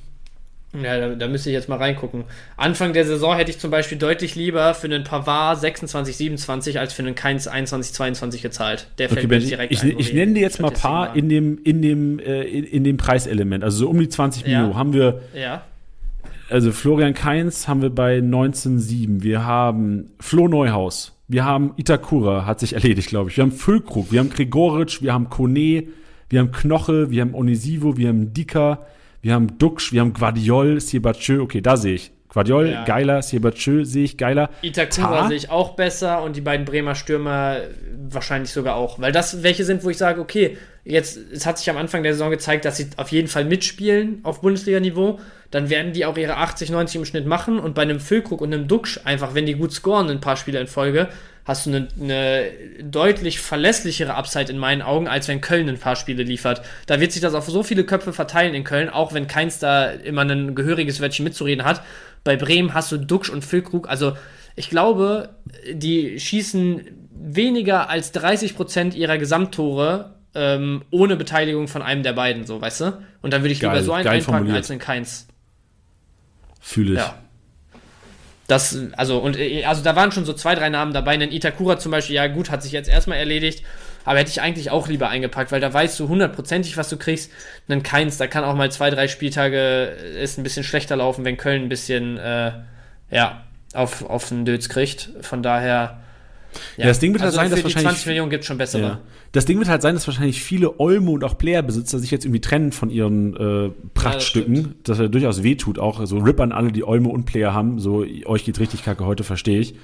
ja, 0.83 0.99
da, 0.99 1.15
da 1.15 1.27
müsste 1.27 1.49
ich 1.49 1.53
jetzt 1.53 1.69
mal 1.69 1.77
reingucken. 1.77 2.23
Anfang 2.57 2.93
der 2.93 3.05
Saison 3.05 3.35
hätte 3.35 3.51
ich 3.51 3.59
zum 3.59 3.71
Beispiel 3.71 3.97
deutlich 3.97 4.35
lieber 4.35 4.73
für 4.73 4.87
einen 4.87 5.03
Pavard 5.03 5.59
26, 5.59 6.17
27 6.17 6.79
als 6.79 6.93
für 6.93 7.03
einen 7.03 7.15
Keins 7.15 7.47
21, 7.47 7.93
22 7.93 8.41
gezahlt. 8.41 8.87
Der 8.97 9.09
fällt 9.09 9.25
okay, 9.25 9.27
mir 9.27 9.39
direkt 9.39 9.71
ich, 9.71 9.83
ein, 9.83 9.89
ich, 9.89 9.99
ich 9.99 10.13
nenne 10.13 10.33
dir 10.33 10.41
jetzt 10.41 10.61
mal 10.61 10.69
ein 10.69 10.73
paar 10.73 11.15
in 11.15 11.29
dem, 11.29 11.59
in, 11.63 11.81
dem, 11.81 12.19
äh, 12.19 12.43
in, 12.43 12.63
in, 12.63 12.83
dem 12.83 12.97
Preiselement. 12.97 13.63
Also 13.63 13.79
so 13.79 13.89
um 13.89 13.99
die 13.99 14.09
20 14.09 14.45
ja. 14.45 14.63
Mio 14.63 14.75
haben 14.75 14.93
wir. 14.93 15.21
Ja. 15.33 15.63
Also 16.49 16.71
Florian 16.71 17.13
Keins 17.13 17.67
haben 17.67 17.81
wir 17.81 17.89
bei 17.89 18.19
19,7. 18.19 19.23
Wir 19.23 19.45
haben 19.45 20.11
Flo 20.19 20.47
Neuhaus. 20.47 21.13
Wir 21.27 21.43
haben 21.43 21.73
Itakura, 21.75 22.45
hat 22.45 22.59
sich 22.59 22.73
erledigt, 22.73 23.09
glaube 23.09 23.31
ich. 23.31 23.37
Wir 23.37 23.43
haben 23.43 23.51
Füllkrug, 23.51 24.11
wir 24.11 24.19
haben 24.19 24.29
Gregoritsch, 24.29 25.01
wir 25.01 25.11
haben 25.11 25.29
Kone, 25.29 25.85
wir 26.29 26.39
haben 26.39 26.51
Knoche, 26.51 27.09
wir 27.09 27.21
haben 27.21 27.33
Onisivo, 27.33 27.97
wir 27.97 28.09
haben 28.09 28.31
Dika, 28.33 28.85
wir 29.25 29.33
haben 29.33 29.57
Duxch, 29.57 29.91
wir 29.91 30.01
haben 30.01 30.13
Guardiol, 30.13 30.79
Siebatschö, 30.79 31.41
okay, 31.41 31.59
da 31.59 31.77
sehe 31.77 31.95
ich. 31.95 32.11
Guardiol, 32.29 32.69
ja. 32.69 32.83
geiler, 32.85 33.23
Siebatschö 33.23 33.83
sehe 33.83 34.03
ich 34.03 34.17
geiler. 34.17 34.51
Itakura 34.61 35.27
sehe 35.27 35.37
ich 35.37 35.49
auch 35.49 35.75
besser 35.75 36.21
und 36.21 36.35
die 36.35 36.41
beiden 36.41 36.63
Bremer 36.63 36.93
Stürmer 36.93 37.57
wahrscheinlich 38.07 38.51
sogar 38.51 38.75
auch. 38.75 38.99
Weil 38.99 39.11
das 39.11 39.41
welche 39.41 39.65
sind, 39.65 39.83
wo 39.83 39.89
ich 39.89 39.97
sage, 39.97 40.21
okay, 40.21 40.57
jetzt, 40.83 41.17
es 41.17 41.47
hat 41.47 41.57
sich 41.57 41.67
am 41.71 41.77
Anfang 41.77 42.03
der 42.03 42.13
Saison 42.13 42.29
gezeigt, 42.29 42.65
dass 42.65 42.77
sie 42.77 42.87
auf 42.97 43.11
jeden 43.11 43.27
Fall 43.27 43.45
mitspielen 43.45 44.19
auf 44.21 44.41
Bundesliga-Niveau. 44.41 45.19
Dann 45.49 45.71
werden 45.71 45.93
die 45.93 46.05
auch 46.05 46.17
ihre 46.17 46.37
80, 46.37 46.69
90 46.69 46.97
im 46.97 47.05
Schnitt 47.05 47.25
machen 47.25 47.57
und 47.57 47.73
bei 47.73 47.81
einem 47.81 47.99
Füllkrug 47.99 48.41
und 48.41 48.53
einem 48.53 48.67
Duxch, 48.67 48.99
einfach 49.05 49.33
wenn 49.33 49.47
die 49.47 49.55
gut 49.55 49.71
scoren, 49.71 50.07
ein 50.11 50.21
paar 50.21 50.37
Spiele 50.37 50.59
in 50.59 50.67
Folge, 50.67 51.09
hast 51.45 51.65
du 51.65 51.69
eine, 51.69 51.87
eine 51.99 52.51
deutlich 52.83 53.39
verlässlichere 53.39 54.15
Upside 54.15 54.51
in 54.51 54.57
meinen 54.57 54.81
Augen, 54.81 55.07
als 55.07 55.27
wenn 55.27 55.41
Köln 55.41 55.69
ein 55.69 55.77
paar 55.77 55.95
Spiele 55.95 56.23
liefert. 56.23 56.63
Da 56.87 56.99
wird 56.99 57.11
sich 57.11 57.21
das 57.21 57.35
auf 57.35 57.45
so 57.45 57.63
viele 57.63 57.85
Köpfe 57.85 58.13
verteilen 58.13 58.55
in 58.55 58.63
Köln, 58.63 58.89
auch 58.89 59.13
wenn 59.13 59.27
keins 59.27 59.59
da 59.59 59.89
immer 59.89 60.23
ein 60.23 60.55
gehöriges 60.55 60.99
Wörtchen 60.99 61.23
mitzureden 61.23 61.63
hat. 61.63 61.83
Bei 62.23 62.35
Bremen 62.35 62.73
hast 62.73 62.91
du 62.91 62.97
Duxch 62.97 63.29
und 63.29 63.45
Füllkrug, 63.45 63.87
also 63.87 64.17
ich 64.55 64.69
glaube, 64.69 65.29
die 65.71 66.19
schießen 66.19 66.81
weniger 67.11 67.89
als 67.89 68.13
30% 68.13 68.95
ihrer 68.95 69.17
Gesamttore 69.17 70.15
ähm, 70.33 70.83
ohne 70.91 71.15
Beteiligung 71.15 71.67
von 71.67 71.81
einem 71.81 72.03
der 72.03 72.13
beiden, 72.13 72.45
so, 72.45 72.59
weißt 72.59 72.81
du? 72.81 73.03
Und 73.21 73.33
dann 73.33 73.41
würde 73.41 73.53
ich 73.53 73.59
geil, 73.59 73.71
lieber 73.71 73.83
so 73.83 73.93
einen 73.93 74.07
einpacken 74.07 74.23
formuliert. 74.23 74.57
als 74.57 74.71
einen 74.71 74.79
Keins. 74.79 75.27
Fühle 76.59 76.93
ich. 76.93 76.99
Ja. 76.99 77.24
Das, 78.47 78.77
also, 78.95 79.17
und 79.19 79.37
äh, 79.37 79.65
also 79.65 79.81
da 79.81 79.95
waren 79.95 80.11
schon 80.11 80.25
so 80.25 80.33
zwei, 80.33 80.55
drei 80.55 80.69
Namen 80.69 80.93
dabei. 80.93 81.13
Ein 81.13 81.31
Itakura 81.31 81.79
zum 81.79 81.91
Beispiel, 81.91 82.15
ja 82.15 82.27
gut, 82.27 82.51
hat 82.51 82.61
sich 82.61 82.71
jetzt 82.71 82.89
erstmal 82.89 83.17
erledigt, 83.17 83.63
aber 84.03 84.19
hätte 84.19 84.29
ich 84.29 84.41
eigentlich 84.41 84.69
auch 84.69 84.87
lieber 84.87 85.09
eingepackt, 85.09 85.51
weil 85.51 85.61
da 85.61 85.73
weißt 85.73 85.99
du 85.99 86.07
hundertprozentig, 86.07 86.77
was 86.77 86.89
du 86.89 86.97
kriegst. 86.97 87.31
Dann 87.67 87.81
keins, 87.81 88.17
da 88.17 88.27
kann 88.27 88.43
auch 88.43 88.55
mal 88.55 88.71
zwei, 88.71 88.89
drei 88.91 89.07
Spieltage 89.07 89.97
äh, 89.99 90.23
ist 90.23 90.37
ein 90.37 90.43
bisschen 90.43 90.63
schlechter 90.63 90.95
laufen, 90.95 91.25
wenn 91.25 91.37
Köln 91.37 91.63
ein 91.63 91.69
bisschen, 91.69 92.17
äh, 92.17 92.51
ja, 93.09 93.43
auf, 93.73 94.07
auf 94.07 94.29
den 94.29 94.45
Dötz 94.45 94.69
kriegt. 94.69 95.09
Von 95.21 95.41
daher, 95.41 96.01
Ja, 96.77 96.85
das 96.85 96.99
Ding 96.99 97.13
wird 97.13 97.21
halt 97.21 97.27
also 97.27 97.37
sein, 97.37 97.51
dass 97.51 97.63
wahrscheinlich 97.63 97.89
20 97.91 98.05
Millionen 98.07 98.29
gibt 98.29 98.45
schon 98.45 98.57
bessere. 98.57 98.81
Ja. 98.81 99.01
Das 99.31 99.45
Ding 99.45 99.57
wird 99.57 99.69
halt 99.69 99.81
sein, 99.81 99.95
dass 99.95 100.07
wahrscheinlich 100.07 100.41
viele 100.41 100.79
Olmo 100.79 101.13
und 101.13 101.23
auch 101.23 101.37
Player-Besitzer 101.37 101.99
sich 101.99 102.11
jetzt 102.11 102.25
irgendwie 102.25 102.41
trennen 102.41 102.71
von 102.71 102.89
ihren 102.89 103.35
äh, 103.35 103.71
Prachtstücken, 103.93 104.55
Ja, 104.55 104.69
das 104.83 104.99
ja 104.99 105.07
durchaus 105.07 105.43
wehtut. 105.43 105.79
Auch 105.79 106.05
so 106.05 106.17
Rip 106.17 106.39
an 106.39 106.51
alle, 106.51 106.71
die 106.71 106.83
Olmo 106.83 107.09
und 107.09 107.25
Player 107.25 107.53
haben. 107.53 107.79
So, 107.79 108.05
euch 108.25 108.45
geht 108.45 108.59
richtig 108.59 108.83
kacke, 108.83 109.05
heute 109.05 109.23
verstehe 109.23 109.59
ich. 109.59 109.75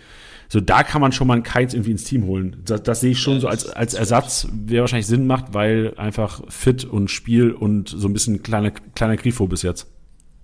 So, 0.49 0.59
da 0.59 0.83
kann 0.83 0.99
man 0.99 1.13
schon 1.13 1.27
mal 1.27 1.35
einen 1.35 1.43
Kites 1.43 1.73
irgendwie 1.73 1.91
ins 1.91 2.03
Team 2.03 2.25
holen. 2.25 2.57
Das, 2.65 2.83
das 2.83 2.99
sehe 2.99 3.11
ich 3.11 3.19
schon 3.21 3.39
so 3.39 3.47
als, 3.47 3.69
als 3.69 3.93
Ersatz, 3.93 4.47
der 4.51 4.81
wahrscheinlich 4.81 5.07
Sinn 5.07 5.25
macht, 5.25 5.53
weil 5.53 5.93
einfach 5.95 6.41
fit 6.49 6.83
und 6.83 7.09
Spiel 7.09 7.51
und 7.51 7.87
so 7.87 8.09
ein 8.09 8.13
bisschen 8.13 8.43
kleiner, 8.43 8.71
kleiner 8.71 9.15
Grifo 9.15 9.47
bis 9.47 9.61
jetzt. 9.61 9.87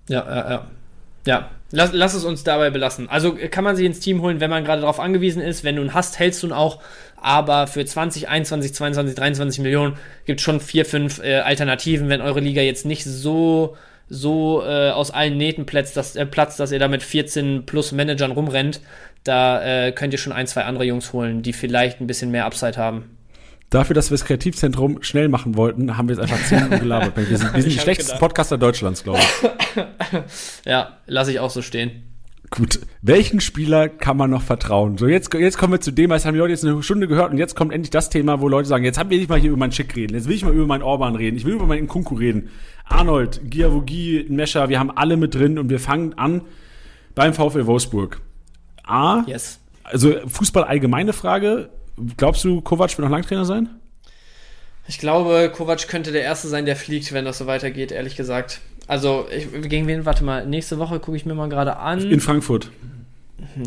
Ja, 0.08 0.26
ja, 0.26 0.50
ja. 0.50 0.68
Ja, 1.26 1.50
lass, 1.72 1.92
lass 1.94 2.14
es 2.14 2.24
uns 2.24 2.44
dabei 2.44 2.70
belassen. 2.70 3.10
Also 3.10 3.38
äh, 3.38 3.48
kann 3.48 3.64
man 3.64 3.76
sich 3.76 3.86
ins 3.86 4.00
Team 4.00 4.22
holen, 4.22 4.40
wenn 4.40 4.50
man 4.50 4.64
gerade 4.64 4.82
darauf 4.82 5.00
angewiesen 5.00 5.42
ist. 5.42 5.64
Wenn 5.64 5.76
du 5.76 5.82
ihn 5.82 5.94
hast, 5.94 6.20
hältst 6.20 6.44
du 6.44 6.48
ihn 6.48 6.54
auch. 6.54 6.82
Aber 7.16 7.68
für 7.68 7.86
20, 7.86 8.30
21, 8.30 8.74
22, 8.74 9.16
23 9.16 9.60
Millionen 9.62 9.98
gibt 10.26 10.40
es 10.40 10.44
schon 10.44 10.60
vier, 10.60 10.86
fünf 10.86 11.20
äh, 11.20 11.40
Alternativen, 11.40 12.10
wenn 12.10 12.22
eure 12.22 12.40
Liga 12.40 12.62
jetzt 12.62 12.86
nicht 12.86 13.04
so 13.04 13.76
so 14.10 14.64
äh, 14.64 14.92
aus 14.92 15.12
allen 15.12 15.36
Nähten 15.36 15.66
platzt, 15.66 15.98
dass, 15.98 16.16
äh, 16.16 16.26
platzt, 16.26 16.60
dass 16.60 16.72
ihr 16.72 16.80
da 16.80 16.88
mit 16.88 17.04
14 17.04 17.66
plus 17.66 17.92
Managern 17.92 18.32
rumrennt, 18.32 18.80
da 19.24 19.88
äh, 19.88 19.92
könnt 19.92 20.14
ihr 20.14 20.18
schon 20.18 20.32
ein, 20.32 20.48
zwei 20.48 20.64
andere 20.64 20.86
Jungs 20.86 21.12
holen, 21.12 21.42
die 21.42 21.54
vielleicht 21.54 22.00
ein 22.00 22.08
bisschen 22.08 22.32
mehr 22.32 22.46
Upside 22.46 22.78
haben. 22.78 23.17
Dafür, 23.70 23.94
dass 23.94 24.10
wir 24.10 24.18
das 24.18 24.26
Kreativzentrum 24.26 25.04
schnell 25.04 25.28
machen 25.28 25.58
wollten, 25.58 25.98
haben 25.98 26.08
wir 26.08 26.16
jetzt 26.16 26.24
einfach 26.24 26.42
zehn 26.46 26.60
Minuten 26.64 26.80
gelabert. 26.80 27.18
Wir 27.18 27.38
sind, 27.38 27.54
wir 27.54 27.62
sind 27.62 27.74
die 27.74 27.80
schlechtesten 27.80 28.12
gedacht. 28.14 28.20
Podcaster 28.22 28.58
Deutschlands, 28.58 29.04
glaube 29.04 29.20
ich. 29.20 29.50
Ja, 30.66 30.98
lasse 31.06 31.32
ich 31.32 31.40
auch 31.40 31.52
so 31.52 31.62
stehen. 31.62 32.04
Gut. 32.50 32.80
Welchen 33.02 33.42
Spieler 33.42 33.90
kann 33.90 34.16
man 34.16 34.30
noch 34.30 34.42
vertrauen? 34.42 34.98
So, 34.98 35.06
jetzt, 35.06 35.34
jetzt 35.34 35.58
kommen 35.58 35.74
wir 35.74 35.82
zu 35.82 35.92
dem, 35.92 36.10
was 36.10 36.26
haben 36.26 36.34
die 36.34 36.40
Leute 36.40 36.52
jetzt 36.54 36.64
eine 36.66 36.82
Stunde 36.82 37.08
gehört 37.10 37.32
und 37.32 37.38
jetzt 37.38 37.56
kommt 37.56 37.74
endlich 37.74 37.90
das 37.92 38.10
Thema, 38.10 38.40
wo 38.40 38.48
Leute 38.48 38.70
sagen, 38.70 38.86
jetzt 38.86 38.98
haben 38.98 39.10
wir 39.10 39.18
nicht 39.18 39.30
mal 39.30 39.38
hier 39.40 39.50
über 39.50 39.60
meinen 39.60 39.74
Schick 39.74 39.96
reden, 39.98 40.16
jetzt 40.16 40.28
will 40.30 40.36
ich 40.36 40.46
mal 40.46 40.54
über 40.54 40.66
meinen 40.66 40.82
Orban 40.82 41.16
reden, 41.18 41.36
ich 41.36 41.44
will 41.46 41.56
über 41.56 41.66
meinen 41.68 41.88
Kunku 41.88 42.16
reden. 42.16 42.50
Arnold, 42.86 43.42
Giavogi, 43.44 44.26
Mescher, 44.30 44.70
wir 44.70 44.80
haben 44.80 44.92
alle 44.92 45.18
mit 45.18 45.36
drin 45.36 45.60
und 45.60 45.70
wir 45.70 45.80
fangen 45.82 46.14
an 46.18 46.42
beim 47.16 47.34
VfL 47.34 47.66
Wolfsburg. 47.66 48.22
A, 48.84 49.24
Yes. 49.28 49.60
also 49.84 50.16
Fußball 50.28 50.64
allgemeine 50.64 51.12
Frage, 51.12 51.70
glaubst 52.18 52.44
du, 52.44 52.62
Kovac 52.62 52.90
wird 52.92 53.00
noch 53.00 53.10
Langtrainer 53.10 53.46
sein? 53.46 53.70
Ich 54.88 55.00
glaube, 55.00 55.52
Kovac 55.54 55.88
könnte 55.88 56.12
der 56.12 56.24
Erste 56.24 56.48
sein, 56.48 56.66
der 56.66 56.76
fliegt, 56.76 57.12
wenn 57.12 57.26
das 57.26 57.38
so 57.38 57.48
weitergeht, 57.48 57.92
ehrlich 57.92 58.16
gesagt. 58.16 58.62
Also, 58.88 59.28
ich, 59.30 59.52
gegen 59.70 59.88
wen? 59.88 60.06
Warte 60.06 60.24
mal, 60.24 60.46
nächste 60.46 60.80
Woche 60.80 61.00
gucke 61.00 61.18
ich 61.18 61.26
mir 61.26 61.34
mal 61.34 61.50
gerade 61.50 61.78
an. 61.78 62.10
In 62.10 62.22
Frankfurt. 62.22 62.72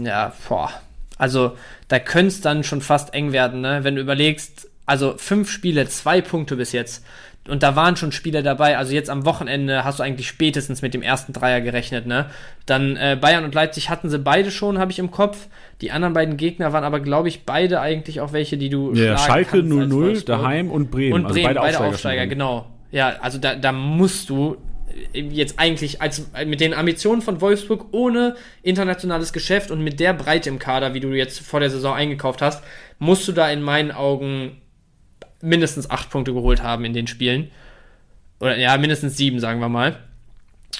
Ja, 0.02 0.32
boah. 0.48 0.70
Also, 1.18 1.56
da 1.88 1.98
könnte 1.98 2.28
es 2.28 2.40
dann 2.40 2.64
schon 2.64 2.80
fast 2.80 3.12
eng 3.12 3.32
werden, 3.32 3.60
ne? 3.60 3.80
Wenn 3.82 3.96
du 3.96 4.00
überlegst, 4.00 4.68
also 4.86 5.14
fünf 5.18 5.50
Spiele, 5.50 5.86
zwei 5.88 6.22
Punkte 6.22 6.56
bis 6.56 6.72
jetzt. 6.72 7.04
Und 7.48 7.62
da 7.62 7.74
waren 7.74 7.96
schon 7.96 8.12
Spieler 8.12 8.42
dabei. 8.42 8.76
Also 8.76 8.92
jetzt 8.92 9.08
am 9.08 9.24
Wochenende 9.24 9.82
hast 9.82 9.98
du 9.98 10.02
eigentlich 10.02 10.28
spätestens 10.28 10.82
mit 10.82 10.92
dem 10.92 11.00
ersten 11.02 11.32
Dreier 11.32 11.60
gerechnet, 11.62 12.06
ne? 12.06 12.26
Dann 12.66 12.96
äh, 12.96 13.16
Bayern 13.20 13.44
und 13.44 13.54
Leipzig 13.54 13.88
hatten 13.88 14.10
sie 14.10 14.18
beide 14.18 14.50
schon, 14.50 14.78
habe 14.78 14.92
ich 14.92 14.98
im 14.98 15.10
Kopf. 15.10 15.48
Die 15.80 15.90
anderen 15.90 16.12
beiden 16.12 16.36
Gegner 16.36 16.72
waren 16.74 16.84
aber, 16.84 17.00
glaube 17.00 17.28
ich, 17.28 17.44
beide 17.46 17.80
eigentlich 17.80 18.20
auch 18.20 18.32
welche, 18.32 18.58
die 18.58 18.68
du 18.68 18.92
Ja, 18.94 19.16
Schalke 19.16 19.60
kannst 19.62 19.72
als 19.72 19.90
0-0, 19.90 19.92
Wolfsburg. 19.92 20.26
daheim 20.26 20.70
und 20.70 20.90
Bremen. 20.90 21.14
Und 21.24 21.28
Bremen, 21.32 21.54
beide, 21.54 21.76
schon 21.76 21.86
Aufsteiger, 21.86 22.20
drin. 22.22 22.28
genau. 22.30 22.66
Ja, 22.92 23.14
also 23.20 23.38
da, 23.38 23.54
da 23.54 23.72
musst 23.72 24.28
du 24.28 24.58
jetzt 25.14 25.58
eigentlich 25.58 26.02
als 26.02 26.26
mit 26.46 26.60
den 26.60 26.74
Ambitionen 26.74 27.22
von 27.22 27.40
Wolfsburg 27.40 27.86
ohne 27.92 28.34
internationales 28.62 29.32
Geschäft 29.32 29.70
und 29.70 29.82
mit 29.82 29.98
der 29.98 30.12
Breite 30.12 30.50
im 30.50 30.58
Kader, 30.58 30.92
wie 30.94 31.00
du 31.00 31.08
jetzt 31.14 31.40
vor 31.40 31.60
der 31.60 31.70
Saison 31.70 31.94
eingekauft 31.94 32.42
hast, 32.42 32.62
musst 32.98 33.26
du 33.26 33.32
da 33.32 33.48
in 33.50 33.62
meinen 33.62 33.92
Augen 33.92 34.59
mindestens 35.40 35.90
acht 35.90 36.10
Punkte 36.10 36.32
geholt 36.32 36.62
haben 36.62 36.84
in 36.84 36.92
den 36.92 37.06
Spielen. 37.06 37.50
Oder 38.40 38.56
ja, 38.56 38.76
mindestens 38.78 39.16
sieben, 39.16 39.40
sagen 39.40 39.60
wir 39.60 39.68
mal. 39.68 39.98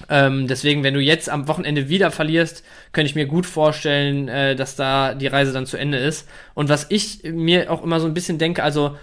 Ähm, 0.09 0.47
deswegen, 0.47 0.83
wenn 0.83 0.95
du 0.95 1.01
jetzt 1.01 1.29
am 1.29 1.47
Wochenende 1.49 1.89
wieder 1.89 2.11
verlierst, 2.11 2.65
könnte 2.93 3.11
ich 3.11 3.15
mir 3.15 3.27
gut 3.27 3.45
vorstellen, 3.45 4.29
äh, 4.29 4.57
dass 4.57 4.77
da 4.77 5.15
die 5.15 5.27
Reise 5.27 5.53
dann 5.53 5.67
zu 5.67 5.77
Ende 5.77 5.99
ist. 5.99 6.29
Und 6.55 6.69
was 6.69 6.87
ich 6.89 7.23
mir 7.25 7.71
auch 7.71 7.83
immer 7.83 8.01
so 8.01 8.07
ein 8.07 8.15
bisschen 8.15 8.39
denke, 8.39 8.63
also 8.63 8.97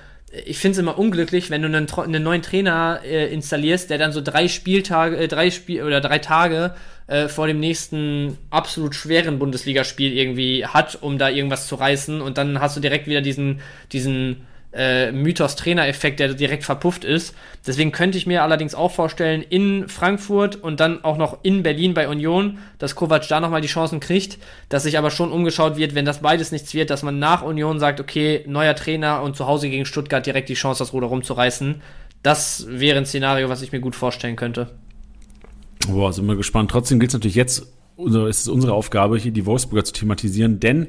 ich 0.45 0.57
finde 0.57 0.73
es 0.73 0.79
immer 0.79 0.99
unglücklich, 0.99 1.49
wenn 1.49 1.61
du 1.61 1.67
einen, 1.67 1.87
einen 1.89 2.23
neuen 2.23 2.41
Trainer 2.41 2.99
äh, 3.03 3.31
installierst, 3.33 3.89
der 3.89 3.97
dann 3.97 4.11
so 4.11 4.21
drei 4.21 4.47
Spieltage, 4.47 5.17
äh, 5.17 5.27
drei 5.27 5.51
Spiel 5.51 5.83
oder 5.83 6.01
drei 6.01 6.19
Tage 6.19 6.73
äh, 7.07 7.27
vor 7.27 7.47
dem 7.47 7.59
nächsten 7.59 8.37
absolut 8.49 8.93
schweren 8.93 9.39
Bundesligaspiel 9.39 10.11
irgendwie 10.11 10.65
hat, 10.65 11.01
um 11.01 11.17
da 11.17 11.29
irgendwas 11.29 11.67
zu 11.67 11.75
reißen. 11.75 12.21
Und 12.21 12.37
dann 12.37 12.59
hast 12.59 12.75
du 12.75 12.81
direkt 12.81 13.07
wieder 13.07 13.21
diesen, 13.21 13.61
diesen 13.93 14.45
äh, 14.77 15.11
Mythos-Trainer-Effekt, 15.11 16.19
der 16.19 16.33
direkt 16.35 16.63
verpufft 16.63 17.03
ist. 17.03 17.33
Deswegen 17.65 17.91
könnte 17.91 18.17
ich 18.17 18.27
mir 18.27 18.43
allerdings 18.43 18.75
auch 18.75 18.91
vorstellen, 18.91 19.41
in 19.41 19.89
Frankfurt 19.89 20.55
und 20.55 20.79
dann 20.79 21.03
auch 21.03 21.17
noch 21.17 21.39
in 21.41 21.63
Berlin 21.63 21.95
bei 21.95 22.07
Union, 22.07 22.59
dass 22.77 22.95
Kovac 22.95 23.27
da 23.27 23.39
nochmal 23.39 23.61
die 23.61 23.67
Chancen 23.67 23.99
kriegt, 23.99 24.37
dass 24.69 24.83
sich 24.83 24.97
aber 24.97 25.09
schon 25.09 25.31
umgeschaut 25.31 25.77
wird, 25.77 25.95
wenn 25.95 26.05
das 26.05 26.21
beides 26.21 26.51
nichts 26.51 26.73
wird, 26.75 26.91
dass 26.91 27.01
man 27.01 27.17
nach 27.17 27.41
Union 27.41 27.79
sagt, 27.79 27.99
okay, 27.99 28.43
neuer 28.45 28.75
Trainer 28.75 29.23
und 29.23 29.35
zu 29.35 29.47
Hause 29.47 29.69
gegen 29.69 29.85
Stuttgart 29.85 30.25
direkt 30.25 30.47
die 30.47 30.53
Chance, 30.53 30.79
das 30.79 30.93
Ruder 30.93 31.07
rumzureißen. 31.07 31.81
Das 32.21 32.67
wäre 32.69 32.99
ein 32.99 33.05
Szenario, 33.05 33.49
was 33.49 33.63
ich 33.63 33.71
mir 33.71 33.79
gut 33.79 33.95
vorstellen 33.95 34.35
könnte. 34.35 34.69
Boah, 35.87 36.13
sind 36.13 36.27
wir 36.27 36.35
gespannt. 36.35 36.69
Trotzdem 36.69 36.99
gilt 36.99 37.09
es 37.09 37.13
natürlich 37.13 37.35
jetzt, 37.35 37.65
also 37.97 38.27
es 38.27 38.41
ist 38.41 38.47
unsere 38.47 38.73
Aufgabe, 38.73 39.17
hier 39.17 39.31
die 39.31 39.45
Wolfsburger 39.45 39.85
zu 39.85 39.93
thematisieren, 39.93 40.59
denn 40.59 40.87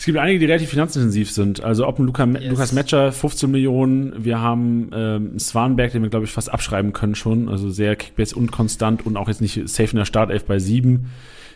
es 0.00 0.06
gibt 0.06 0.16
einige, 0.16 0.38
die 0.38 0.46
relativ 0.46 0.70
finanzintensiv 0.70 1.30
sind. 1.30 1.62
Also 1.62 1.86
ob 1.86 1.98
ein 1.98 2.06
Luca, 2.06 2.24
Yes. 2.24 2.48
Lukas 2.50 2.72
Metscher, 2.72 3.12
15 3.12 3.50
Millionen, 3.50 4.14
wir 4.24 4.40
haben 4.40 4.88
ähm, 4.94 5.38
Swanberg, 5.38 5.92
den 5.92 6.02
wir, 6.02 6.08
glaube 6.08 6.24
ich, 6.24 6.32
fast 6.32 6.50
abschreiben 6.50 6.94
können 6.94 7.14
schon. 7.14 7.50
Also 7.50 7.68
sehr 7.68 7.96
Kickbase 7.96 8.34
unkonstant 8.34 9.04
und 9.04 9.18
auch 9.18 9.28
jetzt 9.28 9.42
nicht 9.42 9.68
safe 9.68 9.90
in 9.90 9.98
der 9.98 10.06
Startelf 10.06 10.46
bei 10.46 10.58
7. 10.58 11.10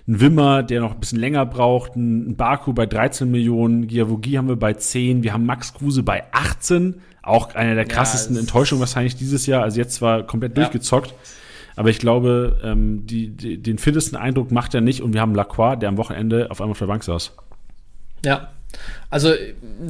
Ein 0.06 0.20
Wimmer, 0.20 0.62
der 0.62 0.82
noch 0.82 0.92
ein 0.92 1.00
bisschen 1.00 1.18
länger 1.20 1.46
braucht, 1.46 1.96
ein 1.96 2.36
Baku 2.36 2.74
bei 2.74 2.84
13 2.84 3.30
Millionen, 3.30 3.86
Giavogi 3.86 4.32
haben 4.32 4.48
wir 4.48 4.56
bei 4.56 4.74
10, 4.74 5.22
wir 5.22 5.32
haben 5.32 5.46
Max 5.46 5.72
Kruse 5.72 6.02
bei 6.02 6.24
18, 6.32 6.96
auch 7.22 7.54
eine 7.54 7.74
der 7.74 7.84
Ja, 7.84 7.88
krassesten 7.90 8.36
es- 8.36 8.42
Enttäuschungen 8.42 8.80
wahrscheinlich 8.80 9.16
dieses 9.16 9.46
Jahr, 9.46 9.62
also 9.62 9.78
jetzt 9.80 9.94
zwar 9.94 10.22
komplett 10.26 10.58
Ja. 10.58 10.64
durchgezockt, 10.64 11.14
aber 11.76 11.88
ich 11.88 11.98
glaube, 11.98 12.60
ähm, 12.62 13.06
die, 13.06 13.30
die, 13.30 13.56
den 13.62 13.78
fittesten 13.78 14.16
Eindruck 14.18 14.50
macht 14.52 14.74
er 14.74 14.82
nicht 14.82 15.00
und 15.00 15.14
wir 15.14 15.22
haben 15.22 15.34
Lacroix, 15.34 15.78
der 15.78 15.88
am 15.88 15.96
Wochenende 15.96 16.50
auf 16.50 16.60
einmal 16.60 16.72
auf 16.72 16.78
der 16.78 16.86
Bank 16.86 17.02
saß. 17.02 17.34
Ja. 18.24 18.50
Also 19.08 19.32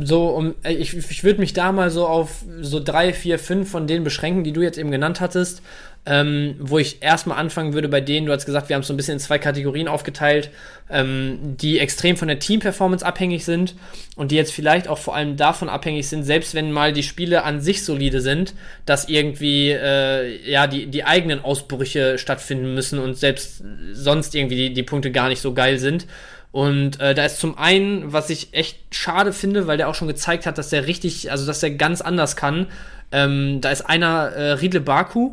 so 0.03 0.27
um 0.29 0.55
ich, 0.69 0.95
ich 0.95 1.25
würde 1.25 1.41
mich 1.41 1.55
da 1.55 1.73
mal 1.73 1.91
so 1.91 2.07
auf 2.07 2.45
so 2.61 2.81
drei, 2.81 3.15
vier, 3.15 3.39
fünf 3.39 3.71
von 3.71 3.87
denen 3.87 4.05
beschränken, 4.05 4.45
die 4.45 4.53
du 4.53 4.61
jetzt 4.61 4.77
eben 4.77 4.91
genannt 4.91 5.21
hattest, 5.21 5.63
ähm, 6.07 6.57
wo 6.59 6.79
ich 6.79 7.03
erstmal 7.03 7.39
anfangen 7.39 7.73
würde 7.73 7.89
bei 7.89 8.03
denen, 8.03 8.27
du 8.27 8.33
hast 8.33 8.45
gesagt, 8.45 8.69
wir 8.69 8.75
haben 8.75 8.83
es 8.83 8.89
so 8.89 8.93
ein 8.93 8.99
bisschen 8.99 9.15
in 9.15 9.21
zwei 9.21 9.39
Kategorien 9.39 9.89
aufgeteilt, 9.89 10.51
ähm, 10.91 11.57
die 11.57 11.79
extrem 11.79 12.19
von 12.19 12.29
der 12.29 12.39
Team-Performance 12.39 13.05
abhängig 13.05 13.47
sind 13.47 13.75
und 14.15 14.31
die 14.31 14.37
jetzt 14.37 14.53
vielleicht 14.53 14.87
auch 14.87 14.99
vor 14.99 15.17
allem 15.17 15.39
davon 15.39 15.71
abhängig 15.71 16.07
sind, 16.07 16.25
selbst 16.25 16.55
wenn 16.55 16.71
mal 16.71 16.93
die 16.93 17.03
Spiele 17.03 17.45
an 17.45 17.63
sich 17.63 17.85
solide 17.85 18.21
sind, 18.21 18.55
dass 18.85 19.09
irgendwie 19.09 19.71
äh, 19.71 20.51
ja 20.51 20.67
die, 20.67 20.87
die 20.87 21.05
eigenen 21.05 21.43
Ausbrüche 21.43 22.19
stattfinden 22.19 22.75
müssen 22.75 22.99
und 22.99 23.17
selbst 23.17 23.65
sonst 23.93 24.35
irgendwie 24.35 24.57
die, 24.57 24.75
die 24.75 24.83
Punkte 24.83 25.11
gar 25.11 25.31
nicht 25.31 25.41
so 25.41 25.55
geil 25.55 25.79
sind. 25.79 26.07
Und 26.55 27.01
äh, 27.01 27.17
da 27.17 27.25
ist 27.25 27.41
zum 27.41 27.59
einen, 27.59 28.13
was 28.13 28.31
ich 28.31 28.55
echt 28.55 28.79
schade 28.95 29.33
finde, 29.33 29.67
weil 29.67 29.77
der 29.77 29.89
auch 29.89 29.97
schon 29.97 30.07
gezeigt 30.07 30.47
hat, 30.47 30.57
dass 30.57 30.69
der 30.69 30.87
richtig, 30.87 31.33
also 31.33 31.45
dass 31.47 31.59
der 31.59 31.73
ganz 31.73 32.01
anders 32.01 32.37
kann. 32.37 32.69
Ähm, 33.11 33.61
da 33.61 33.73
ist 33.73 33.81
einer 33.81 34.29
äh, 34.29 34.53
Riedle 34.53 34.81
Baku, 34.81 35.33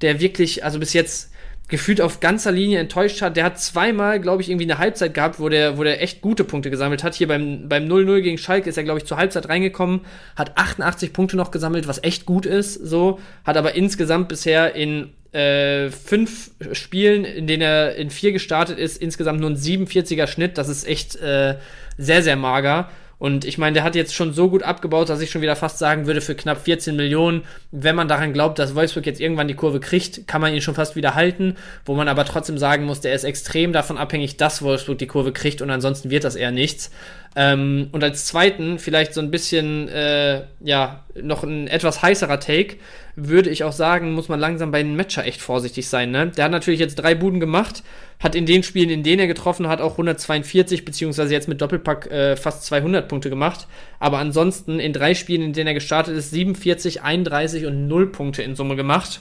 der 0.00 0.18
wirklich, 0.18 0.64
also 0.64 0.78
bis 0.78 0.94
jetzt 0.94 1.30
gefühlt 1.68 2.00
auf 2.00 2.20
ganzer 2.20 2.52
Linie 2.52 2.78
enttäuscht 2.78 3.20
hat. 3.20 3.36
Der 3.36 3.44
hat 3.44 3.60
zweimal, 3.60 4.18
glaube 4.18 4.40
ich, 4.40 4.48
irgendwie 4.48 4.64
eine 4.64 4.78
Halbzeit 4.78 5.12
gehabt, 5.12 5.38
wo 5.38 5.50
der, 5.50 5.76
wo 5.76 5.84
der 5.84 6.02
echt 6.02 6.22
gute 6.22 6.42
Punkte 6.42 6.70
gesammelt 6.70 7.04
hat. 7.04 7.12
Hier 7.12 7.28
beim, 7.28 7.68
beim 7.68 7.84
0-0 7.84 8.22
gegen 8.22 8.38
Schalke 8.38 8.70
ist 8.70 8.78
er, 8.78 8.84
glaube 8.84 9.00
ich, 9.00 9.04
zur 9.04 9.18
Halbzeit 9.18 9.50
reingekommen, 9.50 10.00
hat 10.36 10.56
88 10.56 11.12
Punkte 11.12 11.36
noch 11.36 11.50
gesammelt, 11.50 11.86
was 11.86 12.02
echt 12.02 12.24
gut 12.24 12.46
ist, 12.46 12.72
so. 12.72 13.20
Hat 13.44 13.58
aber 13.58 13.74
insgesamt 13.74 14.28
bisher 14.28 14.74
in 14.74 15.10
äh, 15.32 15.90
fünf 15.90 16.50
Spielen, 16.72 17.24
in 17.24 17.46
denen 17.46 17.62
er 17.62 17.96
in 17.96 18.10
vier 18.10 18.32
gestartet 18.32 18.78
ist, 18.78 19.00
insgesamt 19.00 19.40
nur 19.40 19.50
ein 19.50 19.56
47er 19.56 20.26
Schnitt. 20.26 20.58
Das 20.58 20.68
ist 20.68 20.86
echt 20.86 21.16
äh, 21.16 21.56
sehr, 21.96 22.22
sehr 22.22 22.36
mager. 22.36 22.90
Und 23.22 23.44
ich 23.44 23.56
meine, 23.56 23.74
der 23.74 23.84
hat 23.84 23.94
jetzt 23.94 24.16
schon 24.16 24.32
so 24.32 24.50
gut 24.50 24.64
abgebaut, 24.64 25.08
dass 25.08 25.20
ich 25.20 25.30
schon 25.30 25.42
wieder 25.42 25.54
fast 25.54 25.78
sagen 25.78 26.08
würde, 26.08 26.20
für 26.20 26.34
knapp 26.34 26.64
14 26.64 26.96
Millionen, 26.96 27.44
wenn 27.70 27.94
man 27.94 28.08
daran 28.08 28.32
glaubt, 28.32 28.58
dass 28.58 28.74
Wolfsburg 28.74 29.06
jetzt 29.06 29.20
irgendwann 29.20 29.46
die 29.46 29.54
Kurve 29.54 29.78
kriegt, 29.78 30.26
kann 30.26 30.40
man 30.40 30.52
ihn 30.52 30.60
schon 30.60 30.74
fast 30.74 30.96
wieder 30.96 31.14
halten. 31.14 31.54
Wo 31.84 31.94
man 31.94 32.08
aber 32.08 32.24
trotzdem 32.24 32.58
sagen 32.58 32.84
muss, 32.84 33.00
der 33.00 33.14
ist 33.14 33.22
extrem 33.22 33.72
davon 33.72 33.96
abhängig, 33.96 34.38
dass 34.38 34.60
Wolfsburg 34.60 34.98
die 34.98 35.06
Kurve 35.06 35.30
kriegt 35.30 35.62
und 35.62 35.70
ansonsten 35.70 36.10
wird 36.10 36.24
das 36.24 36.34
eher 36.34 36.50
nichts. 36.50 36.90
Ähm, 37.34 37.88
und 37.92 38.04
als 38.04 38.26
zweiten 38.26 38.78
vielleicht 38.78 39.14
so 39.14 39.20
ein 39.20 39.30
bisschen, 39.30 39.88
äh, 39.88 40.42
ja, 40.60 41.04
noch 41.20 41.44
ein 41.44 41.66
etwas 41.66 42.02
heißerer 42.02 42.40
Take, 42.40 42.76
würde 43.16 43.50
ich 43.50 43.64
auch 43.64 43.72
sagen, 43.72 44.12
muss 44.12 44.28
man 44.28 44.40
langsam 44.40 44.70
bei 44.70 44.82
den 44.82 44.96
Matcher 44.96 45.24
echt 45.24 45.40
vorsichtig 45.40 45.88
sein. 45.88 46.10
Ne? 46.10 46.28
Der 46.28 46.44
hat 46.44 46.52
natürlich 46.52 46.80
jetzt 46.80 46.96
drei 46.96 47.14
Buden 47.14 47.40
gemacht, 47.40 47.82
hat 48.20 48.34
in 48.34 48.46
den 48.46 48.62
Spielen, 48.62 48.90
in 48.90 49.02
denen 49.02 49.20
er 49.20 49.26
getroffen 49.26 49.68
hat, 49.68 49.80
auch 49.80 49.92
142, 49.92 50.84
beziehungsweise 50.84 51.32
jetzt 51.32 51.48
mit 51.48 51.60
Doppelpack 51.60 52.10
äh, 52.10 52.36
fast 52.36 52.64
200 52.66 53.08
Punkte 53.08 53.30
gemacht. 53.30 53.66
Aber 53.98 54.18
ansonsten 54.18 54.78
in 54.78 54.92
drei 54.92 55.14
Spielen, 55.14 55.42
in 55.42 55.52
denen 55.54 55.68
er 55.68 55.74
gestartet 55.74 56.16
ist, 56.16 56.30
47, 56.30 57.02
31 57.02 57.66
und 57.66 57.88
0 57.88 58.12
Punkte 58.12 58.42
in 58.42 58.56
Summe 58.56 58.76
gemacht. 58.76 59.20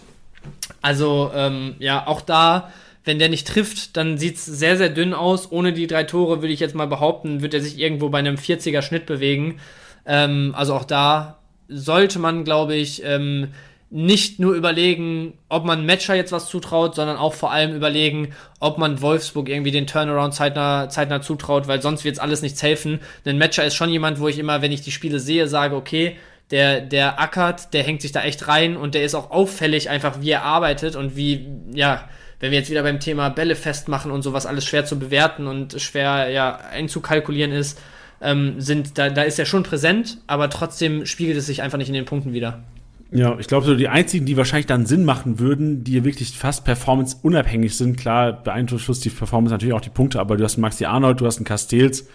Also, 0.82 1.32
ähm, 1.34 1.76
ja, 1.80 2.08
auch 2.08 2.22
da 2.22 2.72
wenn 3.04 3.20
der 3.20 3.30
nicht 3.30 3.48
trifft, 3.48 3.98
dann 3.98 4.18
sieht 4.18 4.36
es 4.36 4.46
sehr, 4.46 4.78
sehr 4.78 4.90
dünn 4.90 5.14
aus. 5.14 5.52
Ohne 5.52 5.74
die 5.74 5.88
drei 5.88 6.04
Tore 6.04 6.42
würde 6.42 6.54
ich 6.54 6.60
jetzt 6.60 6.76
mal 6.76 6.88
behaupten, 6.88 7.42
wird 7.42 7.54
er 7.54 7.62
sich 7.62 7.80
irgendwo 7.80 8.10
bei 8.10 8.20
einem 8.20 8.36
40er 8.36 8.82
Schnitt 8.82 9.06
bewegen. 9.06 9.60
Ähm, 10.06 10.54
also 10.56 10.76
auch 10.76 10.86
da 10.86 11.40
sollte 11.68 12.20
man, 12.20 12.44
glaube 12.44 12.76
ich, 12.76 13.04
ähm, 13.04 13.50
nicht 13.90 14.40
nur 14.40 14.54
überlegen, 14.54 15.34
ob 15.50 15.66
man 15.66 15.86
Matcher 15.86 16.16
jetzt 16.16 16.32
was 16.32 16.48
zutraut, 16.48 16.96
sondern 16.96 17.18
auch 17.18 17.34
vor 17.34 17.52
allem 17.52 17.76
überlegen, 17.76 18.34
ob 18.62 18.78
man 18.78 19.02
Wolfsburg 19.02 19.50
irgendwie 19.50 19.72
den 19.72 19.86
Turnaround 19.86 20.34
zeitnah, 20.34 20.88
zeitnah 20.88 21.22
zutraut, 21.22 21.68
weil 21.68 21.82
sonst 21.82 22.06
wird 22.06 22.16
es 22.16 22.22
alles 22.22 22.42
nichts 22.42 22.64
helfen. 22.64 23.02
Denn 23.26 23.38
Matcher 23.38 23.66
ist 23.66 23.76
schon 23.76 23.90
jemand, 23.90 24.22
wo 24.22 24.30
ich 24.30 24.40
immer, 24.40 24.62
wenn 24.62 24.72
ich 24.72 24.82
die 24.82 24.92
Spiele 24.92 25.20
sehe, 25.20 25.48
sage, 25.48 25.76
okay, 25.76 26.16
der, 26.52 26.80
der 26.80 27.20
ackert, 27.20 27.74
der 27.74 27.84
hängt 27.84 28.02
sich 28.02 28.14
da 28.14 28.24
echt 28.24 28.48
rein 28.48 28.78
und 28.78 28.96
der 28.96 29.04
ist 29.04 29.16
auch 29.16 29.30
auffällig 29.30 29.90
einfach, 29.90 30.22
wie 30.22 30.32
er 30.32 30.44
arbeitet 30.44 30.96
und 30.96 31.18
wie, 31.18 31.48
ja, 31.74 32.08
wenn 32.42 32.52
wir 32.52 32.58
jetzt 32.60 32.70
wieder 32.70 32.84
beim 32.84 33.00
Thema 33.00 33.30
Bälle 33.30 33.56
festmachen 33.56 34.12
und 34.12 34.24
sowas 34.24 34.46
alles 34.46 34.66
schwer 34.66 34.84
zu 34.84 35.00
bewerten 35.00 35.48
und 35.48 35.80
schwer 35.80 36.30
ja 36.30 36.56
einzukalkulieren 36.56 37.52
ist, 37.54 37.80
ähm, 38.20 38.60
sind, 38.60 38.98
da, 38.98 39.10
da 39.10 39.22
ist 39.22 39.40
er 39.40 39.46
schon 39.46 39.64
präsent, 39.64 40.18
aber 40.28 40.50
trotzdem 40.50 41.06
spiegelt 41.06 41.38
es 41.38 41.46
sich 41.46 41.62
einfach 41.62 41.78
nicht 41.78 41.88
in 41.88 41.94
den 41.94 42.06
Punkten 42.06 42.34
wieder. 42.34 42.64
Ja, 43.12 43.38
ich 43.40 43.48
glaube, 43.48 43.66
so 43.66 43.76
die 43.76 43.90
einzigen, 43.90 44.26
die 44.26 44.38
wahrscheinlich 44.38 44.68
dann 44.68 44.86
Sinn 44.86 45.06
machen 45.06 45.38
würden, 45.38 45.84
die 45.84 46.04
wirklich 46.04 46.38
fast 46.38 46.64
performance-unabhängig 46.64 47.76
sind, 47.76 47.98
klar 47.98 48.32
beeinflusst 48.32 49.04
die 49.06 49.10
Performance 49.10 49.54
natürlich 49.54 49.74
auch 49.74 49.82
die 49.82 49.90
Punkte, 49.90 50.20
aber 50.20 50.38
du 50.38 50.44
hast 50.44 50.56
einen 50.56 50.62
Maxi 50.62 50.86
Arnold, 50.86 51.20
du 51.20 51.26
hast 51.26 51.38
einen 51.38 51.46
Castells, 51.46 52.08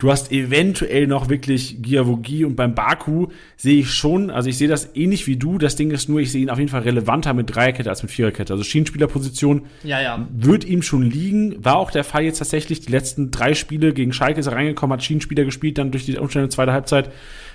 Du 0.00 0.10
hast 0.10 0.32
eventuell 0.32 1.06
noch 1.06 1.28
wirklich 1.28 1.82
Giavogi 1.82 2.46
und 2.46 2.56
beim 2.56 2.74
Baku 2.74 3.28
sehe 3.58 3.80
ich 3.80 3.90
schon, 3.90 4.30
also 4.30 4.48
ich 4.48 4.56
sehe 4.56 4.66
das 4.66 4.96
ähnlich 4.96 5.26
wie 5.26 5.36
du. 5.36 5.58
Das 5.58 5.76
Ding 5.76 5.90
ist 5.90 6.08
nur, 6.08 6.20
ich 6.20 6.32
sehe 6.32 6.40
ihn 6.40 6.48
auf 6.48 6.58
jeden 6.58 6.70
Fall 6.70 6.80
relevanter 6.80 7.34
mit 7.34 7.54
Dreierkette 7.54 7.90
als 7.90 8.02
mit 8.02 8.10
Viererkette. 8.10 8.54
Also 8.54 8.64
Schienenspielerposition 8.64 9.66
ja, 9.84 10.00
ja. 10.00 10.26
wird 10.32 10.64
ihm 10.64 10.80
schon 10.80 11.02
liegen. 11.02 11.62
War 11.62 11.76
auch 11.76 11.90
der 11.90 12.04
Fall 12.04 12.24
jetzt 12.24 12.38
tatsächlich. 12.38 12.80
Die 12.80 12.90
letzten 12.90 13.30
drei 13.30 13.52
Spiele 13.52 13.92
gegen 13.92 14.14
Schalke 14.14 14.40
ist 14.40 14.46
er 14.46 14.54
reingekommen, 14.54 14.94
hat 14.94 15.04
Schienenspieler 15.04 15.44
gespielt, 15.44 15.76
dann 15.76 15.90
durch 15.90 16.06
die 16.06 16.16
Umstände 16.16 16.48
zweiter 16.48 16.72
Halbzeit. 16.72 17.10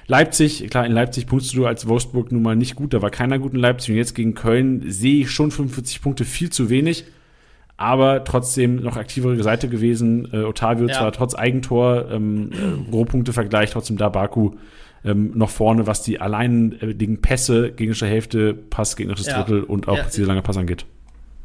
Leipzig, 0.06 0.70
klar, 0.70 0.86
in 0.86 0.92
Leipzig 0.92 1.26
punktest 1.26 1.56
du 1.56 1.66
als 1.66 1.88
Wolfsburg 1.88 2.32
nun 2.32 2.44
mal 2.44 2.56
nicht 2.56 2.76
gut, 2.76 2.94
da 2.94 3.02
war 3.02 3.10
keiner 3.10 3.40
gut 3.40 3.56
in 3.56 3.60
Leipzig 3.60 3.90
und 3.90 3.98
jetzt 3.98 4.14
gegen 4.14 4.36
Köln 4.36 4.84
sehe 4.86 5.22
ich 5.22 5.32
schon 5.32 5.50
45 5.50 6.00
Punkte 6.04 6.26
viel 6.26 6.52
zu 6.52 6.70
wenig 6.70 7.06
aber 7.78 8.24
trotzdem 8.24 8.78
noch 8.78 8.98
aktivere 8.98 9.42
Seite 9.44 9.68
gewesen. 9.68 10.30
Äh, 10.32 10.44
Otavio 10.44 10.88
ja. 10.88 10.94
zwar 10.94 11.12
trotz 11.12 11.36
Eigentor, 11.36 12.10
ähm, 12.12 12.50
äh, 12.52 12.92
Rohpunktevergleich, 12.92 13.72
trotzdem 13.72 13.98
da 13.98 14.10
Baku 14.10 14.52
ähm, 15.04 15.32
noch 15.36 15.50
vorne, 15.50 15.86
was 15.86 16.02
die 16.02 16.20
alleinigen 16.20 17.22
Pässe, 17.22 17.72
gegnerische 17.72 18.08
Hälfte, 18.08 18.54
Pass, 18.54 18.96
gegnerisches 18.96 19.28
ja. 19.28 19.44
Drittel 19.44 19.64
und 19.64 19.88
auch 19.88 19.98
ja. 19.98 20.04
diese 20.06 20.26
lange 20.26 20.42
Pass 20.42 20.58
angeht 20.58 20.86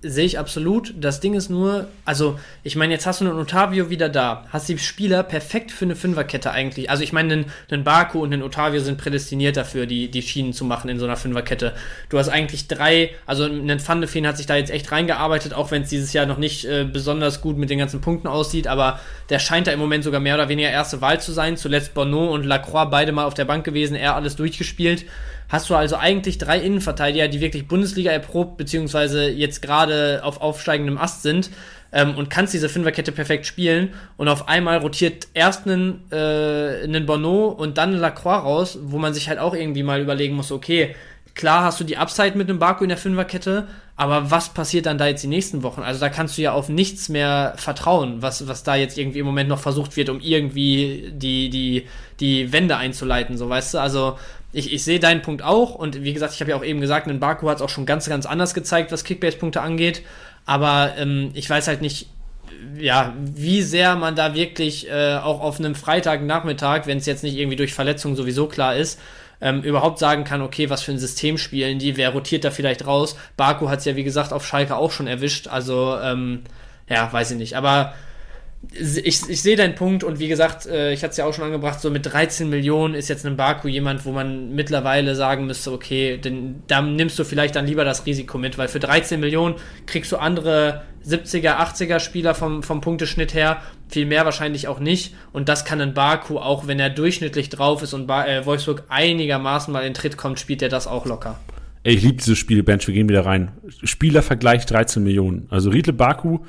sehe 0.03 0.25
ich 0.25 0.39
absolut. 0.39 0.95
Das 0.99 1.21
Ding 1.21 1.35
ist 1.35 1.51
nur, 1.51 1.89
also 2.07 2.39
ich 2.63 2.75
meine, 2.75 2.93
jetzt 2.95 3.07
hast 3.07 3.21
du 3.21 3.27
einen 3.27 3.39
Otavio 3.39 3.91
wieder 3.91 4.09
da, 4.09 4.47
hast 4.51 4.69
die 4.69 4.79
Spieler 4.79 5.23
perfekt 5.23 5.71
für 5.71 5.85
eine 5.85 5.95
Fünferkette 5.95 6.51
eigentlich. 6.51 6.89
Also 6.89 7.03
ich 7.03 7.13
meine, 7.13 7.33
einen, 7.33 7.45
einen 7.71 7.85
Baku 7.85 8.23
und 8.23 8.33
einen 8.33 8.43
Otavio 8.43 8.81
sind 8.81 8.97
prädestiniert 8.97 9.59
dafür, 9.59 9.85
die, 9.85 10.11
die 10.11 10.23
Schienen 10.23 10.55
zu 10.55 10.65
machen 10.65 10.89
in 10.89 10.99
so 10.99 11.05
einer 11.05 11.17
Fünferkette. 11.17 11.75
Du 12.09 12.19
hast 12.19 12.31
eigentlich 12.31 12.67
drei, 12.67 13.11
also 13.27 13.45
ein 13.45 13.87
Van 13.87 14.01
de 14.01 14.09
Feen 14.09 14.27
hat 14.27 14.39
sich 14.39 14.47
da 14.47 14.57
jetzt 14.57 14.71
echt 14.71 14.91
reingearbeitet, 14.91 15.53
auch 15.53 15.71
wenn 15.71 15.83
es 15.83 15.91
dieses 15.91 16.15
Jahr 16.15 16.25
noch 16.25 16.39
nicht 16.39 16.65
äh, 16.65 16.85
besonders 16.91 17.43
gut 17.43 17.59
mit 17.59 17.69
den 17.69 17.79
ganzen 17.79 18.01
Punkten 18.01 18.27
aussieht, 18.27 18.69
aber 18.69 19.01
der 19.29 19.39
scheint 19.39 19.67
da 19.67 19.73
im 19.73 19.81
Moment 19.81 20.05
sogar 20.05 20.21
mehr 20.21 20.35
oder 20.35 20.49
weniger 20.49 20.71
erste 20.71 21.03
Wahl 21.03 21.21
zu 21.21 21.33
sein. 21.33 21.59
Zuletzt 21.59 21.93
Bono 21.93 22.33
und 22.33 22.45
Lacroix 22.45 22.89
beide 22.91 23.13
mal 23.13 23.25
auf 23.25 23.35
der 23.35 23.45
Bank 23.45 23.65
gewesen, 23.65 23.97
er 23.97 24.17
alles 24.17 24.37
durchgespielt 24.37 25.05
hast 25.51 25.69
du 25.69 25.75
also 25.75 25.97
eigentlich 25.97 26.39
drei 26.39 26.59
Innenverteidiger, 26.59 27.29
die 27.29 27.41
wirklich 27.41 27.69
Bundesliga 27.69 28.11
erprobt, 28.11 28.57
beziehungsweise 28.57 29.29
jetzt 29.29 29.61
gerade 29.61 30.21
auf 30.23 30.41
aufsteigendem 30.41 30.97
Ast 30.97 31.23
sind 31.23 31.51
ähm, 31.93 32.17
und 32.17 32.31
kannst 32.31 32.55
diese 32.55 32.69
Fünferkette 32.69 33.13
perfekt 33.13 33.47
spielen 33.47 33.91
und 34.17 34.29
auf 34.29 34.49
einmal 34.49 34.79
rotiert 34.79 35.27
erst 35.35 35.67
einen, 35.67 36.05
äh, 36.13 36.85
einen 36.85 37.05
Bono 37.05 37.49
und 37.49 37.79
dann 37.79 37.91
einen 37.91 38.01
Lacroix 38.01 38.43
raus, 38.45 38.79
wo 38.83 38.99
man 38.99 39.13
sich 39.13 39.29
halt 39.29 39.39
auch 39.39 39.55
irgendwie 39.55 39.83
mal 39.83 40.01
überlegen 40.01 40.37
muss, 40.37 40.53
okay, 40.53 40.95
klar 41.35 41.65
hast 41.65 41.81
du 41.81 41.85
die 41.85 41.97
Upside 41.97 42.37
mit 42.37 42.49
einem 42.49 42.59
Baku 42.59 42.85
in 42.85 42.89
der 42.89 42.99
Fünferkette, 42.99 43.67
aber 43.97 44.31
was 44.31 44.55
passiert 44.55 44.87
dann 44.87 44.99
da 44.99 45.09
jetzt 45.09 45.23
die 45.23 45.29
nächsten 45.29 45.63
Wochen? 45.63 45.83
Also 45.83 46.01
da 46.01 46.09
kannst 46.09 46.39
du 46.39 46.43
ja 46.43 46.53
auf 46.53 46.69
nichts 46.69 47.09
mehr 47.09 47.55
vertrauen, 47.57 48.23
was, 48.23 48.49
was 48.49 48.63
da 48.63 48.75
jetzt 48.75 48.97
irgendwie 48.97 49.19
im 49.19 49.27
Moment 49.27 49.49
noch 49.49 49.59
versucht 49.59 49.97
wird, 49.97 50.09
um 50.09 50.21
irgendwie 50.21 51.11
die, 51.13 51.51
die, 51.51 51.87
die 52.19 52.53
Wende 52.53 52.77
einzuleiten, 52.77 53.37
so 53.37 53.49
weißt 53.49 53.75
du? 53.75 53.79
Also 53.79 54.17
ich, 54.53 54.73
ich 54.73 54.85
sehe 54.85 54.99
deinen 54.99 55.23
Punkt 55.23 55.43
auch 55.43 55.75
und 55.75 56.03
wie 56.03 56.13
gesagt, 56.13 56.35
ich 56.35 56.41
habe 56.41 56.51
ja 56.51 56.57
auch 56.57 56.65
eben 56.65 56.81
gesagt, 56.81 57.07
ein 57.07 57.21
Baku 57.21 57.49
hat 57.49 57.57
es 57.57 57.63
auch 57.63 57.69
schon 57.69 57.87
ganz, 57.87 58.09
ganz 58.09 58.27
anders 58.27 58.55
gezeigt, 58.55 58.91
was 58.91 59.05
Kickbase-Punkte 59.05 59.61
angeht. 59.61 60.03
Aber 60.47 60.95
ähm, 60.97 61.31
ich 61.35 61.49
weiß 61.49 61.69
halt 61.69 61.83
nicht, 61.83 62.09
ja, 62.79 63.15
wie 63.19 63.63
sehr 63.63 63.97
man 63.97 64.17
da 64.17 64.35
wirklich 64.35 64.91
äh, 64.91 65.17
auch 65.17 65.41
auf 65.41 65.59
einem 65.59 65.75
Freitagnachmittag, 65.75 66.87
wenn 66.87 66.99
es 66.99 67.07
jetzt 67.07 67.23
nicht 67.23 67.37
irgendwie 67.37 67.57
durch 67.57 67.73
Verletzung 67.73 68.17
sowieso 68.17 68.47
klar 68.47 68.75
ist, 68.75 68.99
ähm, 69.41 69.63
überhaupt 69.63 69.99
sagen 69.99 70.25
kann, 70.25 70.43
okay, 70.43 70.69
was 70.69 70.83
für 70.83 70.93
ein 70.93 70.99
System 70.99 71.39
spielen 71.39 71.79
die, 71.79 71.97
wer 71.97 72.11
rotiert 72.11 72.45
da 72.45 72.51
vielleicht 72.51 72.87
raus. 72.87 73.17
Baku 73.37 73.69
hat 73.69 73.79
es 73.79 73.85
ja, 73.85 73.97
wie 73.97 74.05
gesagt, 74.05 74.33
auf 74.33 74.47
Schalke 74.47 74.77
auch 74.77 74.91
schon 74.91 75.07
erwischt, 75.07 75.49
also 75.49 75.97
ähm, 76.03 76.43
ja, 76.89 77.11
weiß 77.11 77.31
ich 77.31 77.39
nicht. 77.39 77.57
Aber 77.57 77.95
ich, 78.73 79.29
ich 79.29 79.43
sehe 79.43 79.57
deinen 79.57 79.75
Punkt 79.75 80.05
und 80.05 80.19
wie 80.19 80.29
gesagt, 80.29 80.67
äh, 80.67 80.93
ich 80.93 81.03
hatte 81.03 81.13
es 81.13 81.17
ja 81.17 81.25
auch 81.25 81.33
schon 81.33 81.45
angebracht, 81.45 81.81
so 81.81 81.91
mit 81.91 82.05
13 82.05 82.49
Millionen 82.49 82.95
ist 82.95 83.09
jetzt 83.09 83.25
ein 83.25 83.37
Baku 83.37 83.69
jemand, 83.69 84.05
wo 84.05 84.13
man 84.13 84.55
mittlerweile 84.55 85.15
sagen 85.15 85.47
müsste, 85.47 85.73
okay, 85.73 86.19
denn 86.19 86.63
da 86.67 86.83
nimmst 86.83 87.19
du 87.19 87.25
vielleicht 87.25 87.57
dann 87.57 87.67
lieber 87.67 87.85
das 87.85 88.05
Risiko 88.05 88.37
mit, 88.37 88.59
weil 88.59 88.69
für 88.69 88.79
13 88.79 89.19
Millionen 89.19 89.55
kriegst 89.87 90.13
du 90.13 90.19
andere 90.19 90.83
70er, 91.07 91.57
80er 91.57 92.01
Spieler 92.01 92.35
vom, 92.35 92.63
vom 92.63 92.83
Punkteschnitt 92.83 93.33
her, 93.33 93.63
viel 93.89 94.05
mehr 94.05 94.27
wahrscheinlich 94.27 94.69
auch 94.69 94.79
nicht 94.79 95.15
und 95.33 95.49
das 95.49 95.65
kann 95.65 95.81
ein 95.81 95.95
Baku, 95.95 96.39
auch 96.39 96.67
wenn 96.67 96.79
er 96.79 96.91
durchschnittlich 96.91 97.49
drauf 97.49 97.83
ist 97.83 97.95
und 97.95 98.07
ba 98.07 98.27
äh, 98.27 98.45
Wolfsburg 98.45 98.85
einigermaßen 98.89 99.73
mal 99.73 99.87
in 99.87 99.95
Tritt 99.95 100.19
kommt, 100.19 100.39
spielt 100.39 100.61
er 100.61 100.69
das 100.69 100.87
auch 100.87 101.07
locker. 101.07 101.41
Ey, 101.83 101.95
ich 101.95 102.03
liebe 102.03 102.19
dieses 102.19 102.37
Spiel, 102.37 102.63
Bench, 102.63 102.87
wir 102.87 102.93
gehen 102.93 103.09
wieder 103.09 103.25
rein. 103.25 103.53
Spielervergleich 103.83 104.67
13 104.67 105.03
Millionen. 105.03 105.47
Also 105.49 105.71
Riedle 105.71 105.95
Baku 105.95 106.41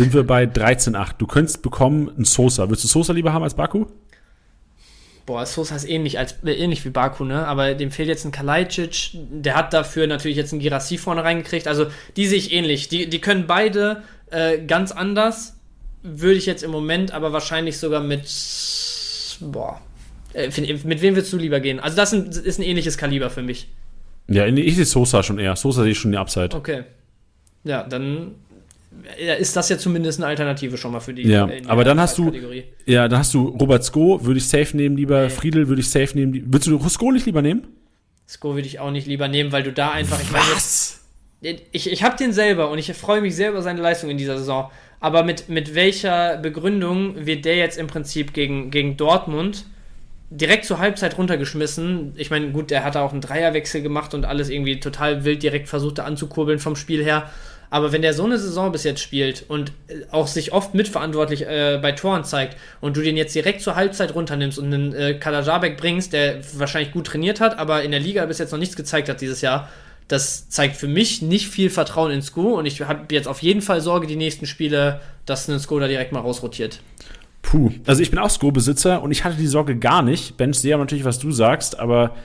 sind 0.00 0.14
wir 0.14 0.22
bei 0.22 0.44
13,8. 0.44 1.16
Du 1.18 1.26
könntest 1.26 1.60
bekommen 1.60 2.08
einen 2.08 2.24
Sosa. 2.24 2.70
Würdest 2.70 2.84
du 2.84 2.88
Sosa 2.88 3.12
lieber 3.12 3.34
haben 3.34 3.42
als 3.42 3.52
Baku? 3.52 3.84
Boah, 5.26 5.44
Sosa 5.44 5.76
ist 5.76 5.86
ähnlich, 5.86 6.18
als, 6.18 6.36
äh, 6.42 6.52
ähnlich 6.52 6.86
wie 6.86 6.88
Baku, 6.88 7.26
ne? 7.26 7.46
Aber 7.46 7.74
dem 7.74 7.90
fehlt 7.90 8.08
jetzt 8.08 8.24
ein 8.24 8.32
Kalajdzic. 8.32 9.10
Der 9.12 9.56
hat 9.56 9.74
dafür 9.74 10.06
natürlich 10.06 10.38
jetzt 10.38 10.52
einen 10.52 10.62
Girassi 10.62 10.96
vorne 10.96 11.22
reingekriegt. 11.22 11.68
Also 11.68 11.88
die 12.16 12.26
sehe 12.26 12.38
ich 12.38 12.50
ähnlich. 12.50 12.88
Die, 12.88 13.10
die 13.10 13.20
können 13.20 13.46
beide 13.46 14.02
äh, 14.30 14.64
ganz 14.64 14.90
anders. 14.90 15.58
Würde 16.02 16.38
ich 16.38 16.46
jetzt 16.46 16.62
im 16.62 16.70
Moment 16.70 17.12
aber 17.12 17.34
wahrscheinlich 17.34 17.76
sogar 17.76 18.02
mit. 18.02 18.22
Boah. 19.40 19.82
Äh, 20.32 20.48
mit 20.84 21.02
wem 21.02 21.14
würdest 21.14 21.30
du 21.30 21.36
lieber 21.36 21.60
gehen? 21.60 21.78
Also 21.78 21.94
das 21.94 22.14
ist 22.14 22.58
ein 22.58 22.62
ähnliches 22.62 22.96
Kaliber 22.96 23.28
für 23.28 23.42
mich. 23.42 23.68
Ja, 24.28 24.46
ich 24.46 24.76
sehe 24.76 24.86
Sosa 24.86 25.22
schon 25.22 25.38
eher. 25.38 25.56
Sosa 25.56 25.82
sehe 25.82 25.92
ich 25.92 25.98
schon 25.98 26.12
die 26.12 26.18
Upside. 26.18 26.56
Okay. 26.56 26.84
Ja, 27.64 27.82
dann 27.82 28.36
ist 29.38 29.56
das 29.56 29.68
ja 29.68 29.78
zumindest 29.78 30.20
eine 30.20 30.26
Alternative 30.26 30.76
schon 30.76 30.92
mal 30.92 31.00
für 31.00 31.14
die. 31.14 31.26
Ja, 31.26 31.48
aber 31.66 31.84
dann 31.84 32.00
hast 32.00 32.18
du, 32.18 32.32
ja, 32.86 33.08
dann 33.08 33.18
hast 33.18 33.34
du 33.34 33.48
Robert 33.48 33.84
Sko, 33.84 34.24
würde 34.24 34.38
ich 34.38 34.48
safe 34.48 34.76
nehmen 34.76 34.96
lieber. 34.96 35.24
Nee. 35.24 35.30
Friedel 35.30 35.68
würde 35.68 35.80
ich 35.80 35.90
safe 35.90 36.16
nehmen. 36.16 36.52
Würdest 36.52 36.66
du 36.66 36.88
Sko 36.88 37.12
nicht 37.12 37.26
lieber 37.26 37.42
nehmen? 37.42 37.66
Sko 38.26 38.54
würde 38.54 38.66
ich 38.66 38.78
auch 38.78 38.90
nicht 38.90 39.06
lieber 39.06 39.28
nehmen, 39.28 39.52
weil 39.52 39.62
du 39.62 39.72
da 39.72 39.90
einfach. 39.90 40.20
Ich 40.20 40.32
Was? 40.32 41.00
Meine, 41.42 41.58
ich, 41.72 41.90
ich 41.90 42.02
habe 42.02 42.16
den 42.16 42.32
selber 42.32 42.70
und 42.70 42.78
ich 42.78 42.92
freue 42.92 43.20
mich 43.20 43.34
sehr 43.34 43.50
über 43.50 43.62
seine 43.62 43.80
Leistung 43.80 44.10
in 44.10 44.18
dieser 44.18 44.38
Saison. 44.38 44.70
Aber 45.00 45.24
mit, 45.24 45.48
mit 45.48 45.74
welcher 45.74 46.36
Begründung 46.36 47.26
wird 47.26 47.46
der 47.46 47.56
jetzt 47.56 47.78
im 47.78 47.86
Prinzip 47.86 48.34
gegen, 48.34 48.70
gegen 48.70 48.98
Dortmund 48.98 49.64
direkt 50.28 50.66
zur 50.66 50.78
Halbzeit 50.78 51.16
runtergeschmissen? 51.16 52.12
Ich 52.16 52.30
meine, 52.30 52.50
gut, 52.50 52.70
der 52.70 52.84
hat 52.84 52.96
auch 52.96 53.12
einen 53.12 53.22
Dreierwechsel 53.22 53.80
gemacht 53.80 54.12
und 54.12 54.26
alles 54.26 54.50
irgendwie 54.50 54.78
total 54.78 55.24
wild 55.24 55.42
direkt 55.42 55.68
versucht 55.68 56.00
anzukurbeln 56.00 56.58
vom 56.58 56.76
Spiel 56.76 57.02
her. 57.02 57.30
Aber 57.70 57.92
wenn 57.92 58.02
der 58.02 58.12
so 58.12 58.24
eine 58.24 58.38
Saison 58.38 58.72
bis 58.72 58.82
jetzt 58.82 59.00
spielt 59.00 59.44
und 59.48 59.72
äh, 59.86 60.02
auch 60.10 60.26
sich 60.26 60.52
oft 60.52 60.74
mitverantwortlich 60.74 61.46
äh, 61.46 61.78
bei 61.80 61.92
Toren 61.92 62.24
zeigt 62.24 62.56
und 62.80 62.96
du 62.96 63.02
den 63.02 63.16
jetzt 63.16 63.34
direkt 63.34 63.62
zur 63.62 63.76
Halbzeit 63.76 64.14
runternimmst 64.14 64.58
und 64.58 64.74
einen 64.74 64.92
äh, 64.92 65.14
Kalajabek 65.14 65.76
bringst, 65.76 66.12
der 66.12 66.40
wahrscheinlich 66.54 66.92
gut 66.92 67.06
trainiert 67.06 67.40
hat, 67.40 67.58
aber 67.58 67.82
in 67.82 67.92
der 67.92 68.00
Liga 68.00 68.26
bis 68.26 68.38
jetzt 68.38 68.50
noch 68.50 68.58
nichts 68.58 68.76
gezeigt 68.76 69.08
hat 69.08 69.20
dieses 69.20 69.40
Jahr, 69.40 69.68
das 70.08 70.48
zeigt 70.48 70.76
für 70.76 70.88
mich 70.88 71.22
nicht 71.22 71.48
viel 71.48 71.70
Vertrauen 71.70 72.10
in 72.10 72.22
Sko 72.22 72.58
und 72.58 72.66
ich 72.66 72.80
habe 72.80 73.14
jetzt 73.14 73.28
auf 73.28 73.40
jeden 73.42 73.62
Fall 73.62 73.80
Sorge, 73.80 74.08
die 74.08 74.16
nächsten 74.16 74.46
Spiele, 74.46 75.00
dass 75.24 75.46
ein 75.48 75.60
Sko 75.60 75.78
da 75.78 75.86
direkt 75.86 76.10
mal 76.10 76.20
rausrotiert. 76.20 76.80
Puh, 77.42 77.70
also 77.86 78.02
ich 78.02 78.10
bin 78.10 78.18
auch 78.18 78.28
Sko-Besitzer 78.28 79.02
und 79.02 79.12
ich 79.12 79.24
hatte 79.24 79.36
die 79.36 79.46
Sorge 79.46 79.76
gar 79.76 80.02
nicht. 80.02 80.36
Ben, 80.36 80.52
sehe 80.52 80.76
natürlich, 80.76 81.04
was 81.04 81.20
du 81.20 81.30
sagst, 81.30 81.78
aber 81.78 82.16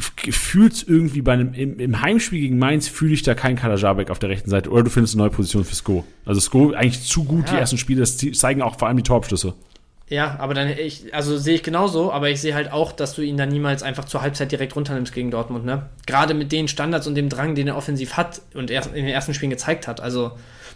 fühlst 0.00 0.88
irgendwie 0.88 1.22
bei 1.22 1.32
einem, 1.32 1.54
im, 1.54 1.78
im 1.78 2.00
Heimspiel 2.00 2.40
gegen 2.40 2.58
Mainz 2.58 2.88
fühle 2.88 3.14
ich 3.14 3.22
da 3.22 3.34
keinen 3.34 3.56
Kalajabek 3.56 4.10
auf 4.10 4.18
der 4.18 4.28
rechten 4.28 4.50
Seite. 4.50 4.70
Oder 4.70 4.84
du 4.84 4.90
findest 4.90 5.14
eine 5.14 5.22
neue 5.22 5.30
Position 5.30 5.64
für 5.64 5.74
Sko. 5.74 6.04
Also 6.24 6.40
Sko 6.40 6.72
eigentlich 6.72 7.02
zu 7.04 7.24
gut, 7.24 7.46
ja. 7.46 7.54
die 7.54 7.60
ersten 7.60 7.78
Spiele, 7.78 8.00
das 8.00 8.16
zeigen 8.16 8.62
auch 8.62 8.78
vor 8.78 8.88
allem 8.88 8.96
die 8.96 9.02
Torabschlüsse. 9.02 9.54
Ja, 10.08 10.36
aber 10.38 10.52
dann, 10.52 10.68
ich, 10.68 11.14
also 11.14 11.38
sehe 11.38 11.54
ich 11.54 11.62
genauso, 11.62 12.12
aber 12.12 12.28
ich 12.28 12.40
sehe 12.40 12.54
halt 12.54 12.70
auch, 12.70 12.92
dass 12.92 13.14
du 13.14 13.22
ihn 13.22 13.38
dann 13.38 13.48
niemals 13.48 13.82
einfach 13.82 14.04
zur 14.04 14.20
Halbzeit 14.20 14.52
direkt 14.52 14.76
runternimmst 14.76 15.14
gegen 15.14 15.30
Dortmund, 15.30 15.64
ne? 15.64 15.86
Gerade 16.06 16.34
mit 16.34 16.52
den 16.52 16.68
Standards 16.68 17.06
und 17.06 17.14
dem 17.14 17.30
Drang, 17.30 17.54
den 17.54 17.68
er 17.68 17.76
offensiv 17.76 18.14
hat 18.14 18.42
und 18.52 18.70
erst 18.70 18.88
in 18.88 19.06
den 19.06 19.14
ersten 19.14 19.32
Spielen 19.32 19.50
gezeigt 19.50 19.88
hat. 19.88 20.00
Also, 20.00 20.32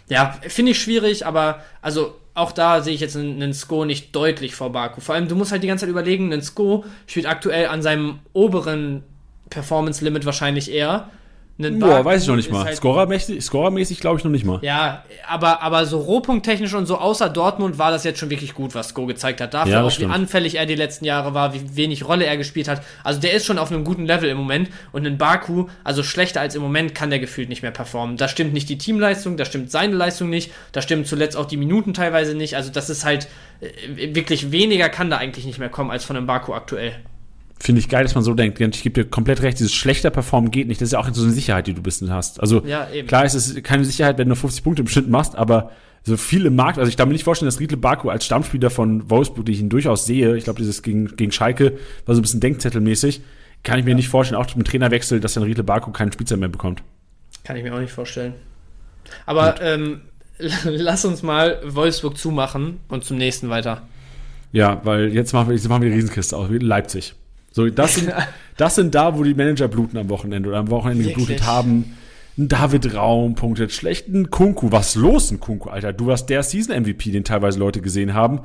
ja, 0.09 0.35
finde 0.41 0.71
ich 0.71 0.81
schwierig, 0.81 1.27
aber 1.27 1.61
also 1.81 2.15
auch 2.33 2.51
da 2.51 2.81
sehe 2.81 2.93
ich 2.93 3.01
jetzt 3.01 3.17
einen, 3.17 3.53
Sko 3.53 3.85
nicht 3.85 4.15
deutlich 4.15 4.55
vor 4.55 4.71
Baku. 4.71 5.01
Vor 5.01 5.15
allem, 5.15 5.27
du 5.27 5.35
musst 5.35 5.51
halt 5.51 5.63
die 5.63 5.67
ganze 5.67 5.83
Zeit 5.83 5.89
überlegen, 5.89 6.31
ein 6.31 6.41
Sko 6.41 6.85
spielt 7.07 7.25
aktuell 7.25 7.67
an 7.67 7.81
seinem 7.81 8.19
oberen 8.33 9.03
Performance-Limit 9.49 10.25
wahrscheinlich 10.25 10.71
eher. 10.71 11.09
Boah, 11.59 12.05
weiß 12.05 12.21
ich 12.21 12.27
noch 12.29 12.37
nicht 12.37 12.49
mal. 12.49 12.63
Halt 12.63 12.77
Scorermäßig, 12.77 13.43
Scorermäßig 13.43 13.99
glaube 13.99 14.17
ich 14.17 14.23
noch 14.23 14.31
nicht 14.31 14.45
mal. 14.45 14.59
Ja, 14.61 15.03
aber, 15.27 15.61
aber 15.61 15.85
so 15.85 15.99
rohpunkttechnisch 15.99 16.73
und 16.73 16.85
so 16.85 16.97
außer 16.97 17.27
Dortmund 17.27 17.77
war 17.77 17.91
das 17.91 18.05
jetzt 18.05 18.17
schon 18.19 18.29
wirklich 18.29 18.53
gut, 18.53 18.75
was 18.75 18.89
Sko 18.89 19.05
gezeigt 19.05 19.41
hat. 19.41 19.53
Dafür 19.53 19.73
ja, 19.73 19.83
auch, 19.83 19.91
stimmt. 19.91 20.09
wie 20.09 20.15
anfällig 20.15 20.55
er 20.55 20.65
die 20.65 20.75
letzten 20.75 21.03
Jahre 21.03 21.33
war, 21.33 21.53
wie 21.53 21.75
wenig 21.75 22.07
Rolle 22.07 22.25
er 22.25 22.37
gespielt 22.37 22.69
hat. 22.69 22.81
Also 23.03 23.19
der 23.19 23.33
ist 23.33 23.45
schon 23.45 23.57
auf 23.57 23.73
einem 23.73 23.83
guten 23.83 24.05
Level 24.05 24.29
im 24.29 24.37
Moment. 24.37 24.69
Und 24.93 25.05
in 25.05 25.17
Baku, 25.17 25.67
also 25.83 26.01
schlechter 26.01 26.39
als 26.39 26.55
im 26.55 26.61
Moment, 26.61 26.95
kann 26.95 27.09
der 27.09 27.19
gefühlt 27.19 27.49
nicht 27.49 27.61
mehr 27.61 27.71
performen. 27.71 28.15
Da 28.15 28.29
stimmt 28.29 28.53
nicht 28.53 28.69
die 28.69 28.77
Teamleistung, 28.77 29.35
da 29.35 29.43
stimmt 29.43 29.69
seine 29.69 29.95
Leistung 29.95 30.29
nicht, 30.29 30.51
da 30.71 30.81
stimmen 30.81 31.03
zuletzt 31.03 31.35
auch 31.35 31.45
die 31.45 31.57
Minuten 31.57 31.93
teilweise 31.93 32.35
nicht. 32.35 32.55
Also 32.55 32.71
das 32.71 32.89
ist 32.89 33.03
halt 33.03 33.27
äh, 33.59 34.15
wirklich 34.15 34.53
weniger 34.53 34.87
kann 34.87 35.09
da 35.09 35.17
eigentlich 35.17 35.45
nicht 35.45 35.59
mehr 35.59 35.69
kommen 35.69 35.91
als 35.91 36.05
von 36.05 36.15
einem 36.15 36.25
Baku 36.25 36.53
aktuell 36.53 36.95
finde 37.61 37.79
ich 37.79 37.89
geil, 37.89 38.03
dass 38.03 38.15
man 38.15 38.23
so 38.23 38.33
denkt. 38.33 38.59
Ich 38.59 38.83
gebe 38.83 39.03
dir 39.03 39.09
komplett 39.09 39.41
recht, 39.41 39.59
dieses 39.59 39.73
schlechter 39.73 40.09
Performen 40.09 40.51
geht 40.51 40.67
nicht. 40.67 40.81
Das 40.81 40.87
ist 40.87 40.93
ja 40.93 40.99
auch 40.99 41.09
so 41.11 41.23
eine 41.23 41.31
Sicherheit, 41.31 41.67
die 41.67 41.73
du 41.73 41.81
bisschen 41.81 42.11
hast. 42.11 42.39
Also 42.39 42.63
ja, 42.65 42.87
klar 43.05 43.25
ist 43.25 43.33
es 43.33 43.61
keine 43.63 43.85
Sicherheit, 43.85 44.17
wenn 44.17 44.29
du 44.29 44.35
50 44.35 44.63
Punkte 44.63 44.81
im 44.81 44.87
Schnitt 44.87 45.09
machst, 45.09 45.35
aber 45.35 45.71
so 46.03 46.17
viel 46.17 46.45
im 46.45 46.55
Markt, 46.55 46.79
also 46.79 46.89
ich 46.89 46.95
darf 46.95 47.07
mir 47.07 47.13
nicht 47.13 47.25
vorstellen, 47.25 47.47
dass 47.47 47.59
Riedle 47.59 47.77
Baku 47.77 48.09
als 48.09 48.25
Stammspieler 48.25 48.69
von 48.69 49.09
Wolfsburg, 49.09 49.45
die 49.45 49.51
ich 49.51 49.59
ihn 49.59 49.69
durchaus 49.69 50.05
sehe, 50.05 50.35
ich 50.37 50.45
glaube, 50.45 50.59
dieses 50.59 50.81
gegen, 50.81 51.15
gegen 51.17 51.31
Schalke 51.31 51.77
war 52.05 52.15
so 52.15 52.19
ein 52.19 52.21
bisschen 52.21 52.39
Denkzettelmäßig, 52.39 53.21
kann 53.63 53.79
ich 53.79 53.85
mir 53.85 53.91
ja. 53.91 53.97
nicht 53.97 54.07
vorstellen, 54.07 54.39
auch 54.39 54.47
mit 54.47 54.55
dem 54.55 54.63
Trainerwechsel, 54.63 55.19
dass 55.19 55.33
dann 55.33 55.43
Riedle 55.43 55.63
Baku 55.63 55.91
keinen 55.91 56.11
Spielzeit 56.11 56.39
mehr 56.39 56.49
bekommt. 56.49 56.81
Kann 57.43 57.57
ich 57.57 57.63
mir 57.63 57.73
auch 57.75 57.79
nicht 57.79 57.91
vorstellen. 57.91 58.33
Aber 59.25 59.61
ähm, 59.61 60.01
lass 60.63 61.03
uns 61.03 61.21
mal 61.21 61.59
Wolfsburg 61.65 62.17
zumachen 62.17 62.79
und 62.87 63.03
zum 63.03 63.17
nächsten 63.17 63.49
weiter. 63.49 63.81
Ja, 64.51 64.81
weil 64.83 65.13
jetzt 65.13 65.33
machen 65.33 65.49
wir, 65.49 65.55
jetzt 65.55 65.67
machen 65.67 65.83
wir 65.83 65.89
die 65.89 65.95
Riesenkiste 65.95 66.35
aus, 66.35 66.47
Leipzig. 66.49 67.13
So, 67.51 67.67
das 67.69 67.95
sind, 67.95 68.11
das 68.57 68.75
sind 68.75 68.95
da, 68.95 69.17
wo 69.17 69.23
die 69.23 69.33
Manager 69.33 69.67
bluten 69.67 69.97
am 69.97 70.09
Wochenende 70.09 70.49
oder 70.49 70.59
am 70.59 70.69
Wochenende 70.69 71.05
Wirklich? 71.05 71.27
geblutet 71.27 71.45
haben. 71.45 71.97
Ein 72.37 72.47
David 72.47 72.95
Raum 72.95 73.35
punktet 73.35 73.73
schlecht, 73.73 74.07
ein 74.07 74.29
Kunku. 74.29 74.71
Was 74.71 74.95
los, 74.95 75.29
ein 75.29 75.39
Kunku, 75.39 75.69
Alter? 75.69 75.91
Du 75.91 76.07
warst 76.07 76.29
der 76.29 76.41
Season-MVP, 76.41 77.11
den 77.11 77.25
teilweise 77.25 77.59
Leute 77.59 77.81
gesehen 77.81 78.13
haben. 78.13 78.41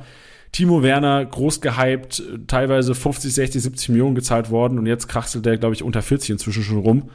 Timo 0.51 0.83
Werner, 0.83 1.25
groß 1.25 1.61
gehypt, 1.61 2.23
teilweise 2.47 2.95
50, 2.95 3.33
60, 3.33 3.63
70 3.63 3.89
Millionen 3.89 4.15
gezahlt 4.15 4.49
worden 4.49 4.79
und 4.79 4.85
jetzt 4.85 5.07
kraxelt 5.07 5.45
der, 5.45 5.57
glaube 5.57 5.75
ich, 5.75 5.83
unter 5.83 6.01
40 6.01 6.31
inzwischen 6.31 6.63
schon 6.63 6.77
rum. 6.77 7.09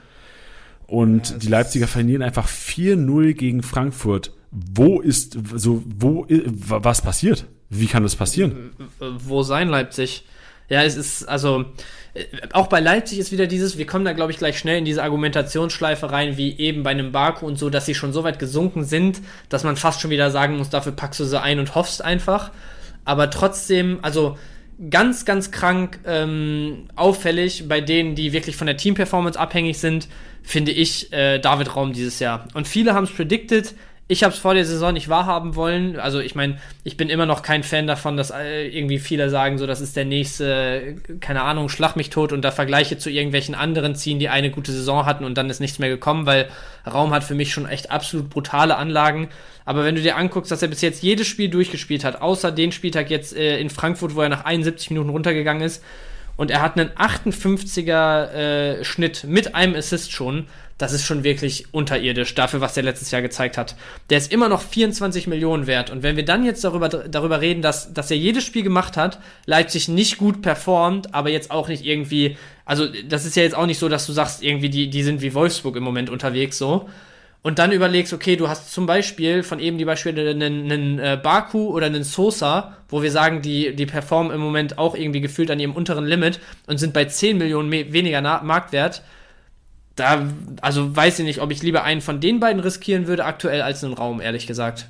Und 0.87 1.31
ja, 1.31 1.37
die 1.39 1.49
Leipziger 1.49 1.87
verlieren 1.87 2.23
einfach 2.23 2.49
4-0 2.49 3.35
gegen 3.35 3.63
Frankfurt. 3.63 4.33
Wo 4.51 5.01
ist, 5.01 5.39
so, 5.55 5.83
wo, 5.99 6.27
was 6.29 7.03
passiert? 7.03 7.47
Wie 7.69 7.87
kann 7.87 8.03
das 8.03 8.17
passieren? 8.17 8.71
Wo 8.99 9.43
sein 9.43 9.69
Leipzig? 9.69 10.25
Ja, 10.71 10.85
es 10.85 10.97
ist, 10.97 11.29
also, 11.29 11.67
äh, 12.15 12.25
auch 12.53 12.69
bei 12.69 12.81
Leipzig 12.81 13.19
ist 13.19 13.33
wieder 13.33 13.47
dieses, 13.47 13.77
wir 13.77 13.87
kommen 13.87 14.05
da, 14.05 14.13
glaube 14.13 14.33
ich, 14.33 14.39
gleich 14.39 14.59
schnell 14.59 14.79
in 14.79 14.85
diese 14.85 15.03
Argumentationsschleife 15.03 16.11
rein, 16.11 16.37
wie 16.37 16.57
eben 16.59 16.83
bei 16.83 16.91
einem 16.91 17.13
Baku 17.13 17.47
und 17.47 17.59
so, 17.59 17.69
dass 17.69 17.87
sie 17.87 17.95
schon 17.95 18.13
so 18.13 18.25
weit 18.25 18.39
gesunken 18.39 18.85
sind, 18.85 19.21
dass 19.49 19.65
man 19.65 19.77
fast 19.77 20.01
schon 20.01 20.11
wieder 20.11 20.31
sagen 20.31 20.57
muss, 20.57 20.71
dafür 20.71 20.93
packst 20.93 21.21
du 21.21 21.25
sie 21.25 21.41
ein 21.41 21.59
und 21.59 21.75
hoffst 21.75 22.03
einfach. 22.03 22.53
Aber 23.05 23.31
trotzdem, 23.31 23.99
also 24.03 24.39
ganz, 24.89 25.25
ganz 25.25 25.51
krank 25.51 25.99
ähm, 26.07 26.89
auffällig 26.97 27.69
bei 27.69 27.81
denen, 27.81 28.15
die 28.15 28.33
wirklich 28.33 28.57
von 28.57 28.67
der 28.67 28.77
Team-Performance 28.77 29.39
abhängig 29.39 29.79
sind, 29.79 30.09
finde 30.43 30.73
ich 30.73 31.13
äh, 31.13 31.39
David 31.39 31.77
Raum 31.77 31.93
dieses 31.93 32.19
Jahr. 32.21 32.47
Und 32.55 32.67
viele 32.67 32.95
haben 32.95 33.05
es 33.05 33.11
predicted, 33.11 33.75
ich 34.11 34.25
habe 34.25 34.35
es 34.35 34.41
vor 34.41 34.55
der 34.55 34.65
Saison 34.65 34.93
nicht 34.93 35.09
wahrhaben 35.09 35.55
wollen. 35.55 35.97
Also 35.97 36.19
ich 36.19 36.35
meine, 36.35 36.59
ich 36.83 36.97
bin 36.97 37.09
immer 37.09 37.27
noch 37.27 37.43
kein 37.43 37.63
Fan 37.63 37.87
davon, 37.87 38.17
dass 38.17 38.33
äh, 38.33 38.67
irgendwie 38.67 38.99
viele 38.99 39.31
sagen, 39.31 39.57
so 39.57 39.69
das 39.69 39.81
ist 39.81 39.95
der 39.95 40.05
nächste, 40.05 40.97
keine 41.21 41.43
Ahnung, 41.43 41.69
schlag 41.69 41.95
mich 41.95 42.11
tot 42.11 42.33
und 42.33 42.43
da 42.43 42.51
Vergleiche 42.51 42.99
zu 42.99 43.09
irgendwelchen 43.09 43.55
anderen 43.55 43.95
ziehen, 43.95 44.19
die 44.19 44.29
eine 44.29 44.51
gute 44.51 44.73
Saison 44.73 45.07
hatten 45.07 45.25
und 45.25 45.39
dann 45.39 45.49
ist 45.49 45.61
nichts 45.61 45.79
mehr 45.79 45.91
gekommen, 45.91 46.27
weil 46.27 46.49
Raum 46.93 47.13
hat 47.13 47.23
für 47.23 47.37
mich 47.37 47.53
schon 47.53 47.69
echt 47.69 47.93
absolut 47.93 48.31
brutale 48.31 48.77
Anlagen. 48.77 49.29
Aber 49.65 49.85
wenn 49.85 49.95
du 49.95 50.03
dir 50.03 50.17
anguckst, 50.17 50.51
dass 50.51 50.61
er 50.61 50.69
bis 50.69 50.81
jetzt 50.81 51.05
jedes 51.05 51.29
Spiel 51.29 51.49
durchgespielt 51.49 52.03
hat, 52.03 52.21
außer 52.21 52.51
den 52.51 52.73
Spieltag 52.73 53.11
jetzt 53.11 53.37
äh, 53.37 53.61
in 53.61 53.71
Frankfurt, 53.71 54.17
wo 54.17 54.23
er 54.23 54.29
nach 54.29 54.45
71 54.45 54.91
Minuten 54.91 55.11
runtergegangen 55.11 55.63
ist, 55.63 55.85
und 56.37 56.51
er 56.51 56.63
hat 56.63 56.77
einen 56.81 56.89
58er 56.91 58.33
äh, 58.33 58.85
Schnitt 58.85 59.25
mit 59.25 59.55
einem 59.55 59.77
Assist 59.77 60.11
schon 60.11 60.47
das 60.81 60.95
ist 60.95 61.05
schon 61.05 61.25
wirklich 61.25 61.67
unterirdisch 61.73 62.35
dafür, 62.35 62.63
was 62.63 62.73
der 62.73 62.83
letztes 62.83 63.11
Jahr 63.11 63.21
gezeigt 63.21 63.59
hat. 63.59 63.77
Der 64.09 64.17
ist 64.17 64.33
immer 64.33 64.49
noch 64.49 64.63
24 64.63 65.27
Millionen 65.27 65.67
wert. 65.67 65.91
Und 65.91 66.03
wenn 66.03 66.17
wir 66.17 66.25
dann 66.25 66.43
jetzt 66.43 66.65
darüber, 66.65 66.89
darüber 66.89 67.43
reden, 67.43 67.61
dass, 67.61 67.93
dass 67.93 68.11
er 68.11 68.17
jedes 68.17 68.45
Spiel 68.45 68.63
gemacht 68.63 68.97
hat, 68.97 69.19
Leipzig 69.45 69.89
nicht 69.89 70.17
gut 70.17 70.41
performt, 70.41 71.15
aber 71.15 71.29
jetzt 71.29 71.51
auch 71.51 71.69
nicht 71.69 71.85
irgendwie, 71.85 72.39
also 72.65 72.87
das 73.07 73.27
ist 73.27 73.37
ja 73.37 73.43
jetzt 73.43 73.55
auch 73.55 73.67
nicht 73.67 73.79
so, 73.79 73.91
dass 73.91 74.07
du 74.07 74.13
sagst, 74.13 74.43
irgendwie, 74.43 74.71
die, 74.71 74.89
die 74.89 75.03
sind 75.03 75.21
wie 75.21 75.35
Wolfsburg 75.35 75.77
im 75.77 75.83
Moment 75.83 76.09
unterwegs 76.09 76.57
so. 76.57 76.89
Und 77.43 77.59
dann 77.59 77.73
überlegst, 77.73 78.15
okay, 78.15 78.37
du 78.37 78.49
hast 78.49 78.73
zum 78.73 78.87
Beispiel 78.87 79.43
von 79.43 79.61
eben 79.61 79.77
die 79.77 79.85
Beispiele 79.85 80.31
einen, 80.31 80.73
einen 80.73 80.99
äh, 80.99 81.21
Baku 81.23 81.69
oder 81.69 81.87
einen 81.87 82.05
Sosa, 82.05 82.79
wo 82.89 83.03
wir 83.03 83.11
sagen, 83.11 83.43
die, 83.43 83.77
die 83.77 83.87
performen 83.87 84.33
im 84.33 84.41
Moment 84.41 84.79
auch 84.79 84.95
irgendwie 84.95 85.21
gefühlt 85.21 85.51
an 85.51 85.61
ihrem 85.61 85.73
unteren 85.73 86.07
Limit 86.07 86.41
und 86.67 86.79
sind 86.79 86.95
bei 86.95 87.05
10 87.05 87.37
Millionen 87.37 87.71
weniger 87.71 88.23
Marktwert 88.43 89.03
da, 90.01 90.27
also 90.61 90.95
weiß 90.97 91.21
ich 91.21 91.25
nicht, 91.25 91.41
ob 91.41 91.51
ich 91.51 91.63
lieber 91.63 91.85
einen 91.85 92.01
von 92.01 92.21
den 92.21 92.41
beiden 92.41 92.61
riskieren 92.61 93.07
würde 93.07 93.25
aktuell 93.25 93.63
als 93.63 93.85
einen 93.85 93.95
Raum, 93.95 94.21
ehrlich 94.21 94.47
gesagt. 94.47 94.89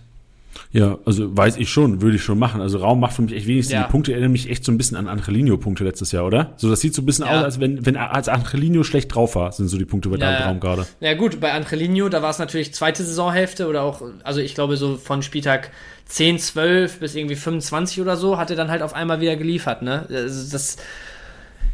Ja, 0.72 0.98
also 1.04 1.36
weiß 1.36 1.56
ich 1.56 1.68
schon, 1.68 2.00
würde 2.00 2.16
ich 2.16 2.22
schon 2.22 2.38
machen. 2.38 2.60
Also 2.60 2.78
Raum 2.78 3.00
macht 3.00 3.14
für 3.14 3.22
mich 3.22 3.34
echt 3.34 3.46
wenigstens 3.46 3.74
ja. 3.74 3.82
die 3.82 3.90
Punkte, 3.90 4.12
erinnern 4.12 4.30
mich 4.30 4.48
echt 4.48 4.64
so 4.64 4.70
ein 4.70 4.78
bisschen 4.78 4.96
an 4.96 5.08
Angelino-Punkte 5.08 5.82
letztes 5.82 6.12
Jahr, 6.12 6.24
oder? 6.24 6.52
So, 6.56 6.70
das 6.70 6.80
sieht 6.80 6.94
so 6.94 7.02
ein 7.02 7.06
bisschen 7.06 7.24
ja. 7.26 7.38
aus, 7.38 7.44
als 7.44 7.60
wenn, 7.60 7.84
wenn 7.84 7.96
als 7.96 8.28
Angelino 8.28 8.84
schlecht 8.84 9.14
drauf 9.14 9.34
war, 9.34 9.50
sind 9.52 9.68
so 9.68 9.78
die 9.78 9.84
Punkte 9.84 10.08
bei 10.08 10.16
ja, 10.18 10.46
Raum 10.46 10.60
gerade. 10.60 10.86
Ja 11.00 11.14
gut, 11.14 11.40
bei 11.40 11.52
Angelino, 11.52 12.08
da 12.08 12.22
war 12.22 12.30
es 12.30 12.38
natürlich 12.38 12.72
zweite 12.72 13.02
Saisonhälfte 13.02 13.66
oder 13.66 13.82
auch, 13.82 14.02
also 14.22 14.40
ich 14.40 14.54
glaube 14.54 14.76
so 14.76 14.96
von 14.96 15.22
Spieltag 15.22 15.70
10, 16.06 16.38
12 16.38 17.00
bis 17.00 17.14
irgendwie 17.16 17.36
25 17.36 18.00
oder 18.00 18.16
so, 18.16 18.38
hat 18.38 18.50
er 18.50 18.56
dann 18.56 18.70
halt 18.70 18.82
auf 18.82 18.94
einmal 18.94 19.20
wieder 19.20 19.36
geliefert, 19.36 19.82
ne? 19.82 20.06
Das, 20.08 20.50
das 20.50 20.76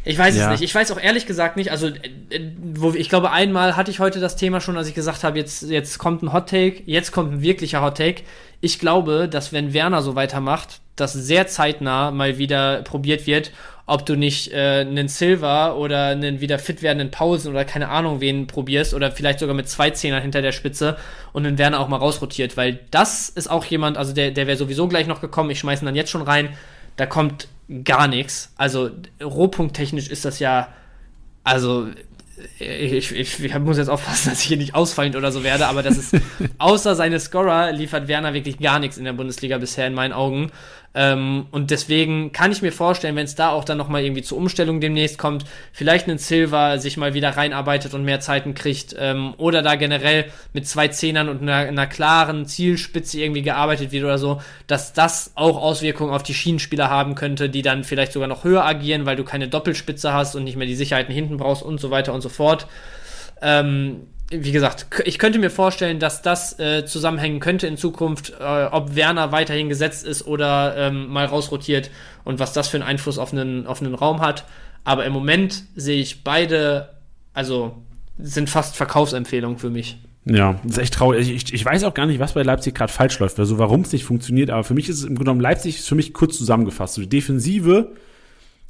ich 0.07 0.17
weiß 0.17 0.37
ja. 0.37 0.45
es 0.45 0.61
nicht. 0.61 0.69
Ich 0.69 0.75
weiß 0.75 0.93
auch 0.93 1.01
ehrlich 1.01 1.27
gesagt 1.27 1.57
nicht. 1.57 1.73
Also, 1.73 1.89
äh, 1.89 2.41
wo, 2.75 2.93
ich 2.93 3.09
glaube, 3.09 3.33
einmal 3.33 3.77
hatte 3.77 3.91
ich 3.91 3.99
heute 3.99 4.21
das 4.21 4.37
Thema 4.37 4.61
schon, 4.61 4.77
als 4.77 4.89
ich 4.89 4.95
gesagt 4.95 5.25
habe, 5.25 5.37
jetzt, 5.37 5.63
jetzt 5.63 5.99
kommt 5.99 6.23
ein 6.23 6.33
Hot 6.33 6.49
Take, 6.49 6.83
jetzt 6.87 7.11
kommt 7.11 7.33
ein 7.33 7.43
wirklicher 7.43 7.83
Hot 7.83 7.97
Take. 7.97 8.23
Ich 8.61 8.79
glaube, 8.79 9.29
dass 9.29 9.53
wenn 9.53 9.75
Werner 9.75 10.03
so 10.03 10.15
weitermacht, 10.15 10.81
dass 10.95 11.13
sehr 11.13 11.49
zeitnah 11.49 12.13
mal 12.13 12.39
wieder 12.39 12.83
probiert 12.83 13.27
wird, 13.27 13.51
ob 13.85 14.07
du 14.07 14.17
nicht 14.17 14.53
äh, 14.53 14.81
einen 14.81 15.09
Silver 15.09 15.77
oder 15.77 16.07
einen 16.07 16.41
wieder 16.41 16.59
fit 16.59 16.83
werdenden 16.83 17.11
Pausen 17.11 17.51
oder 17.51 17.65
keine 17.65 17.89
Ahnung 17.89 18.21
wen 18.21 18.47
probierst 18.47 18.95
oder 18.95 19.13
vielleicht 19.13 19.41
sogar 19.41 19.55
mit 19.55 19.69
zwei 19.69 19.91
Zehnern 19.91 20.23
hinter 20.23 20.41
der 20.41 20.53
Spitze 20.53 20.97
und 21.33 21.45
den 21.45 21.59
Werner 21.59 21.81
auch 21.81 21.89
mal 21.89 21.99
rausrotiert, 21.99 22.57
weil 22.57 22.81
das 22.91 23.29
ist 23.29 23.49
auch 23.49 23.65
jemand, 23.65 23.97
also 23.99 24.13
der, 24.13 24.31
der 24.31 24.47
wäre 24.47 24.57
sowieso 24.57 24.89
gleich 24.89 25.07
noch 25.07 25.21
gekommen, 25.21 25.51
ich 25.51 25.59
schmeiße 25.59 25.85
ihn 25.85 25.87
dann 25.87 25.95
jetzt 25.95 26.11
schon 26.11 26.23
rein, 26.23 26.49
da 26.97 27.07
kommt 27.07 27.49
gar 27.85 28.09
nichts. 28.09 28.53
Also 28.57 28.91
rohpunkttechnisch 29.23 30.09
ist 30.09 30.25
das 30.25 30.39
ja, 30.39 30.69
also 31.45 31.89
ich, 32.59 33.13
ich, 33.13 33.43
ich, 33.45 33.59
muss 33.59 33.79
jetzt 33.79 33.89
aufpassen, 33.89 34.31
dass 34.31 34.43
ich 34.43 34.47
hier 34.47 34.57
nicht 34.57 34.75
ausfallend 34.75 35.17
oder 35.17 35.33
so 35.33 35.43
werde, 35.43 35.67
aber 35.67 35.83
das 35.83 35.97
ist, 35.97 36.17
außer 36.59 36.95
seine 36.95 37.19
Scorer 37.19 37.73
liefert 37.73 38.09
Werner 38.09 38.35
wirklich 38.35 38.59
gar 38.59 38.79
nichts 38.79 38.99
in 38.99 39.05
der 39.05 39.13
Bundesliga 39.13 39.59
bisher 39.59 39.87
in 39.87 39.95
meinen 39.95 40.13
Augen. 40.13 40.51
Ähm, 40.99 41.45
und 41.51 41.71
deswegen 41.71 42.33
kann 42.33 42.53
ich 42.53 42.63
mir 42.63 42.73
vorstellen, 42.73 43.17
wenn 43.17 43.27
es 43.27 43.35
da 43.35 43.51
auch 43.51 43.65
dann 43.65 43.77
nochmal 43.77 44.03
irgendwie 44.03 44.23
zur 44.23 44.39
Umstellung 44.39 44.81
demnächst 44.81 45.19
kommt, 45.19 45.45
vielleicht 45.71 46.09
ein 46.09 46.17
Silver 46.17 46.79
sich 46.79 46.97
mal 46.97 47.13
wieder 47.13 47.37
reinarbeitet 47.37 47.93
und 47.93 48.03
mehr 48.03 48.21
Zeiten 48.21 48.55
kriegt 48.55 48.97
ähm, 48.99 49.35
oder 49.37 49.61
da 49.61 49.75
generell 49.75 50.25
mit 50.55 50.67
zwei 50.67 50.89
Zehnern 50.89 51.29
und 51.29 51.43
einer, 51.43 51.69
einer, 51.69 51.87
klaren 51.87 52.47
Zielspitze 52.47 53.21
irgendwie 53.21 53.43
gearbeitet 53.43 53.93
wird 53.93 54.05
oder 54.05 54.17
so, 54.17 54.41
dass 54.69 54.95
das 54.95 55.33
auch 55.35 55.59
Auswirkungen 55.61 56.15
auf 56.15 56.23
die 56.23 56.33
Schienenspieler 56.33 56.89
haben 56.89 57.15
könnte, 57.15 57.51
die 57.51 57.61
dann 57.61 57.85
vielleicht 57.85 58.13
sogar 58.13 58.27
noch 58.27 58.45
höher 58.45 58.65
agieren, 58.65 59.05
weil 59.05 59.17
du 59.17 59.25
keine 59.25 59.49
Doppelspitze 59.49 60.15
hast 60.15 60.35
und 60.35 60.45
nicht 60.45 60.57
mehr 60.57 60.67
die 60.67 60.75
Sicherheiten 60.75 61.13
hinten 61.13 61.37
brauchst 61.37 61.63
und 61.63 61.79
so 61.79 61.91
weiter 61.91 62.15
und 62.15 62.23
so 62.23 62.31
fort. 62.31 62.69
Ähm, 63.43 64.07
wie 64.31 64.53
gesagt, 64.53 64.87
ich 65.05 65.19
könnte 65.19 65.39
mir 65.39 65.51
vorstellen, 65.51 66.01
dass 66.01 66.21
das 66.21 66.59
äh, 66.59 66.85
zusammenhängen 66.85 67.39
könnte 67.39 67.67
in 67.67 67.77
Zukunft, 67.77 68.35
äh, 68.41 68.65
ob 68.65 68.97
Werner 68.97 69.31
weiterhin 69.31 69.69
gesetzt 69.69 70.05
ist 70.05 70.27
oder 70.27 70.75
ähm, 70.77 71.09
mal 71.09 71.27
rausrotiert 71.27 71.91
und 72.25 72.41
was 72.41 72.53
das 72.53 72.69
für 72.69 72.77
einen 72.77 72.87
Einfluss 72.87 73.19
auf 73.19 73.33
einen, 73.33 73.67
auf 73.67 73.81
einen 73.81 73.95
Raum 73.95 74.21
hat. 74.21 74.45
Aber 74.85 75.05
im 75.05 75.13
Moment 75.13 75.65
sehe 75.77 76.01
ich 76.01 76.25
beide, 76.25 76.91
also 77.35 77.77
sind 78.19 78.51
fast 78.51 78.77
Verkaufsempfehlungen 78.77 79.59
für 79.59 79.71
mich. 79.71 79.99
Ja, 80.25 80.59
ist 80.67 80.79
echt 80.79 80.95
traurig. 80.95 81.31
Ich, 81.31 81.55
ich 81.55 81.65
weiß 81.65 81.85
auch 81.85 81.95
gar 81.95 82.07
nicht, 82.07 82.19
was 82.19 82.33
bei 82.33 82.43
Leipzig 82.43 82.75
gerade 82.75 82.93
falsch 82.93 83.21
läuft, 83.21 83.39
also 83.39 83.59
warum 83.59 83.83
es 83.83 83.93
nicht 83.93 84.05
funktioniert, 84.05 84.51
aber 84.51 84.65
für 84.65 84.75
mich 84.75 84.89
ist 84.89 84.99
es 84.99 85.03
im 85.03 85.11
Grunde 85.15 85.25
genommen, 85.25 85.41
Leipzig 85.41 85.79
ist 85.79 85.89
für 85.89 85.95
mich 85.95 86.13
kurz 86.13 86.37
zusammengefasst. 86.37 86.95
So 86.95 87.01
die 87.01 87.09
Defensive 87.09 87.93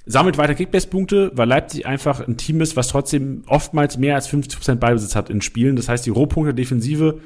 sammelt 0.06 0.38
weiter 0.38 0.54
Kickbase-Punkte, 0.54 1.32
weil 1.34 1.48
Leipzig 1.48 1.84
einfach 1.84 2.26
ein 2.26 2.36
Team 2.36 2.60
ist, 2.60 2.76
was 2.76 2.88
trotzdem 2.88 3.42
oftmals 3.46 3.98
mehr 3.98 4.14
als 4.14 4.30
50% 4.30 4.76
Ballbesitz 4.76 5.16
hat 5.16 5.28
in 5.30 5.42
Spielen. 5.42 5.74
Das 5.74 5.88
heißt, 5.88 6.06
die 6.06 6.10
Rohpunkte 6.10 6.54
Defensive, 6.54 7.20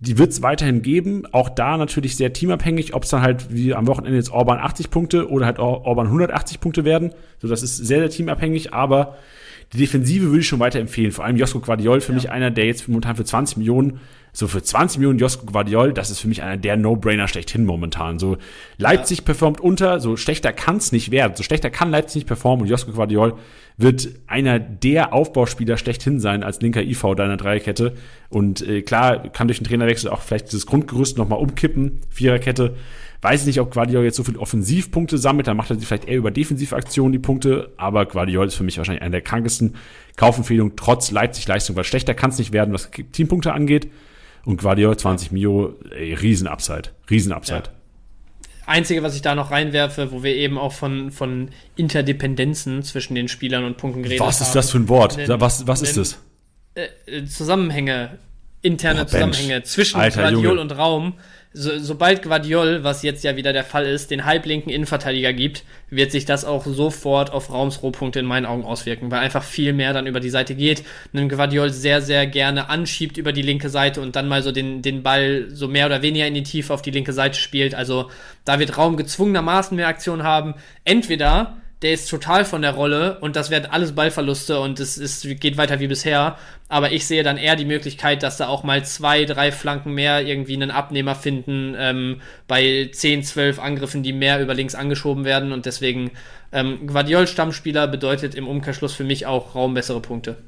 die 0.00 0.18
wird 0.18 0.30
es 0.30 0.42
weiterhin 0.42 0.80
geben. 0.80 1.24
Auch 1.32 1.50
da 1.50 1.76
natürlich 1.76 2.16
sehr 2.16 2.32
teamabhängig, 2.32 2.94
ob 2.94 3.04
es 3.04 3.10
dann 3.10 3.20
halt 3.20 3.52
wie 3.52 3.74
am 3.74 3.86
Wochenende 3.86 4.16
jetzt 4.16 4.32
Orban 4.32 4.58
80 4.58 4.90
Punkte 4.90 5.30
oder 5.30 5.44
halt 5.44 5.58
Orban 5.58 6.06
180 6.06 6.60
Punkte 6.60 6.84
werden. 6.84 7.12
So, 7.40 7.48
das 7.48 7.62
ist 7.62 7.76
sehr, 7.76 8.00
sehr 8.00 8.10
teamabhängig, 8.10 8.72
aber 8.72 9.16
die 9.74 9.78
Defensive 9.80 10.26
würde 10.26 10.40
ich 10.40 10.46
schon 10.46 10.60
weiterempfehlen. 10.60 11.10
Vor 11.10 11.24
allem 11.24 11.36
Josko 11.36 11.58
Guardiol, 11.58 12.00
für 12.00 12.12
ja. 12.12 12.16
mich 12.16 12.30
einer, 12.30 12.50
der 12.52 12.66
jetzt 12.66 12.88
momentan 12.88 13.16
für 13.16 13.24
20 13.24 13.56
Millionen, 13.56 13.98
so 14.32 14.46
für 14.46 14.62
20 14.62 14.98
Millionen 14.98 15.18
Josko 15.18 15.46
Guardiol, 15.46 15.92
das 15.92 16.10
ist 16.10 16.20
für 16.20 16.28
mich 16.28 16.42
einer 16.42 16.56
der 16.56 16.76
No-Brainer 16.76 17.26
schlechthin 17.26 17.64
momentan. 17.64 18.20
So 18.20 18.36
Leipzig 18.78 19.18
ja. 19.18 19.24
performt 19.24 19.60
unter, 19.60 19.98
so 19.98 20.16
schlechter 20.16 20.52
kann 20.52 20.76
es 20.76 20.92
nicht 20.92 21.10
werden. 21.10 21.34
So 21.34 21.42
schlechter 21.42 21.70
kann 21.70 21.90
Leipzig 21.90 22.20
nicht 22.20 22.26
performen 22.26 22.62
und 22.62 22.68
Josko 22.68 22.92
Guardiol 22.92 23.34
wird 23.76 24.08
einer 24.28 24.60
der 24.60 25.12
Aufbauspieler 25.12 25.76
schlechthin 25.76 26.20
sein 26.20 26.44
als 26.44 26.60
linker 26.60 26.82
IV 26.82 27.16
deiner 27.16 27.36
Dreierkette. 27.36 27.94
Und 28.28 28.66
äh, 28.66 28.82
klar, 28.82 29.28
kann 29.30 29.48
durch 29.48 29.58
den 29.58 29.66
Trainerwechsel 29.66 30.08
auch 30.08 30.20
vielleicht 30.20 30.46
dieses 30.46 30.66
Grundgerüst 30.66 31.18
nochmal 31.18 31.40
umkippen, 31.40 32.00
Viererkette. 32.10 32.76
Weiß 33.24 33.46
nicht, 33.46 33.58
ob 33.58 33.72
Guardiol 33.72 34.04
jetzt 34.04 34.16
so 34.16 34.22
viele 34.22 34.38
Offensivpunkte 34.38 35.16
sammelt, 35.16 35.46
dann 35.46 35.56
macht 35.56 35.70
er 35.70 35.76
sich 35.76 35.88
vielleicht 35.88 36.06
eher 36.06 36.18
über 36.18 36.30
Defensivaktionen 36.30 37.10
die 37.10 37.18
Punkte, 37.18 37.72
aber 37.78 38.04
Guardiol 38.04 38.46
ist 38.46 38.54
für 38.54 38.64
mich 38.64 38.76
wahrscheinlich 38.76 39.00
eine 39.00 39.12
der 39.12 39.22
krankesten 39.22 39.76
Kaufempfehlungen, 40.16 40.76
trotz 40.76 41.10
Leipzig-Leistung, 41.10 41.74
weil 41.74 41.84
schlechter 41.84 42.12
kann 42.12 42.28
es 42.28 42.38
nicht 42.38 42.52
werden, 42.52 42.74
was 42.74 42.90
Teampunkte 43.12 43.54
angeht. 43.54 43.90
Und 44.44 44.60
Guardiol 44.60 44.94
20 44.94 45.32
Mio, 45.32 45.74
ey, 45.90 46.12
riesen 46.12 46.46
Upside, 46.46 46.90
riesen 47.08 47.32
Upside. 47.32 47.62
Ja. 47.64 48.66
Einzige, 48.66 49.02
was 49.02 49.16
ich 49.16 49.22
da 49.22 49.34
noch 49.34 49.50
reinwerfe, 49.50 50.12
wo 50.12 50.22
wir 50.22 50.36
eben 50.36 50.58
auch 50.58 50.74
von, 50.74 51.10
von 51.10 51.48
Interdependenzen 51.76 52.82
zwischen 52.82 53.14
den 53.14 53.28
Spielern 53.28 53.64
und 53.64 53.78
Punkten 53.78 54.02
geredet 54.02 54.20
haben. 54.20 54.28
Was 54.28 54.42
ist 54.42 54.48
haben. 54.48 54.54
das 54.54 54.70
für 54.70 54.78
ein 54.80 54.88
Wort? 54.90 55.16
Nen, 55.16 55.40
was, 55.40 55.66
was 55.66 55.80
ist 55.80 55.96
das? 55.96 56.18
Äh, 56.74 57.24
Zusammenhänge, 57.24 58.18
interne 58.60 59.00
Boah, 59.00 59.08
Zusammenhänge 59.08 59.62
zwischen 59.62 59.98
Alter, 59.98 60.20
Guardiol 60.20 60.44
Junge. 60.44 60.60
und 60.60 60.72
Raum 60.72 61.14
so, 61.56 61.78
sobald 61.78 62.22
Guardiol, 62.22 62.82
was 62.82 63.04
jetzt 63.04 63.22
ja 63.22 63.36
wieder 63.36 63.52
der 63.52 63.62
Fall 63.62 63.86
ist, 63.86 64.10
den 64.10 64.24
halblinken 64.24 64.72
Innenverteidiger 64.72 65.32
gibt, 65.32 65.62
wird 65.88 66.10
sich 66.10 66.24
das 66.24 66.44
auch 66.44 66.66
sofort 66.66 67.32
auf 67.32 67.52
Raumsrohpunkte 67.52 68.18
in 68.18 68.26
meinen 68.26 68.44
Augen 68.44 68.64
auswirken, 68.64 69.12
weil 69.12 69.20
einfach 69.20 69.44
viel 69.44 69.72
mehr 69.72 69.92
dann 69.92 70.08
über 70.08 70.18
die 70.18 70.30
Seite 70.30 70.56
geht. 70.56 70.82
Und 71.12 71.28
Guardiol 71.28 71.70
sehr, 71.70 72.02
sehr 72.02 72.26
gerne 72.26 72.68
anschiebt 72.70 73.16
über 73.18 73.32
die 73.32 73.42
linke 73.42 73.68
Seite 73.68 74.00
und 74.00 74.16
dann 74.16 74.26
mal 74.26 74.42
so 74.42 74.50
den, 74.50 74.82
den 74.82 75.04
Ball 75.04 75.46
so 75.48 75.68
mehr 75.68 75.86
oder 75.86 76.02
weniger 76.02 76.26
in 76.26 76.34
die 76.34 76.42
Tiefe 76.42 76.74
auf 76.74 76.82
die 76.82 76.90
linke 76.90 77.12
Seite 77.12 77.38
spielt. 77.38 77.76
Also 77.76 78.10
da 78.44 78.58
wird 78.58 78.76
Raum 78.76 78.96
gezwungenermaßen 78.96 79.76
mehr 79.76 79.86
Aktion 79.86 80.24
haben. 80.24 80.54
Entweder 80.84 81.58
der 81.84 81.92
ist 81.92 82.08
total 82.08 82.46
von 82.46 82.62
der 82.62 82.72
Rolle 82.72 83.18
und 83.20 83.36
das 83.36 83.50
werden 83.50 83.70
alles 83.70 83.94
Ballverluste 83.94 84.58
und 84.58 84.80
es 84.80 84.96
ist, 84.96 85.28
geht 85.38 85.58
weiter 85.58 85.80
wie 85.80 85.86
bisher. 85.86 86.38
Aber 86.70 86.92
ich 86.92 87.06
sehe 87.06 87.22
dann 87.22 87.36
eher 87.36 87.56
die 87.56 87.66
Möglichkeit, 87.66 88.22
dass 88.22 88.38
da 88.38 88.48
auch 88.48 88.62
mal 88.62 88.82
zwei, 88.86 89.26
drei 89.26 89.52
Flanken 89.52 89.92
mehr 89.92 90.26
irgendwie 90.26 90.54
einen 90.54 90.70
Abnehmer 90.70 91.14
finden 91.14 91.76
ähm, 91.78 92.22
bei 92.48 92.88
10, 92.90 93.22
12 93.22 93.58
Angriffen, 93.58 94.02
die 94.02 94.14
mehr 94.14 94.40
über 94.40 94.54
links 94.54 94.74
angeschoben 94.74 95.26
werden. 95.26 95.52
Und 95.52 95.66
deswegen 95.66 96.12
ähm, 96.52 96.86
Guardiol-Stammspieler 96.86 97.86
bedeutet 97.86 98.34
im 98.34 98.48
Umkehrschluss 98.48 98.94
für 98.94 99.04
mich 99.04 99.26
auch 99.26 99.54
raumbessere 99.54 100.00
Punkte. 100.00 100.38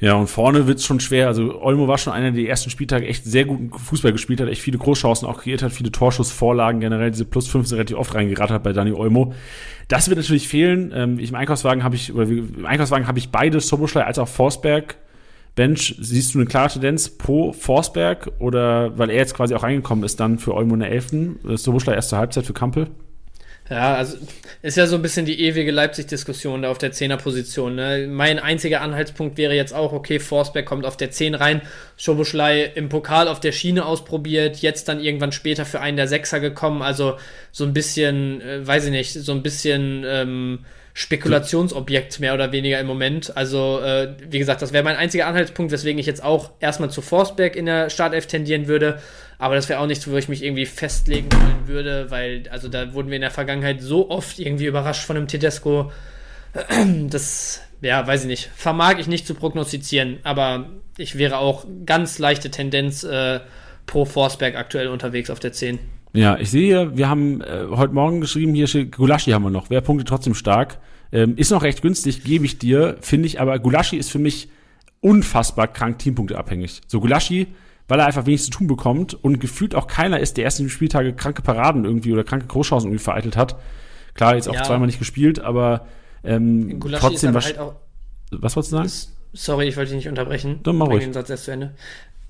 Ja, 0.00 0.14
und 0.14 0.28
vorne 0.28 0.66
wird's 0.66 0.84
schon 0.84 1.00
schwer. 1.00 1.28
Also 1.28 1.62
Olmo 1.62 1.88
war 1.88 1.98
schon 1.98 2.12
einer, 2.12 2.32
der 2.32 2.42
die 2.42 2.48
ersten 2.48 2.70
Spieltage 2.70 3.06
echt 3.06 3.24
sehr 3.24 3.44
guten 3.44 3.70
Fußball 3.70 4.12
gespielt 4.12 4.40
hat, 4.40 4.48
echt 4.48 4.62
viele 4.62 4.78
Großchancen 4.78 5.26
auch 5.28 5.40
kreiert 5.42 5.62
hat, 5.62 5.72
viele 5.72 5.92
Torschussvorlagen, 5.92 6.80
generell 6.80 7.10
diese 7.10 7.24
Plus 7.24 7.48
5 7.48 7.70
relativ 7.72 7.96
oft 7.96 8.14
reingeraten 8.14 8.54
hat 8.54 8.62
bei 8.62 8.72
Dani 8.72 8.92
Olmo. 8.92 9.32
Das 9.88 10.08
wird 10.08 10.18
natürlich 10.18 10.48
fehlen. 10.48 10.92
Ähm, 10.94 11.18
ich, 11.18 11.30
Im 11.30 11.36
Einkaufswagen 11.36 11.84
habe 11.84 11.94
ich, 11.94 12.12
oder 12.12 12.24
im 12.28 12.66
Einkaufswagen 12.66 13.06
habe 13.06 13.18
ich 13.18 13.30
beide 13.30 13.60
Soboschlei 13.60 14.04
als 14.04 14.18
auch 14.18 14.28
Forsberg 14.28 14.96
Bench. 15.54 15.94
Siehst 16.00 16.34
du 16.34 16.38
eine 16.38 16.46
klare 16.46 16.70
Tendenz 16.70 17.08
pro 17.08 17.52
Forsberg 17.52 18.32
oder 18.40 18.98
weil 18.98 19.10
er 19.10 19.16
jetzt 19.16 19.34
quasi 19.34 19.54
auch 19.54 19.62
reingekommen 19.62 20.04
ist 20.04 20.18
dann 20.18 20.38
für 20.38 20.54
Olmo 20.54 20.74
in 20.74 20.80
der 20.80 20.90
Elften? 20.90 21.38
Soboschlei 21.44 21.94
erste 21.94 22.16
Halbzeit 22.16 22.44
für 22.44 22.54
Kampel? 22.54 22.88
Ja, 23.70 23.94
also 23.94 24.18
ist 24.60 24.76
ja 24.76 24.86
so 24.86 24.96
ein 24.96 25.00
bisschen 25.00 25.24
die 25.24 25.40
ewige 25.40 25.70
Leipzig-Diskussion 25.70 26.62
da 26.62 26.70
auf 26.70 26.76
der 26.76 26.92
Zehner-Position. 26.92 27.74
Ne? 27.74 28.06
Mein 28.10 28.38
einziger 28.38 28.82
Anhaltspunkt 28.82 29.38
wäre 29.38 29.54
jetzt 29.54 29.72
auch, 29.72 29.94
okay, 29.94 30.18
Forsberg 30.18 30.66
kommt 30.66 30.84
auf 30.84 30.98
der 30.98 31.10
10 31.10 31.34
rein, 31.34 31.62
Schobuschlei 31.96 32.64
im 32.74 32.90
Pokal 32.90 33.26
auf 33.26 33.40
der 33.40 33.52
Schiene 33.52 33.86
ausprobiert, 33.86 34.58
jetzt 34.58 34.88
dann 34.88 35.00
irgendwann 35.00 35.32
später 35.32 35.64
für 35.64 35.80
einen 35.80 35.96
der 35.96 36.08
Sechser 36.08 36.40
gekommen, 36.40 36.82
also 36.82 37.16
so 37.52 37.64
ein 37.64 37.72
bisschen, 37.72 38.42
äh, 38.42 38.66
weiß 38.66 38.84
ich 38.86 38.90
nicht, 38.90 39.12
so 39.14 39.32
ein 39.32 39.42
bisschen 39.42 40.04
ähm, 40.06 40.58
Spekulationsobjekt 40.96 42.20
mehr 42.20 42.34
oder 42.34 42.52
weniger 42.52 42.78
im 42.78 42.86
Moment. 42.86 43.36
Also, 43.36 43.80
äh, 43.80 44.14
wie 44.30 44.38
gesagt, 44.38 44.62
das 44.62 44.72
wäre 44.72 44.84
mein 44.84 44.94
einziger 44.94 45.26
Anhaltspunkt, 45.26 45.72
weswegen 45.72 45.98
ich 45.98 46.06
jetzt 46.06 46.22
auch 46.22 46.52
erstmal 46.60 46.88
zu 46.88 47.02
Forsberg 47.02 47.56
in 47.56 47.66
der 47.66 47.90
Startelf 47.90 48.28
tendieren 48.28 48.68
würde. 48.68 49.00
Aber 49.36 49.56
das 49.56 49.68
wäre 49.68 49.80
auch 49.80 49.88
nichts, 49.88 50.08
wo 50.08 50.16
ich 50.16 50.28
mich 50.28 50.44
irgendwie 50.44 50.66
festlegen 50.66 51.32
wollen 51.32 51.66
würde, 51.66 52.12
weil, 52.12 52.44
also 52.50 52.68
da 52.68 52.94
wurden 52.94 53.08
wir 53.08 53.16
in 53.16 53.22
der 53.22 53.32
Vergangenheit 53.32 53.82
so 53.82 54.08
oft 54.08 54.38
irgendwie 54.38 54.66
überrascht 54.66 55.04
von 55.04 55.16
einem 55.16 55.28
Tedesco. 55.28 55.90
Das, 57.10 57.62
ja, 57.80 58.06
weiß 58.06 58.22
ich 58.22 58.26
nicht. 58.28 58.50
Vermag 58.54 58.98
ich 58.98 59.08
nicht 59.08 59.26
zu 59.26 59.34
prognostizieren, 59.34 60.20
aber 60.22 60.70
ich 60.96 61.18
wäre 61.18 61.38
auch 61.38 61.66
ganz 61.84 62.20
leichte 62.20 62.52
Tendenz 62.52 63.02
äh, 63.02 63.40
pro 63.86 64.04
Forsberg 64.04 64.54
aktuell 64.54 64.86
unterwegs 64.86 65.30
auf 65.30 65.40
der 65.40 65.52
10. 65.52 65.80
Ja, 66.14 66.38
ich 66.38 66.50
sehe 66.50 66.66
hier, 66.66 66.96
wir 66.96 67.08
haben 67.08 67.42
äh, 67.42 67.66
heute 67.70 67.92
Morgen 67.92 68.20
geschrieben, 68.20 68.54
hier 68.54 68.86
Gulaschi 68.86 69.32
haben 69.32 69.42
wir 69.42 69.50
noch. 69.50 69.68
Wer 69.68 69.80
punktet 69.80 70.08
trotzdem 70.08 70.34
stark? 70.34 70.78
Ähm, 71.12 71.36
ist 71.36 71.50
noch 71.50 71.62
recht 71.62 71.82
günstig, 71.82 72.24
gebe 72.24 72.44
ich 72.44 72.58
dir, 72.58 72.96
finde 73.00 73.26
ich, 73.26 73.40
aber 73.40 73.58
Gulaschi 73.58 73.96
ist 73.96 74.10
für 74.10 74.18
mich 74.18 74.48
unfassbar 75.00 75.68
krank 75.68 75.98
Teampunkte 75.98 76.38
abhängig. 76.38 76.80
So 76.86 77.00
Gulaschi 77.00 77.48
weil 77.88 78.00
er 78.00 78.06
einfach 78.06 78.26
wenig 78.26 78.42
zu 78.42 78.50
tun 78.50 78.66
bekommt 78.66 79.14
und 79.14 79.40
gefühlt 79.40 79.74
auch 79.74 79.86
keiner 79.86 80.20
ist, 80.20 80.36
der 80.36 80.44
ersten 80.44 80.68
Spieltage 80.68 81.12
kranke 81.12 81.42
Paraden 81.42 81.84
irgendwie 81.84 82.12
oder 82.12 82.24
kranke 82.24 82.46
Großchancen 82.46 82.88
irgendwie 82.88 83.04
vereitelt 83.04 83.36
hat. 83.36 83.56
Klar, 84.14 84.36
jetzt 84.36 84.48
auch 84.48 84.54
ja. 84.54 84.62
zweimal 84.62 84.86
nicht 84.86 84.98
gespielt, 84.98 85.40
aber 85.40 85.86
ähm, 86.22 86.80
trotzdem 86.80 87.34
was. 87.34 87.46
Halt 87.46 87.58
auch, 87.58 87.74
was 88.30 88.56
wolltest 88.56 88.72
du 88.72 88.76
sagen? 88.76 88.92
Sorry, 89.32 89.66
ich 89.66 89.76
wollte 89.76 89.90
dich 89.90 89.96
nicht 89.96 90.08
unterbrechen. 90.08 90.60
Dann 90.62 90.76
mach 90.76 90.86
ruhig. 90.86 91.02
den 91.02 91.12
Satz 91.12 91.28
erst 91.28 91.44
zu 91.44 91.50
Ende. 91.50 91.74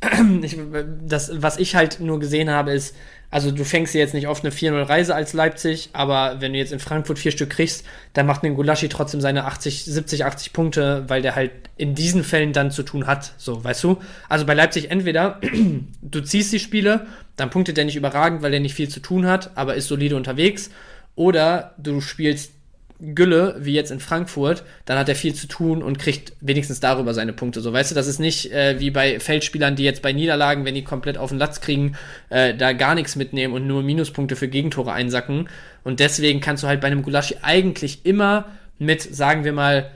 Ich, 0.43 0.59
das, 1.07 1.31
was 1.43 1.59
ich 1.59 1.75
halt 1.75 2.01
nur 2.01 2.19
gesehen 2.19 2.51
habe, 2.51 2.73
ist, 2.73 2.95
also 3.31 3.51
du 3.51 3.65
fängst 3.65 3.95
jetzt 3.95 4.15
nicht 4.15 4.29
oft 4.29 4.45
eine 4.45 4.55
4-0-Reise 4.55 5.15
als 5.15 5.33
Leipzig, 5.33 5.91
aber 5.93 6.41
wenn 6.41 6.53
du 6.53 6.59
jetzt 6.59 6.73
in 6.73 6.79
Frankfurt 6.79 7.19
vier 7.19 7.33
Stück 7.33 7.51
kriegst, 7.51 7.85
dann 8.13 8.27
macht 8.27 8.45
ein 8.45 8.55
Gulaschi 8.55 8.89
trotzdem 8.89 9.21
seine 9.21 9.45
80, 9.45 9.85
70, 9.85 10.25
80 10.25 10.53
Punkte, 10.53 11.05
weil 11.09 11.23
der 11.23 11.35
halt 11.35 11.51
in 11.77 11.95
diesen 11.95 12.23
Fällen 12.23 12.53
dann 12.53 12.71
zu 12.71 12.83
tun 12.83 13.07
hat. 13.07 13.35
So, 13.37 13.65
weißt 13.65 13.83
du? 13.83 13.99
Also 14.29 14.47
bei 14.47 14.55
Leipzig 14.55 14.91
entweder 14.91 15.41
du 16.03 16.21
ziehst 16.21 16.53
die 16.53 16.61
Spiele, 16.61 17.07
dann 17.37 17.51
punktet 17.51 17.77
der 17.77 17.85
nicht 17.85 17.97
überragend, 17.97 18.43
weil 18.43 18.53
der 18.53 18.61
nicht 18.61 18.75
viel 18.75 18.89
zu 18.89 19.01
tun 19.01 19.27
hat, 19.27 19.51
aber 19.57 19.75
ist 19.75 19.89
solide 19.89 20.17
unterwegs. 20.17 20.71
Oder 21.17 21.75
du 21.79 22.01
spielst 22.01 22.53
Gülle, 23.01 23.57
wie 23.59 23.73
jetzt 23.73 23.91
in 23.91 24.01
Frankfurt, 24.01 24.63
dann 24.85 24.99
hat 24.99 25.09
er 25.09 25.17
viel 25.17 25.35
zu 25.35 25.49
tun 25.49 25.83
und 25.83 25.99
kriegt 25.99 26.33
wenigstens 26.41 26.81
darüber 26.81 27.13
seine 27.13 27.33
Punkte. 27.33 27.61
So, 27.61 27.73
weißt 27.73 27.91
du, 27.91 27.95
das 27.95 28.07
ist 28.07 28.21
nicht 28.21 28.53
äh, 28.53 28.79
wie 28.79 28.91
bei 28.91 29.19
Feldspielern, 29.19 29.77
die 29.77 29.83
jetzt 29.83 30.01
bei 30.01 30.13
Niederlagen, 30.13 30.65
wenn 30.65 30.75
die 30.75 30.85
komplett 30.85 31.19
auf 31.19 31.31
den 31.31 31.39
Latz 31.39 31.61
kriegen, 31.61 31.97
äh, 32.31 32.55
da 32.55 32.73
gar 32.73 32.95
nichts 32.95 33.17
mitnehmen 33.17 33.53
und 33.53 33.67
nur 33.67 33.83
Minuspunkte 33.83 34.37
für 34.37 34.49
Gegentore 34.49 34.93
einsacken. 34.93 35.49
Und 35.83 36.01
deswegen 36.01 36.41
kannst 36.41 36.63
du 36.63 36.69
halt 36.69 36.81
bei 36.81 36.87
einem 36.87 37.03
Gulaschi 37.03 37.37
eigentlich 37.43 38.07
immer 38.07 38.47
mit, 38.79 39.03
sagen 39.03 39.45
wir 39.45 39.53
mal, 39.53 39.91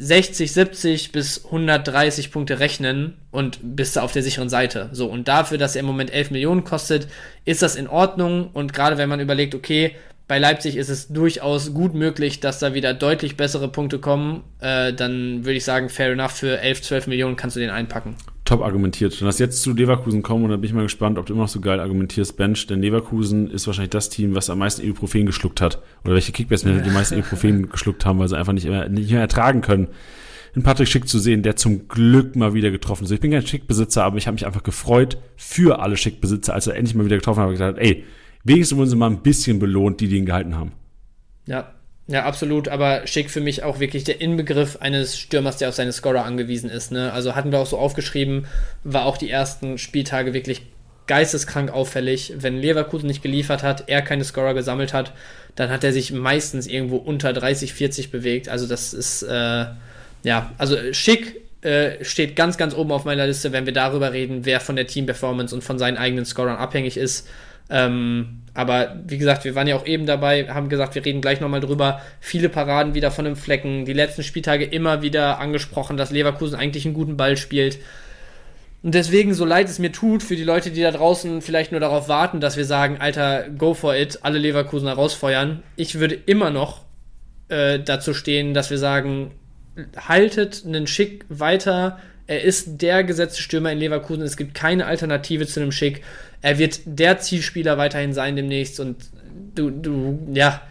60, 0.00 0.52
70 0.52 1.12
bis 1.12 1.44
130 1.44 2.30
Punkte 2.30 2.60
rechnen 2.60 3.14
und 3.32 3.58
bist 3.62 3.96
du 3.96 4.00
auf 4.00 4.12
der 4.12 4.22
sicheren 4.22 4.48
Seite. 4.48 4.90
So, 4.92 5.06
und 5.06 5.26
dafür, 5.26 5.58
dass 5.58 5.74
er 5.74 5.80
im 5.80 5.86
Moment 5.86 6.12
11 6.12 6.30
Millionen 6.30 6.62
kostet, 6.62 7.08
ist 7.44 7.62
das 7.62 7.74
in 7.74 7.88
Ordnung. 7.88 8.50
Und 8.52 8.72
gerade 8.72 8.96
wenn 8.96 9.08
man 9.08 9.18
überlegt, 9.18 9.56
okay, 9.56 9.96
bei 10.28 10.38
Leipzig 10.38 10.76
ist 10.76 10.90
es 10.90 11.08
durchaus 11.08 11.72
gut 11.72 11.94
möglich, 11.94 12.40
dass 12.40 12.58
da 12.58 12.74
wieder 12.74 12.92
deutlich 12.92 13.38
bessere 13.38 13.68
Punkte 13.68 13.98
kommen. 13.98 14.42
Äh, 14.60 14.92
dann 14.92 15.46
würde 15.46 15.56
ich 15.56 15.64
sagen, 15.64 15.88
fair 15.88 16.12
enough, 16.12 16.32
für 16.32 16.60
11, 16.60 16.82
12 16.82 17.06
Millionen 17.06 17.36
kannst 17.36 17.56
du 17.56 17.60
den 17.60 17.70
einpacken. 17.70 18.14
Top 18.44 18.60
argumentiert. 18.60 19.18
Dann 19.18 19.26
lass 19.26 19.38
jetzt 19.38 19.62
zu 19.62 19.72
Leverkusen 19.72 20.22
kommen 20.22 20.44
und 20.44 20.50
da 20.50 20.56
bin 20.56 20.66
ich 20.66 20.74
mal 20.74 20.82
gespannt, 20.82 21.18
ob 21.18 21.24
du 21.24 21.32
immer 21.32 21.44
noch 21.44 21.48
so 21.48 21.60
geil 21.60 21.80
argumentierst, 21.80 22.36
Bench. 22.36 22.66
Denn 22.66 22.82
Leverkusen 22.82 23.50
ist 23.50 23.66
wahrscheinlich 23.66 23.90
das 23.90 24.10
Team, 24.10 24.34
was 24.34 24.50
am 24.50 24.58
meisten 24.58 24.82
Ibuprofen 24.82 25.24
geschluckt 25.24 25.62
hat. 25.62 25.80
Oder 26.04 26.12
welche 26.12 26.32
Kickbase-Manager 26.32 26.84
die 26.84 26.90
meisten 26.90 27.14
Ibuprofen 27.18 27.70
geschluckt 27.70 28.04
haben, 28.04 28.18
weil 28.18 28.28
sie 28.28 28.36
einfach 28.36 28.52
nicht 28.52 28.68
mehr, 28.68 28.88
nicht 28.90 29.10
mehr 29.10 29.20
ertragen 29.20 29.62
können 29.62 29.88
einen 30.54 30.64
Patrick 30.64 30.88
Schick 30.88 31.06
zu 31.06 31.18
sehen, 31.18 31.42
der 31.42 31.56
zum 31.56 31.88
Glück 31.88 32.34
mal 32.34 32.54
wieder 32.54 32.70
getroffen 32.70 33.04
ist. 33.04 33.10
Ich 33.10 33.20
bin 33.20 33.30
kein 33.30 33.46
Schickbesitzer, 33.46 34.02
aber 34.02 34.16
ich 34.16 34.26
habe 34.26 34.34
mich 34.34 34.46
einfach 34.46 34.62
gefreut 34.62 35.18
für 35.36 35.80
alle 35.80 35.96
Schickbesitzer, 35.96 36.54
als 36.54 36.66
er 36.66 36.74
endlich 36.74 36.94
mal 36.94 37.04
wieder 37.04 37.16
getroffen 37.16 37.42
hat. 37.42 37.48
Ich 37.48 37.58
gesagt, 37.58 37.78
ey, 37.78 38.04
wenigstens 38.48 38.76
wurden 38.76 38.90
sie 38.90 38.96
mal 38.96 39.10
ein 39.10 39.22
bisschen 39.22 39.58
belohnt, 39.58 40.00
die, 40.00 40.08
die 40.08 40.16
ihn 40.16 40.26
gehalten 40.26 40.56
haben. 40.56 40.72
Ja, 41.46 41.72
Ja, 42.10 42.24
absolut, 42.24 42.68
aber 42.68 43.06
Schick 43.06 43.30
für 43.30 43.42
mich 43.42 43.62
auch 43.62 43.80
wirklich 43.80 44.02
der 44.02 44.22
Inbegriff 44.22 44.78
eines 44.80 45.18
Stürmers, 45.18 45.58
der 45.58 45.68
auf 45.68 45.74
seine 45.74 45.92
Scorer 45.92 46.24
angewiesen 46.24 46.70
ist. 46.70 46.90
Ne? 46.90 47.12
Also 47.12 47.36
hatten 47.36 47.52
wir 47.52 47.58
auch 47.58 47.66
so 47.66 47.76
aufgeschrieben, 47.76 48.46
war 48.82 49.04
auch 49.04 49.18
die 49.18 49.28
ersten 49.28 49.76
Spieltage 49.76 50.32
wirklich 50.32 50.62
geisteskrank 51.06 51.70
auffällig. 51.70 52.32
Wenn 52.38 52.56
Leverkusen 52.56 53.08
nicht 53.08 53.22
geliefert 53.22 53.62
hat, 53.62 53.84
er 53.88 54.00
keine 54.00 54.24
Scorer 54.24 54.54
gesammelt 54.54 54.94
hat, 54.94 55.12
dann 55.54 55.68
hat 55.68 55.84
er 55.84 55.92
sich 55.92 56.10
meistens 56.10 56.66
irgendwo 56.66 56.96
unter 56.96 57.34
30, 57.34 57.74
40 57.74 58.10
bewegt. 58.10 58.48
Also 58.48 58.66
das 58.66 58.94
ist, 58.94 59.22
äh, 59.24 59.66
ja, 60.22 60.50
also 60.56 60.76
Schick 60.92 61.42
äh, 61.60 62.02
steht 62.02 62.36
ganz, 62.36 62.56
ganz 62.56 62.74
oben 62.74 62.92
auf 62.92 63.04
meiner 63.04 63.26
Liste, 63.26 63.52
wenn 63.52 63.66
wir 63.66 63.74
darüber 63.74 64.14
reden, 64.14 64.46
wer 64.46 64.60
von 64.60 64.76
der 64.76 64.86
Team-Performance 64.86 65.54
und 65.54 65.62
von 65.62 65.78
seinen 65.78 65.98
eigenen 65.98 66.24
Scorern 66.24 66.56
abhängig 66.56 66.96
ist. 66.96 67.26
Ähm, 67.70 68.42
aber 68.54 68.96
wie 69.06 69.18
gesagt, 69.18 69.44
wir 69.44 69.54
waren 69.54 69.68
ja 69.68 69.76
auch 69.76 69.86
eben 69.86 70.06
dabei, 70.06 70.48
haben 70.48 70.68
gesagt, 70.68 70.94
wir 70.94 71.04
reden 71.04 71.20
gleich 71.20 71.40
nochmal 71.40 71.60
drüber. 71.60 72.00
Viele 72.20 72.48
Paraden 72.48 72.94
wieder 72.94 73.10
von 73.10 73.24
dem 73.24 73.36
Flecken, 73.36 73.84
die 73.84 73.92
letzten 73.92 74.22
Spieltage 74.22 74.64
immer 74.64 75.02
wieder 75.02 75.38
angesprochen, 75.38 75.96
dass 75.96 76.10
Leverkusen 76.10 76.58
eigentlich 76.58 76.84
einen 76.84 76.94
guten 76.94 77.16
Ball 77.16 77.36
spielt. 77.36 77.78
Und 78.82 78.94
deswegen, 78.94 79.34
so 79.34 79.44
leid 79.44 79.68
es 79.68 79.78
mir 79.78 79.92
tut, 79.92 80.22
für 80.22 80.36
die 80.36 80.44
Leute, 80.44 80.70
die 80.70 80.82
da 80.82 80.90
draußen 80.90 81.42
vielleicht 81.42 81.72
nur 81.72 81.80
darauf 81.80 82.08
warten, 82.08 82.40
dass 82.40 82.56
wir 82.56 82.64
sagen, 82.64 82.98
Alter, 83.00 83.48
go 83.48 83.74
for 83.74 83.94
it, 83.94 84.20
alle 84.22 84.38
Leverkusen 84.38 84.88
herausfeuern. 84.88 85.62
Ich 85.76 85.98
würde 85.98 86.14
immer 86.26 86.50
noch 86.50 86.82
äh, 87.48 87.80
dazu 87.80 88.14
stehen, 88.14 88.54
dass 88.54 88.70
wir 88.70 88.78
sagen, 88.78 89.32
haltet 89.96 90.64
einen 90.64 90.86
Schick 90.86 91.24
weiter. 91.28 91.98
Er 92.28 92.42
ist 92.42 92.80
der 92.80 93.02
gesetzte 93.02 93.42
Stürmer 93.42 93.72
in 93.72 93.78
Leverkusen. 93.78 94.22
Es 94.22 94.36
gibt 94.36 94.54
keine 94.54 94.86
Alternative 94.86 95.46
zu 95.46 95.60
einem 95.60 95.72
Schick 95.72 96.02
er 96.42 96.58
wird 96.58 96.80
der 96.84 97.18
Zielspieler 97.18 97.78
weiterhin 97.78 98.12
sein 98.12 98.36
demnächst 98.36 98.80
und 98.80 98.96
du, 99.54 99.70
du, 99.70 100.18
ja, 100.32 100.62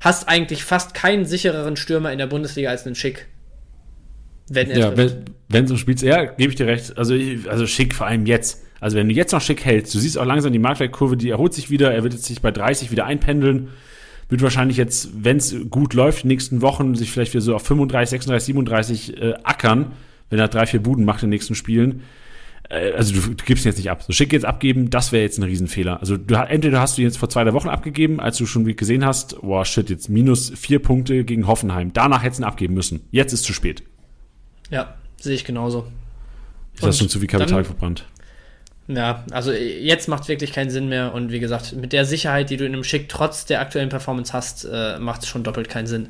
hast 0.00 0.28
eigentlich 0.28 0.62
fast 0.62 0.94
keinen 0.94 1.24
sichereren 1.24 1.76
Stürmer 1.76 2.12
in 2.12 2.18
der 2.18 2.26
Bundesliga 2.26 2.70
als 2.70 2.86
einen 2.86 2.94
Schick. 2.94 3.26
Wenn 4.48 4.70
er 4.70 4.78
ja, 4.78 4.96
wenn, 4.96 5.24
wenn 5.48 5.66
so 5.66 5.76
spielt, 5.76 6.02
ja, 6.02 6.24
gebe 6.24 6.50
ich 6.50 6.56
dir 6.56 6.66
recht. 6.66 6.96
Also, 6.96 7.16
also 7.48 7.66
Schick 7.66 7.94
vor 7.94 8.06
allem 8.06 8.26
jetzt. 8.26 8.62
Also 8.78 8.96
wenn 8.96 9.08
du 9.08 9.14
jetzt 9.14 9.32
noch 9.32 9.40
Schick 9.40 9.64
hältst, 9.64 9.94
du 9.94 9.98
siehst 9.98 10.18
auch 10.18 10.24
langsam 10.24 10.52
die 10.52 10.58
Marktwertkurve, 10.58 11.16
die 11.16 11.30
erholt 11.30 11.54
sich 11.54 11.70
wieder, 11.70 11.92
er 11.92 12.04
wird 12.04 12.12
jetzt 12.12 12.26
sich 12.26 12.40
bei 12.40 12.52
30 12.52 12.90
wieder 12.92 13.06
einpendeln, 13.06 13.70
wird 14.28 14.42
wahrscheinlich 14.42 14.76
jetzt, 14.76 15.08
wenn 15.24 15.38
es 15.38 15.56
gut 15.70 15.94
läuft, 15.94 16.22
die 16.22 16.28
nächsten 16.28 16.60
Wochen 16.60 16.94
sich 16.94 17.10
vielleicht 17.10 17.32
wieder 17.32 17.40
so 17.40 17.54
auf 17.54 17.66
35, 17.66 18.10
36, 18.10 18.46
37 18.46 19.20
äh, 19.20 19.34
ackern, 19.42 19.92
wenn 20.30 20.38
er 20.38 20.48
drei, 20.48 20.66
vier 20.66 20.82
Buden 20.82 21.04
macht 21.04 21.22
in 21.22 21.28
den 21.28 21.34
nächsten 21.34 21.54
Spielen. 21.54 22.02
Äh, 22.68 22.92
also 22.92 23.14
du, 23.14 23.34
du 23.34 23.44
gibst 23.44 23.64
ihn 23.64 23.68
jetzt 23.68 23.78
nicht 23.78 23.90
ab. 23.90 24.02
So 24.02 24.12
schick 24.12 24.32
jetzt 24.32 24.44
abgeben, 24.44 24.90
das 24.90 25.12
wäre 25.12 25.22
jetzt 25.22 25.38
ein 25.38 25.44
Riesenfehler. 25.44 26.00
Also 26.00 26.16
du, 26.16 26.34
entweder 26.34 26.80
hast 26.80 26.96
du 26.96 27.02
ihn 27.02 27.08
jetzt 27.08 27.18
vor 27.18 27.28
zwei 27.28 27.44
drei 27.44 27.52
Wochen 27.52 27.68
abgegeben, 27.68 28.20
als 28.20 28.36
du 28.36 28.46
schon 28.46 28.64
gesehen 28.76 29.04
hast, 29.04 29.40
boah 29.40 29.64
shit, 29.64 29.90
jetzt 29.90 30.08
minus 30.08 30.50
vier 30.50 30.80
Punkte 30.80 31.24
gegen 31.24 31.46
Hoffenheim. 31.46 31.92
Danach 31.92 32.22
hättest 32.22 32.40
du 32.40 32.44
ihn 32.44 32.48
abgeben 32.48 32.74
müssen. 32.74 33.06
Jetzt 33.10 33.32
ist 33.32 33.44
zu 33.44 33.52
spät. 33.52 33.82
Ja, 34.70 34.94
sehe 35.20 35.34
ich 35.34 35.44
genauso. 35.44 35.86
Ist 36.74 36.84
das 36.84 36.98
schon 36.98 37.08
zu 37.08 37.20
viel 37.20 37.28
Kapital 37.28 37.62
dann, 37.62 37.64
verbrannt? 37.64 38.06
Ja, 38.88 39.24
also 39.32 39.50
jetzt 39.52 40.08
macht 40.08 40.28
wirklich 40.28 40.52
keinen 40.52 40.70
Sinn 40.70 40.88
mehr 40.88 41.12
und 41.12 41.32
wie 41.32 41.40
gesagt, 41.40 41.72
mit 41.72 41.92
der 41.92 42.04
Sicherheit, 42.04 42.50
die 42.50 42.56
du 42.56 42.64
in 42.64 42.72
einem 42.72 42.84
Schick 42.84 43.08
trotz 43.08 43.44
der 43.44 43.60
aktuellen 43.60 43.88
Performance 43.88 44.32
hast, 44.32 44.64
äh, 44.70 44.98
macht 45.00 45.22
es 45.22 45.28
schon 45.28 45.42
doppelt 45.42 45.68
keinen 45.68 45.86
Sinn. 45.86 46.08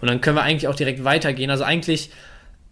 Und 0.00 0.10
dann 0.10 0.20
können 0.20 0.36
wir 0.36 0.42
eigentlich 0.42 0.68
auch 0.68 0.74
direkt 0.74 1.04
weitergehen. 1.04 1.50
Also 1.50 1.64
eigentlich 1.64 2.10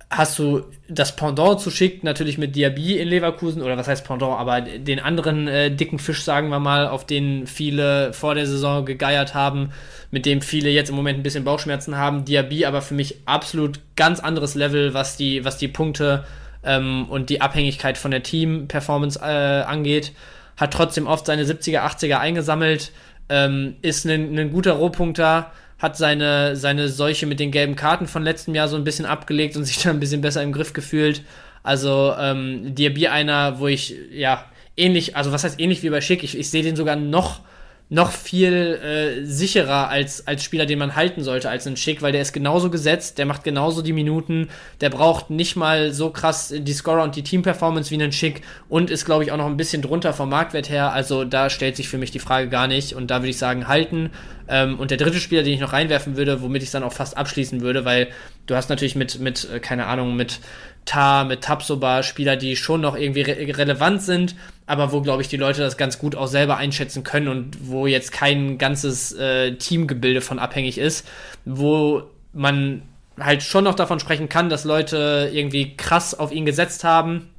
hast 0.09 0.39
du 0.39 0.63
das 0.89 1.17
Pendant 1.17 1.61
zu 1.61 1.71
schick, 1.71 2.05
natürlich 2.05 2.39
mit 2.39 2.55
Diaby 2.55 2.97
in 2.99 3.09
Leverkusen, 3.09 3.61
oder 3.61 3.77
was 3.77 3.89
heißt 3.89 4.07
Pendant, 4.07 4.39
aber 4.39 4.61
den 4.61 5.01
anderen 5.01 5.49
äh, 5.49 5.71
dicken 5.71 5.99
Fisch, 5.99 6.23
sagen 6.23 6.49
wir 6.49 6.61
mal, 6.61 6.87
auf 6.87 7.05
den 7.05 7.47
viele 7.47 8.13
vor 8.13 8.35
der 8.35 8.47
Saison 8.47 8.85
gegeiert 8.85 9.35
haben, 9.35 9.71
mit 10.13 10.25
dem 10.25 10.43
viele 10.43 10.71
jetzt 10.71 10.91
im 10.91 10.97
Moment 10.97 11.19
ein 11.19 11.23
bisschen 11.25 11.45
Bauchschmerzen 11.45 11.97
haben. 11.97 12.25
Diaby 12.25 12.67
aber 12.67 12.83
für 12.83 12.95
mich 12.95 13.17
absolut 13.27 13.81
ganz 13.97 14.21
anderes 14.21 14.55
Level, 14.55 14.95
was 14.95 15.17
die, 15.17 15.45
was 15.45 15.59
die 15.59 15.69
Punkte 15.69 16.25
ähm, 16.63 17.07
und 17.09 17.29
die 17.29 17.41
Abhängigkeit 17.41 17.99
von 17.99 18.13
der 18.13 18.23
Team-Performance 18.23 19.19
äh, 19.21 19.63
angeht. 19.63 20.13
Hat 20.57 20.73
trotzdem 20.73 21.09
oft 21.09 21.27
seine 21.27 21.45
70er, 21.45 21.81
80er 21.81 22.19
eingesammelt, 22.19 22.93
ähm, 23.29 23.75
ist 23.83 24.07
ein, 24.07 24.39
ein 24.39 24.53
guter 24.53 24.73
Rohpunkter, 24.73 25.51
hat 25.79 25.97
seine, 25.97 26.57
seine 26.57 26.89
Seuche 26.89 27.27
mit 27.27 27.41
den 27.41 27.51
gelben 27.51 27.77
Karten 27.77 28.07
von 28.07 28.23
letztem 28.23 28.55
Jahr 28.55 28.69
so 28.69 28.77
ein 28.77 28.85
bisschen 28.85 29.07
abgelegt 29.07 29.57
und 29.57 29.65
sich 29.67 29.83
dann 29.83 29.97
ein 29.97 30.01
bisschen 30.01 30.21
besser 30.21 30.43
im 30.43 30.53
Griff 30.53 30.73
gefühlt. 30.73 31.23
Also 31.63 32.15
ähm, 32.19 32.75
Diaby 32.75 33.09
einer, 33.09 33.59
wo 33.59 33.67
ich, 33.67 33.95
ja, 34.13 34.45
ähnlich, 34.77 35.17
also 35.17 35.33
was 35.33 35.45
heißt 35.45 35.59
ähnlich 35.61 35.83
wie 35.83 35.91
bei 35.91 36.01
Schick, 36.01 36.23
ich, 36.23 36.39
ich 36.39 36.51
sehe 36.51 36.63
den 36.63 36.77
sogar 36.77 36.97
noch 36.97 37.41
noch 37.89 38.11
viel 38.11 38.53
äh, 38.53 39.25
sicherer 39.25 39.89
als, 39.89 40.27
als 40.27 40.43
Spieler, 40.43 40.67
den 40.67 40.79
man 40.81 40.97
halten 40.97 41.23
sollte, 41.23 41.49
als 41.49 41.69
ein 41.69 41.77
Schick, 41.77 42.03
weil 42.03 42.11
der 42.11 42.21
ist 42.21 42.33
genauso 42.33 42.69
gesetzt, 42.69 43.17
der 43.19 43.27
macht 43.27 43.45
genauso 43.45 43.81
die 43.81 43.93
Minuten, 43.93 44.49
der 44.81 44.91
braucht 44.91 45.31
nicht 45.31 45.55
mal 45.55 45.93
so 45.93 46.11
krass 46.11 46.53
die 46.57 46.73
Scorer 46.73 47.05
und 47.05 47.15
die 47.15 47.23
Team-Performance 47.23 47.93
wie 47.93 48.03
ein 48.03 48.11
Schick 48.11 48.43
und 48.69 48.91
ist, 48.91 49.05
glaube 49.05 49.23
ich, 49.23 49.31
auch 49.31 49.37
noch 49.37 49.47
ein 49.47 49.57
bisschen 49.57 49.83
drunter 49.83 50.13
vom 50.13 50.31
Marktwert 50.31 50.69
her. 50.69 50.93
Also 50.93 51.25
da 51.25 51.49
stellt 51.49 51.77
sich 51.77 51.89
für 51.89 51.99
mich 51.99 52.11
die 52.11 52.19
Frage 52.19 52.49
gar 52.49 52.67
nicht 52.67 52.93
und 52.93 53.09
da 53.09 53.21
würde 53.21 53.31
ich 53.31 53.39
sagen, 53.39 53.69
halten. 53.69 54.11
Ähm, 54.49 54.79
und 54.79 54.91
der 54.91 54.99
dritte 54.99 55.21
Spieler, 55.21 55.43
den 55.43 55.55
ich 55.55 55.61
noch 55.61 55.73
reinwerfen 55.73 56.17
würde, 56.17 56.41
womit 56.43 56.63
ich 56.63 56.69
es 56.69 56.73
dann 56.73 56.83
auch 56.83 56.93
fast 56.93 57.17
abschließen 57.17 57.61
würde, 57.61 57.85
weil 57.85 58.09
du 58.47 58.55
hast 58.55 58.69
natürlich 58.69 58.97
mit, 58.97 59.19
mit 59.21 59.49
äh, 59.51 59.61
keine 59.61 59.87
Ahnung, 59.87 60.17
mit 60.17 60.41
Tar, 60.85 61.25
mit 61.25 61.43
Tapsoba 61.43 62.03
Spieler, 62.03 62.37
die 62.37 62.57
schon 62.57 62.81
noch 62.81 62.97
irgendwie 62.97 63.23
re 63.23 63.59
relevant 63.59 64.03
sind, 64.03 64.37
aber 64.67 64.93
wo, 64.93 65.01
glaube 65.01 65.23
ich, 65.23 65.29
die 65.29 65.37
Leute 65.37 65.61
das 65.61 65.77
ganz 65.77 65.99
gut 65.99 66.15
auch 66.15 66.29
selber 66.29 66.57
einschätzen 66.57 67.03
können 67.03 67.29
und 67.29 67.69
wo 67.69 67.87
jetzt 67.87 68.13
kein 68.13 68.57
ganzes 68.57 69.13
äh, 69.13 69.55
Teamgebilde 69.57 70.21
von 70.21 70.39
abhängig 70.39 70.79
ist, 70.79 71.07
wo 71.45 72.05
man 72.33 72.83
halt 73.19 73.43
schon 73.43 73.65
noch 73.65 73.75
davon 73.75 73.99
sprechen 73.99 74.29
kann, 74.29 74.49
dass 74.49 74.65
Leute 74.65 75.31
irgendwie 75.33 75.77
krass 75.77 76.15
auf 76.17 76.33
ihn 76.33 76.47
gesetzt 76.47 76.85
haben, 76.85 77.31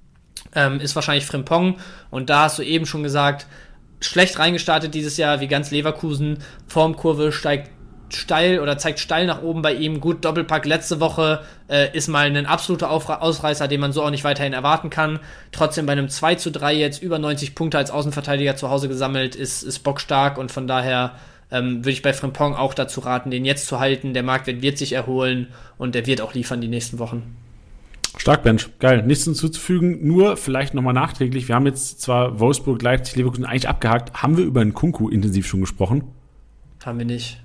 ähm, 0.55 0.79
ist 0.79 0.95
wahrscheinlich 0.95 1.25
Frimpong. 1.25 1.77
Und 2.09 2.29
da 2.29 2.43
hast 2.43 2.59
du 2.59 2.63
eben 2.63 2.85
schon 2.85 3.03
gesagt, 3.03 3.47
schlecht 3.99 4.39
reingestartet 4.39 4.93
dieses 4.93 5.17
Jahr, 5.17 5.39
wie 5.39 5.47
ganz 5.47 5.71
Leverkusen. 5.71 6.39
Formkurve 6.67 7.31
steigt 7.31 7.71
steil 8.09 8.59
oder 8.59 8.77
zeigt 8.77 8.99
steil 8.99 9.25
nach 9.25 9.41
oben 9.41 9.61
bei 9.61 9.73
ihm. 9.73 9.99
Gut, 9.99 10.23
Doppelpack 10.23 10.65
letzte 10.65 10.99
Woche 10.99 11.41
äh, 11.69 11.95
ist 11.95 12.07
mal 12.07 12.25
ein 12.27 12.45
absoluter 12.45 12.89
Aufra 12.89 13.19
Ausreißer, 13.19 13.67
den 13.67 13.81
man 13.81 13.91
so 13.91 14.03
auch 14.03 14.11
nicht 14.11 14.23
weiterhin 14.23 14.53
erwarten 14.53 14.89
kann. 14.89 15.19
Trotzdem 15.51 15.85
bei 15.85 15.91
einem 15.91 16.09
2 16.09 16.35
zu 16.35 16.51
3 16.51 16.73
jetzt 16.73 17.01
über 17.01 17.19
90 17.19 17.55
Punkte 17.55 17.77
als 17.77 17.91
Außenverteidiger 17.91 18.55
zu 18.55 18.69
Hause 18.69 18.87
gesammelt, 18.87 19.35
ist, 19.35 19.63
ist 19.63 19.79
bockstark 19.79 20.37
und 20.37 20.51
von 20.51 20.67
daher 20.67 21.15
ähm, 21.51 21.79
würde 21.79 21.91
ich 21.91 22.01
bei 22.01 22.13
Frimpong 22.13 22.55
auch 22.55 22.73
dazu 22.73 23.01
raten, 23.01 23.31
den 23.31 23.45
jetzt 23.45 23.67
zu 23.67 23.79
halten. 23.79 24.13
Der 24.13 24.23
Marktwert 24.23 24.61
wird 24.61 24.77
sich 24.77 24.93
erholen 24.93 25.47
und 25.77 25.95
der 25.95 26.05
wird 26.05 26.21
auch 26.21 26.33
liefern 26.33 26.61
die 26.61 26.67
nächsten 26.67 26.99
Wochen. 26.99 27.35
Stark, 28.17 28.43
Bench. 28.43 28.69
Geil. 28.79 29.03
Nichts 29.05 29.25
hinzuzufügen. 29.25 30.05
Nur 30.07 30.37
vielleicht 30.37 30.73
nochmal 30.73 30.93
nachträglich. 30.93 31.47
Wir 31.47 31.55
haben 31.55 31.65
jetzt 31.65 32.01
zwar 32.01 32.39
Wolfsburg, 32.39 32.81
Leipzig, 32.81 33.15
Leverkusen 33.15 33.45
eigentlich 33.45 33.69
abgehakt. 33.69 34.21
Haben 34.21 34.37
wir 34.37 34.45
über 34.45 34.61
einen 34.61 34.73
Kunku 34.73 35.09
intensiv 35.09 35.47
schon 35.47 35.61
gesprochen? 35.61 36.03
Haben 36.83 36.99
wir 36.99 37.05
nicht. 37.05 37.41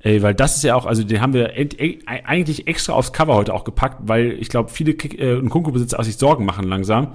Ey, 0.00 0.22
weil 0.22 0.34
das 0.34 0.56
ist 0.56 0.62
ja 0.62 0.74
auch, 0.74 0.86
also 0.86 1.02
den 1.02 1.20
haben 1.20 1.32
wir 1.32 1.52
eigentlich 2.06 2.68
extra 2.68 2.92
aufs 2.92 3.12
Cover 3.12 3.34
heute 3.34 3.52
auch 3.52 3.64
gepackt, 3.64 4.02
weil 4.02 4.32
ich 4.32 4.50
glaube, 4.50 4.70
viele 4.70 4.94
Kick 4.94 5.18
äh, 5.18 5.40
Kunku-Besitzer 5.40 6.02
sich 6.04 6.16
Sorgen 6.16 6.44
machen 6.44 6.64
langsam. 6.68 7.14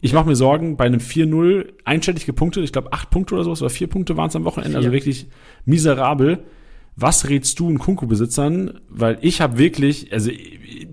Ich 0.00 0.12
mache 0.12 0.28
mir 0.28 0.36
Sorgen 0.36 0.76
bei 0.76 0.84
einem 0.84 1.00
4-0 1.00 1.72
einstellig 1.84 2.26
gepunktet, 2.26 2.62
ich 2.62 2.72
glaube 2.72 2.92
acht 2.92 3.10
Punkte 3.10 3.34
oder 3.34 3.44
sowas, 3.44 3.62
oder 3.62 3.70
vier 3.70 3.88
Punkte 3.88 4.16
waren 4.16 4.28
es 4.28 4.36
am 4.36 4.44
Wochenende, 4.44 4.76
also 4.76 4.90
vier. 4.90 4.94
also 4.94 5.06
wirklich 5.06 5.26
miserabel. 5.64 6.44
Was 6.94 7.28
rätst 7.28 7.58
du 7.58 7.74
Kunku-Besitzern? 7.74 8.80
Weil 8.88 9.18
ich 9.22 9.40
habe 9.40 9.58
wirklich, 9.58 10.12
also 10.12 10.30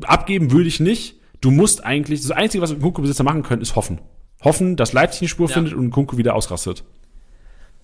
abgeben 0.01 0.51
würde 0.51 0.69
ich 0.69 0.79
nicht. 0.79 1.20
Du 1.41 1.51
musst 1.51 1.83
eigentlich, 1.83 2.21
das 2.21 2.31
Einzige, 2.31 2.61
was 2.61 2.77
Kunku-Besitzer 2.79 3.23
machen 3.23 3.43
können, 3.43 3.61
ist 3.61 3.75
hoffen. 3.75 3.99
Hoffen, 4.43 4.75
dass 4.75 4.93
Leipzig 4.93 5.21
eine 5.21 5.29
Spur 5.29 5.47
ja. 5.49 5.53
findet 5.55 5.73
und 5.73 5.89
Kunku 5.91 6.17
wieder 6.17 6.35
ausrastet. 6.35 6.83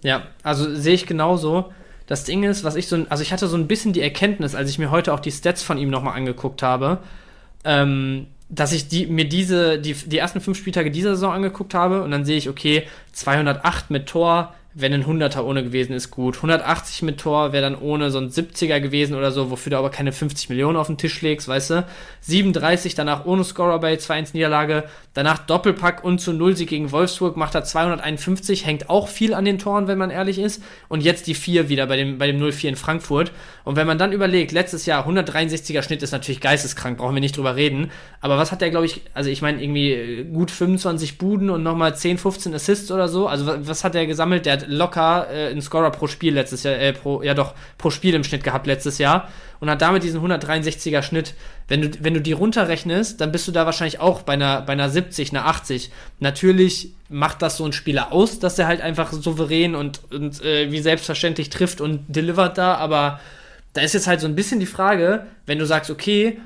Ja, 0.03 0.27
also 0.43 0.73
sehe 0.75 0.93
ich 0.93 1.07
genauso. 1.07 1.71
Das 2.05 2.23
Ding 2.23 2.43
ist, 2.43 2.63
was 2.63 2.75
ich 2.75 2.87
so, 2.87 3.05
also 3.09 3.21
ich 3.21 3.33
hatte 3.33 3.47
so 3.47 3.57
ein 3.57 3.67
bisschen 3.67 3.93
die 3.93 4.01
Erkenntnis, 4.01 4.55
als 4.55 4.69
ich 4.69 4.79
mir 4.79 4.91
heute 4.91 5.13
auch 5.13 5.19
die 5.19 5.31
Stats 5.31 5.63
von 5.63 5.77
ihm 5.77 5.89
nochmal 5.89 6.15
angeguckt 6.15 6.63
habe, 6.63 6.99
ähm, 7.63 8.27
dass 8.49 8.71
ich 8.71 8.87
die, 8.87 9.07
mir 9.07 9.27
diese, 9.27 9.79
die, 9.79 9.93
die 9.93 10.17
ersten 10.17 10.39
fünf 10.39 10.57
Spieltage 10.57 10.89
dieser 10.89 11.15
Saison 11.15 11.33
angeguckt 11.33 11.73
habe 11.73 12.03
und 12.03 12.11
dann 12.11 12.25
sehe 12.25 12.37
ich, 12.37 12.47
okay, 12.47 12.87
208 13.11 13.89
mit 13.89 14.07
Tor, 14.07 14.53
wenn 14.79 14.93
ein 14.93 15.05
100er 15.05 15.41
ohne 15.41 15.63
gewesen 15.63 15.93
ist, 15.93 16.11
gut. 16.11 16.35
180 16.35 17.01
mit 17.01 17.19
Tor 17.19 17.51
wäre 17.51 17.63
dann 17.63 17.79
ohne 17.79 18.11
so 18.11 18.19
ein 18.19 18.29
70er 18.29 18.79
gewesen 18.79 19.15
oder 19.15 19.31
so, 19.31 19.49
wofür 19.49 19.71
du 19.71 19.77
aber 19.77 19.89
keine 19.89 20.11
50 20.11 20.49
Millionen 20.49 20.77
auf 20.77 20.85
den 20.85 20.99
Tisch 20.99 21.19
legst, 21.23 21.47
weißt 21.47 21.71
du? 21.71 21.85
37 22.21 22.93
danach 22.93 23.25
ohne 23.25 23.43
Scorer 23.43 23.79
bei 23.79 23.95
2-1 23.95 24.29
Niederlage, 24.33 24.83
danach 25.15 25.39
Doppelpack 25.39 26.03
und 26.03 26.19
zu 26.19 26.31
Null 26.31 26.55
Sieg 26.55 26.69
gegen 26.69 26.91
Wolfsburg 26.91 27.37
macht 27.37 27.55
er 27.55 27.63
251, 27.63 28.67
hängt 28.67 28.87
auch 28.87 29.07
viel 29.07 29.33
an 29.33 29.45
den 29.45 29.57
Toren, 29.57 29.87
wenn 29.87 29.97
man 29.97 30.11
ehrlich 30.11 30.37
ist. 30.37 30.61
Und 30.89 31.01
jetzt 31.01 31.25
die 31.25 31.33
4 31.33 31.69
wieder 31.69 31.87
bei 31.87 31.97
dem, 31.97 32.19
bei 32.19 32.27
dem 32.27 32.39
0-4 32.39 32.67
in 32.67 32.75
Frankfurt. 32.75 33.31
Und 33.63 33.77
wenn 33.77 33.87
man 33.87 33.97
dann 33.97 34.11
überlegt, 34.11 34.51
letztes 34.51 34.85
Jahr 34.85 35.07
163er 35.07 35.81
Schnitt 35.81 36.03
ist 36.03 36.11
natürlich 36.11 36.39
geisteskrank, 36.39 36.99
brauchen 36.99 37.15
wir 37.15 37.21
nicht 37.21 37.35
drüber 37.35 37.55
reden. 37.55 37.89
Aber 38.21 38.37
was 38.37 38.51
hat 38.51 38.61
der, 38.61 38.69
glaube 38.69 38.85
ich, 38.85 39.01
also 39.15 39.31
ich 39.31 39.41
meine 39.41 39.59
irgendwie 39.59 40.23
gut 40.31 40.51
25 40.51 41.17
Buden 41.17 41.49
und 41.49 41.63
nochmal 41.63 41.95
10, 41.95 42.19
15 42.19 42.53
Assists 42.53 42.91
oder 42.91 43.07
so. 43.07 43.27
Also 43.27 43.47
was 43.67 43.83
hat 43.83 43.95
der 43.95 44.05
gesammelt? 44.05 44.45
Der 44.45 44.53
hat 44.53 44.66
locker 44.67 45.27
äh, 45.31 45.47
einen 45.47 45.61
Scorer 45.61 45.91
pro 45.91 46.07
Spiel 46.07 46.33
letztes 46.33 46.63
Jahr, 46.63 46.75
äh, 46.75 46.93
pro, 46.93 47.21
ja 47.23 47.33
doch, 47.33 47.53
pro 47.77 47.89
Spiel 47.89 48.13
im 48.13 48.23
Schnitt 48.23 48.43
gehabt 48.43 48.67
letztes 48.67 48.97
Jahr 48.97 49.29
und 49.59 49.69
hat 49.69 49.81
damit 49.81 50.03
diesen 50.03 50.21
163er 50.21 51.01
Schnitt. 51.01 51.33
Wenn 51.67 51.81
du, 51.81 51.91
wenn 52.01 52.13
du 52.13 52.21
die 52.21 52.33
runterrechnest, 52.33 53.19
dann 53.19 53.31
bist 53.31 53.47
du 53.47 53.51
da 53.51 53.65
wahrscheinlich 53.65 53.99
auch 53.99 54.21
bei 54.21 54.33
einer, 54.33 54.61
bei 54.61 54.73
einer 54.73 54.89
70, 54.89 55.31
einer 55.31 55.45
80. 55.47 55.91
Natürlich 56.19 56.91
macht 57.09 57.41
das 57.41 57.57
so 57.57 57.65
ein 57.65 57.73
Spieler 57.73 58.11
aus, 58.11 58.39
dass 58.39 58.59
er 58.59 58.67
halt 58.67 58.81
einfach 58.81 59.11
souverän 59.11 59.75
und, 59.75 60.01
und 60.11 60.43
äh, 60.43 60.71
wie 60.71 60.79
selbstverständlich 60.79 61.49
trifft 61.49 61.81
und 61.81 62.05
delivert 62.07 62.57
da, 62.57 62.75
aber 62.75 63.19
da 63.73 63.81
ist 63.81 63.93
jetzt 63.93 64.07
halt 64.07 64.21
so 64.21 64.27
ein 64.27 64.35
bisschen 64.35 64.59
die 64.59 64.65
Frage, 64.65 65.27
wenn 65.45 65.59
du 65.59 65.65
sagst, 65.65 65.91
okay, 65.91 66.39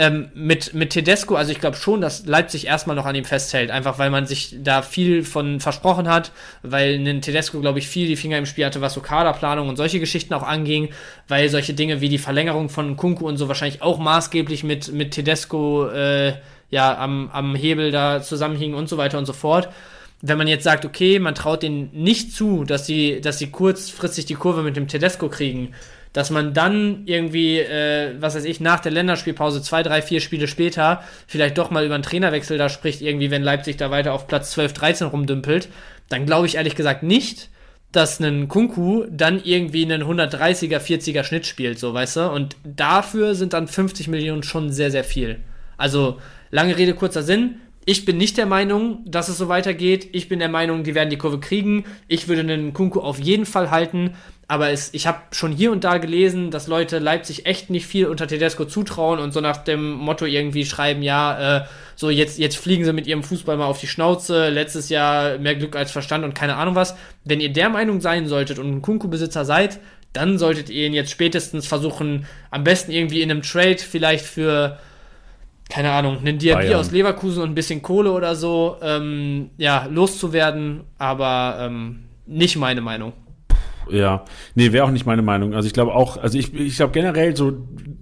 ähm, 0.00 0.30
mit, 0.32 0.72
mit 0.72 0.88
Tedesco, 0.90 1.34
also 1.34 1.52
ich 1.52 1.60
glaube 1.60 1.76
schon, 1.76 2.00
dass 2.00 2.24
Leipzig 2.24 2.66
erstmal 2.66 2.96
noch 2.96 3.04
an 3.04 3.14
ihm 3.14 3.26
festhält, 3.26 3.70
einfach 3.70 3.98
weil 3.98 4.08
man 4.08 4.24
sich 4.24 4.56
da 4.62 4.80
viel 4.80 5.24
von 5.24 5.60
versprochen 5.60 6.08
hat, 6.08 6.32
weil 6.62 6.94
ein 6.94 7.20
Tedesco, 7.20 7.60
glaube 7.60 7.80
ich, 7.80 7.86
viel 7.86 8.06
die 8.06 8.16
Finger 8.16 8.38
im 8.38 8.46
Spiel 8.46 8.64
hatte, 8.64 8.80
was 8.80 8.94
so 8.94 9.02
Kaderplanung 9.02 9.68
und 9.68 9.76
solche 9.76 10.00
Geschichten 10.00 10.32
auch 10.32 10.42
anging, 10.42 10.88
weil 11.28 11.50
solche 11.50 11.74
Dinge 11.74 12.00
wie 12.00 12.08
die 12.08 12.16
Verlängerung 12.16 12.70
von 12.70 12.96
Kunku 12.96 13.28
und 13.28 13.36
so 13.36 13.48
wahrscheinlich 13.48 13.82
auch 13.82 13.98
maßgeblich 13.98 14.64
mit, 14.64 14.90
mit 14.90 15.10
Tedesco 15.10 15.88
äh, 15.88 16.32
ja, 16.70 16.96
am, 16.96 17.28
am 17.30 17.54
Hebel 17.54 17.90
da 17.90 18.22
zusammenhingen 18.22 18.78
und 18.78 18.88
so 18.88 18.96
weiter 18.96 19.18
und 19.18 19.26
so 19.26 19.34
fort. 19.34 19.68
Wenn 20.22 20.38
man 20.38 20.48
jetzt 20.48 20.64
sagt, 20.64 20.86
okay, 20.86 21.18
man 21.18 21.34
traut 21.34 21.62
denen 21.62 21.90
nicht 21.92 22.32
zu, 22.32 22.64
dass 22.64 22.86
sie, 22.86 23.20
dass 23.20 23.38
sie 23.38 23.50
kurzfristig 23.50 24.24
die 24.24 24.34
Kurve 24.34 24.62
mit 24.62 24.78
dem 24.78 24.88
Tedesco 24.88 25.28
kriegen, 25.28 25.74
dass 26.12 26.30
man 26.30 26.54
dann 26.54 27.02
irgendwie, 27.06 27.58
äh, 27.58 28.14
was 28.18 28.34
weiß 28.34 28.44
ich, 28.44 28.60
nach 28.60 28.80
der 28.80 28.92
Länderspielpause 28.92 29.62
zwei, 29.62 29.82
drei, 29.82 30.02
vier 30.02 30.20
Spiele 30.20 30.48
später 30.48 31.02
vielleicht 31.26 31.58
doch 31.58 31.70
mal 31.70 31.84
über 31.84 31.94
einen 31.94 32.02
Trainerwechsel 32.02 32.58
da 32.58 32.68
spricht, 32.68 33.00
irgendwie, 33.00 33.30
wenn 33.30 33.42
Leipzig 33.42 33.76
da 33.76 33.90
weiter 33.90 34.12
auf 34.12 34.26
Platz 34.26 34.50
12, 34.52 34.72
13 34.72 35.06
rumdümpelt, 35.08 35.68
dann 36.08 36.26
glaube 36.26 36.46
ich 36.46 36.56
ehrlich 36.56 36.74
gesagt 36.74 37.02
nicht, 37.02 37.50
dass 37.92 38.20
ein 38.20 38.48
Kunku 38.48 39.06
dann 39.10 39.40
irgendwie 39.42 39.84
einen 39.84 40.02
130er, 40.02 40.78
40er 40.78 41.24
Schnitt 41.24 41.46
spielt, 41.46 41.78
so, 41.78 41.92
weißt 41.92 42.16
du? 42.16 42.30
Und 42.30 42.56
dafür 42.64 43.34
sind 43.34 43.52
dann 43.52 43.66
50 43.66 44.08
Millionen 44.08 44.42
schon 44.42 44.70
sehr, 44.70 44.90
sehr 44.90 45.04
viel. 45.04 45.40
Also, 45.76 46.20
lange 46.50 46.76
Rede, 46.76 46.94
kurzer 46.94 47.22
Sinn. 47.22 47.56
Ich 47.84 48.04
bin 48.04 48.18
nicht 48.18 48.36
der 48.36 48.46
Meinung, 48.46 49.02
dass 49.06 49.28
es 49.28 49.38
so 49.38 49.48
weitergeht. 49.48 50.08
Ich 50.12 50.28
bin 50.28 50.38
der 50.38 50.48
Meinung, 50.48 50.84
die 50.84 50.94
werden 50.94 51.10
die 51.10 51.18
Kurve 51.18 51.40
kriegen. 51.40 51.84
Ich 52.08 52.28
würde 52.28 52.42
einen 52.42 52.72
Kunku 52.72 53.00
auf 53.00 53.18
jeden 53.18 53.46
Fall 53.46 53.70
halten 53.70 54.14
aber 54.50 54.70
es, 54.70 54.92
ich 54.94 55.06
habe 55.06 55.20
schon 55.30 55.52
hier 55.52 55.70
und 55.70 55.84
da 55.84 55.98
gelesen, 55.98 56.50
dass 56.50 56.66
Leute 56.66 56.98
Leipzig 56.98 57.46
echt 57.46 57.70
nicht 57.70 57.86
viel 57.86 58.06
unter 58.06 58.26
Tedesco 58.26 58.64
zutrauen 58.64 59.20
und 59.20 59.30
so 59.30 59.40
nach 59.40 59.58
dem 59.58 59.92
Motto 59.92 60.24
irgendwie 60.24 60.64
schreiben, 60.64 61.02
ja, 61.02 61.58
äh, 61.58 61.64
so 61.94 62.10
jetzt, 62.10 62.36
jetzt 62.36 62.56
fliegen 62.56 62.84
sie 62.84 62.92
mit 62.92 63.06
ihrem 63.06 63.22
Fußball 63.22 63.56
mal 63.56 63.66
auf 63.66 63.78
die 63.78 63.86
Schnauze, 63.86 64.48
letztes 64.48 64.88
Jahr 64.88 65.38
mehr 65.38 65.54
Glück 65.54 65.76
als 65.76 65.92
Verstand 65.92 66.24
und 66.24 66.34
keine 66.34 66.56
Ahnung 66.56 66.74
was. 66.74 66.96
Wenn 67.24 67.40
ihr 67.40 67.52
der 67.52 67.68
Meinung 67.68 68.00
sein 68.00 68.26
solltet 68.26 68.58
und 68.58 68.68
ein 68.68 68.82
Kunku-Besitzer 68.82 69.44
seid, 69.44 69.78
dann 70.12 70.36
solltet 70.36 70.68
ihr 70.68 70.84
ihn 70.84 70.94
jetzt 70.94 71.12
spätestens 71.12 71.68
versuchen, 71.68 72.26
am 72.50 72.64
besten 72.64 72.90
irgendwie 72.90 73.22
in 73.22 73.30
einem 73.30 73.42
Trade 73.42 73.78
vielleicht 73.78 74.24
für, 74.24 74.80
keine 75.70 75.92
Ahnung, 75.92 76.18
einen 76.18 76.38
Diaby 76.38 76.74
aus 76.74 76.90
Leverkusen 76.90 77.42
und 77.42 77.50
ein 77.50 77.54
bisschen 77.54 77.80
Kohle 77.80 78.12
oder 78.12 78.34
so, 78.34 78.76
ähm, 78.82 79.50
ja, 79.56 79.86
loszuwerden, 79.90 80.82
aber 80.98 81.56
ähm, 81.60 82.00
nicht 82.26 82.56
meine 82.56 82.80
Meinung. 82.80 83.12
Ja, 83.88 84.24
nee, 84.54 84.72
wäre 84.72 84.84
auch 84.84 84.90
nicht 84.90 85.06
meine 85.06 85.22
Meinung. 85.22 85.54
Also 85.54 85.66
ich 85.66 85.72
glaube 85.72 85.94
auch, 85.94 86.16
also 86.16 86.38
ich, 86.38 86.54
ich 86.54 86.76
glaube 86.76 86.92
generell 86.92 87.36
so 87.36 87.48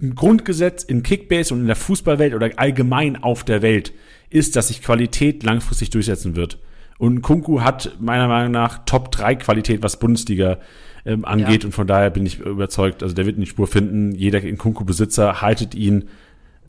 ein 0.01 0.13
Grundgesetz 0.15 0.83
in 0.83 1.03
Kickbase 1.03 1.53
und 1.53 1.61
in 1.61 1.67
der 1.67 1.75
Fußballwelt 1.75 2.33
oder 2.33 2.49
allgemein 2.57 3.23
auf 3.23 3.43
der 3.43 3.61
Welt 3.61 3.93
ist, 4.29 4.55
dass 4.55 4.67
sich 4.67 4.81
Qualität 4.81 5.43
langfristig 5.43 5.89
durchsetzen 5.89 6.35
wird. 6.35 6.59
Und 6.97 7.21
Kunku 7.21 7.61
hat 7.61 7.97
meiner 7.99 8.27
Meinung 8.27 8.51
nach 8.51 8.85
Top 8.85 9.11
3 9.11 9.35
Qualität, 9.35 9.81
was 9.81 9.97
Bundesliga 9.97 10.59
ähm, 11.05 11.25
angeht. 11.25 11.63
Ja. 11.63 11.67
Und 11.67 11.71
von 11.71 11.87
daher 11.87 12.09
bin 12.09 12.25
ich 12.25 12.39
überzeugt, 12.39 13.03
also 13.03 13.15
der 13.15 13.25
wird 13.25 13.37
eine 13.37 13.45
Spur 13.45 13.67
finden. 13.67 14.13
Jeder 14.13 14.41
in 14.41 14.57
Kunku-Besitzer 14.57 15.41
haltet 15.41 15.75
ihn. 15.75 16.09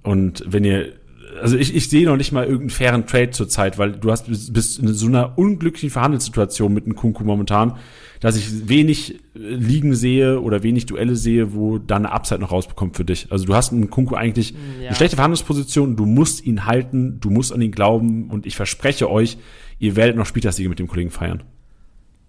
Und 0.02 0.44
wenn 0.47 0.64
ihr 0.64 0.93
also 1.40 1.56
ich, 1.56 1.74
ich 1.74 1.89
sehe 1.89 2.06
noch 2.06 2.16
nicht 2.16 2.32
mal 2.32 2.44
irgendeinen 2.44 2.70
fairen 2.70 3.06
Trade 3.06 3.31
zurzeit, 3.31 3.78
weil 3.78 3.93
du 3.93 4.10
hast 4.10 4.27
bist 4.52 4.78
in 4.78 4.89
so 4.93 5.06
einer 5.06 5.39
unglücklichen 5.39 5.90
Verhandelssituation 5.90 6.72
mit 6.72 6.85
einem 6.85 6.97
Kunku 6.97 7.24
momentan, 7.24 7.77
dass 8.20 8.36
ich 8.36 8.68
wenig 8.68 9.14
äh, 9.14 9.18
Ligen 9.35 9.94
sehe 9.94 10.40
oder 10.40 10.62
wenig 10.62 10.86
Duelle 10.86 11.16
sehe, 11.16 11.55
wo 11.55 11.78
da 11.78 11.97
eine 11.97 12.12
Upside 12.12 12.40
noch 12.40 12.52
rausbekommt 12.52 12.97
für 12.97 13.05
dich. 13.05 13.28
Also 13.31 13.47
du 13.47 13.55
hast 13.55 13.72
einen 13.72 13.90
Kunku 13.90 14.14
eigentlich 14.14 14.55
ja. 14.81 14.89
eine 14.89 14.97
schlechte 14.97 15.16
Verhandlungsposition, 15.16 15.97
du 15.97 16.06
musst 16.06 16.44
ihn 16.44 16.66
halten, 16.66 17.20
du 17.20 17.31
musst 17.31 17.52
an 17.52 17.62
ihn 17.62 17.72
glauben 17.72 18.28
und 18.31 18.47
ich 18.47 18.56
verspreche 18.56 19.10
euch, 19.10 19.39
ihr 19.78 19.97
werdet 19.97 20.16
noch 20.16 20.27
Spieltagssiege 20.27 20.68
mit 20.68 20.78
dem 20.78 20.89
Kollegen 20.89 21.10
feiern. 21.10 21.43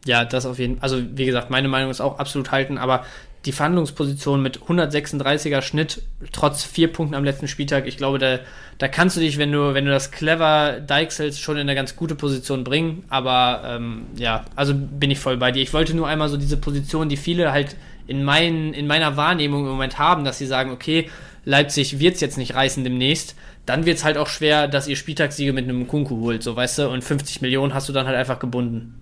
Ja, 0.05 0.25
das 0.25 0.45
auf 0.45 0.57
jeden 0.57 0.77
Fall. 0.77 0.83
Also, 0.83 1.03
wie 1.15 1.25
gesagt, 1.25 1.51
meine 1.51 1.67
Meinung 1.67 1.91
ist 1.91 2.01
auch 2.01 2.17
absolut 2.17 2.51
halten, 2.51 2.79
aber 2.79 3.03
die 3.45 3.51
Verhandlungsposition 3.51 4.41
mit 4.41 4.59
136er 4.59 5.61
Schnitt, 5.61 6.03
trotz 6.31 6.63
vier 6.63 6.91
Punkten 6.91 7.15
am 7.15 7.23
letzten 7.23 7.47
Spieltag, 7.47 7.87
ich 7.87 7.97
glaube, 7.97 8.19
da, 8.19 8.39
da 8.77 8.87
kannst 8.87 9.17
du 9.17 9.21
dich, 9.21 9.37
wenn 9.39 9.51
du, 9.51 9.73
wenn 9.73 9.85
du 9.85 9.91
das 9.91 10.11
clever 10.11 10.79
deichselst, 10.79 11.41
schon 11.41 11.55
in 11.55 11.61
eine 11.61 11.73
ganz 11.73 11.95
gute 11.95 12.13
Position 12.13 12.63
bringen. 12.63 13.03
Aber 13.09 13.63
ähm, 13.65 14.05
ja, 14.15 14.45
also 14.55 14.73
bin 14.75 15.09
ich 15.09 15.19
voll 15.19 15.37
bei 15.37 15.51
dir. 15.51 15.63
Ich 15.63 15.73
wollte 15.73 15.95
nur 15.95 16.07
einmal 16.07 16.29
so 16.29 16.37
diese 16.37 16.57
Position, 16.57 17.09
die 17.09 17.17
viele 17.17 17.51
halt 17.51 17.75
in, 18.05 18.23
mein, 18.23 18.73
in 18.73 18.85
meiner 18.85 19.17
Wahrnehmung 19.17 19.63
im 19.65 19.71
Moment 19.71 19.97
haben, 19.97 20.23
dass 20.23 20.37
sie 20.37 20.45
sagen, 20.45 20.71
okay, 20.71 21.09
Leipzig 21.43 21.99
wird 21.99 22.15
es 22.15 22.21
jetzt 22.21 22.37
nicht 22.37 22.53
reißen 22.53 22.83
demnächst, 22.83 23.35
dann 23.65 23.85
wird 23.85 23.97
es 23.97 24.03
halt 24.03 24.17
auch 24.17 24.27
schwer, 24.27 24.67
dass 24.67 24.87
ihr 24.87 24.95
Spieltagssiege 24.95 25.53
mit 25.53 25.63
einem 25.63 25.87
Kunku 25.87 26.19
holt, 26.19 26.43
so 26.43 26.55
weißt 26.55 26.79
du, 26.79 26.89
und 26.89 27.03
50 27.03 27.41
Millionen 27.41 27.73
hast 27.73 27.89
du 27.89 27.93
dann 27.93 28.05
halt 28.05 28.17
einfach 28.17 28.37
gebunden. 28.37 28.95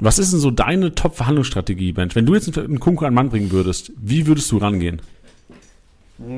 Was 0.00 0.18
ist 0.18 0.32
denn 0.32 0.40
so 0.40 0.50
deine 0.50 0.94
Top-Verhandlungsstrategie, 0.94 1.92
Bench? 1.92 2.14
Wenn 2.14 2.26
du 2.26 2.34
jetzt 2.34 2.56
einen 2.56 2.78
Kunku 2.78 3.04
an 3.04 3.14
Mann 3.14 3.30
bringen 3.30 3.50
würdest, 3.50 3.92
wie 3.96 4.26
würdest 4.26 4.50
du 4.52 4.58
rangehen? 4.58 5.02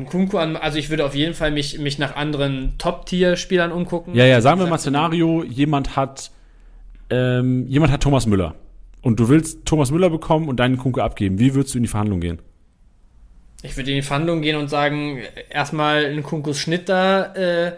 Kunku 0.06 0.36
an, 0.38 0.56
also 0.56 0.78
ich 0.78 0.90
würde 0.90 1.04
auf 1.06 1.14
jeden 1.14 1.34
Fall 1.34 1.50
mich, 1.50 1.78
mich 1.78 1.98
nach 1.98 2.14
anderen 2.14 2.74
Top-Tier-Spielern 2.78 3.72
umgucken. 3.72 4.14
Ja, 4.14 4.24
ja, 4.26 4.40
sagen 4.40 4.60
wir 4.60 4.66
mal 4.66 4.78
Szenario, 4.78 5.42
jemand 5.42 5.96
hat, 5.96 6.30
ähm, 7.08 7.66
jemand 7.66 7.92
hat 7.92 8.02
Thomas 8.02 8.26
Müller. 8.26 8.54
Und 9.02 9.18
du 9.20 9.28
willst 9.28 9.64
Thomas 9.64 9.90
Müller 9.90 10.10
bekommen 10.10 10.48
und 10.48 10.60
deinen 10.60 10.76
Kunku 10.76 11.00
abgeben. 11.00 11.38
Wie 11.38 11.54
würdest 11.54 11.74
du 11.74 11.78
in 11.78 11.84
die 11.84 11.88
Verhandlung 11.88 12.20
gehen? 12.20 12.40
Ich 13.62 13.76
würde 13.76 13.90
in 13.90 13.96
die 13.96 14.02
Verhandlung 14.02 14.42
gehen 14.42 14.56
und 14.56 14.68
sagen, 14.68 15.20
erstmal 15.50 16.06
einen 16.06 16.22
Kunkus 16.22 16.58
Schnitt 16.58 16.88
da 16.88 17.34
äh, 17.34 17.72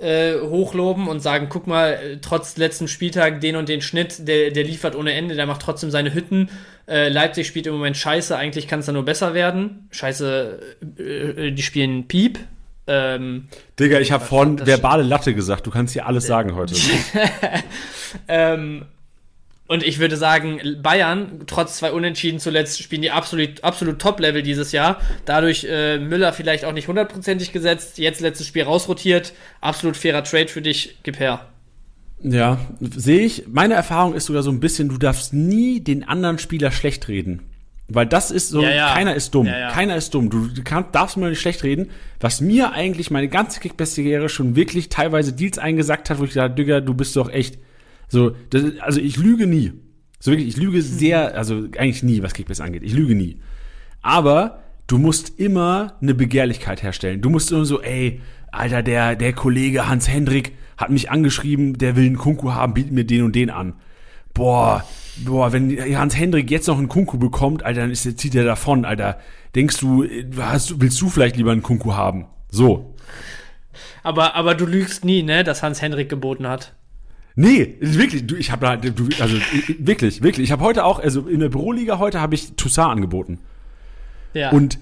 äh, 0.00 0.40
hochloben 0.40 1.08
und 1.08 1.20
sagen, 1.20 1.48
guck 1.48 1.66
mal, 1.66 2.18
trotz 2.20 2.56
letzten 2.56 2.88
Spieltag 2.88 3.40
den 3.40 3.56
und 3.56 3.68
den 3.68 3.80
Schnitt, 3.80 4.26
der, 4.26 4.50
der 4.50 4.64
liefert 4.64 4.96
ohne 4.96 5.12
Ende, 5.12 5.34
der 5.34 5.46
macht 5.46 5.62
trotzdem 5.62 5.90
seine 5.90 6.12
Hütten. 6.14 6.48
Äh, 6.86 7.08
Leipzig 7.08 7.46
spielt 7.46 7.66
im 7.66 7.74
Moment 7.74 7.96
scheiße, 7.96 8.36
eigentlich 8.36 8.68
kann 8.68 8.80
es 8.80 8.86
da 8.86 8.92
nur 8.92 9.04
besser 9.04 9.34
werden. 9.34 9.88
Scheiße, 9.90 10.60
äh, 10.98 11.50
die 11.52 11.62
spielen 11.62 12.08
Piep. 12.08 12.38
Ähm, 12.86 13.48
Digga, 13.80 13.98
ich 14.00 14.12
habe 14.12 14.24
vorhin 14.24 14.66
verbale 14.66 15.02
Latte 15.02 15.34
gesagt, 15.34 15.66
du 15.66 15.70
kannst 15.70 15.94
hier 15.94 16.06
alles 16.06 16.26
sagen 16.26 16.54
heute. 16.54 16.74
ähm, 18.28 18.84
und 19.74 19.82
ich 19.82 19.98
würde 19.98 20.16
sagen, 20.16 20.60
Bayern, 20.82 21.40
trotz 21.46 21.76
zwei 21.76 21.92
Unentschieden 21.92 22.38
zuletzt, 22.38 22.80
spielen 22.80 23.02
die 23.02 23.10
absolut, 23.10 23.62
absolut 23.62 23.98
Top-Level 23.98 24.42
dieses 24.42 24.72
Jahr. 24.72 25.00
Dadurch 25.24 25.66
äh, 25.68 25.98
Müller 25.98 26.32
vielleicht 26.32 26.64
auch 26.64 26.72
nicht 26.72 26.88
hundertprozentig 26.88 27.52
gesetzt, 27.52 27.98
jetzt 27.98 28.20
letztes 28.20 28.46
Spiel 28.46 28.62
rausrotiert. 28.62 29.32
Absolut 29.60 29.96
fairer 29.96 30.22
Trade 30.22 30.48
für 30.48 30.62
dich, 30.62 30.98
gib 31.02 31.18
her. 31.18 31.46
Ja, 32.22 32.58
sehe 32.80 33.20
ich. 33.20 33.44
Meine 33.48 33.74
Erfahrung 33.74 34.14
ist 34.14 34.26
sogar 34.26 34.42
so 34.42 34.50
ein 34.50 34.60
bisschen, 34.60 34.88
du 34.88 34.96
darfst 34.96 35.34
nie 35.34 35.80
den 35.80 36.08
anderen 36.08 36.38
Spieler 36.38 36.70
schlecht 36.70 37.08
reden. 37.08 37.42
Weil 37.88 38.06
das 38.06 38.30
ist 38.30 38.48
so, 38.48 38.62
ja, 38.62 38.70
ja. 38.70 38.94
keiner 38.94 39.14
ist 39.14 39.34
dumm. 39.34 39.46
Ja, 39.46 39.70
keiner 39.70 39.96
ist 39.96 40.14
dumm. 40.14 40.30
Du 40.30 40.48
kann, 40.62 40.86
darfst 40.92 41.18
mir 41.18 41.28
nicht 41.28 41.40
schlecht 41.40 41.64
reden. 41.64 41.90
Was 42.20 42.40
mir 42.40 42.72
eigentlich 42.72 43.10
meine 43.10 43.28
ganze 43.28 43.60
Kickbase-Karriere 43.60 44.30
schon 44.30 44.56
wirklich 44.56 44.88
teilweise 44.88 45.34
Deals 45.34 45.58
eingesagt 45.58 46.08
hat, 46.08 46.18
wo 46.18 46.24
ich 46.24 46.30
gesagt 46.30 46.58
Digga, 46.58 46.80
du 46.80 46.94
bist 46.94 47.14
doch 47.16 47.28
echt 47.28 47.58
so, 48.08 48.36
das, 48.50 48.78
also 48.80 49.00
ich 49.00 49.16
lüge 49.16 49.46
nie. 49.46 49.72
So 50.20 50.30
wirklich, 50.30 50.48
ich 50.48 50.56
lüge 50.56 50.80
sehr, 50.82 51.36
also 51.36 51.66
eigentlich 51.76 52.02
nie, 52.02 52.22
was 52.22 52.34
Kickbase 52.34 52.64
angeht. 52.64 52.82
Ich 52.82 52.94
lüge 52.94 53.14
nie. 53.14 53.40
Aber 54.02 54.62
du 54.86 54.98
musst 54.98 55.38
immer 55.38 55.94
eine 56.00 56.14
Begehrlichkeit 56.14 56.82
herstellen. 56.82 57.20
Du 57.20 57.30
musst 57.30 57.52
immer 57.52 57.64
so, 57.64 57.82
ey, 57.82 58.20
Alter, 58.50 58.82
der, 58.82 59.16
der 59.16 59.32
Kollege 59.32 59.88
Hans 59.88 60.08
Hendrik 60.08 60.52
hat 60.76 60.90
mich 60.90 61.10
angeschrieben, 61.10 61.78
der 61.78 61.96
will 61.96 62.06
einen 62.06 62.18
Kunku 62.18 62.52
haben, 62.52 62.74
bietet 62.74 62.92
mir 62.92 63.04
den 63.04 63.22
und 63.22 63.34
den 63.34 63.50
an. 63.50 63.74
Boah, 64.32 64.84
boah, 65.24 65.52
wenn 65.52 65.70
Hans 65.96 66.16
Hendrik 66.16 66.50
jetzt 66.50 66.66
noch 66.66 66.78
einen 66.78 66.88
Kunku 66.88 67.18
bekommt, 67.18 67.62
Alter, 67.62 67.82
dann 67.82 67.90
ist, 67.90 68.18
zieht 68.18 68.34
er 68.34 68.44
davon, 68.44 68.84
Alter. 68.84 69.18
Denkst 69.54 69.78
du, 69.78 70.04
hast, 70.38 70.80
willst 70.80 71.00
du 71.00 71.08
vielleicht 71.08 71.36
lieber 71.36 71.52
einen 71.52 71.62
Kunku 71.62 71.94
haben? 71.94 72.26
So. 72.50 72.94
Aber, 74.02 74.34
aber 74.34 74.54
du 74.54 74.66
lügst 74.66 75.04
nie, 75.04 75.22
ne, 75.22 75.44
dass 75.44 75.62
Hans 75.62 75.80
Hendrik 75.80 76.08
geboten 76.08 76.48
hat. 76.48 76.74
Nee, 77.36 77.76
wirklich, 77.80 78.26
du, 78.26 78.36
ich 78.36 78.52
habe 78.52 78.64
da, 78.64 78.76
du, 78.76 79.08
also 79.20 79.36
wirklich, 79.78 80.22
wirklich. 80.22 80.44
Ich 80.44 80.52
habe 80.52 80.62
heute 80.62 80.84
auch, 80.84 81.00
also 81.00 81.26
in 81.26 81.40
der 81.40 81.48
Büroliga 81.48 81.98
heute 81.98 82.20
habe 82.20 82.34
ich 82.34 82.52
Toussaint 82.54 82.92
angeboten. 82.92 83.40
Ja. 84.34 84.50
Und 84.50 84.78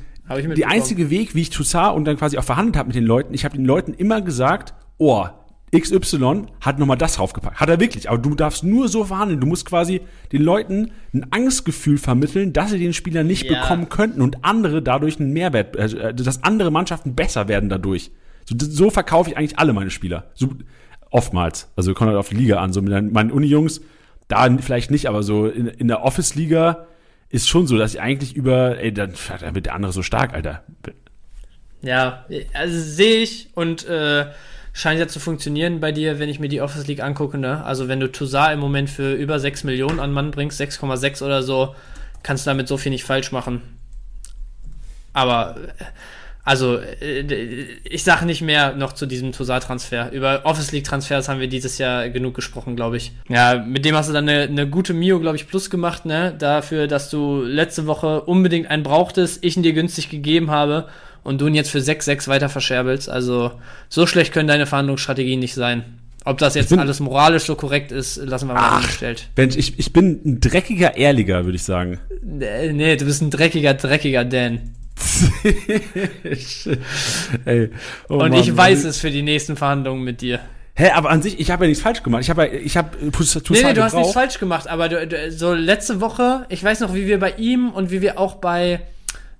die 0.56 0.66
einzige 0.66 1.10
Weg, 1.10 1.34
wie 1.34 1.42
ich 1.42 1.50
Toussaint 1.50 1.94
und 1.96 2.04
dann 2.04 2.16
quasi 2.16 2.38
auch 2.38 2.44
verhandelt 2.44 2.76
habe 2.76 2.88
mit 2.88 2.96
den 2.96 3.04
Leuten, 3.04 3.34
ich 3.34 3.44
habe 3.44 3.56
den 3.56 3.64
Leuten 3.64 3.94
immer 3.94 4.20
gesagt, 4.20 4.74
oh, 4.98 5.26
XY 5.74 6.44
hat 6.60 6.78
nochmal 6.78 6.98
das 6.98 7.14
draufgepackt. 7.16 7.58
Hat 7.58 7.68
er 7.70 7.80
wirklich. 7.80 8.10
Aber 8.10 8.18
du 8.18 8.34
darfst 8.34 8.62
nur 8.62 8.88
so 8.88 9.04
verhandeln. 9.04 9.40
Du 9.40 9.46
musst 9.46 9.64
quasi 9.64 10.02
den 10.30 10.42
Leuten 10.42 10.90
ein 11.14 11.26
Angstgefühl 11.30 11.96
vermitteln, 11.96 12.52
dass 12.52 12.70
sie 12.72 12.78
den 12.78 12.92
Spieler 12.92 13.24
nicht 13.24 13.44
Ja. 13.44 13.62
bekommen 13.62 13.88
könnten 13.88 14.20
und 14.20 14.44
andere 14.44 14.82
dadurch 14.82 15.18
einen 15.18 15.32
Mehrwert, 15.32 15.74
äh, 15.76 16.12
dass 16.14 16.42
andere 16.42 16.70
Mannschaften 16.70 17.14
besser 17.14 17.48
werden 17.48 17.70
dadurch. 17.70 18.10
So, 18.44 18.54
so 18.58 18.90
verkaufe 18.90 19.30
ich 19.30 19.36
eigentlich 19.38 19.58
alle 19.58 19.72
meine 19.72 19.90
Spieler. 19.90 20.30
So, 20.34 20.50
oftmals. 21.12 21.68
Also 21.76 21.94
kommt 21.94 22.08
halt 22.08 22.18
auf 22.18 22.28
die 22.28 22.34
Liga 22.34 22.58
an. 22.60 22.72
So 22.72 22.82
mit 22.82 23.12
meinen- 23.12 23.30
Uni-Jungs, 23.30 23.80
da 24.28 24.48
vielleicht 24.58 24.90
nicht, 24.90 25.06
aber 25.06 25.22
so 25.22 25.46
in, 25.46 25.66
in 25.68 25.88
der 25.88 26.02
Office-Liga 26.02 26.86
ist 27.28 27.48
schon 27.48 27.66
so, 27.66 27.78
dass 27.78 27.94
ich 27.94 28.00
eigentlich 28.00 28.34
über, 28.34 28.78
ey, 28.78 28.92
dann, 28.92 29.12
dann 29.40 29.54
wird 29.54 29.66
der 29.66 29.74
andere 29.74 29.92
so 29.92 30.02
stark, 30.02 30.34
Alter. 30.34 30.64
Ja, 31.82 32.24
also 32.52 32.78
sehe 32.78 33.22
ich 33.22 33.48
und 33.54 33.86
äh, 33.86 34.26
scheint 34.72 35.00
ja 35.00 35.08
zu 35.08 35.18
funktionieren 35.20 35.80
bei 35.80 35.92
dir, 35.92 36.18
wenn 36.18 36.28
ich 36.28 36.40
mir 36.40 36.48
die 36.48 36.60
Office 36.60 36.86
League 36.86 37.02
angucke. 37.02 37.38
Ne? 37.38 37.64
Also 37.64 37.88
wenn 37.88 38.00
du 38.00 38.10
Toussaint 38.10 38.54
im 38.54 38.60
Moment 38.60 38.88
für 38.90 39.14
über 39.14 39.38
6 39.38 39.64
Millionen 39.64 40.00
an 40.00 40.12
Mann 40.12 40.30
bringst, 40.30 40.60
6,6 40.60 41.22
oder 41.24 41.42
so, 41.42 41.74
kannst 42.22 42.46
du 42.46 42.50
damit 42.50 42.68
so 42.68 42.76
viel 42.76 42.90
nicht 42.92 43.04
falsch 43.04 43.32
machen. 43.32 43.62
Aber 45.12 45.56
äh, 45.56 45.84
also 46.44 46.78
äh, 46.78 47.66
ich 47.84 48.02
sage 48.02 48.26
nicht 48.26 48.42
mehr 48.42 48.74
noch 48.74 48.92
zu 48.92 49.06
diesem 49.06 49.32
Toussaint-Transfer. 49.32 50.10
Über 50.12 50.40
Office 50.44 50.72
League-Transfers 50.72 51.28
haben 51.28 51.40
wir 51.40 51.48
dieses 51.48 51.78
Jahr 51.78 52.08
genug 52.08 52.34
gesprochen, 52.34 52.74
glaube 52.74 52.96
ich. 52.96 53.12
Ja, 53.28 53.64
mit 53.64 53.84
dem 53.84 53.94
hast 53.94 54.08
du 54.08 54.12
dann 54.12 54.28
eine, 54.28 54.42
eine 54.42 54.68
gute 54.68 54.92
Mio, 54.92 55.20
glaube 55.20 55.36
ich, 55.36 55.46
plus 55.46 55.70
gemacht, 55.70 56.04
ne? 56.04 56.34
Dafür, 56.36 56.88
dass 56.88 57.10
du 57.10 57.42
letzte 57.42 57.86
Woche 57.86 58.22
unbedingt 58.22 58.68
einen 58.68 58.82
brauchtest, 58.82 59.44
ich 59.44 59.56
ihn 59.56 59.62
dir 59.62 59.72
günstig 59.72 60.08
gegeben 60.08 60.50
habe 60.50 60.88
und 61.22 61.40
du 61.40 61.46
ihn 61.46 61.54
jetzt 61.54 61.70
für 61.70 61.78
6-6 61.78 62.26
weiter 62.26 62.48
verscherbelst. 62.48 63.08
Also 63.08 63.52
so 63.88 64.06
schlecht 64.06 64.32
können 64.32 64.48
deine 64.48 64.66
Verhandlungsstrategien 64.66 65.38
nicht 65.38 65.54
sein. 65.54 65.84
Ob 66.24 66.38
das 66.38 66.54
jetzt 66.54 66.72
alles 66.72 67.00
moralisch 67.00 67.44
so 67.44 67.56
korrekt 67.56 67.90
ist, 67.90 68.16
lassen 68.16 68.48
wir 68.48 68.54
mal 68.54 68.60
Ach. 68.62 68.70
dahingestellt. 68.74 69.28
Mensch, 69.36 69.56
ich, 69.56 69.78
ich 69.78 69.92
bin 69.92 70.20
ein 70.24 70.40
dreckiger 70.40 70.96
Ehrlicher, 70.96 71.44
würde 71.44 71.56
ich 71.56 71.64
sagen. 71.64 71.98
Nee, 72.22 72.72
nee, 72.72 72.96
du 72.96 73.04
bist 73.04 73.22
ein 73.22 73.30
dreckiger, 73.30 73.74
dreckiger 73.74 74.24
Dan. 74.24 74.72
Ey, 77.44 77.70
oh 78.08 78.14
und 78.14 78.30
Mann. 78.30 78.34
ich 78.34 78.56
weiß 78.56 78.84
es 78.84 78.98
für 78.98 79.10
die 79.10 79.22
nächsten 79.22 79.56
Verhandlungen 79.56 80.04
mit 80.04 80.20
dir. 80.20 80.40
Hä, 80.74 80.90
aber 80.94 81.10
an 81.10 81.20
sich, 81.20 81.38
ich 81.38 81.50
habe 81.50 81.64
ja 81.64 81.68
nichts 81.68 81.82
falsch 81.82 82.02
gemacht. 82.02 82.22
Ich 82.22 82.30
habe 82.30 82.46
ja, 82.46 82.52
ich 82.52 82.76
habe 82.76 83.10
Toussaint 83.10 83.50
Nee, 83.50 83.62
nee, 83.62 83.74
du 83.74 83.82
hast 83.82 83.94
nichts 83.94 84.12
falsch 84.12 84.38
gemacht, 84.38 84.68
aber 84.68 84.88
du, 84.88 85.06
du, 85.06 85.30
so 85.30 85.52
letzte 85.52 86.00
Woche, 86.00 86.46
ich 86.48 86.64
weiß 86.64 86.80
noch, 86.80 86.94
wie 86.94 87.06
wir 87.06 87.18
bei 87.18 87.32
ihm 87.32 87.70
und 87.70 87.90
wie 87.90 88.00
wir 88.00 88.18
auch 88.18 88.36
bei, 88.36 88.80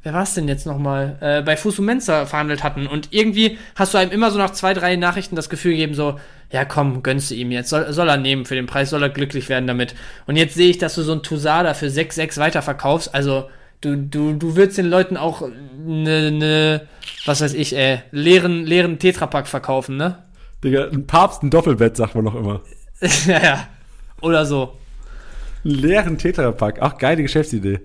wer 0.03 0.13
war 0.13 0.25
es 0.25 0.35
denn 0.35 0.47
jetzt 0.47 0.67
nochmal, 0.67 1.17
äh, 1.21 1.41
bei 1.41 1.57
Fusumenza 1.57 2.27
verhandelt 2.27 2.63
hatten. 2.63 2.87
Und 2.87 3.09
irgendwie 3.13 3.57
hast 3.77 3.95
du 3.95 3.99
einem 3.99 4.11
immer 4.11 4.31
so 4.31 4.37
nach 4.37 4.51
zwei, 4.51 4.75
drei 4.75 4.97
Nachrichten 4.97 5.35
das 5.35 5.49
Gefühl 5.49 5.73
gegeben, 5.73 5.95
so, 5.95 6.21
ja 6.51 6.67
komm, 6.67 7.03
gönnst 7.03 7.31
du 7.31 7.35
ihm 7.35 7.51
jetzt, 7.51 7.71
soll, 7.71 7.91
soll 7.95 8.11
er 8.11 8.19
nehmen 8.19 8.45
für 8.45 8.55
den 8.55 8.67
Preis, 8.67 8.91
soll 8.91 9.03
er 9.03 9.09
glücklich 9.09 9.49
werden 9.49 9.67
damit. 9.67 9.95
Und 10.27 10.37
jetzt 10.37 10.55
sehe 10.55 10.69
ich, 10.69 10.77
dass 10.77 10.97
du 10.97 11.03
so 11.03 11.13
ein 11.13 11.23
Tusada 11.23 11.73
für 11.73 11.87
6,6 11.87 12.39
weiterverkaufst, 12.39 13.15
also 13.15 13.49
du, 13.83 13.97
du, 13.97 14.33
du 14.33 14.57
würdest 14.57 14.79
den 14.79 14.87
Leuten 14.87 15.17
auch 15.17 15.43
ne, 15.85 16.31
ne, 16.31 16.89
was 17.27 17.41
weiß 17.41 17.55
ich, 17.55 17.77
äh, 17.77 17.99
leeren, 18.11 18.65
leeren 18.65 18.99
Tetrapack 18.99 19.47
verkaufen, 19.47 19.97
ne? 19.97 20.19
Digga, 20.65 20.89
ein 20.89 21.07
Papst, 21.07 21.43
ein 21.43 21.51
Doppelbett, 21.51 21.97
sagt 21.97 22.15
man 22.15 22.25
noch 22.25 22.35
immer. 22.35 22.63
ja, 23.27 23.43
ja. 23.43 23.69
Oder 24.21 24.47
so. 24.47 24.79
Leeren 25.65 26.19
Tetrapack. 26.19 26.79
Ach, 26.81 26.97
geile 26.99 27.23
Geschäftsidee. 27.23 27.81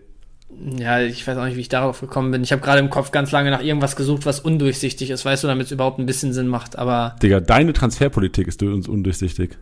Ja, 0.78 1.02
ich 1.02 1.28
weiß 1.28 1.38
auch 1.38 1.46
nicht, 1.46 1.58
wie 1.58 1.62
ich 1.62 1.70
darauf 1.70 2.00
gekommen 2.00 2.32
bin. 2.32 2.44
Ich 2.44 2.52
habe 2.52 2.62
gerade 2.62 2.80
im 2.80 2.90
Kopf 2.90 3.12
ganz 3.12 3.32
lange 3.32 3.52
nach 3.52 3.62
irgendwas 3.62 3.96
gesucht, 3.96 4.26
was 4.26 4.40
undurchsichtig 4.40 5.10
ist, 5.10 5.26
weißt 5.26 5.44
du, 5.44 5.48
damit 5.48 5.66
es 5.66 5.72
überhaupt 5.72 6.00
ein 6.00 6.06
bisschen 6.06 6.34
Sinn 6.34 6.48
macht. 6.48 6.78
Aber 6.78 7.16
Digga, 7.22 7.40
deine 7.40 7.74
Transferpolitik 7.74 8.48
ist 8.48 8.64
uns 8.64 8.88
undurchsichtig. 8.88 9.58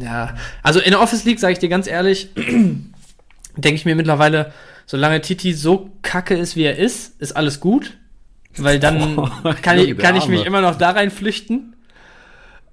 ja, 0.00 0.34
also 0.62 0.80
in 0.80 0.90
der 0.90 1.00
Office 1.00 1.24
League, 1.24 1.40
sage 1.40 1.54
ich 1.54 1.58
dir 1.58 1.68
ganz 1.68 1.86
ehrlich, 1.86 2.30
denke 2.36 3.74
ich 3.74 3.84
mir 3.84 3.96
mittlerweile, 3.96 4.52
solange 4.90 5.20
Titi 5.20 5.52
so 5.52 5.92
kacke 6.02 6.34
ist, 6.34 6.56
wie 6.56 6.64
er 6.64 6.76
ist, 6.76 7.20
ist 7.20 7.36
alles 7.36 7.60
gut. 7.60 7.96
Weil 8.56 8.80
dann 8.80 9.16
Oh, 9.18 9.28
kann, 9.62 9.78
ich, 9.78 9.96
kann 9.96 10.16
ich 10.16 10.26
mich 10.26 10.44
immer 10.44 10.60
noch 10.60 10.76
da 10.76 10.90
rein 10.90 11.12
flüchten. 11.12 11.76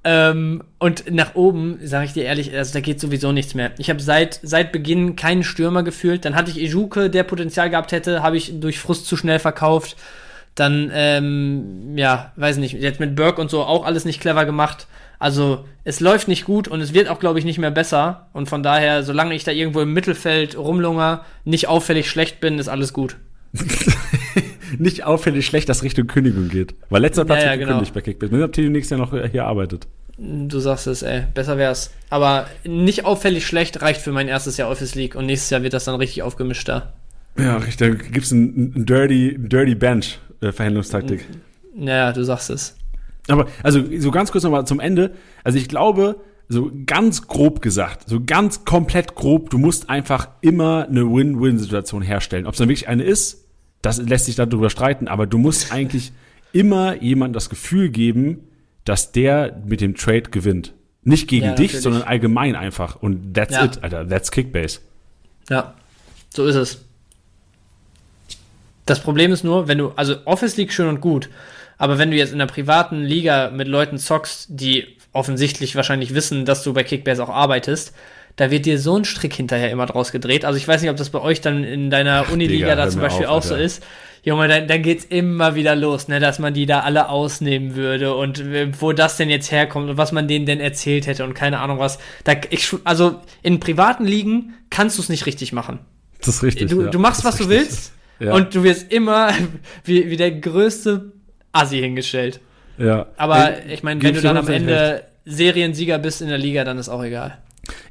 Ähm, 0.03 0.63
und 0.79 1.11
nach 1.11 1.35
oben, 1.35 1.77
sage 1.83 2.05
ich 2.05 2.13
dir 2.13 2.23
ehrlich, 2.23 2.55
also 2.55 2.73
da 2.73 2.79
geht 2.79 2.99
sowieso 2.99 3.31
nichts 3.31 3.53
mehr. 3.53 3.71
Ich 3.77 3.91
habe 3.91 3.99
seit, 3.99 4.39
seit 4.41 4.71
Beginn 4.71 5.15
keinen 5.15 5.43
Stürmer 5.43 5.83
gefühlt. 5.83 6.25
Dann 6.25 6.33
hatte 6.33 6.49
ich 6.49 6.59
Ejuke, 6.59 7.11
der 7.11 7.21
Potenzial 7.21 7.69
gehabt 7.69 7.91
hätte, 7.91 8.23
habe 8.23 8.35
ich 8.35 8.59
durch 8.59 8.79
Frust 8.79 9.05
zu 9.05 9.15
schnell 9.15 9.37
verkauft. 9.37 9.95
Dann, 10.55 10.89
ähm, 10.95 11.95
ja, 11.95 12.31
weiß 12.35 12.57
nicht, 12.57 12.73
jetzt 12.73 12.99
mit 12.99 13.15
Burke 13.15 13.39
und 13.39 13.51
so 13.51 13.61
auch 13.61 13.85
alles 13.85 14.05
nicht 14.05 14.21
clever 14.21 14.45
gemacht. 14.45 14.87
Also 15.19 15.65
es 15.83 15.99
läuft 15.99 16.27
nicht 16.27 16.45
gut 16.45 16.67
und 16.67 16.81
es 16.81 16.93
wird 16.93 17.09
auch, 17.09 17.19
glaube 17.19 17.39
ich, 17.39 17.45
nicht 17.45 17.57
mehr 17.57 17.71
besser. 17.71 18.27
Und 18.33 18.49
von 18.49 18.61
daher, 18.63 19.03
solange 19.03 19.33
ich 19.33 19.43
da 19.43 19.51
irgendwo 19.51 19.81
im 19.81 19.93
Mittelfeld 19.93 20.57
rumlunger, 20.57 21.23
nicht 21.43 21.67
auffällig 21.67 22.09
schlecht 22.09 22.39
bin, 22.39 22.59
ist 22.59 22.67
alles 22.67 22.93
gut. 22.93 23.17
Nicht 24.77 25.03
auffällig 25.05 25.45
schlecht, 25.45 25.69
dass 25.69 25.83
Richtung 25.83 26.07
Kündigung 26.07 26.49
geht. 26.49 26.75
Weil 26.89 27.01
letzter 27.01 27.25
Platz 27.25 27.41
Ja, 27.43 27.51
ja, 27.51 27.55
genau. 27.55 27.67
gekündigt 27.67 27.93
bei 27.93 28.01
Kickbase. 28.01 28.31
Wenn 28.31 28.43
ob 28.43 28.51
Titi 28.53 28.69
nächstes 28.69 28.97
Jahr 28.97 28.99
noch 29.05 29.13
äh, 29.13 29.29
hier 29.29 29.45
arbeitet. 29.45 29.87
Du 30.17 30.59
sagst 30.59 30.87
es, 30.87 31.03
ey, 31.03 31.23
besser 31.33 31.57
wär's. 31.57 31.91
Aber 32.09 32.47
nicht 32.63 33.05
auffällig 33.05 33.45
schlecht 33.45 33.81
reicht 33.81 34.01
für 34.01 34.11
mein 34.11 34.27
erstes 34.27 34.57
Jahr 34.57 34.69
Office 34.69 34.95
League 34.95 35.15
und 35.15 35.25
nächstes 35.27 35.49
Jahr 35.51 35.63
wird 35.63 35.73
das 35.73 35.85
dann 35.85 35.95
richtig 35.95 36.23
aufgemischt 36.23 36.67
da. 36.67 36.93
Ja, 37.37 37.57
richtig. 37.57 37.99
Da 38.01 38.09
gibt's 38.09 38.31
ein, 38.31 38.73
ein 38.75 38.85
Dirty, 38.85 39.35
Dirty 39.37 39.75
Bench 39.75 40.19
äh, 40.41 40.51
Verhandlungstaktik. 40.51 41.25
Naja, 41.75 42.11
du 42.11 42.23
sagst 42.23 42.49
es. 42.49 42.75
Aber, 43.27 43.47
also, 43.63 43.81
so 43.99 44.11
ganz 44.11 44.31
kurz 44.31 44.43
nochmal 44.43 44.65
zum 44.67 44.79
Ende. 44.79 45.13
Also, 45.43 45.57
ich 45.57 45.67
glaube, 45.67 46.17
so 46.49 46.71
ganz 46.85 47.27
grob 47.27 47.61
gesagt, 47.61 48.07
so 48.07 48.21
ganz 48.25 48.63
komplett 48.63 49.15
grob, 49.15 49.49
du 49.49 49.57
musst 49.57 49.89
einfach 49.89 50.29
immer 50.41 50.87
eine 50.87 51.01
Win-Win-Situation 51.01 52.01
herstellen. 52.01 52.45
Ob 52.45 52.53
es 52.53 52.59
dann 52.59 52.69
wirklich 52.69 52.87
eine 52.87 53.03
ist, 53.03 53.45
das 53.81 53.97
lässt 53.97 54.25
sich 54.25 54.35
darüber 54.35 54.69
streiten, 54.69 55.07
aber 55.07 55.27
du 55.27 55.37
musst 55.37 55.71
eigentlich 55.73 56.13
immer 56.53 57.01
jemandem 57.01 57.33
das 57.33 57.49
Gefühl 57.49 57.89
geben, 57.89 58.39
dass 58.85 59.11
der 59.11 59.61
mit 59.65 59.81
dem 59.81 59.95
Trade 59.95 60.23
gewinnt. 60.23 60.73
Nicht 61.03 61.27
gegen 61.27 61.45
Ja, 61.47 61.51
dich, 61.53 61.67
natürlich. 61.73 61.83
sondern 61.83 62.01
allgemein 62.03 62.55
einfach. 62.55 62.95
Und 63.01 63.33
that's 63.33 63.53
Ja. 63.53 63.65
it, 63.65 63.83
Alter. 63.83 64.07
That's 64.07 64.31
Kickbase. 64.31 64.79
Ja, 65.49 65.73
so 66.33 66.45
ist 66.45 66.55
es. 66.55 66.81
Das 68.85 69.01
Problem 69.01 69.31
ist 69.33 69.43
nur, 69.43 69.67
wenn 69.67 69.77
du, 69.77 69.91
also 69.97 70.15
Office 70.25 70.55
League 70.55 70.71
schön 70.71 70.87
und 70.87 71.01
gut, 71.01 71.29
aber 71.77 71.97
wenn 71.97 72.11
du 72.11 72.17
jetzt 72.17 72.33
in 72.33 72.41
einer 72.41 72.51
privaten 72.51 73.03
Liga 73.03 73.51
mit 73.51 73.67
Leuten 73.67 73.97
zockst, 73.97 74.47
die 74.49 74.97
offensichtlich 75.13 75.75
wahrscheinlich 75.75 76.13
wissen, 76.13 76.45
dass 76.45 76.63
du 76.63 76.73
bei 76.73 76.83
Kickbase 76.83 77.23
auch 77.23 77.29
arbeitest, 77.29 77.93
da 78.35 78.51
wird 78.51 78.65
dir 78.65 78.79
so 78.79 78.95
ein 78.95 79.03
Strick 79.03 79.33
hinterher 79.33 79.71
immer 79.71 79.87
draus 79.87 80.11
gedreht. 80.11 80.45
Also 80.45 80.57
ich 80.57 80.67
weiß 80.67 80.81
nicht, 80.81 80.91
ob 80.91 80.97
das 80.97 81.09
bei 81.09 81.19
euch 81.19 81.41
dann 81.41 81.63
in 81.63 81.89
deiner 81.89 82.31
Uniliga 82.31 82.67
Digga, 82.67 82.75
da 82.75 82.89
zum 82.89 83.01
Beispiel 83.01 83.25
auf, 83.25 83.37
auch 83.37 83.43
so 83.43 83.55
Alter. 83.55 83.65
ist. 83.65 83.83
Junge, 84.23 84.47
dann, 84.47 84.67
dann 84.67 84.81
geht's 84.83 85.05
immer 85.05 85.55
wieder 85.55 85.75
los, 85.75 86.07
ne, 86.07 86.19
dass 86.19 86.37
man 86.37 86.53
die 86.53 86.65
da 86.65 86.81
alle 86.81 87.09
ausnehmen 87.09 87.75
würde 87.75 88.15
und 88.15 88.39
äh, 88.39 88.69
wo 88.79 88.91
das 88.91 89.17
denn 89.17 89.29
jetzt 89.29 89.51
herkommt 89.51 89.89
und 89.89 89.97
was 89.97 90.11
man 90.11 90.27
denen 90.27 90.45
denn 90.45 90.59
erzählt 90.59 91.07
hätte 91.07 91.23
und 91.23 91.33
keine 91.33 91.59
Ahnung 91.59 91.79
was. 91.79 91.97
Da, 92.25 92.33
ich, 92.49 92.69
also 92.83 93.21
in 93.41 93.59
privaten 93.59 94.05
Ligen 94.05 94.53
kannst 94.69 94.97
du 94.97 95.01
es 95.01 95.09
nicht 95.09 95.25
richtig 95.25 95.53
machen. 95.53 95.79
Das 96.19 96.29
ist 96.29 96.43
richtig. 96.43 96.69
Du, 96.69 96.83
ja. 96.83 96.89
du 96.89 96.99
machst, 96.99 97.23
was 97.23 97.39
ist 97.39 97.45
du 97.45 97.49
richtig. 97.49 97.69
willst 97.69 97.91
Ja. 98.19 98.33
und 98.33 98.53
du 98.53 98.63
wirst 98.63 98.91
immer 98.91 99.31
wie, 99.83 100.09
wie 100.09 100.17
der 100.17 100.31
größte 100.31 101.13
Assi 101.57 101.79
hingestellt. 101.79 102.39
Ja. 102.77 103.07
Aber 103.17 103.57
Ey, 103.65 103.73
ich 103.73 103.83
meine, 103.83 104.01
wenn 104.01 104.13
du 104.13 104.21
dann 104.21 104.37
am 104.37 104.45
100% 104.45 104.49
recht. 104.49 104.61
Ende 104.61 105.03
Seriensieger 105.25 105.99
bist 105.99 106.21
in 106.21 106.29
der 106.29 106.37
Liga, 106.37 106.63
dann 106.63 106.77
ist 106.77 106.89
auch 106.89 107.03
egal. 107.03 107.37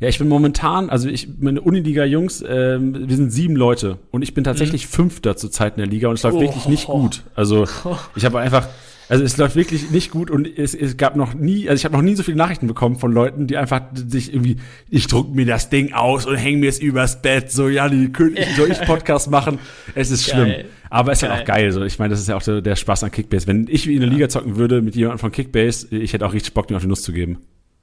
Ja, 0.01 0.09
ich 0.09 0.18
bin 0.18 0.28
momentan, 0.28 0.88
also 0.88 1.09
ich, 1.09 1.28
meine 1.38 1.60
Uniliga-Jungs, 1.60 2.43
ähm, 2.48 3.09
wir 3.09 3.16
sind 3.16 3.30
sieben 3.30 3.56
Leute 3.56 3.98
und 4.10 4.22
ich 4.22 4.32
bin 4.32 4.43
tatsächlich 4.43 4.86
Fünfter 4.86 5.36
zur 5.36 5.51
Zeit 5.51 5.74
in 5.74 5.78
der 5.78 5.86
Liga 5.86 6.09
und 6.09 6.14
es 6.14 6.22
läuft 6.22 6.36
Mhm. 6.36 6.40
Oh. 6.40 6.44
wirklich 6.47 6.66
nicht 6.66 6.86
gut. 6.86 7.22
Also 7.34 7.66
ich 8.16 8.24
habe 8.24 8.38
einfach, 8.38 8.68
also 9.08 9.22
es 9.22 9.36
läuft 9.36 9.54
wirklich 9.54 9.90
nicht 9.90 10.10
gut 10.10 10.30
und 10.30 10.46
es, 10.46 10.74
es 10.74 10.96
gab 10.96 11.14
noch 11.16 11.34
nie, 11.34 11.68
also 11.68 11.78
ich 11.78 11.84
habe 11.84 11.96
noch 11.96 12.02
nie 12.02 12.16
so 12.16 12.22
viele 12.22 12.36
Nachrichten 12.36 12.66
bekommen 12.66 12.96
von 12.96 13.12
Leuten, 13.12 13.46
die 13.46 13.56
einfach 13.56 13.82
sich 13.94 14.32
irgendwie, 14.32 14.56
ich 14.90 15.06
druck 15.06 15.34
mir 15.34 15.46
das 15.46 15.70
Ding 15.70 15.92
aus 15.92 16.26
und 16.26 16.36
hänge 16.36 16.58
mir 16.58 16.68
es 16.68 16.80
übers 16.80 17.22
Bett, 17.22 17.52
so 17.52 17.68
ja, 17.68 17.88
die 17.88 18.10
König, 18.12 18.44
soll 18.56 18.70
ich 18.70 18.80
Podcast 18.80 19.30
machen? 19.30 19.58
Es 19.94 20.10
ist 20.10 20.24
schlimm. 20.24 20.48
Geil. 20.48 20.64
Aber 20.90 21.12
es 21.12 21.22
ist 21.22 21.28
halt 21.28 21.42
auch 21.42 21.44
geil. 21.44 21.72
So. 21.72 21.82
Ich 21.84 21.98
meine, 21.98 22.10
das 22.10 22.20
ist 22.20 22.28
ja 22.28 22.36
auch 22.36 22.42
der, 22.42 22.60
der 22.60 22.76
Spaß 22.76 23.04
an 23.04 23.10
Kickbase. 23.10 23.46
Wenn 23.46 23.66
ich 23.68 23.88
in 23.88 24.00
der 24.00 24.08
Liga 24.08 24.28
zocken 24.28 24.56
würde 24.56 24.82
mit 24.82 24.94
jemandem 24.96 25.18
von 25.18 25.32
Kickbase, 25.32 25.88
ich 25.94 26.12
hätte 26.12 26.26
auch 26.26 26.32
richtig 26.32 26.54
Bock, 26.54 26.68
dir 26.68 26.76
auf 26.76 26.82
die 26.82 26.88
Nuss 26.88 27.02
zu 27.02 27.12
geben. 27.12 27.38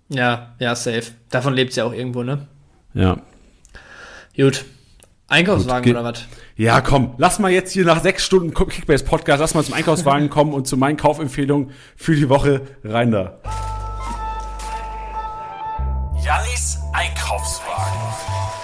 Ja, 0.10 0.56
ja, 0.60 0.76
safe. 0.76 1.04
Davon 1.30 1.54
lebt's 1.54 1.76
ja 1.76 1.86
auch 1.86 1.94
irgendwo, 1.94 2.24
ne? 2.24 2.48
Ja. 2.94 3.22
Gut. 4.36 4.66
Einkaufswagen 5.28 5.92
oder 5.92 6.04
was? 6.04 6.26
Ja, 6.56 6.82
komm, 6.82 7.16
lass 7.18 7.40
mal 7.40 7.52
jetzt 7.52 7.72
hier 7.72 7.86
nach 7.86 8.02
sechs 8.02 8.24
Stunden 8.26 8.54
Kickbase 8.54 9.04
Podcast, 9.04 9.40
lass 9.40 9.54
mal 9.54 9.64
zum 9.64 9.74
Einkaufswagen 9.74 10.30
kommen 10.30 10.54
und 10.54 10.68
zu 10.68 10.78
meinen 10.78 10.98
Kaufempfehlungen 10.98 11.72
für 11.96 12.16
die 12.16 12.30
Woche 12.30 12.62
rein 12.84 13.12
da. 13.12 13.40
Jannis 16.24 16.80
Einkaufswagen. 16.94 18.63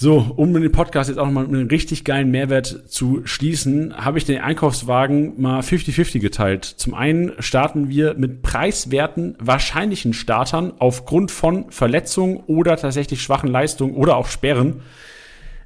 So, 0.00 0.32
um 0.36 0.54
den 0.54 0.70
Podcast 0.70 1.10
jetzt 1.10 1.18
auch 1.18 1.26
nochmal 1.26 1.48
mit 1.48 1.56
einem 1.56 1.66
richtig 1.66 2.04
geilen 2.04 2.30
Mehrwert 2.30 2.84
zu 2.88 3.22
schließen, 3.24 3.96
habe 3.96 4.18
ich 4.18 4.24
den 4.24 4.38
Einkaufswagen 4.38 5.42
mal 5.42 5.58
50-50 5.58 6.20
geteilt. 6.20 6.64
Zum 6.64 6.94
einen 6.94 7.32
starten 7.40 7.88
wir 7.88 8.14
mit 8.14 8.42
preiswerten, 8.42 9.34
wahrscheinlichen 9.40 10.12
Startern 10.12 10.72
aufgrund 10.78 11.32
von 11.32 11.72
Verletzungen 11.72 12.36
oder 12.46 12.76
tatsächlich 12.76 13.22
schwachen 13.22 13.50
Leistungen 13.50 13.96
oder 13.96 14.16
auch 14.16 14.28
Sperren. 14.28 14.82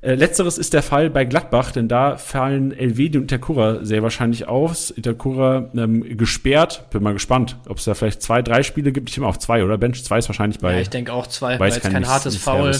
Äh, 0.00 0.14
letzteres 0.14 0.56
ist 0.56 0.72
der 0.72 0.82
Fall 0.82 1.10
bei 1.10 1.26
Gladbach, 1.26 1.70
denn 1.70 1.88
da 1.88 2.16
fallen 2.16 2.72
Elvedi 2.72 3.18
und 3.18 3.24
Itakura 3.24 3.84
sehr 3.84 4.02
wahrscheinlich 4.02 4.48
aus. 4.48 4.94
Itakura 4.96 5.68
ähm, 5.76 6.16
gesperrt. 6.16 6.88
Bin 6.88 7.02
mal 7.02 7.12
gespannt, 7.12 7.58
ob 7.68 7.76
es 7.76 7.84
da 7.84 7.92
vielleicht 7.92 8.22
zwei, 8.22 8.40
drei 8.40 8.62
Spiele 8.62 8.92
gibt. 8.92 9.10
Ich 9.10 9.18
immer 9.18 9.28
auf 9.28 9.38
zwei, 9.38 9.62
oder? 9.62 9.76
Bench 9.76 10.02
zwei 10.02 10.16
ist 10.16 10.30
wahrscheinlich 10.30 10.58
bei. 10.58 10.72
Ja, 10.72 10.80
ich 10.80 10.88
denke 10.88 11.12
auch 11.12 11.26
zwei, 11.26 11.60
weil 11.60 11.70
es 11.70 11.80
kein 11.80 12.08
hartes 12.08 12.38
Foul. 12.38 12.74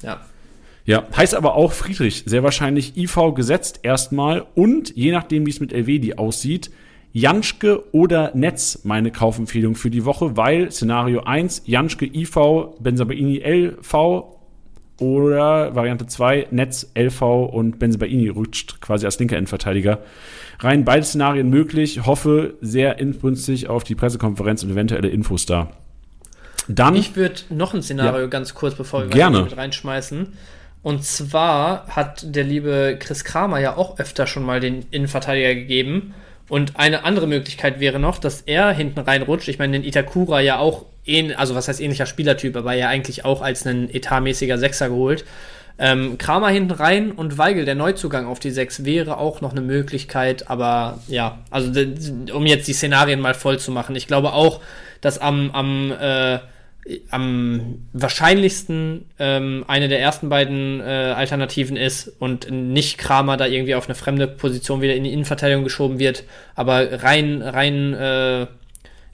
Ja. 0.00 0.22
Ja, 0.84 1.04
heißt 1.16 1.34
aber 1.34 1.54
auch 1.54 1.72
Friedrich, 1.72 2.24
sehr 2.26 2.42
wahrscheinlich 2.42 2.96
IV 2.96 3.34
gesetzt 3.34 3.80
erstmal 3.82 4.44
und 4.54 4.94
je 4.96 5.12
nachdem, 5.12 5.46
wie 5.46 5.50
es 5.50 5.60
mit 5.60 5.72
Elvedi 5.72 6.14
aussieht, 6.14 6.70
Janschke 7.12 7.84
oder 7.92 8.32
Netz 8.34 8.80
meine 8.84 9.10
Kaufempfehlung 9.10 9.74
für 9.74 9.90
die 9.90 10.04
Woche, 10.04 10.36
weil 10.36 10.72
Szenario 10.72 11.20
1, 11.20 11.62
Janschke 11.66 12.06
IV, 12.06 12.36
Benzabaini 12.80 13.38
LV 13.38 14.24
oder 14.98 15.74
Variante 15.74 16.06
2, 16.06 16.48
Netz 16.50 16.90
LV 16.94 17.22
und 17.22 17.78
Benzabaini 17.78 18.28
rutscht 18.28 18.80
quasi 18.80 19.04
als 19.04 19.18
linker 19.18 19.36
Endverteidiger 19.36 19.98
rein. 20.60 20.84
Beide 20.84 21.04
Szenarien 21.04 21.50
möglich, 21.50 22.06
hoffe 22.06 22.54
sehr 22.60 22.98
inbrünstig 22.98 23.68
auf 23.68 23.84
die 23.84 23.94
Pressekonferenz 23.94 24.62
und 24.62 24.70
eventuelle 24.70 25.08
Infos 25.08 25.44
da. 25.44 25.70
Dann, 26.68 26.94
ich 26.94 27.16
würde 27.16 27.40
noch 27.50 27.74
ein 27.74 27.82
Szenario 27.82 28.22
ja, 28.22 28.26
ganz 28.28 28.54
kurz, 28.54 28.74
bevor 28.74 29.02
wir 29.02 29.08
gerne. 29.08 29.42
mit 29.42 29.56
reinschmeißen. 29.56 30.28
Und 30.82 31.04
zwar 31.04 31.86
hat 31.88 32.24
der 32.34 32.44
liebe 32.44 32.96
Chris 32.98 33.24
Kramer 33.24 33.60
ja 33.60 33.76
auch 33.76 33.98
öfter 33.98 34.26
schon 34.26 34.42
mal 34.42 34.60
den 34.60 34.86
Innenverteidiger 34.90 35.54
gegeben. 35.54 36.14
Und 36.48 36.76
eine 36.76 37.04
andere 37.04 37.26
Möglichkeit 37.26 37.80
wäre 37.80 37.98
noch, 37.98 38.18
dass 38.18 38.42
er 38.42 38.72
hinten 38.72 38.98
reinrutscht. 38.98 39.48
Ich 39.48 39.58
meine, 39.58 39.72
den 39.78 39.84
Itakura 39.84 40.40
ja 40.40 40.58
auch, 40.58 40.84
ähn, 41.06 41.34
also 41.34 41.54
was 41.54 41.68
heißt 41.68 41.80
ähnlicher 41.80 42.06
Spielertyp, 42.06 42.56
aber 42.56 42.74
ja 42.74 42.88
eigentlich 42.88 43.24
auch 43.24 43.42
als 43.42 43.66
einen 43.66 43.88
etatmäßiger 43.88 44.58
Sechser 44.58 44.88
geholt. 44.88 45.24
Ähm, 45.78 46.18
Kramer 46.18 46.48
hinten 46.48 46.72
rein 46.72 47.12
und 47.12 47.38
Weigel, 47.38 47.64
der 47.64 47.74
Neuzugang 47.74 48.26
auf 48.26 48.38
die 48.38 48.50
Sechs, 48.50 48.84
wäre 48.84 49.18
auch 49.18 49.40
noch 49.40 49.52
eine 49.52 49.62
Möglichkeit. 49.62 50.50
Aber 50.50 50.98
ja, 51.08 51.38
also 51.50 51.72
um 52.34 52.44
jetzt 52.44 52.68
die 52.68 52.72
Szenarien 52.72 53.20
mal 53.20 53.34
voll 53.34 53.58
zu 53.58 53.70
machen. 53.70 53.96
Ich 53.96 54.06
glaube 54.06 54.32
auch, 54.32 54.60
dass 55.00 55.18
am, 55.18 55.50
am 55.52 55.92
äh, 55.92 56.38
am 57.10 57.86
wahrscheinlichsten 57.92 59.06
ähm, 59.18 59.64
eine 59.68 59.88
der 59.88 60.00
ersten 60.00 60.28
beiden 60.28 60.80
äh, 60.80 61.14
Alternativen 61.16 61.76
ist 61.76 62.08
und 62.18 62.50
nicht 62.50 62.98
Kramer 62.98 63.36
da 63.36 63.46
irgendwie 63.46 63.76
auf 63.76 63.86
eine 63.86 63.94
fremde 63.94 64.26
Position 64.26 64.80
wieder 64.80 64.94
in 64.94 65.04
die 65.04 65.12
Innenverteidigung 65.12 65.62
geschoben 65.62 65.98
wird, 65.98 66.24
aber 66.56 67.02
rein, 67.04 67.40
rein, 67.40 67.94
äh, 67.94 68.46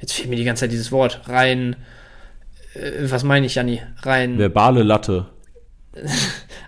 jetzt 0.01 0.15
fehlt 0.15 0.31
mir 0.31 0.37
die 0.37 0.45
ganze 0.45 0.63
Zeit 0.63 0.73
dieses 0.73 0.93
Wort, 0.93 1.21
rein, 1.29 1.77
äh, 2.75 3.11
was 3.11 3.23
meine 3.23 3.45
ich, 3.45 3.57
Janni? 3.57 3.83
Rein. 4.03 4.39
Verbale 4.39 4.83
Latte. 4.83 5.27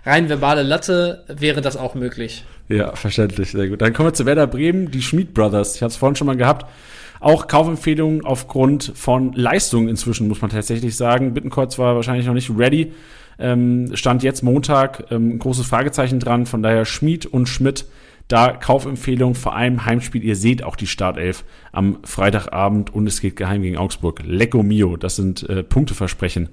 rein 0.05 0.29
verbale 0.29 0.61
Latte 0.61 1.25
wäre 1.27 1.61
das 1.61 1.77
auch 1.77 1.95
möglich. 1.95 2.43
Ja, 2.69 2.95
verständlich, 2.95 3.51
sehr 3.51 3.67
gut. 3.69 3.81
Dann 3.81 3.93
kommen 3.93 4.09
wir 4.09 4.13
zu 4.13 4.25
Werder 4.25 4.47
Bremen, 4.47 4.91
die 4.91 5.01
Schmied 5.01 5.33
Brothers. 5.33 5.75
Ich 5.75 5.81
hatte 5.81 5.91
es 5.91 5.97
vorhin 5.97 6.15
schon 6.15 6.27
mal 6.27 6.37
gehabt. 6.37 6.67
Auch 7.21 7.47
Kaufempfehlungen 7.47 8.25
aufgrund 8.25 8.91
von 8.95 9.31
Leistungen 9.33 9.87
inzwischen, 9.87 10.27
muss 10.27 10.41
man 10.41 10.49
tatsächlich 10.49 10.95
sagen. 10.95 11.33
Bittenkreuz 11.33 11.77
war 11.77 11.95
wahrscheinlich 11.95 12.25
noch 12.25 12.33
nicht 12.33 12.49
ready. 12.49 12.91
Ähm, 13.37 13.91
stand 13.95 14.23
jetzt 14.23 14.41
Montag, 14.41 15.05
ähm, 15.11 15.37
großes 15.37 15.67
Fragezeichen 15.67 16.19
dran. 16.19 16.47
Von 16.47 16.63
daher 16.63 16.83
Schmid 16.83 17.27
und 17.27 17.47
Schmidt 17.47 17.85
da 18.27 18.53
Kaufempfehlung, 18.53 19.35
vor 19.35 19.55
allem 19.55 19.85
Heimspiel. 19.85 20.23
Ihr 20.23 20.35
seht 20.35 20.63
auch 20.63 20.75
die 20.75 20.87
Startelf 20.87 21.43
am 21.71 21.97
Freitagabend 22.03 22.93
und 22.93 23.05
es 23.05 23.21
geht 23.21 23.35
geheim 23.35 23.61
gegen 23.61 23.77
Augsburg. 23.77 24.21
Lecco 24.25 24.63
Mio, 24.63 24.97
das 24.97 25.15
sind 25.15 25.47
äh, 25.49 25.63
Punkteversprechen. 25.63 26.49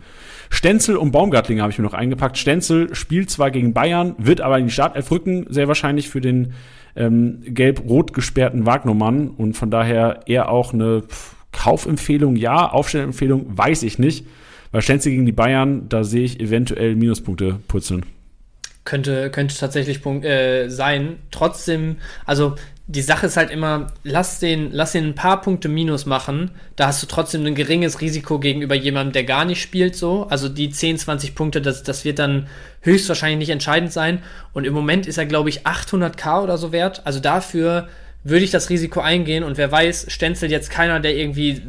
Stenzel 0.50 0.96
und 0.96 1.12
Baumgartling 1.12 1.60
habe 1.60 1.70
ich 1.70 1.78
mir 1.78 1.84
noch 1.84 1.94
eingepackt. 1.94 2.36
Stenzel 2.36 2.94
spielt 2.94 3.30
zwar 3.30 3.50
gegen 3.50 3.72
Bayern, 3.72 4.14
wird 4.18 4.40
aber 4.40 4.58
in 4.58 4.66
die 4.66 4.72
Startelf 4.72 5.10
rücken, 5.10 5.46
sehr 5.48 5.68
wahrscheinlich 5.68 6.08
für 6.08 6.20
den 6.20 6.52
ähm, 6.98 7.40
gelb-rot 7.46 8.12
gesperrten 8.12 8.66
Wagnermann 8.66 9.28
und 9.28 9.56
von 9.56 9.70
daher 9.70 10.22
eher 10.26 10.50
auch 10.50 10.74
eine 10.74 11.04
Kaufempfehlung, 11.52 12.36
ja, 12.36 12.68
Aufstellempfehlung, 12.68 13.56
weiß 13.56 13.84
ich 13.84 13.98
nicht. 13.98 14.26
Weil 14.70 14.82
Stenzel 14.82 15.12
gegen 15.12 15.24
die 15.24 15.32
Bayern, 15.32 15.88
da 15.88 16.04
sehe 16.04 16.24
ich 16.24 16.40
eventuell 16.40 16.94
Minuspunkte 16.94 17.58
purzeln. 17.68 18.04
Könnte, 18.84 19.30
könnte 19.30 19.56
tatsächlich 19.56 20.02
Punkt, 20.02 20.26
äh, 20.26 20.68
sein. 20.68 21.16
Trotzdem, 21.30 21.96
also 22.26 22.56
die 22.90 23.02
Sache 23.02 23.26
ist 23.26 23.36
halt 23.36 23.50
immer, 23.50 23.88
lass 24.02 24.40
den, 24.40 24.72
lass 24.72 24.92
den 24.92 25.08
ein 25.08 25.14
paar 25.14 25.42
Punkte 25.42 25.68
Minus 25.68 26.06
machen, 26.06 26.52
da 26.74 26.86
hast 26.86 27.02
du 27.02 27.06
trotzdem 27.06 27.44
ein 27.44 27.54
geringes 27.54 28.00
Risiko 28.00 28.38
gegenüber 28.38 28.74
jemandem, 28.74 29.12
der 29.12 29.24
gar 29.24 29.44
nicht 29.44 29.60
spielt, 29.60 29.94
so. 29.94 30.26
Also 30.30 30.48
die 30.48 30.70
10, 30.70 30.96
20 30.96 31.34
Punkte, 31.34 31.60
das, 31.60 31.82
das 31.82 32.06
wird 32.06 32.18
dann 32.18 32.46
höchstwahrscheinlich 32.80 33.40
nicht 33.40 33.50
entscheidend 33.50 33.92
sein. 33.92 34.22
Und 34.54 34.64
im 34.64 34.72
Moment 34.72 35.06
ist 35.06 35.18
er, 35.18 35.26
glaube 35.26 35.50
ich, 35.50 35.66
800k 35.66 36.42
oder 36.42 36.56
so 36.56 36.72
wert. 36.72 37.02
Also 37.04 37.20
dafür 37.20 37.88
würde 38.28 38.44
ich 38.44 38.50
das 38.50 38.70
Risiko 38.70 39.00
eingehen 39.00 39.44
und 39.44 39.56
wer 39.56 39.70
weiß, 39.70 40.06
Stenzel 40.08 40.50
jetzt 40.50 40.70
keiner, 40.70 41.00
der 41.00 41.16
irgendwie 41.16 41.62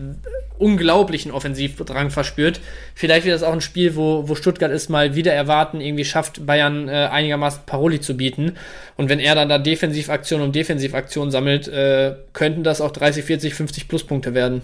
unglaublichen 0.57 1.31
Offensivdrang 1.31 2.09
verspürt. 2.11 2.59
Vielleicht 2.93 3.25
wird 3.25 3.33
das 3.33 3.43
auch 3.43 3.53
ein 3.53 3.61
Spiel, 3.61 3.95
wo, 3.95 4.27
wo 4.27 4.35
Stuttgart 4.35 4.71
es 4.71 4.89
mal 4.89 5.15
wieder 5.15 5.33
erwarten, 5.33 5.79
irgendwie 5.81 6.05
schafft, 6.05 6.45
Bayern 6.45 6.89
äh, 6.89 7.07
einigermaßen 7.11 7.61
Paroli 7.65 8.01
zu 8.01 8.17
bieten. 8.17 8.53
Und 8.97 9.09
wenn 9.09 9.19
er 9.19 9.35
dann 9.35 9.49
da 9.49 9.57
Defensivaktion 9.57 10.41
um 10.41 10.51
Defensivaktion 10.51 11.31
sammelt, 11.31 11.67
äh, 11.69 12.15
könnten 12.33 12.63
das 12.63 12.81
auch 12.81 12.91
30, 12.91 13.23
40, 13.23 13.53
50 13.53 13.87
Pluspunkte 13.87 14.33
werden. 14.33 14.61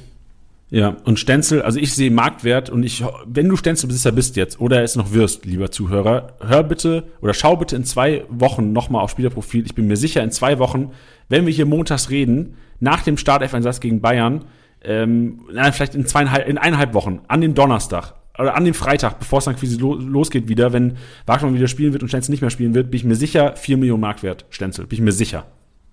Ja, 0.71 0.97
und 1.05 1.19
Stenzel, 1.19 1.61
also 1.61 1.79
ich 1.79 1.93
sehe 1.93 2.09
Marktwert 2.09 2.71
und 2.71 2.83
ich, 2.83 3.03
wenn 3.25 3.47
du 3.47 3.55
Stenzelbesitzer 3.55 4.11
bist 4.11 4.35
jetzt 4.35 4.59
oder 4.59 4.81
es 4.81 4.95
noch 4.95 5.13
wirst, 5.13 5.45
lieber 5.45 5.69
Zuhörer, 5.69 6.33
hör 6.45 6.63
bitte 6.63 7.03
oder 7.21 7.35
schau 7.35 7.55
bitte 7.55 7.75
in 7.75 7.83
zwei 7.83 8.25
Wochen 8.29 8.73
nochmal 8.73 9.03
auf 9.03 9.11
Spielerprofil. 9.11 9.63
Ich 9.65 9.75
bin 9.75 9.85
mir 9.87 9.95
sicher, 9.95 10.23
in 10.23 10.31
zwei 10.31 10.57
Wochen, 10.57 10.91
wenn 11.29 11.45
wir 11.45 11.53
hier 11.53 11.65
montags 11.65 12.09
reden, 12.09 12.57
nach 12.79 13.03
dem 13.03 13.17
Startelf-Einsatz 13.17 13.79
gegen 13.79 14.01
Bayern, 14.01 14.45
ähm, 14.83 15.41
vielleicht 15.71 15.95
in 15.95 16.05
zweieinhalb, 16.05 16.47
in 16.47 16.57
eineinhalb 16.57 16.93
Wochen, 16.93 17.21
an 17.27 17.41
dem 17.41 17.55
Donnerstag 17.55 18.13
oder 18.37 18.55
an 18.55 18.65
dem 18.65 18.73
Freitag, 18.73 19.19
bevor 19.19 19.39
es 19.39 19.45
dann 19.45 19.55
quasi 19.55 19.77
losgeht 19.77 20.47
wieder, 20.47 20.73
wenn 20.73 20.97
Wagner 21.25 21.53
wieder 21.53 21.67
spielen 21.67 21.93
wird 21.93 22.03
und 22.03 22.09
Stenzel 22.09 22.31
nicht 22.31 22.41
mehr 22.41 22.49
spielen 22.49 22.75
wird, 22.75 22.91
bin 22.91 22.97
ich 22.97 23.03
mir 23.03 23.15
sicher, 23.15 23.55
4 23.55 23.77
Millionen 23.77 24.01
Marktwert, 24.01 24.45
Stenzel, 24.49 24.85
bin 24.85 24.97
ich 24.97 25.01
mir 25.01 25.11
sicher. 25.11 25.45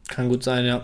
Kann 0.08 0.28
gut 0.28 0.42
sein, 0.42 0.64
ja. 0.64 0.82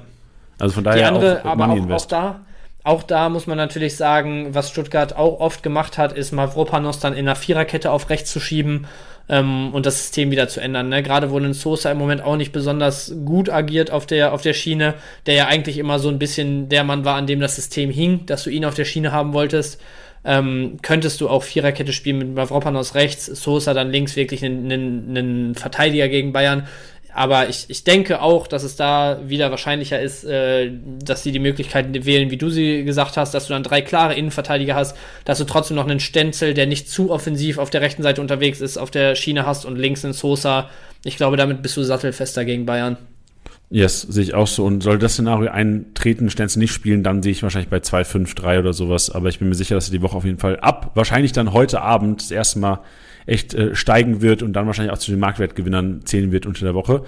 Also 0.58 0.74
von 0.74 0.84
daher 0.84 0.98
Die 0.98 1.04
andere, 1.04 1.40
auch 1.44 1.50
aber 1.50 1.68
auch, 1.68 1.90
auch, 1.90 2.06
da, 2.06 2.40
auch 2.88 3.02
da 3.02 3.28
muss 3.28 3.46
man 3.46 3.58
natürlich 3.58 3.96
sagen, 3.96 4.54
was 4.54 4.70
Stuttgart 4.70 5.14
auch 5.14 5.40
oft 5.40 5.62
gemacht 5.62 5.98
hat, 5.98 6.14
ist 6.14 6.32
Mavropanos 6.32 6.98
dann 6.98 7.12
in 7.12 7.28
einer 7.28 7.36
Viererkette 7.36 7.90
auf 7.90 8.08
rechts 8.08 8.32
zu 8.32 8.40
schieben 8.40 8.86
ähm, 9.28 9.74
und 9.74 9.84
das 9.84 9.98
System 9.98 10.30
wieder 10.30 10.48
zu 10.48 10.60
ändern. 10.60 10.88
Ne? 10.88 11.02
Gerade 11.02 11.30
wo 11.30 11.38
ein 11.38 11.52
Sosa 11.52 11.90
im 11.90 11.98
Moment 11.98 12.22
auch 12.22 12.36
nicht 12.36 12.50
besonders 12.50 13.14
gut 13.26 13.50
agiert 13.50 13.90
auf 13.90 14.06
der, 14.06 14.32
auf 14.32 14.40
der 14.40 14.54
Schiene, 14.54 14.94
der 15.26 15.34
ja 15.34 15.46
eigentlich 15.48 15.76
immer 15.76 15.98
so 15.98 16.08
ein 16.08 16.18
bisschen 16.18 16.70
der 16.70 16.82
Mann 16.82 17.04
war, 17.04 17.16
an 17.16 17.26
dem 17.26 17.40
das 17.40 17.56
System 17.56 17.90
hing, 17.90 18.24
dass 18.24 18.44
du 18.44 18.50
ihn 18.50 18.64
auf 18.64 18.74
der 18.74 18.86
Schiene 18.86 19.12
haben 19.12 19.34
wolltest. 19.34 19.80
Ähm, 20.24 20.78
könntest 20.80 21.20
du 21.20 21.28
auch 21.28 21.42
Viererkette 21.42 21.92
spielen 21.92 22.18
mit 22.18 22.34
Mavropanos 22.34 22.94
rechts, 22.94 23.26
Sosa 23.26 23.72
dann 23.74 23.90
links 23.90 24.16
wirklich 24.16 24.44
einen, 24.44 24.72
einen, 24.72 25.16
einen 25.16 25.54
Verteidiger 25.54 26.08
gegen 26.08 26.32
Bayern. 26.32 26.66
Aber 27.18 27.48
ich, 27.48 27.64
ich 27.66 27.82
denke 27.82 28.22
auch, 28.22 28.46
dass 28.46 28.62
es 28.62 28.76
da 28.76 29.18
wieder 29.26 29.50
wahrscheinlicher 29.50 30.00
ist, 30.00 30.22
äh, 30.22 30.70
dass 31.02 31.24
sie 31.24 31.32
die 31.32 31.40
Möglichkeiten 31.40 31.92
wählen, 32.04 32.30
wie 32.30 32.36
du 32.36 32.48
sie 32.48 32.84
gesagt 32.84 33.16
hast, 33.16 33.34
dass 33.34 33.48
du 33.48 33.54
dann 33.54 33.64
drei 33.64 33.82
klare 33.82 34.14
Innenverteidiger 34.14 34.76
hast, 34.76 34.96
dass 35.24 35.38
du 35.38 35.44
trotzdem 35.44 35.74
noch 35.74 35.88
einen 35.88 35.98
Stenzel, 35.98 36.54
der 36.54 36.68
nicht 36.68 36.88
zu 36.88 37.10
offensiv 37.10 37.58
auf 37.58 37.70
der 37.70 37.80
rechten 37.80 38.04
Seite 38.04 38.20
unterwegs 38.20 38.60
ist, 38.60 38.78
auf 38.78 38.92
der 38.92 39.16
Schiene 39.16 39.46
hast 39.46 39.64
und 39.64 39.74
links 39.74 40.04
einen 40.04 40.14
Sosa. 40.14 40.70
Ich 41.02 41.16
glaube, 41.16 41.36
damit 41.36 41.60
bist 41.60 41.76
du 41.76 41.82
sattelfester 41.82 42.44
gegen 42.44 42.66
Bayern. 42.66 42.96
Yes, 43.68 44.02
sehe 44.02 44.22
ich 44.22 44.34
auch 44.34 44.46
so. 44.46 44.64
Und 44.64 44.84
soll 44.84 44.98
das 44.98 45.14
Szenario 45.14 45.50
eintreten, 45.50 46.30
Stenzel 46.30 46.60
nicht 46.60 46.72
spielen, 46.72 47.02
dann 47.02 47.24
sehe 47.24 47.32
ich 47.32 47.42
wahrscheinlich 47.42 47.68
bei 47.68 47.80
2, 47.80 48.04
5, 48.04 48.34
3 48.36 48.60
oder 48.60 48.72
sowas. 48.72 49.10
Aber 49.10 49.28
ich 49.28 49.40
bin 49.40 49.48
mir 49.48 49.56
sicher, 49.56 49.74
dass 49.74 49.88
er 49.88 49.92
die 49.92 50.02
Woche 50.02 50.16
auf 50.16 50.24
jeden 50.24 50.38
Fall 50.38 50.60
ab, 50.60 50.92
wahrscheinlich 50.94 51.32
dann 51.32 51.52
heute 51.52 51.82
Abend 51.82 52.20
das 52.20 52.30
erste 52.30 52.60
Mal 52.60 52.78
echt 53.28 53.54
äh, 53.54 53.74
steigen 53.74 54.22
wird 54.22 54.42
und 54.42 54.54
dann 54.54 54.66
wahrscheinlich 54.66 54.92
auch 54.92 54.98
zu 54.98 55.10
den 55.10 55.20
Marktwertgewinnern 55.20 56.00
zählen 56.04 56.32
wird 56.32 56.46
unter 56.46 56.64
der 56.64 56.74
Woche. 56.74 57.02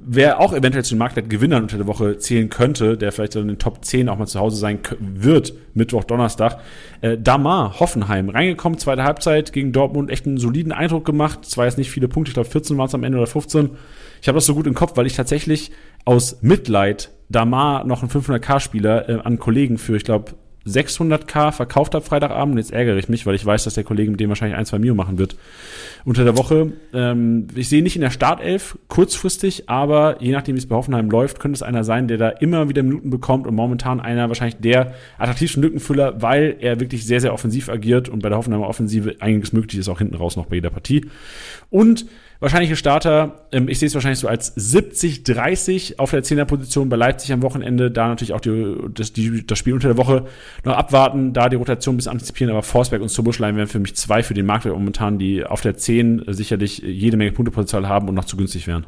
Wer 0.00 0.40
auch 0.40 0.52
eventuell 0.52 0.84
zu 0.84 0.94
den 0.94 0.98
Marktwertgewinnern 0.98 1.62
unter 1.62 1.76
der 1.76 1.86
Woche 1.86 2.18
zählen 2.18 2.48
könnte, 2.48 2.96
der 2.96 3.12
vielleicht 3.12 3.36
in 3.36 3.48
den 3.48 3.58
Top 3.58 3.84
10 3.84 4.08
auch 4.08 4.16
mal 4.18 4.26
zu 4.26 4.40
Hause 4.40 4.56
sein 4.56 4.78
wird, 4.98 5.52
Mittwoch, 5.74 6.04
Donnerstag, 6.04 6.58
äh, 7.02 7.18
Damar, 7.18 7.78
Hoffenheim, 7.78 8.30
reingekommen, 8.30 8.78
zweite 8.78 9.04
Halbzeit 9.04 9.52
gegen 9.52 9.72
Dortmund, 9.72 10.10
echt 10.10 10.26
einen 10.26 10.38
soliden 10.38 10.72
Eindruck 10.72 11.04
gemacht. 11.04 11.44
Zwar 11.44 11.66
jetzt 11.66 11.78
nicht 11.78 11.90
viele 11.90 12.08
Punkte, 12.08 12.30
ich 12.30 12.34
glaube 12.34 12.48
14 12.48 12.78
waren 12.78 12.86
es 12.86 12.94
am 12.94 13.04
Ende 13.04 13.18
oder 13.18 13.26
15. 13.26 13.70
Ich 14.22 14.28
habe 14.28 14.36
das 14.36 14.46
so 14.46 14.54
gut 14.54 14.66
im 14.66 14.74
Kopf, 14.74 14.96
weil 14.96 15.06
ich 15.06 15.14
tatsächlich 15.14 15.72
aus 16.04 16.38
Mitleid 16.40 17.10
Damar 17.28 17.84
noch 17.84 18.02
einen 18.02 18.10
500k-Spieler 18.10 19.08
äh, 19.08 19.18
an 19.22 19.38
Kollegen 19.38 19.78
für, 19.78 19.96
ich 19.96 20.04
glaube, 20.04 20.32
600k 20.66 21.52
verkauft 21.52 21.94
habe 21.94 22.04
Freitagabend. 22.04 22.56
Jetzt 22.56 22.72
ärgere 22.72 22.96
ich 22.96 23.08
mich, 23.08 23.26
weil 23.26 23.34
ich 23.34 23.46
weiß, 23.46 23.64
dass 23.64 23.74
der 23.74 23.84
Kollege 23.84 24.10
mit 24.10 24.20
dem 24.20 24.28
wahrscheinlich 24.28 24.58
ein, 24.58 24.66
zwei 24.66 24.78
Mio 24.78 24.94
machen 24.94 25.18
wird 25.18 25.36
unter 26.04 26.24
der 26.24 26.36
Woche. 26.36 26.72
Ähm, 26.92 27.46
ich 27.54 27.68
sehe 27.68 27.82
nicht 27.82 27.96
in 27.96 28.02
der 28.02 28.10
Startelf 28.10 28.78
kurzfristig, 28.88 29.68
aber 29.68 30.20
je 30.20 30.32
nachdem, 30.32 30.56
wie 30.56 30.58
es 30.58 30.66
bei 30.66 30.76
Hoffenheim 30.76 31.10
läuft, 31.10 31.40
könnte 31.40 31.56
es 31.56 31.62
einer 31.62 31.84
sein, 31.84 32.08
der 32.08 32.18
da 32.18 32.28
immer 32.28 32.68
wieder 32.68 32.82
Minuten 32.82 33.10
bekommt 33.10 33.46
und 33.46 33.54
momentan 33.54 34.00
einer 34.00 34.28
wahrscheinlich 34.28 34.56
der 34.60 34.94
attraktivsten 35.18 35.62
Lückenfüller, 35.62 36.20
weil 36.20 36.56
er 36.60 36.80
wirklich 36.80 37.06
sehr, 37.06 37.20
sehr 37.20 37.32
offensiv 37.32 37.68
agiert 37.68 38.08
und 38.08 38.22
bei 38.22 38.28
der 38.28 38.38
Hoffenheimer 38.38 38.68
Offensive 38.68 39.16
einiges 39.20 39.52
möglich 39.52 39.78
ist, 39.78 39.88
auch 39.88 39.98
hinten 39.98 40.14
raus 40.14 40.36
noch 40.36 40.46
bei 40.46 40.56
jeder 40.56 40.70
Partie. 40.70 41.06
Und 41.70 42.06
Wahrscheinliche 42.38 42.76
Starter, 42.76 43.46
ähm, 43.50 43.68
ich 43.68 43.78
sehe 43.78 43.86
es 43.86 43.94
wahrscheinlich 43.94 44.18
so 44.18 44.28
als 44.28 44.54
70-30 44.56 45.98
auf 45.98 46.10
der 46.10 46.22
10er 46.22 46.44
Position 46.44 46.88
bei 46.88 46.96
Leipzig 46.96 47.32
am 47.32 47.42
Wochenende. 47.42 47.90
Da 47.90 48.08
natürlich 48.08 48.34
auch 48.34 48.40
die, 48.40 48.76
das, 48.90 49.12
die, 49.12 49.46
das 49.46 49.58
Spiel 49.58 49.72
unter 49.72 49.88
der 49.88 49.96
Woche 49.96 50.26
noch 50.64 50.76
abwarten, 50.76 51.32
da 51.32 51.48
die 51.48 51.56
Rotation 51.56 51.94
ein 51.94 51.96
bisschen 51.96 52.12
antizipieren. 52.12 52.50
Aber 52.50 52.62
Forsberg 52.62 53.00
und 53.00 53.08
Soboschlein 53.08 53.56
wären 53.56 53.68
für 53.68 53.78
mich 53.78 53.96
zwei 53.96 54.22
für 54.22 54.34
den 54.34 54.44
Marktwert 54.44 54.74
momentan, 54.74 55.18
die 55.18 55.44
auf 55.44 55.62
der 55.62 55.76
10 55.76 56.24
sicherlich 56.28 56.78
jede 56.78 57.16
Menge 57.16 57.32
Punktepotenzial 57.32 57.88
haben 57.88 58.08
und 58.08 58.14
noch 58.14 58.26
zu 58.26 58.36
günstig 58.36 58.66
wären. 58.66 58.86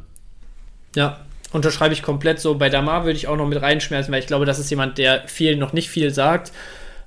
Ja, 0.94 1.20
unterschreibe 1.52 1.94
ich 1.94 2.02
komplett 2.02 2.40
so. 2.40 2.56
Bei 2.56 2.68
Damar 2.68 3.04
würde 3.04 3.16
ich 3.16 3.28
auch 3.28 3.36
noch 3.36 3.48
mit 3.48 3.62
reinschmerzen, 3.62 4.12
weil 4.12 4.20
ich 4.20 4.26
glaube, 4.26 4.44
das 4.44 4.58
ist 4.58 4.68
jemand, 4.68 4.98
der 4.98 5.26
viel 5.26 5.56
noch 5.56 5.72
nicht 5.72 5.88
viel 5.88 6.10
sagt 6.10 6.52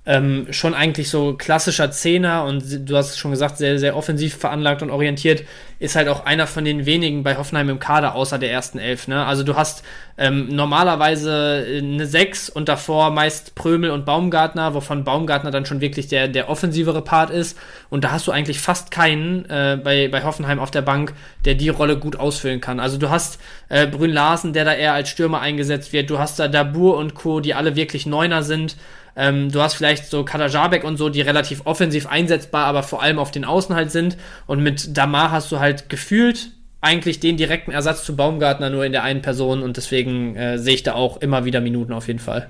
ähm, 0.03 0.47
schon 0.49 0.73
eigentlich 0.73 1.09
so 1.09 1.35
klassischer 1.35 1.91
Zehner 1.91 2.45
und 2.45 2.89
du 2.89 2.97
hast 2.97 3.11
es 3.11 3.17
schon 3.17 3.29
gesagt, 3.29 3.57
sehr, 3.57 3.77
sehr 3.77 3.95
offensiv 3.95 4.35
veranlagt 4.35 4.81
und 4.81 4.89
orientiert, 4.89 5.43
ist 5.77 5.95
halt 5.95 6.07
auch 6.07 6.25
einer 6.25 6.47
von 6.47 6.65
den 6.65 6.87
wenigen 6.87 7.21
bei 7.21 7.37
Hoffenheim 7.37 7.69
im 7.69 7.79
Kader 7.79 8.15
außer 8.15 8.39
der 8.39 8.51
ersten 8.51 8.79
Elf. 8.79 9.07
Ne? 9.07 9.23
Also 9.23 9.43
du 9.43 9.55
hast 9.55 9.83
ähm, 10.17 10.47
normalerweise 10.49 11.65
eine 11.77 12.07
Sechs 12.07 12.49
und 12.49 12.67
davor 12.67 13.11
meist 13.11 13.53
Prömel 13.53 13.91
und 13.91 14.05
Baumgartner, 14.05 14.73
wovon 14.73 15.03
Baumgartner 15.03 15.51
dann 15.51 15.67
schon 15.67 15.81
wirklich 15.81 16.07
der, 16.07 16.27
der 16.27 16.49
offensivere 16.49 17.03
Part 17.03 17.29
ist. 17.29 17.55
Und 17.89 18.03
da 18.03 18.11
hast 18.11 18.25
du 18.25 18.31
eigentlich 18.31 18.59
fast 18.59 18.89
keinen 18.89 19.45
äh, 19.49 19.79
bei, 19.83 20.07
bei 20.07 20.23
Hoffenheim 20.23 20.59
auf 20.59 20.71
der 20.71 20.81
Bank, 20.81 21.13
der 21.45 21.53
die 21.53 21.69
Rolle 21.69 21.97
gut 21.97 22.15
ausfüllen 22.15 22.59
kann. 22.59 22.79
Also 22.79 22.97
du 22.97 23.11
hast 23.11 23.39
äh, 23.69 23.85
Brünn 23.85 24.11
Larsen, 24.11 24.53
der 24.53 24.65
da 24.65 24.73
eher 24.73 24.93
als 24.93 25.09
Stürmer 25.09 25.41
eingesetzt 25.41 25.93
wird. 25.93 26.09
Du 26.09 26.17
hast 26.17 26.39
da 26.39 26.47
Dabur 26.47 26.97
und 26.97 27.13
Co., 27.13 27.39
die 27.39 27.53
alle 27.53 27.75
wirklich 27.75 28.07
Neuner 28.07 28.41
sind. 28.41 28.77
Ähm, 29.15 29.51
du 29.51 29.61
hast 29.61 29.73
vielleicht 29.73 30.05
so 30.05 30.23
Kadajabek 30.23 30.83
und 30.83 30.97
so, 30.97 31.09
die 31.09 31.21
relativ 31.21 31.61
offensiv 31.65 32.07
einsetzbar, 32.07 32.65
aber 32.65 32.83
vor 32.83 33.01
allem 33.01 33.19
auf 33.19 33.31
den 33.31 33.45
Außen 33.45 33.75
halt 33.75 33.91
sind. 33.91 34.17
Und 34.47 34.63
mit 34.63 34.97
Damar 34.97 35.31
hast 35.31 35.51
du 35.51 35.59
halt 35.59 35.89
gefühlt 35.89 36.51
eigentlich 36.81 37.19
den 37.19 37.37
direkten 37.37 37.71
Ersatz 37.71 38.03
zu 38.03 38.15
Baumgartner 38.15 38.69
nur 38.69 38.83
in 38.83 38.91
der 38.91 39.03
einen 39.03 39.21
Person 39.21 39.61
und 39.61 39.77
deswegen 39.77 40.35
äh, 40.35 40.57
sehe 40.57 40.73
ich 40.73 40.83
da 40.83 40.93
auch 40.93 41.17
immer 41.17 41.45
wieder 41.45 41.61
Minuten 41.61 41.93
auf 41.93 42.07
jeden 42.07 42.19
Fall. 42.19 42.49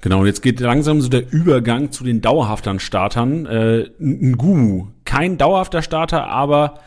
Genau, 0.00 0.20
und 0.20 0.26
jetzt 0.26 0.42
geht 0.42 0.60
langsam 0.60 1.00
so 1.00 1.08
der 1.08 1.30
Übergang 1.30 1.92
zu 1.92 2.04
den 2.04 2.20
dauerhafteren 2.20 2.80
Startern. 2.80 3.46
Äh, 3.46 3.90
Ngumu, 3.98 4.88
kein 5.04 5.38
dauerhafter 5.38 5.82
Starter, 5.82 6.26
aber 6.26 6.80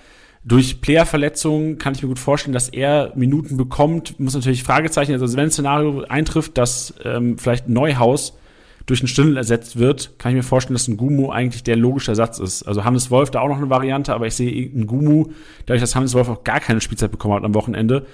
durch 0.43 0.81
Playerverletzungen 0.81 1.77
kann 1.77 1.93
ich 1.93 2.01
mir 2.01 2.09
gut 2.09 2.19
vorstellen, 2.19 2.53
dass 2.53 2.69
er 2.69 3.13
Minuten 3.15 3.55
bekommt. 3.55 4.19
Muss 4.19 4.33
natürlich 4.33 4.63
Fragezeichen, 4.63 5.13
also 5.13 5.37
wenn 5.37 5.45
ein 5.45 5.51
Szenario 5.51 6.03
eintrifft, 6.09 6.57
dass 6.57 6.93
ähm, 7.05 7.37
vielleicht 7.37 7.69
Neuhaus 7.69 8.37
durch 8.85 8.99
einen 8.99 9.07
Stindel 9.07 9.37
ersetzt 9.37 9.79
wird, 9.79 10.19
kann 10.19 10.31
ich 10.31 10.35
mir 10.35 10.43
vorstellen, 10.43 10.75
dass 10.75 10.87
ein 10.87 10.97
Gumu 10.97 11.29
eigentlich 11.31 11.63
der 11.63 11.77
logische 11.77 12.11
Ersatz 12.11 12.39
ist. 12.39 12.63
Also 12.63 12.83
Hannes 12.83 13.11
Wolf 13.11 13.31
da 13.31 13.39
auch 13.39 13.47
noch 13.47 13.57
eine 13.57 13.69
Variante, 13.69 14.13
aber 14.13 14.27
ich 14.27 14.35
sehe 14.35 14.71
einen 14.71 14.87
Gumu, 14.87 15.27
dadurch, 15.65 15.81
dass 15.81 15.95
Hannes 15.95 16.13
Wolf 16.13 16.27
auch 16.29 16.43
gar 16.43 16.59
keine 16.59 16.81
Spielzeit 16.81 17.11
bekommen 17.11 17.35
hat 17.35 17.43
am 17.43 17.53
Wochenende, 17.53 18.05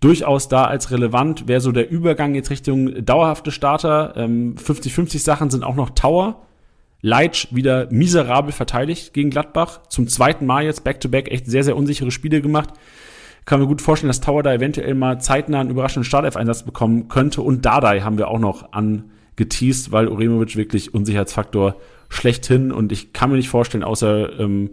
durchaus 0.00 0.48
da 0.48 0.64
als 0.64 0.90
relevant. 0.90 1.46
Wäre 1.46 1.60
so 1.60 1.72
der 1.72 1.90
Übergang 1.90 2.34
jetzt 2.34 2.50
Richtung 2.50 3.04
dauerhafte 3.04 3.50
Starter. 3.50 4.14
50-50 4.16 4.98
ähm, 4.98 5.18
Sachen 5.20 5.50
sind 5.50 5.64
auch 5.64 5.76
noch 5.76 5.90
Tower. 5.90 6.42
Leitsch 7.00 7.48
wieder 7.50 7.88
miserabel 7.90 8.52
verteidigt 8.52 9.12
gegen 9.12 9.28
Gladbach. 9.28 9.82
Zum 9.88 10.08
zweiten 10.08 10.46
Mal 10.46 10.64
jetzt 10.64 10.84
back-to-back 10.84 11.26
-back 11.26 11.30
echt 11.32 11.46
sehr, 11.46 11.62
sehr 11.62 11.76
unsichere 11.76 12.10
Spiele 12.10 12.40
gemacht. 12.40 12.70
Kann 13.44 13.60
mir 13.60 13.66
gut 13.66 13.82
vorstellen, 13.82 14.08
dass 14.08 14.22
Tower 14.22 14.42
da 14.42 14.54
eventuell 14.54 14.94
mal 14.94 15.20
zeitnah 15.20 15.60
einen 15.60 15.68
überraschenden 15.68 16.04
Startelf-Einsatz 16.04 16.62
bekommen 16.62 17.08
könnte. 17.08 17.42
Und 17.42 17.66
Dardai 17.66 18.00
haben 18.00 18.16
wir 18.16 18.28
auch 18.28 18.38
noch 18.38 18.72
an 18.72 19.10
geteased, 19.36 19.92
weil 19.92 20.08
Uremovic 20.08 20.56
wirklich 20.56 20.94
Unsicherheitsfaktor 20.94 21.76
schlechthin 22.08 22.72
und 22.72 22.92
ich 22.92 23.12
kann 23.12 23.30
mir 23.30 23.36
nicht 23.36 23.48
vorstellen, 23.48 23.84
außer 23.84 24.38
ähm, 24.38 24.70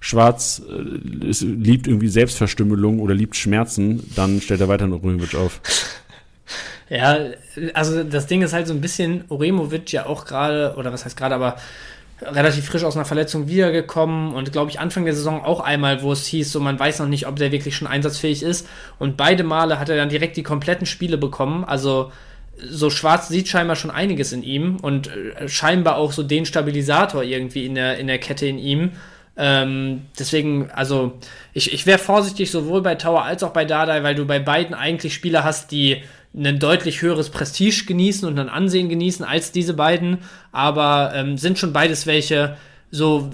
Schwarz 0.00 0.62
äh, 0.68 1.26
ist, 1.26 1.42
liebt 1.42 1.86
irgendwie 1.86 2.08
Selbstverstümmelung 2.08 3.00
oder 3.00 3.14
liebt 3.14 3.36
Schmerzen, 3.36 4.02
dann 4.14 4.40
stellt 4.40 4.60
er 4.60 4.68
weiter 4.68 4.86
Uremovic 4.86 5.34
auf. 5.34 5.60
Ja, 6.90 7.16
also 7.72 8.04
das 8.04 8.26
Ding 8.26 8.42
ist 8.42 8.52
halt 8.52 8.66
so 8.66 8.74
ein 8.74 8.82
bisschen, 8.82 9.24
Uremovic 9.30 9.90
ja 9.92 10.04
auch 10.04 10.26
gerade, 10.26 10.74
oder 10.76 10.92
was 10.92 11.06
heißt 11.06 11.16
gerade, 11.16 11.34
aber 11.34 11.56
relativ 12.20 12.66
frisch 12.66 12.84
aus 12.84 12.96
einer 12.96 13.04
Verletzung 13.04 13.48
wiedergekommen 13.48 14.34
und 14.34 14.52
glaube 14.52 14.70
ich 14.70 14.80
Anfang 14.80 15.04
der 15.04 15.14
Saison 15.14 15.42
auch 15.42 15.60
einmal, 15.60 16.02
wo 16.02 16.12
es 16.12 16.26
hieß, 16.26 16.52
so 16.52 16.60
man 16.60 16.78
weiß 16.78 17.00
noch 17.00 17.08
nicht, 17.08 17.26
ob 17.26 17.36
der 17.36 17.52
wirklich 17.52 17.76
schon 17.76 17.88
einsatzfähig 17.88 18.42
ist 18.42 18.68
und 18.98 19.16
beide 19.16 19.44
Male 19.44 19.78
hat 19.78 19.88
er 19.88 19.96
dann 19.96 20.08
direkt 20.08 20.36
die 20.36 20.42
kompletten 20.42 20.86
Spiele 20.86 21.18
bekommen, 21.18 21.64
also 21.64 22.12
so 22.56 22.90
Schwarz 22.90 23.28
sieht 23.28 23.48
scheinbar 23.48 23.76
schon 23.76 23.90
einiges 23.90 24.32
in 24.32 24.42
ihm 24.42 24.76
und 24.76 25.08
äh, 25.08 25.48
scheinbar 25.48 25.96
auch 25.96 26.12
so 26.12 26.22
den 26.22 26.46
Stabilisator 26.46 27.22
irgendwie 27.22 27.66
in 27.66 27.74
der, 27.74 27.98
in 27.98 28.06
der 28.06 28.18
Kette 28.18 28.46
in 28.46 28.58
ihm. 28.58 28.92
Ähm, 29.36 30.02
deswegen, 30.18 30.70
also 30.70 31.18
ich, 31.52 31.72
ich 31.72 31.86
wäre 31.86 31.98
vorsichtig 31.98 32.50
sowohl 32.50 32.82
bei 32.82 32.94
Tower 32.94 33.24
als 33.24 33.42
auch 33.42 33.52
bei 33.52 33.64
Dardai, 33.64 34.02
weil 34.02 34.14
du 34.14 34.26
bei 34.26 34.38
beiden 34.38 34.74
eigentlich 34.74 35.14
Spieler 35.14 35.42
hast, 35.42 35.72
die 35.72 36.02
ein 36.36 36.58
deutlich 36.58 37.02
höheres 37.02 37.30
Prestige 37.30 37.84
genießen 37.86 38.26
und 38.26 38.38
ein 38.38 38.48
Ansehen 38.48 38.88
genießen 38.88 39.24
als 39.24 39.52
diese 39.52 39.74
beiden, 39.74 40.18
aber 40.52 41.12
ähm, 41.14 41.38
sind 41.38 41.58
schon 41.58 41.72
beides 41.72 42.06
welche, 42.06 42.56
so 42.94 43.32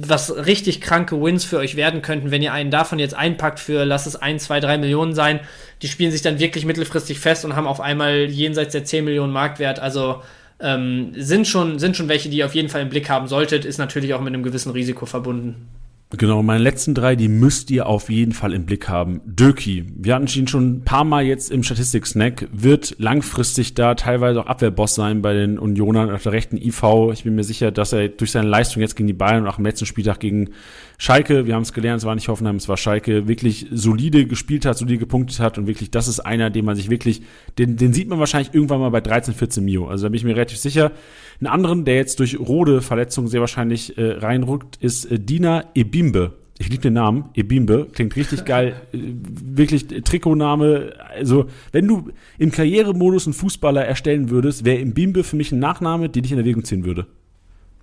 was 0.00 0.34
richtig 0.34 0.80
kranke 0.80 1.22
Wins 1.22 1.44
für 1.44 1.58
euch 1.58 1.76
werden 1.76 2.02
könnten, 2.02 2.32
wenn 2.32 2.42
ihr 2.42 2.52
einen 2.52 2.72
davon 2.72 2.98
jetzt 2.98 3.14
einpackt 3.14 3.60
für, 3.60 3.84
lass 3.84 4.06
es 4.06 4.16
ein, 4.16 4.40
zwei, 4.40 4.58
drei 4.58 4.78
Millionen 4.78 5.14
sein. 5.14 5.38
Die 5.82 5.86
spielen 5.86 6.10
sich 6.10 6.22
dann 6.22 6.40
wirklich 6.40 6.64
mittelfristig 6.64 7.20
fest 7.20 7.44
und 7.44 7.54
haben 7.54 7.68
auf 7.68 7.80
einmal 7.80 8.24
jenseits 8.24 8.72
der 8.72 8.84
10 8.84 9.04
Millionen 9.04 9.32
Marktwert. 9.32 9.78
Also 9.78 10.22
ähm, 10.58 11.12
sind, 11.14 11.46
schon, 11.46 11.78
sind 11.78 11.96
schon 11.96 12.08
welche, 12.08 12.30
die 12.30 12.38
ihr 12.38 12.46
auf 12.46 12.56
jeden 12.56 12.68
Fall 12.68 12.82
im 12.82 12.88
Blick 12.88 13.08
haben 13.08 13.28
solltet, 13.28 13.64
ist 13.64 13.78
natürlich 13.78 14.12
auch 14.12 14.20
mit 14.20 14.34
einem 14.34 14.42
gewissen 14.42 14.72
Risiko 14.72 15.06
verbunden. 15.06 15.68
Genau, 16.10 16.40
meine 16.40 16.62
letzten 16.62 16.94
drei, 16.94 17.16
die 17.16 17.26
müsst 17.26 17.68
ihr 17.72 17.86
auf 17.86 18.10
jeden 18.10 18.30
Fall 18.30 18.52
im 18.52 18.64
Blick 18.64 18.88
haben. 18.88 19.20
Döki, 19.26 19.86
wir 19.96 20.14
hatten 20.14 20.28
ihn 20.28 20.46
schon 20.46 20.76
ein 20.76 20.84
paar 20.84 21.02
Mal 21.02 21.24
jetzt 21.24 21.50
im 21.50 21.64
Statistik-Snack, 21.64 22.46
wird 22.52 22.94
langfristig 22.98 23.74
da 23.74 23.96
teilweise 23.96 24.40
auch 24.40 24.46
Abwehrboss 24.46 24.94
sein 24.94 25.20
bei 25.20 25.34
den 25.34 25.58
Unionern 25.58 26.12
auf 26.12 26.22
der 26.22 26.30
rechten 26.30 26.58
IV. 26.58 27.10
Ich 27.12 27.24
bin 27.24 27.34
mir 27.34 27.42
sicher, 27.42 27.72
dass 27.72 27.92
er 27.92 28.08
durch 28.08 28.30
seine 28.30 28.48
Leistung 28.48 28.82
jetzt 28.82 28.94
gegen 28.94 29.08
die 29.08 29.14
Bayern 29.14 29.42
und 29.42 29.48
auch 29.48 29.58
im 29.58 29.64
letzten 29.64 29.84
Spieltag 29.84 30.20
gegen 30.20 30.50
Schalke, 30.96 31.44
wir 31.46 31.56
haben 31.56 31.62
es 31.62 31.72
gelernt, 31.72 31.98
es 31.98 32.06
war 32.06 32.14
nicht 32.14 32.28
Hoffenheim, 32.28 32.56
es 32.56 32.68
war 32.68 32.76
Schalke, 32.76 33.26
wirklich 33.26 33.66
solide 33.72 34.26
gespielt 34.26 34.64
hat, 34.64 34.78
solide 34.78 34.98
gepunktet 34.98 35.40
hat 35.40 35.58
und 35.58 35.66
wirklich, 35.66 35.90
das 35.90 36.06
ist 36.06 36.20
einer, 36.20 36.50
den 36.50 36.64
man 36.64 36.76
sich 36.76 36.88
wirklich, 36.88 37.22
den, 37.58 37.76
den 37.76 37.92
sieht 37.92 38.08
man 38.08 38.20
wahrscheinlich 38.20 38.54
irgendwann 38.54 38.78
mal 38.78 38.90
bei 38.90 39.00
13, 39.00 39.34
14 39.34 39.64
Mio. 39.64 39.88
Also 39.88 40.04
da 40.04 40.10
bin 40.10 40.18
ich 40.18 40.24
mir 40.24 40.36
relativ 40.36 40.58
sicher. 40.58 40.92
Einen 41.40 41.48
anderen, 41.48 41.84
der 41.84 41.96
jetzt 41.96 42.20
durch 42.20 42.38
Rode 42.38 42.82
Verletzungen 42.82 43.28
sehr 43.28 43.40
wahrscheinlich 43.40 43.98
äh, 43.98 44.12
reinrückt, 44.12 44.76
ist 44.80 45.04
äh, 45.06 45.18
Dina 45.18 45.64
Ebimbe. 45.74 46.32
Ich 46.58 46.70
liebe 46.70 46.82
den 46.82 46.94
Namen, 46.94 47.26
Ebimbe, 47.34 47.88
klingt 47.92 48.16
richtig 48.16 48.44
geil. 48.46 48.80
Äh, 48.92 48.98
wirklich 48.98 49.86
Trikotname. 49.86 50.94
Also, 51.14 51.46
wenn 51.72 51.86
du 51.86 52.10
im 52.38 52.50
Karrieremodus 52.50 53.26
einen 53.26 53.34
Fußballer 53.34 53.84
erstellen 53.84 54.30
würdest, 54.30 54.64
wäre 54.64 54.78
Ebimbe 54.78 55.24
für 55.24 55.36
mich 55.36 55.52
ein 55.52 55.58
Nachname, 55.58 56.08
den 56.08 56.24
ich 56.24 56.32
in 56.32 56.38
Erwägung 56.38 56.64
ziehen 56.64 56.84
würde. 56.84 57.06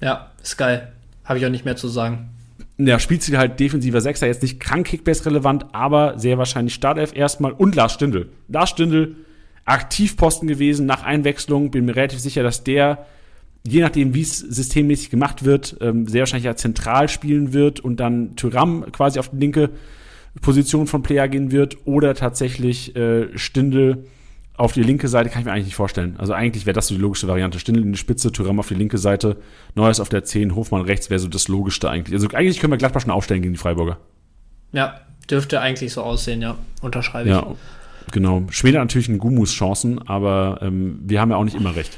Ja, 0.01 0.31
ist 0.41 0.57
geil. 0.57 0.91
Habe 1.23 1.39
ich 1.39 1.45
auch 1.45 1.51
nicht 1.51 1.65
mehr 1.65 1.75
zu 1.75 1.87
sagen. 1.87 2.29
Ja, 2.77 2.99
Spielziel 2.99 3.37
halt 3.37 3.59
defensiver 3.59 4.01
Sechser, 4.01 4.25
jetzt 4.25 4.41
nicht 4.41 4.59
krank 4.59 4.87
Kickbase 4.87 5.27
relevant, 5.27 5.67
aber 5.73 6.17
sehr 6.17 6.39
wahrscheinlich 6.39 6.73
Startelf 6.73 7.15
erstmal 7.15 7.51
und 7.51 7.75
Lars 7.75 7.93
Stindl. 7.93 8.29
Lars 8.47 8.71
Stindl, 8.71 9.15
Aktivposten 9.65 10.47
gewesen 10.47 10.87
nach 10.87 11.03
Einwechslung, 11.03 11.69
bin 11.69 11.85
mir 11.85 11.95
relativ 11.95 12.19
sicher, 12.19 12.41
dass 12.41 12.63
der 12.63 13.05
je 13.65 13.81
nachdem, 13.81 14.13
wie 14.13 14.21
es 14.21 14.39
systemmäßig 14.39 15.09
gemacht 15.09 15.45
wird, 15.45 15.77
ähm, 15.81 16.07
sehr 16.07 16.21
wahrscheinlich 16.21 16.45
ja 16.45 16.55
zentral 16.55 17.07
spielen 17.09 17.53
wird 17.53 17.79
und 17.79 17.99
dann 17.99 18.35
Tyram 18.35 18.91
quasi 18.91 19.19
auf 19.19 19.29
die 19.29 19.37
linke 19.37 19.69
Position 20.41 20.87
von 20.87 21.03
Player 21.03 21.27
gehen 21.27 21.51
wird 21.51 21.77
oder 21.85 22.15
tatsächlich 22.15 22.95
äh, 22.95 23.37
Stindel 23.37 24.05
auf 24.55 24.73
die 24.73 24.83
linke 24.83 25.07
Seite 25.07 25.29
kann 25.29 25.41
ich 25.41 25.45
mir 25.45 25.51
eigentlich 25.51 25.65
nicht 25.65 25.75
vorstellen. 25.75 26.15
Also 26.17 26.33
eigentlich 26.33 26.65
wäre 26.65 26.73
das 26.75 26.87
so 26.87 26.95
die 26.95 27.01
logische 27.01 27.27
Variante. 27.27 27.59
Stindel 27.59 27.83
in 27.83 27.91
die 27.91 27.97
Spitze, 27.97 28.31
Tyram 28.31 28.59
auf 28.59 28.67
die 28.67 28.75
linke 28.75 28.99
Seite, 28.99 29.37
Neues 29.73 29.99
auf 29.99 30.09
der 30.09 30.23
10, 30.23 30.55
Hofmann 30.55 30.83
rechts 30.83 31.09
wäre 31.09 31.19
so 31.19 31.27
das 31.27 31.47
Logischste 31.47 31.89
eigentlich. 31.89 32.13
Also 32.13 32.27
eigentlich 32.35 32.59
können 32.59 32.71
wir 32.71 32.77
Gladbach 32.77 33.01
schon 33.01 33.11
aufstellen 33.11 33.41
gegen 33.41 33.53
die 33.53 33.59
Freiburger. 33.59 33.97
Ja, 34.71 35.01
dürfte 35.29 35.59
eigentlich 35.59 35.93
so 35.93 36.03
aussehen, 36.03 36.41
ja. 36.41 36.55
Unterschreibe 36.81 37.29
ich. 37.29 37.35
Ja, 37.35 37.47
genau. 38.11 38.43
Schwede 38.49 38.77
natürlich 38.77 39.09
ein 39.09 39.17
Gumus 39.17 39.53
Chancen, 39.53 39.99
aber 40.07 40.59
ähm, 40.61 40.99
wir 41.03 41.19
haben 41.19 41.31
ja 41.31 41.37
auch 41.37 41.45
nicht 41.45 41.55
immer 41.55 41.75
recht. 41.75 41.97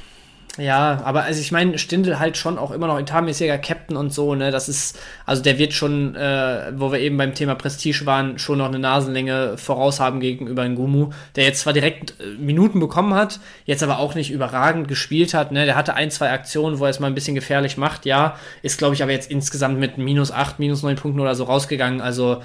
Ja, 0.57 1.02
aber 1.03 1.23
also 1.23 1.41
ich 1.41 1.52
meine, 1.52 1.77
Stindel 1.77 2.18
halt 2.18 2.38
schon 2.38 2.57
auch 2.57 2.72
immer 2.72 2.88
noch 2.88 2.98
etatmäßiger 2.98 3.57
Captain 3.57 3.98
und 3.98 4.14
so, 4.14 4.36
ne? 4.36 4.52
Das 4.52 4.69
ist, 4.69 4.98
also 5.26 5.44
der 5.44 5.57
wird 5.57 5.73
schon, 5.73 6.15
äh, 6.15 6.72
wo 6.76 6.94
wir 6.94 6.99
eben 6.99 7.18
beim 7.18 7.34
Thema 7.34 7.56
Prestige 7.56 8.06
waren, 8.06 8.40
schon 8.40 8.60
noch 8.60 8.68
eine 8.68 8.80
Nasenlänge 8.80 9.57
voraus 9.57 9.99
haben 9.99 10.22
gegenüber 10.22 10.65
Ngumu, 10.65 11.10
der 11.36 11.44
jetzt 11.44 11.60
zwar 11.60 11.73
direkt 11.73 12.11
äh, 12.22 12.38
Minuten 12.40 12.80
bekommen 12.80 13.14
hat, 13.14 13.41
jetzt 13.65 13.84
aber 13.84 13.99
auch 13.99 14.15
nicht 14.15 14.32
überragend 14.32 14.88
gespielt 14.88 15.34
hat, 15.34 15.52
ne? 15.52 15.65
Der 15.65 15.76
hatte 15.76 15.94
ein, 15.95 16.10
zwei 16.10 16.32
Aktionen, 16.32 16.80
wo 16.80 16.86
er 16.86 16.91
es 16.91 17.02
mal 17.02 17.07
ein 17.07 17.15
bisschen 17.15 17.36
gefährlich 17.36 17.76
macht, 17.76 18.06
ja. 18.06 18.38
Ist, 18.61 18.77
glaube 18.77 18.95
ich, 18.95 19.03
aber 19.03 19.11
jetzt 19.11 19.30
insgesamt 19.30 19.77
mit 19.77 19.98
minus 19.98 20.32
acht, 20.32 20.60
minus 20.60 20.84
neun 20.84 20.95
Punkten 20.95 21.19
oder 21.19 21.36
so 21.36 21.44
rausgegangen. 21.44 21.99
Also 21.99 22.41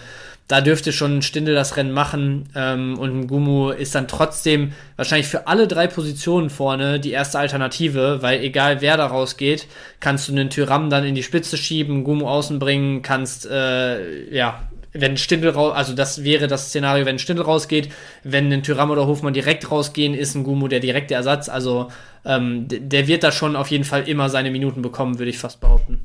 da 0.51 0.60
dürfte 0.60 0.93
schon 0.93 1.22
Stindel 1.22 1.55
das 1.55 1.77
Rennen 1.77 1.93
machen 1.93 2.48
ähm, 2.56 2.98
und 2.98 3.28
Gumu 3.28 3.70
ist 3.70 3.94
dann 3.94 4.09
trotzdem 4.09 4.72
wahrscheinlich 4.97 5.28
für 5.28 5.47
alle 5.47 5.68
drei 5.68 5.86
Positionen 5.86 6.51
vorne 6.51 6.98
die 6.98 7.12
erste 7.12 7.39
Alternative, 7.39 8.18
weil 8.20 8.43
egal 8.43 8.81
wer 8.81 8.97
da 8.97 9.06
rausgeht, 9.06 9.68
kannst 10.01 10.27
du 10.27 10.32
einen 10.32 10.51
Tyram 10.51 10.90
dann 10.90 11.05
in 11.05 11.14
die 11.14 11.22
Spitze 11.22 11.56
schieben, 11.56 12.02
Gumu 12.02 12.27
außen 12.27 12.59
bringen, 12.59 13.02
kannst, 13.02 13.47
äh, 13.47 14.35
ja, 14.35 14.68
wenn 14.93 15.16
Stindel 15.16 15.51
raus, 15.51 15.72
also 15.77 15.94
das 15.94 16.24
wäre 16.24 16.48
das 16.48 16.70
Szenario, 16.70 17.06
wenn 17.06 17.20
Stindel 17.20 17.44
rausgeht, 17.44 17.89
wenn 18.24 18.52
ein 18.52 18.64
Tyram 18.64 18.90
oder 18.90 19.06
Hofmann 19.06 19.35
direkt 19.35 19.70
rausgehen, 19.70 20.14
ist 20.14 20.35
ein 20.35 20.43
Gumu 20.43 20.66
der 20.66 20.81
direkte 20.81 21.14
Ersatz, 21.14 21.48
also 21.48 21.93
ähm, 22.24 22.66
der 22.68 23.06
wird 23.06 23.22
da 23.22 23.31
schon 23.31 23.55
auf 23.55 23.70
jeden 23.70 23.85
Fall 23.85 24.09
immer 24.09 24.28
seine 24.28 24.51
Minuten 24.51 24.82
bekommen, 24.82 25.20
würde 25.20 25.31
ich 25.31 25.39
fast 25.39 25.60
behaupten. 25.60 26.01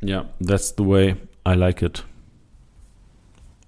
Ja, 0.00 0.26
that's 0.46 0.76
the 0.78 0.86
way 0.86 1.16
I 1.44 1.54
like 1.54 1.82
it. 1.82 2.04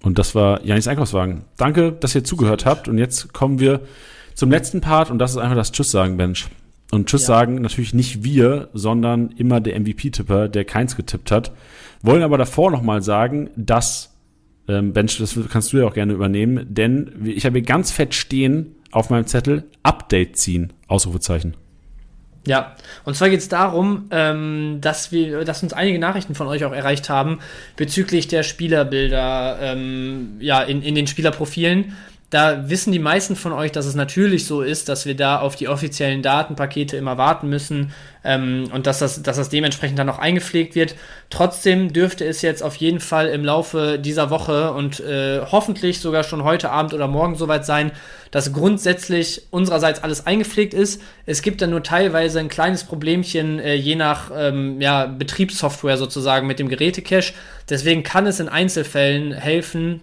Und 0.03 0.19
das 0.19 0.35
war 0.35 0.63
Janis 0.63 0.87
Einkaufswagen. 0.87 1.43
Danke, 1.57 1.91
dass 1.91 2.15
ihr 2.15 2.23
zugehört 2.23 2.65
habt. 2.65 2.87
Und 2.87 2.97
jetzt 2.97 3.33
kommen 3.33 3.59
wir 3.59 3.81
zum 4.35 4.51
letzten 4.51 4.81
Part 4.81 5.09
und 5.09 5.19
das 5.19 5.31
ist 5.31 5.37
einfach 5.37 5.55
das 5.55 5.71
Tschüss 5.71 5.91
sagen, 5.91 6.17
Bench. 6.17 6.47
Und 6.91 7.09
Tschüss 7.09 7.23
ja. 7.23 7.27
sagen 7.27 7.55
natürlich 7.55 7.93
nicht 7.93 8.23
wir, 8.23 8.69
sondern 8.73 9.31
immer 9.31 9.59
der 9.59 9.79
MVP-Tipper, 9.79 10.47
der 10.47 10.63
keins 10.63 10.95
getippt 10.95 11.31
hat. 11.31 11.51
Wollen 12.01 12.23
aber 12.23 12.37
davor 12.37 12.71
nochmal 12.71 13.01
sagen, 13.01 13.49
dass, 13.55 14.15
ähm, 14.67 14.93
Bench, 14.93 15.17
das 15.17 15.37
kannst 15.49 15.73
du 15.73 15.77
ja 15.77 15.85
auch 15.85 15.93
gerne 15.93 16.13
übernehmen, 16.13 16.67
denn 16.69 17.11
ich 17.25 17.45
habe 17.45 17.57
hier 17.57 17.65
ganz 17.65 17.91
fett 17.91 18.13
stehen 18.13 18.75
auf 18.91 19.09
meinem 19.09 19.25
Zettel, 19.25 19.65
Update 19.83 20.37
ziehen, 20.37 20.71
Ausrufezeichen. 20.87 21.55
Ja, 22.47 22.75
und 23.03 23.15
zwar 23.15 23.29
geht 23.29 23.39
es 23.39 23.49
darum, 23.49 24.07
ähm, 24.09 24.77
dass 24.79 25.11
wir, 25.11 25.43
dass 25.43 25.63
uns 25.63 25.73
einige 25.73 25.99
Nachrichten 25.99 26.33
von 26.33 26.47
euch 26.47 26.63
auch 26.63 26.71
erreicht 26.71 27.09
haben 27.09 27.39
bezüglich 27.75 28.29
der 28.29 28.43
Spielerbilder, 28.43 29.59
ähm, 29.61 30.37
ja, 30.39 30.61
in, 30.61 30.81
in 30.81 30.95
den 30.95 31.07
Spielerprofilen. 31.07 31.95
Da 32.29 32.69
wissen 32.69 32.91
die 32.91 32.99
meisten 32.99 33.37
von 33.37 33.53
euch, 33.53 33.71
dass 33.71 33.85
es 33.85 33.95
natürlich 33.95 34.45
so 34.45 34.61
ist, 34.61 34.89
dass 34.89 35.05
wir 35.05 35.15
da 35.15 35.39
auf 35.39 35.55
die 35.55 35.69
offiziellen 35.69 36.21
Datenpakete 36.21 36.97
immer 36.97 37.17
warten 37.17 37.47
müssen 37.47 37.93
ähm, 38.25 38.69
und 38.73 38.85
dass 38.85 38.99
das, 38.99 39.23
dass 39.23 39.37
das 39.37 39.47
dementsprechend 39.47 39.97
dann 39.97 40.09
auch 40.09 40.19
eingepflegt 40.19 40.75
wird. 40.75 40.95
Trotzdem 41.29 41.93
dürfte 41.93 42.25
es 42.25 42.41
jetzt 42.41 42.63
auf 42.63 42.75
jeden 42.75 42.99
Fall 42.99 43.27
im 43.27 43.45
Laufe 43.45 43.97
dieser 43.97 44.29
Woche 44.29 44.73
und 44.73 44.99
äh, 44.99 45.39
hoffentlich 45.49 46.01
sogar 46.01 46.25
schon 46.25 46.43
heute 46.43 46.69
Abend 46.69 46.93
oder 46.93 47.07
morgen 47.07 47.35
soweit 47.35 47.65
sein, 47.65 47.93
dass 48.31 48.51
grundsätzlich 48.51 49.43
unsererseits 49.51 50.03
alles 50.03 50.27
eingepflegt 50.27 50.73
ist. 50.73 51.01
Es 51.25 51.41
gibt 51.41 51.61
dann 51.61 51.69
nur 51.69 51.81
teilweise 51.81 52.41
ein 52.41 52.49
kleines 52.49 52.83
Problemchen, 52.83 53.59
äh, 53.59 53.75
je 53.75 53.95
nach 53.95 54.31
ähm, 54.35 54.81
ja, 54.81 55.05
Betriebssoftware 55.05 55.95
sozusagen 55.95 56.45
mit 56.45 56.59
dem 56.59 56.67
Gerätecache. 56.67 57.31
Deswegen 57.69 58.03
kann 58.03 58.27
es 58.27 58.41
in 58.41 58.49
Einzelfällen 58.49 59.31
helfen, 59.31 60.01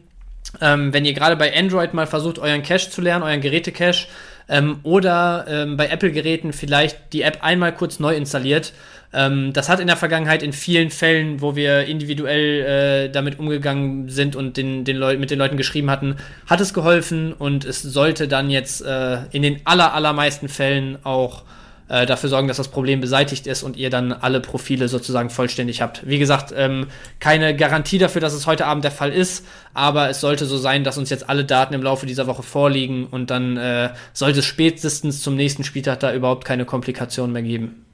ähm, 0.61 0.93
wenn 0.93 1.05
ihr 1.05 1.15
gerade 1.15 1.37
bei 1.37 1.57
Android 1.57 1.95
mal 1.95 2.07
versucht, 2.07 2.39
euren 2.39 2.63
Cache 2.63 2.91
zu 2.91 3.01
lernen, 3.01 3.25
euren 3.25 3.41
Gerätecache, 3.41 4.07
ähm, 4.49 4.81
oder 4.83 5.47
ähm, 5.49 5.77
bei 5.77 5.89
Apple-Geräten 5.89 6.53
vielleicht 6.53 7.13
die 7.13 7.23
App 7.23 7.39
einmal 7.41 7.75
kurz 7.75 7.99
neu 7.99 8.15
installiert. 8.15 8.73
Ähm, 9.13 9.53
das 9.53 9.69
hat 9.69 9.81
in 9.81 9.87
der 9.87 9.97
Vergangenheit 9.97 10.43
in 10.43 10.53
vielen 10.53 10.91
Fällen, 10.91 11.41
wo 11.41 11.57
wir 11.57 11.87
individuell 11.87 13.07
äh, 13.07 13.11
damit 13.11 13.39
umgegangen 13.39 14.09
sind 14.09 14.37
und 14.37 14.57
den, 14.57 14.85
den 14.85 14.99
mit 15.19 15.31
den 15.31 15.39
Leuten 15.39 15.57
geschrieben 15.57 15.91
hatten, 15.91 16.17
hat 16.47 16.61
es 16.61 16.75
geholfen 16.75 17.33
und 17.33 17.65
es 17.65 17.83
sollte 17.83 18.29
dann 18.29 18.51
jetzt 18.51 18.83
äh, 18.83 19.19
in 19.31 19.43
den 19.43 19.61
aller, 19.65 19.95
allermeisten 19.95 20.49
Fällen 20.49 20.99
auch 21.05 21.45
äh, 21.89 22.07
dafür 22.07 22.31
sorgen, 22.31 22.49
dass 22.49 22.57
das 22.57 22.69
Problem 22.69 23.01
beseitigt 23.01 23.47
ist 23.47 23.63
und 23.63 23.77
ihr 23.77 23.91
dann 23.91 24.13
alle 24.13 24.41
Profile 24.41 24.89
sozusagen 24.89 25.31
vollständig 25.31 25.83
habt. 25.83 26.07
Wie 26.07 26.19
gesagt, 26.19 26.53
ähm, 26.57 26.87
keine 27.21 27.55
Garantie 27.55 27.99
dafür, 27.99 28.21
dass 28.21 28.33
es 28.33 28.47
heute 28.47 28.67
Abend 28.67 28.85
der 28.85 28.91
Fall 28.91 29.13
ist, 29.13 29.45
aber 29.75 30.09
es 30.09 30.21
sollte 30.21 30.47
so 30.47 30.57
sein, 30.57 30.85
dass 30.85 30.97
uns 30.97 31.11
jetzt 31.11 31.29
alle 31.29 31.45
Daten 31.45 31.75
im 31.75 31.83
Laufe 31.83 32.07
dieser 32.07 32.27
Woche 32.27 32.43
vorliegen 32.43 33.07
und 33.07 33.31
dann 33.31 33.57
äh, 33.57 33.91
sollte 34.13 34.39
es 34.41 34.47
spätestens 34.47 35.23
zum 35.23 35.37
nächsten 35.37 35.65
Spieltag 35.65 36.01
da 36.01 36.15
überhaupt 36.15 36.45
keine 36.45 36.65
Komplikationen 36.65 37.33
mehr 37.33 37.43
geben. 37.43 37.85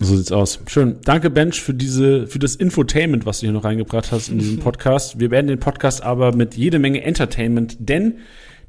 So 0.00 0.16
sieht's 0.16 0.30
aus. 0.30 0.60
Schön. 0.66 0.98
Danke, 1.04 1.28
Bench, 1.28 1.60
für 1.60 1.74
diese, 1.74 2.28
für 2.28 2.38
das 2.38 2.54
Infotainment, 2.54 3.26
was 3.26 3.40
du 3.40 3.46
hier 3.46 3.52
noch 3.52 3.64
reingebracht 3.64 4.12
hast 4.12 4.28
in 4.28 4.38
diesem 4.38 4.58
Podcast. 4.60 5.18
Wir 5.18 5.28
beenden 5.28 5.48
den 5.48 5.60
Podcast 5.60 6.02
aber 6.02 6.36
mit 6.36 6.54
jede 6.54 6.78
Menge 6.78 7.02
Entertainment, 7.02 7.76
denn 7.80 8.18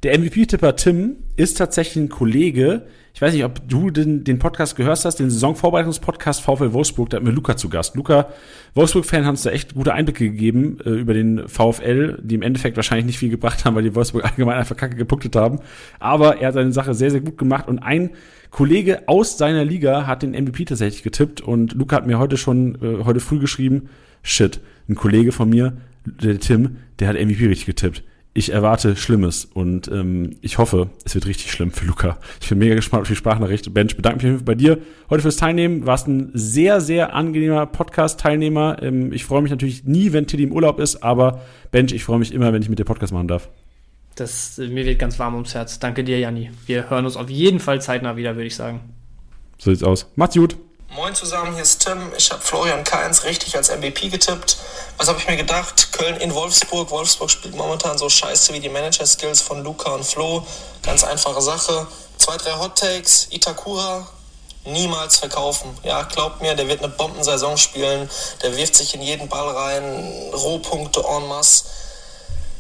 der 0.02 0.18
MVP-Tipper 0.18 0.76
Tim 0.76 1.18
ist 1.36 1.58
tatsächlich 1.58 2.06
ein 2.06 2.10
Kollege, 2.10 2.88
ich 3.20 3.22
weiß 3.22 3.34
nicht, 3.34 3.44
ob 3.44 3.68
du 3.68 3.90
den, 3.90 4.24
den 4.24 4.40
Podcast 4.40 4.78
gehört 4.78 5.04
hast, 5.04 5.18
den 5.18 5.30
Saisonvorbereitungspodcast 5.30 6.42
VfL 6.42 6.72
Wolfsburg, 6.72 7.10
da 7.10 7.18
hatten 7.18 7.26
wir 7.26 7.34
Luca 7.34 7.58
zu 7.58 7.68
Gast. 7.68 7.98
Luca, 7.98 8.30
Wolfsburg-Fan, 8.76 9.26
hat 9.26 9.32
uns 9.32 9.42
da 9.42 9.50
echt 9.50 9.74
gute 9.74 9.94
Einblicke 9.94 10.24
gegeben 10.24 10.78
äh, 10.86 10.92
über 10.92 11.14
den 11.14 11.46
VfL, 11.50 12.18
die 12.24 12.36
im 12.36 12.44
Endeffekt 12.44 12.78
wahrscheinlich 12.78 13.08
nicht 13.08 13.20
viel 13.20 13.30
gebracht 13.30 13.66
haben, 13.66 13.76
weil 13.76 13.84
die 13.84 13.94
Wolfsburg 13.94 14.24
allgemein 14.30 14.56
einfach 14.56 14.78
kacke 14.78 14.96
gepunktet 14.96 15.36
haben. 15.36 15.60
Aber 16.00 16.38
er 16.38 16.48
hat 16.48 16.54
seine 16.54 16.72
Sache 16.72 16.94
sehr, 16.94 17.12
sehr 17.12 17.20
gut 17.20 17.38
gemacht 17.38 17.68
und 17.68 17.80
ein 17.80 18.12
Kollege 18.52 19.10
aus 19.10 19.38
seiner 19.38 19.66
Liga 19.66 20.08
hat 20.08 20.24
den 20.24 20.32
MVP 20.32 20.64
tatsächlich 20.64 21.04
getippt 21.04 21.42
und 21.42 21.74
Luca 21.74 21.98
hat 21.98 22.08
mir 22.08 22.20
heute 22.20 22.38
schon, 22.38 22.76
äh, 22.76 23.04
heute 23.04 23.20
früh 23.20 23.40
geschrieben, 23.40 23.90
shit, 24.24 24.62
ein 24.88 24.96
Kollege 24.96 25.34
von 25.34 25.50
mir, 25.50 25.74
der 26.06 26.40
Tim, 26.40 26.78
der 27.00 27.10
hat 27.10 27.18
MVP 27.18 27.48
richtig 27.48 27.66
getippt 27.66 28.02
ich 28.34 28.52
erwarte 28.52 28.96
Schlimmes 28.96 29.46
und 29.46 29.88
ähm, 29.88 30.36
ich 30.42 30.60
hoffe, 30.60 30.90
es 31.04 31.16
wird 31.16 31.26
richtig 31.26 31.52
schlimm 31.52 31.72
für 31.72 31.86
Luca. 31.86 32.20
Ich 32.40 32.50
bin 32.50 32.60
mega 32.60 32.76
gespannt 32.76 33.02
auf 33.02 33.08
die 33.08 33.16
Sprachnachricht. 33.16 33.74
Ben, 33.74 33.88
ich 33.88 33.96
bedanke 33.96 34.28
mich 34.28 34.46
bei 34.46 34.56
dir 34.56 34.78
heute 35.10 35.24
fürs 35.24 35.36
Teilnehmen. 35.36 35.86
Warst 35.86 36.08
ein 36.08 36.30
sehr, 36.34 36.80
sehr 36.80 37.14
angenehmer 37.16 37.66
Podcast-Teilnehmer. 37.66 38.82
Ähm, 38.82 39.12
ich 39.12 39.26
freue 39.26 39.42
mich 39.42 39.52
natürlich 39.52 39.84
nie, 39.86 40.14
wenn 40.14 40.28
Tilly 40.28 40.44
im 40.44 40.52
Urlaub 40.52 40.80
ist, 40.80 41.04
aber 41.04 41.42
Bench, 41.72 41.92
ich 41.92 42.04
freue 42.04 42.20
mich 42.20 42.34
immer, 42.34 42.54
wenn 42.54 42.62
ich 42.62 42.70
mit 42.70 42.78
dir 42.78 42.86
Podcast 42.86 43.12
machen 43.12 43.28
darf. 43.28 43.50
Das, 44.16 44.58
mir 44.58 44.86
wird 44.86 45.00
ganz 45.00 45.18
warm 45.18 45.34
ums 45.34 45.56
Herz. 45.56 45.80
Danke 45.80 46.04
dir, 46.04 46.20
Janni. 46.20 46.52
Wir 46.66 46.90
hören 46.90 47.06
uns 47.06 47.18
auf 47.18 47.30
jeden 47.30 47.60
Fall 47.60 47.82
zeitnah 47.82 48.16
wieder, 48.16 48.36
würde 48.36 48.48
ich 48.48 48.56
sagen. 48.56 48.82
So 49.58 49.72
sieht's 49.72 49.84
aus. 49.84 50.12
Macht's 50.16 50.36
gut. 50.36 50.56
Moin 50.96 51.14
zusammen, 51.14 51.54
hier 51.54 51.62
ist 51.62 51.84
Tim. 51.84 52.12
Ich 52.18 52.32
habe 52.32 52.42
Florian 52.42 52.84
Kainz 52.84 53.24
richtig 53.24 53.56
als 53.56 53.70
MVP 53.70 54.10
getippt. 54.10 54.58
Was 54.98 55.08
habe 55.08 55.20
ich 55.20 55.28
mir 55.28 55.38
gedacht? 55.38 55.92
Köln 55.92 56.16
in 56.18 56.34
Wolfsburg. 56.34 56.90
Wolfsburg 56.90 57.30
spielt 57.30 57.56
momentan 57.56 58.00
so 58.00 58.10
scheiße 58.10 58.54
wie 58.54 58.60
die 58.60 58.70
Manager-Skills 58.70 59.40
von 59.42 59.64
Luca 59.64 59.92
und 59.92 60.04
Flo. 60.04 60.44
Ganz 60.82 61.04
einfache 61.04 61.42
Sache. 61.42 61.86
Zwei, 62.18 62.38
drei 62.38 62.54
Hot-Takes. 62.54 63.28
Itakura 63.30 64.10
niemals 64.66 65.18
verkaufen. 65.18 65.78
Ja, 65.84 66.02
glaubt 66.02 66.42
mir, 66.42 66.56
der 66.56 66.68
wird 66.68 66.84
eine 66.84 66.92
Bombensaison 66.92 67.56
spielen. 67.58 68.10
Der 68.42 68.58
wirft 68.58 68.76
sich 68.76 68.96
in 68.96 69.04
jeden 69.04 69.30
Ball 69.30 69.48
rein. 69.48 70.32
Rohpunkte 70.34 71.02
en 71.08 71.28
masse. 71.28 71.66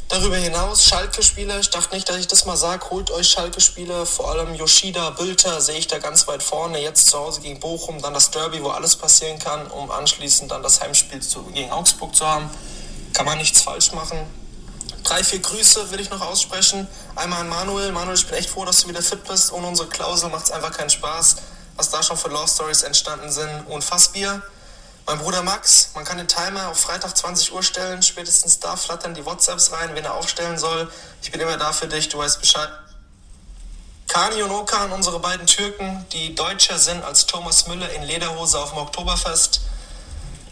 Darüber 0.09 0.37
hinaus 0.37 0.85
Schalke-Spieler, 0.85 1.59
ich 1.59 1.69
dachte 1.69 1.93
nicht, 1.93 2.09
dass 2.09 2.17
ich 2.17 2.25
das 2.25 2.45
mal 2.45 2.57
sage, 2.57 2.89
holt 2.89 3.11
euch 3.11 3.29
Schalke-Spieler, 3.29 4.07
vor 4.07 4.31
allem 4.31 4.55
Yoshida, 4.55 5.11
Bülter 5.11 5.61
sehe 5.61 5.77
ich 5.77 5.85
da 5.85 5.99
ganz 5.99 6.27
weit 6.27 6.41
vorne, 6.41 6.81
jetzt 6.81 7.11
zu 7.11 7.19
Hause 7.19 7.41
gegen 7.41 7.59
Bochum, 7.59 8.01
dann 8.01 8.15
das 8.15 8.31
Derby, 8.31 8.63
wo 8.63 8.69
alles 8.69 8.95
passieren 8.95 9.37
kann, 9.37 9.67
um 9.67 9.91
anschließend 9.91 10.49
dann 10.49 10.63
das 10.63 10.81
Heimspiel 10.81 11.21
zu, 11.21 11.43
gegen 11.53 11.69
Augsburg 11.69 12.15
zu 12.15 12.25
haben. 12.25 12.49
Kann 13.13 13.27
man 13.27 13.37
nichts 13.37 13.61
falsch 13.61 13.91
machen. 13.91 14.17
Drei, 15.03 15.23
vier 15.23 15.39
Grüße 15.39 15.91
will 15.91 15.99
ich 15.99 16.09
noch 16.09 16.21
aussprechen. 16.21 16.87
Einmal 17.15 17.41
an 17.41 17.49
Manuel. 17.49 17.91
Manuel, 17.91 18.17
ich 18.17 18.25
bin 18.25 18.35
echt 18.35 18.49
froh, 18.49 18.65
dass 18.65 18.81
du 18.81 18.89
wieder 18.89 19.03
fit 19.03 19.23
bist. 19.25 19.53
Ohne 19.53 19.67
unsere 19.67 19.89
Klausel 19.89 20.29
macht 20.29 20.45
es 20.45 20.51
einfach 20.51 20.71
keinen 20.71 20.89
Spaß. 20.89 21.35
Was 21.75 21.89
da 21.91 22.01
schon 22.01 22.17
für 22.17 22.29
Love 22.29 22.47
Stories 22.47 22.81
entstanden 22.83 23.31
sind. 23.31 23.67
Und 23.67 23.83
Fassbier. 23.83 24.41
Mein 25.09 25.17
Bruder 25.17 25.41
Max, 25.41 25.89
man 25.95 26.05
kann 26.05 26.19
den 26.19 26.27
Timer 26.27 26.67
auf 26.67 26.81
Freitag 26.81 27.17
20 27.17 27.51
Uhr 27.51 27.63
stellen. 27.63 28.03
Spätestens 28.03 28.59
da 28.59 28.75
flattern 28.75 29.15
die 29.15 29.25
WhatsApps 29.25 29.71
rein, 29.71 29.95
wen 29.95 30.05
er 30.05 30.13
aufstellen 30.13 30.59
soll. 30.59 30.87
Ich 31.23 31.31
bin 31.31 31.41
immer 31.41 31.57
da 31.57 31.73
für 31.73 31.87
dich, 31.87 32.09
du 32.09 32.19
weißt 32.19 32.39
Bescheid. 32.39 32.69
Kani 34.07 34.43
und 34.43 34.51
Okan, 34.51 34.91
unsere 34.91 35.17
beiden 35.19 35.47
Türken, 35.47 36.05
die 36.13 36.35
deutscher 36.35 36.77
sind 36.77 37.03
als 37.03 37.25
Thomas 37.25 37.65
Müller 37.65 37.89
in 37.89 38.03
Lederhose 38.03 38.59
auf 38.59 38.69
dem 38.69 38.77
Oktoberfest. 38.77 39.61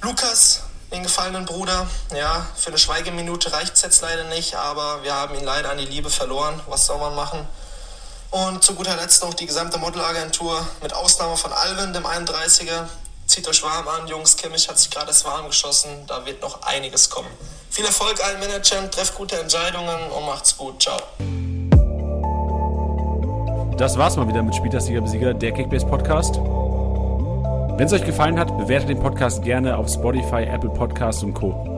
Lukas, 0.01 0.63
den 0.91 1.03
gefallenen 1.03 1.45
Bruder, 1.45 1.87
ja, 2.15 2.47
für 2.55 2.69
eine 2.69 2.79
Schweigeminute 2.79 3.53
reicht 3.53 3.75
es 3.75 3.83
jetzt 3.83 4.01
leider 4.01 4.23
nicht, 4.23 4.55
aber 4.55 5.03
wir 5.03 5.13
haben 5.13 5.35
ihn 5.35 5.45
leider 5.45 5.69
an 5.69 5.77
die 5.77 5.85
Liebe 5.85 6.09
verloren. 6.09 6.59
Was 6.65 6.87
soll 6.87 6.97
man 6.97 7.13
machen? 7.13 7.47
Und 8.31 8.63
zu 8.63 8.73
guter 8.73 8.95
Letzt 8.95 9.21
noch 9.21 9.35
die 9.35 9.45
gesamte 9.45 9.77
Modelagentur 9.77 10.67
mit 10.81 10.93
Ausnahme 10.93 11.37
von 11.37 11.53
Alvin, 11.53 11.93
dem 11.93 12.07
31er, 12.07 12.87
Zieht 13.37 13.47
euch 13.47 13.61
warm 13.61 13.87
an, 13.87 14.07
Jungs. 14.07 14.35
Kimmich 14.35 14.67
hat 14.67 14.79
sich 14.79 14.89
gerade 14.89 15.05
das 15.05 15.23
warm 15.23 15.45
geschossen. 15.45 15.91
Da 16.07 16.25
wird 16.25 16.41
noch 16.41 16.63
einiges 16.63 17.07
kommen. 17.07 17.27
Viel 17.69 17.85
Erfolg 17.85 18.19
allen 18.25 18.39
Managern, 18.39 18.89
trefft 18.89 19.13
gute 19.13 19.39
Entscheidungen 19.39 20.09
und 20.09 20.25
macht's 20.25 20.57
gut. 20.57 20.81
Ciao. 20.81 20.97
Das 23.77 23.95
war's 23.95 24.15
mal 24.15 24.27
wieder 24.27 24.41
mit 24.41 24.55
Spieltagssieger 24.55 25.01
Besieger, 25.01 25.35
der 25.35 25.51
Kickbase 25.51 25.85
Podcast. 25.85 26.37
Wenn 26.37 27.85
es 27.85 27.93
euch 27.93 28.05
gefallen 28.05 28.39
hat, 28.39 28.57
bewertet 28.57 28.89
den 28.89 28.99
Podcast 28.99 29.43
gerne 29.43 29.77
auf 29.77 29.87
Spotify, 29.87 30.41
Apple 30.41 30.71
Podcasts 30.71 31.21
und 31.21 31.35
Co. 31.35 31.76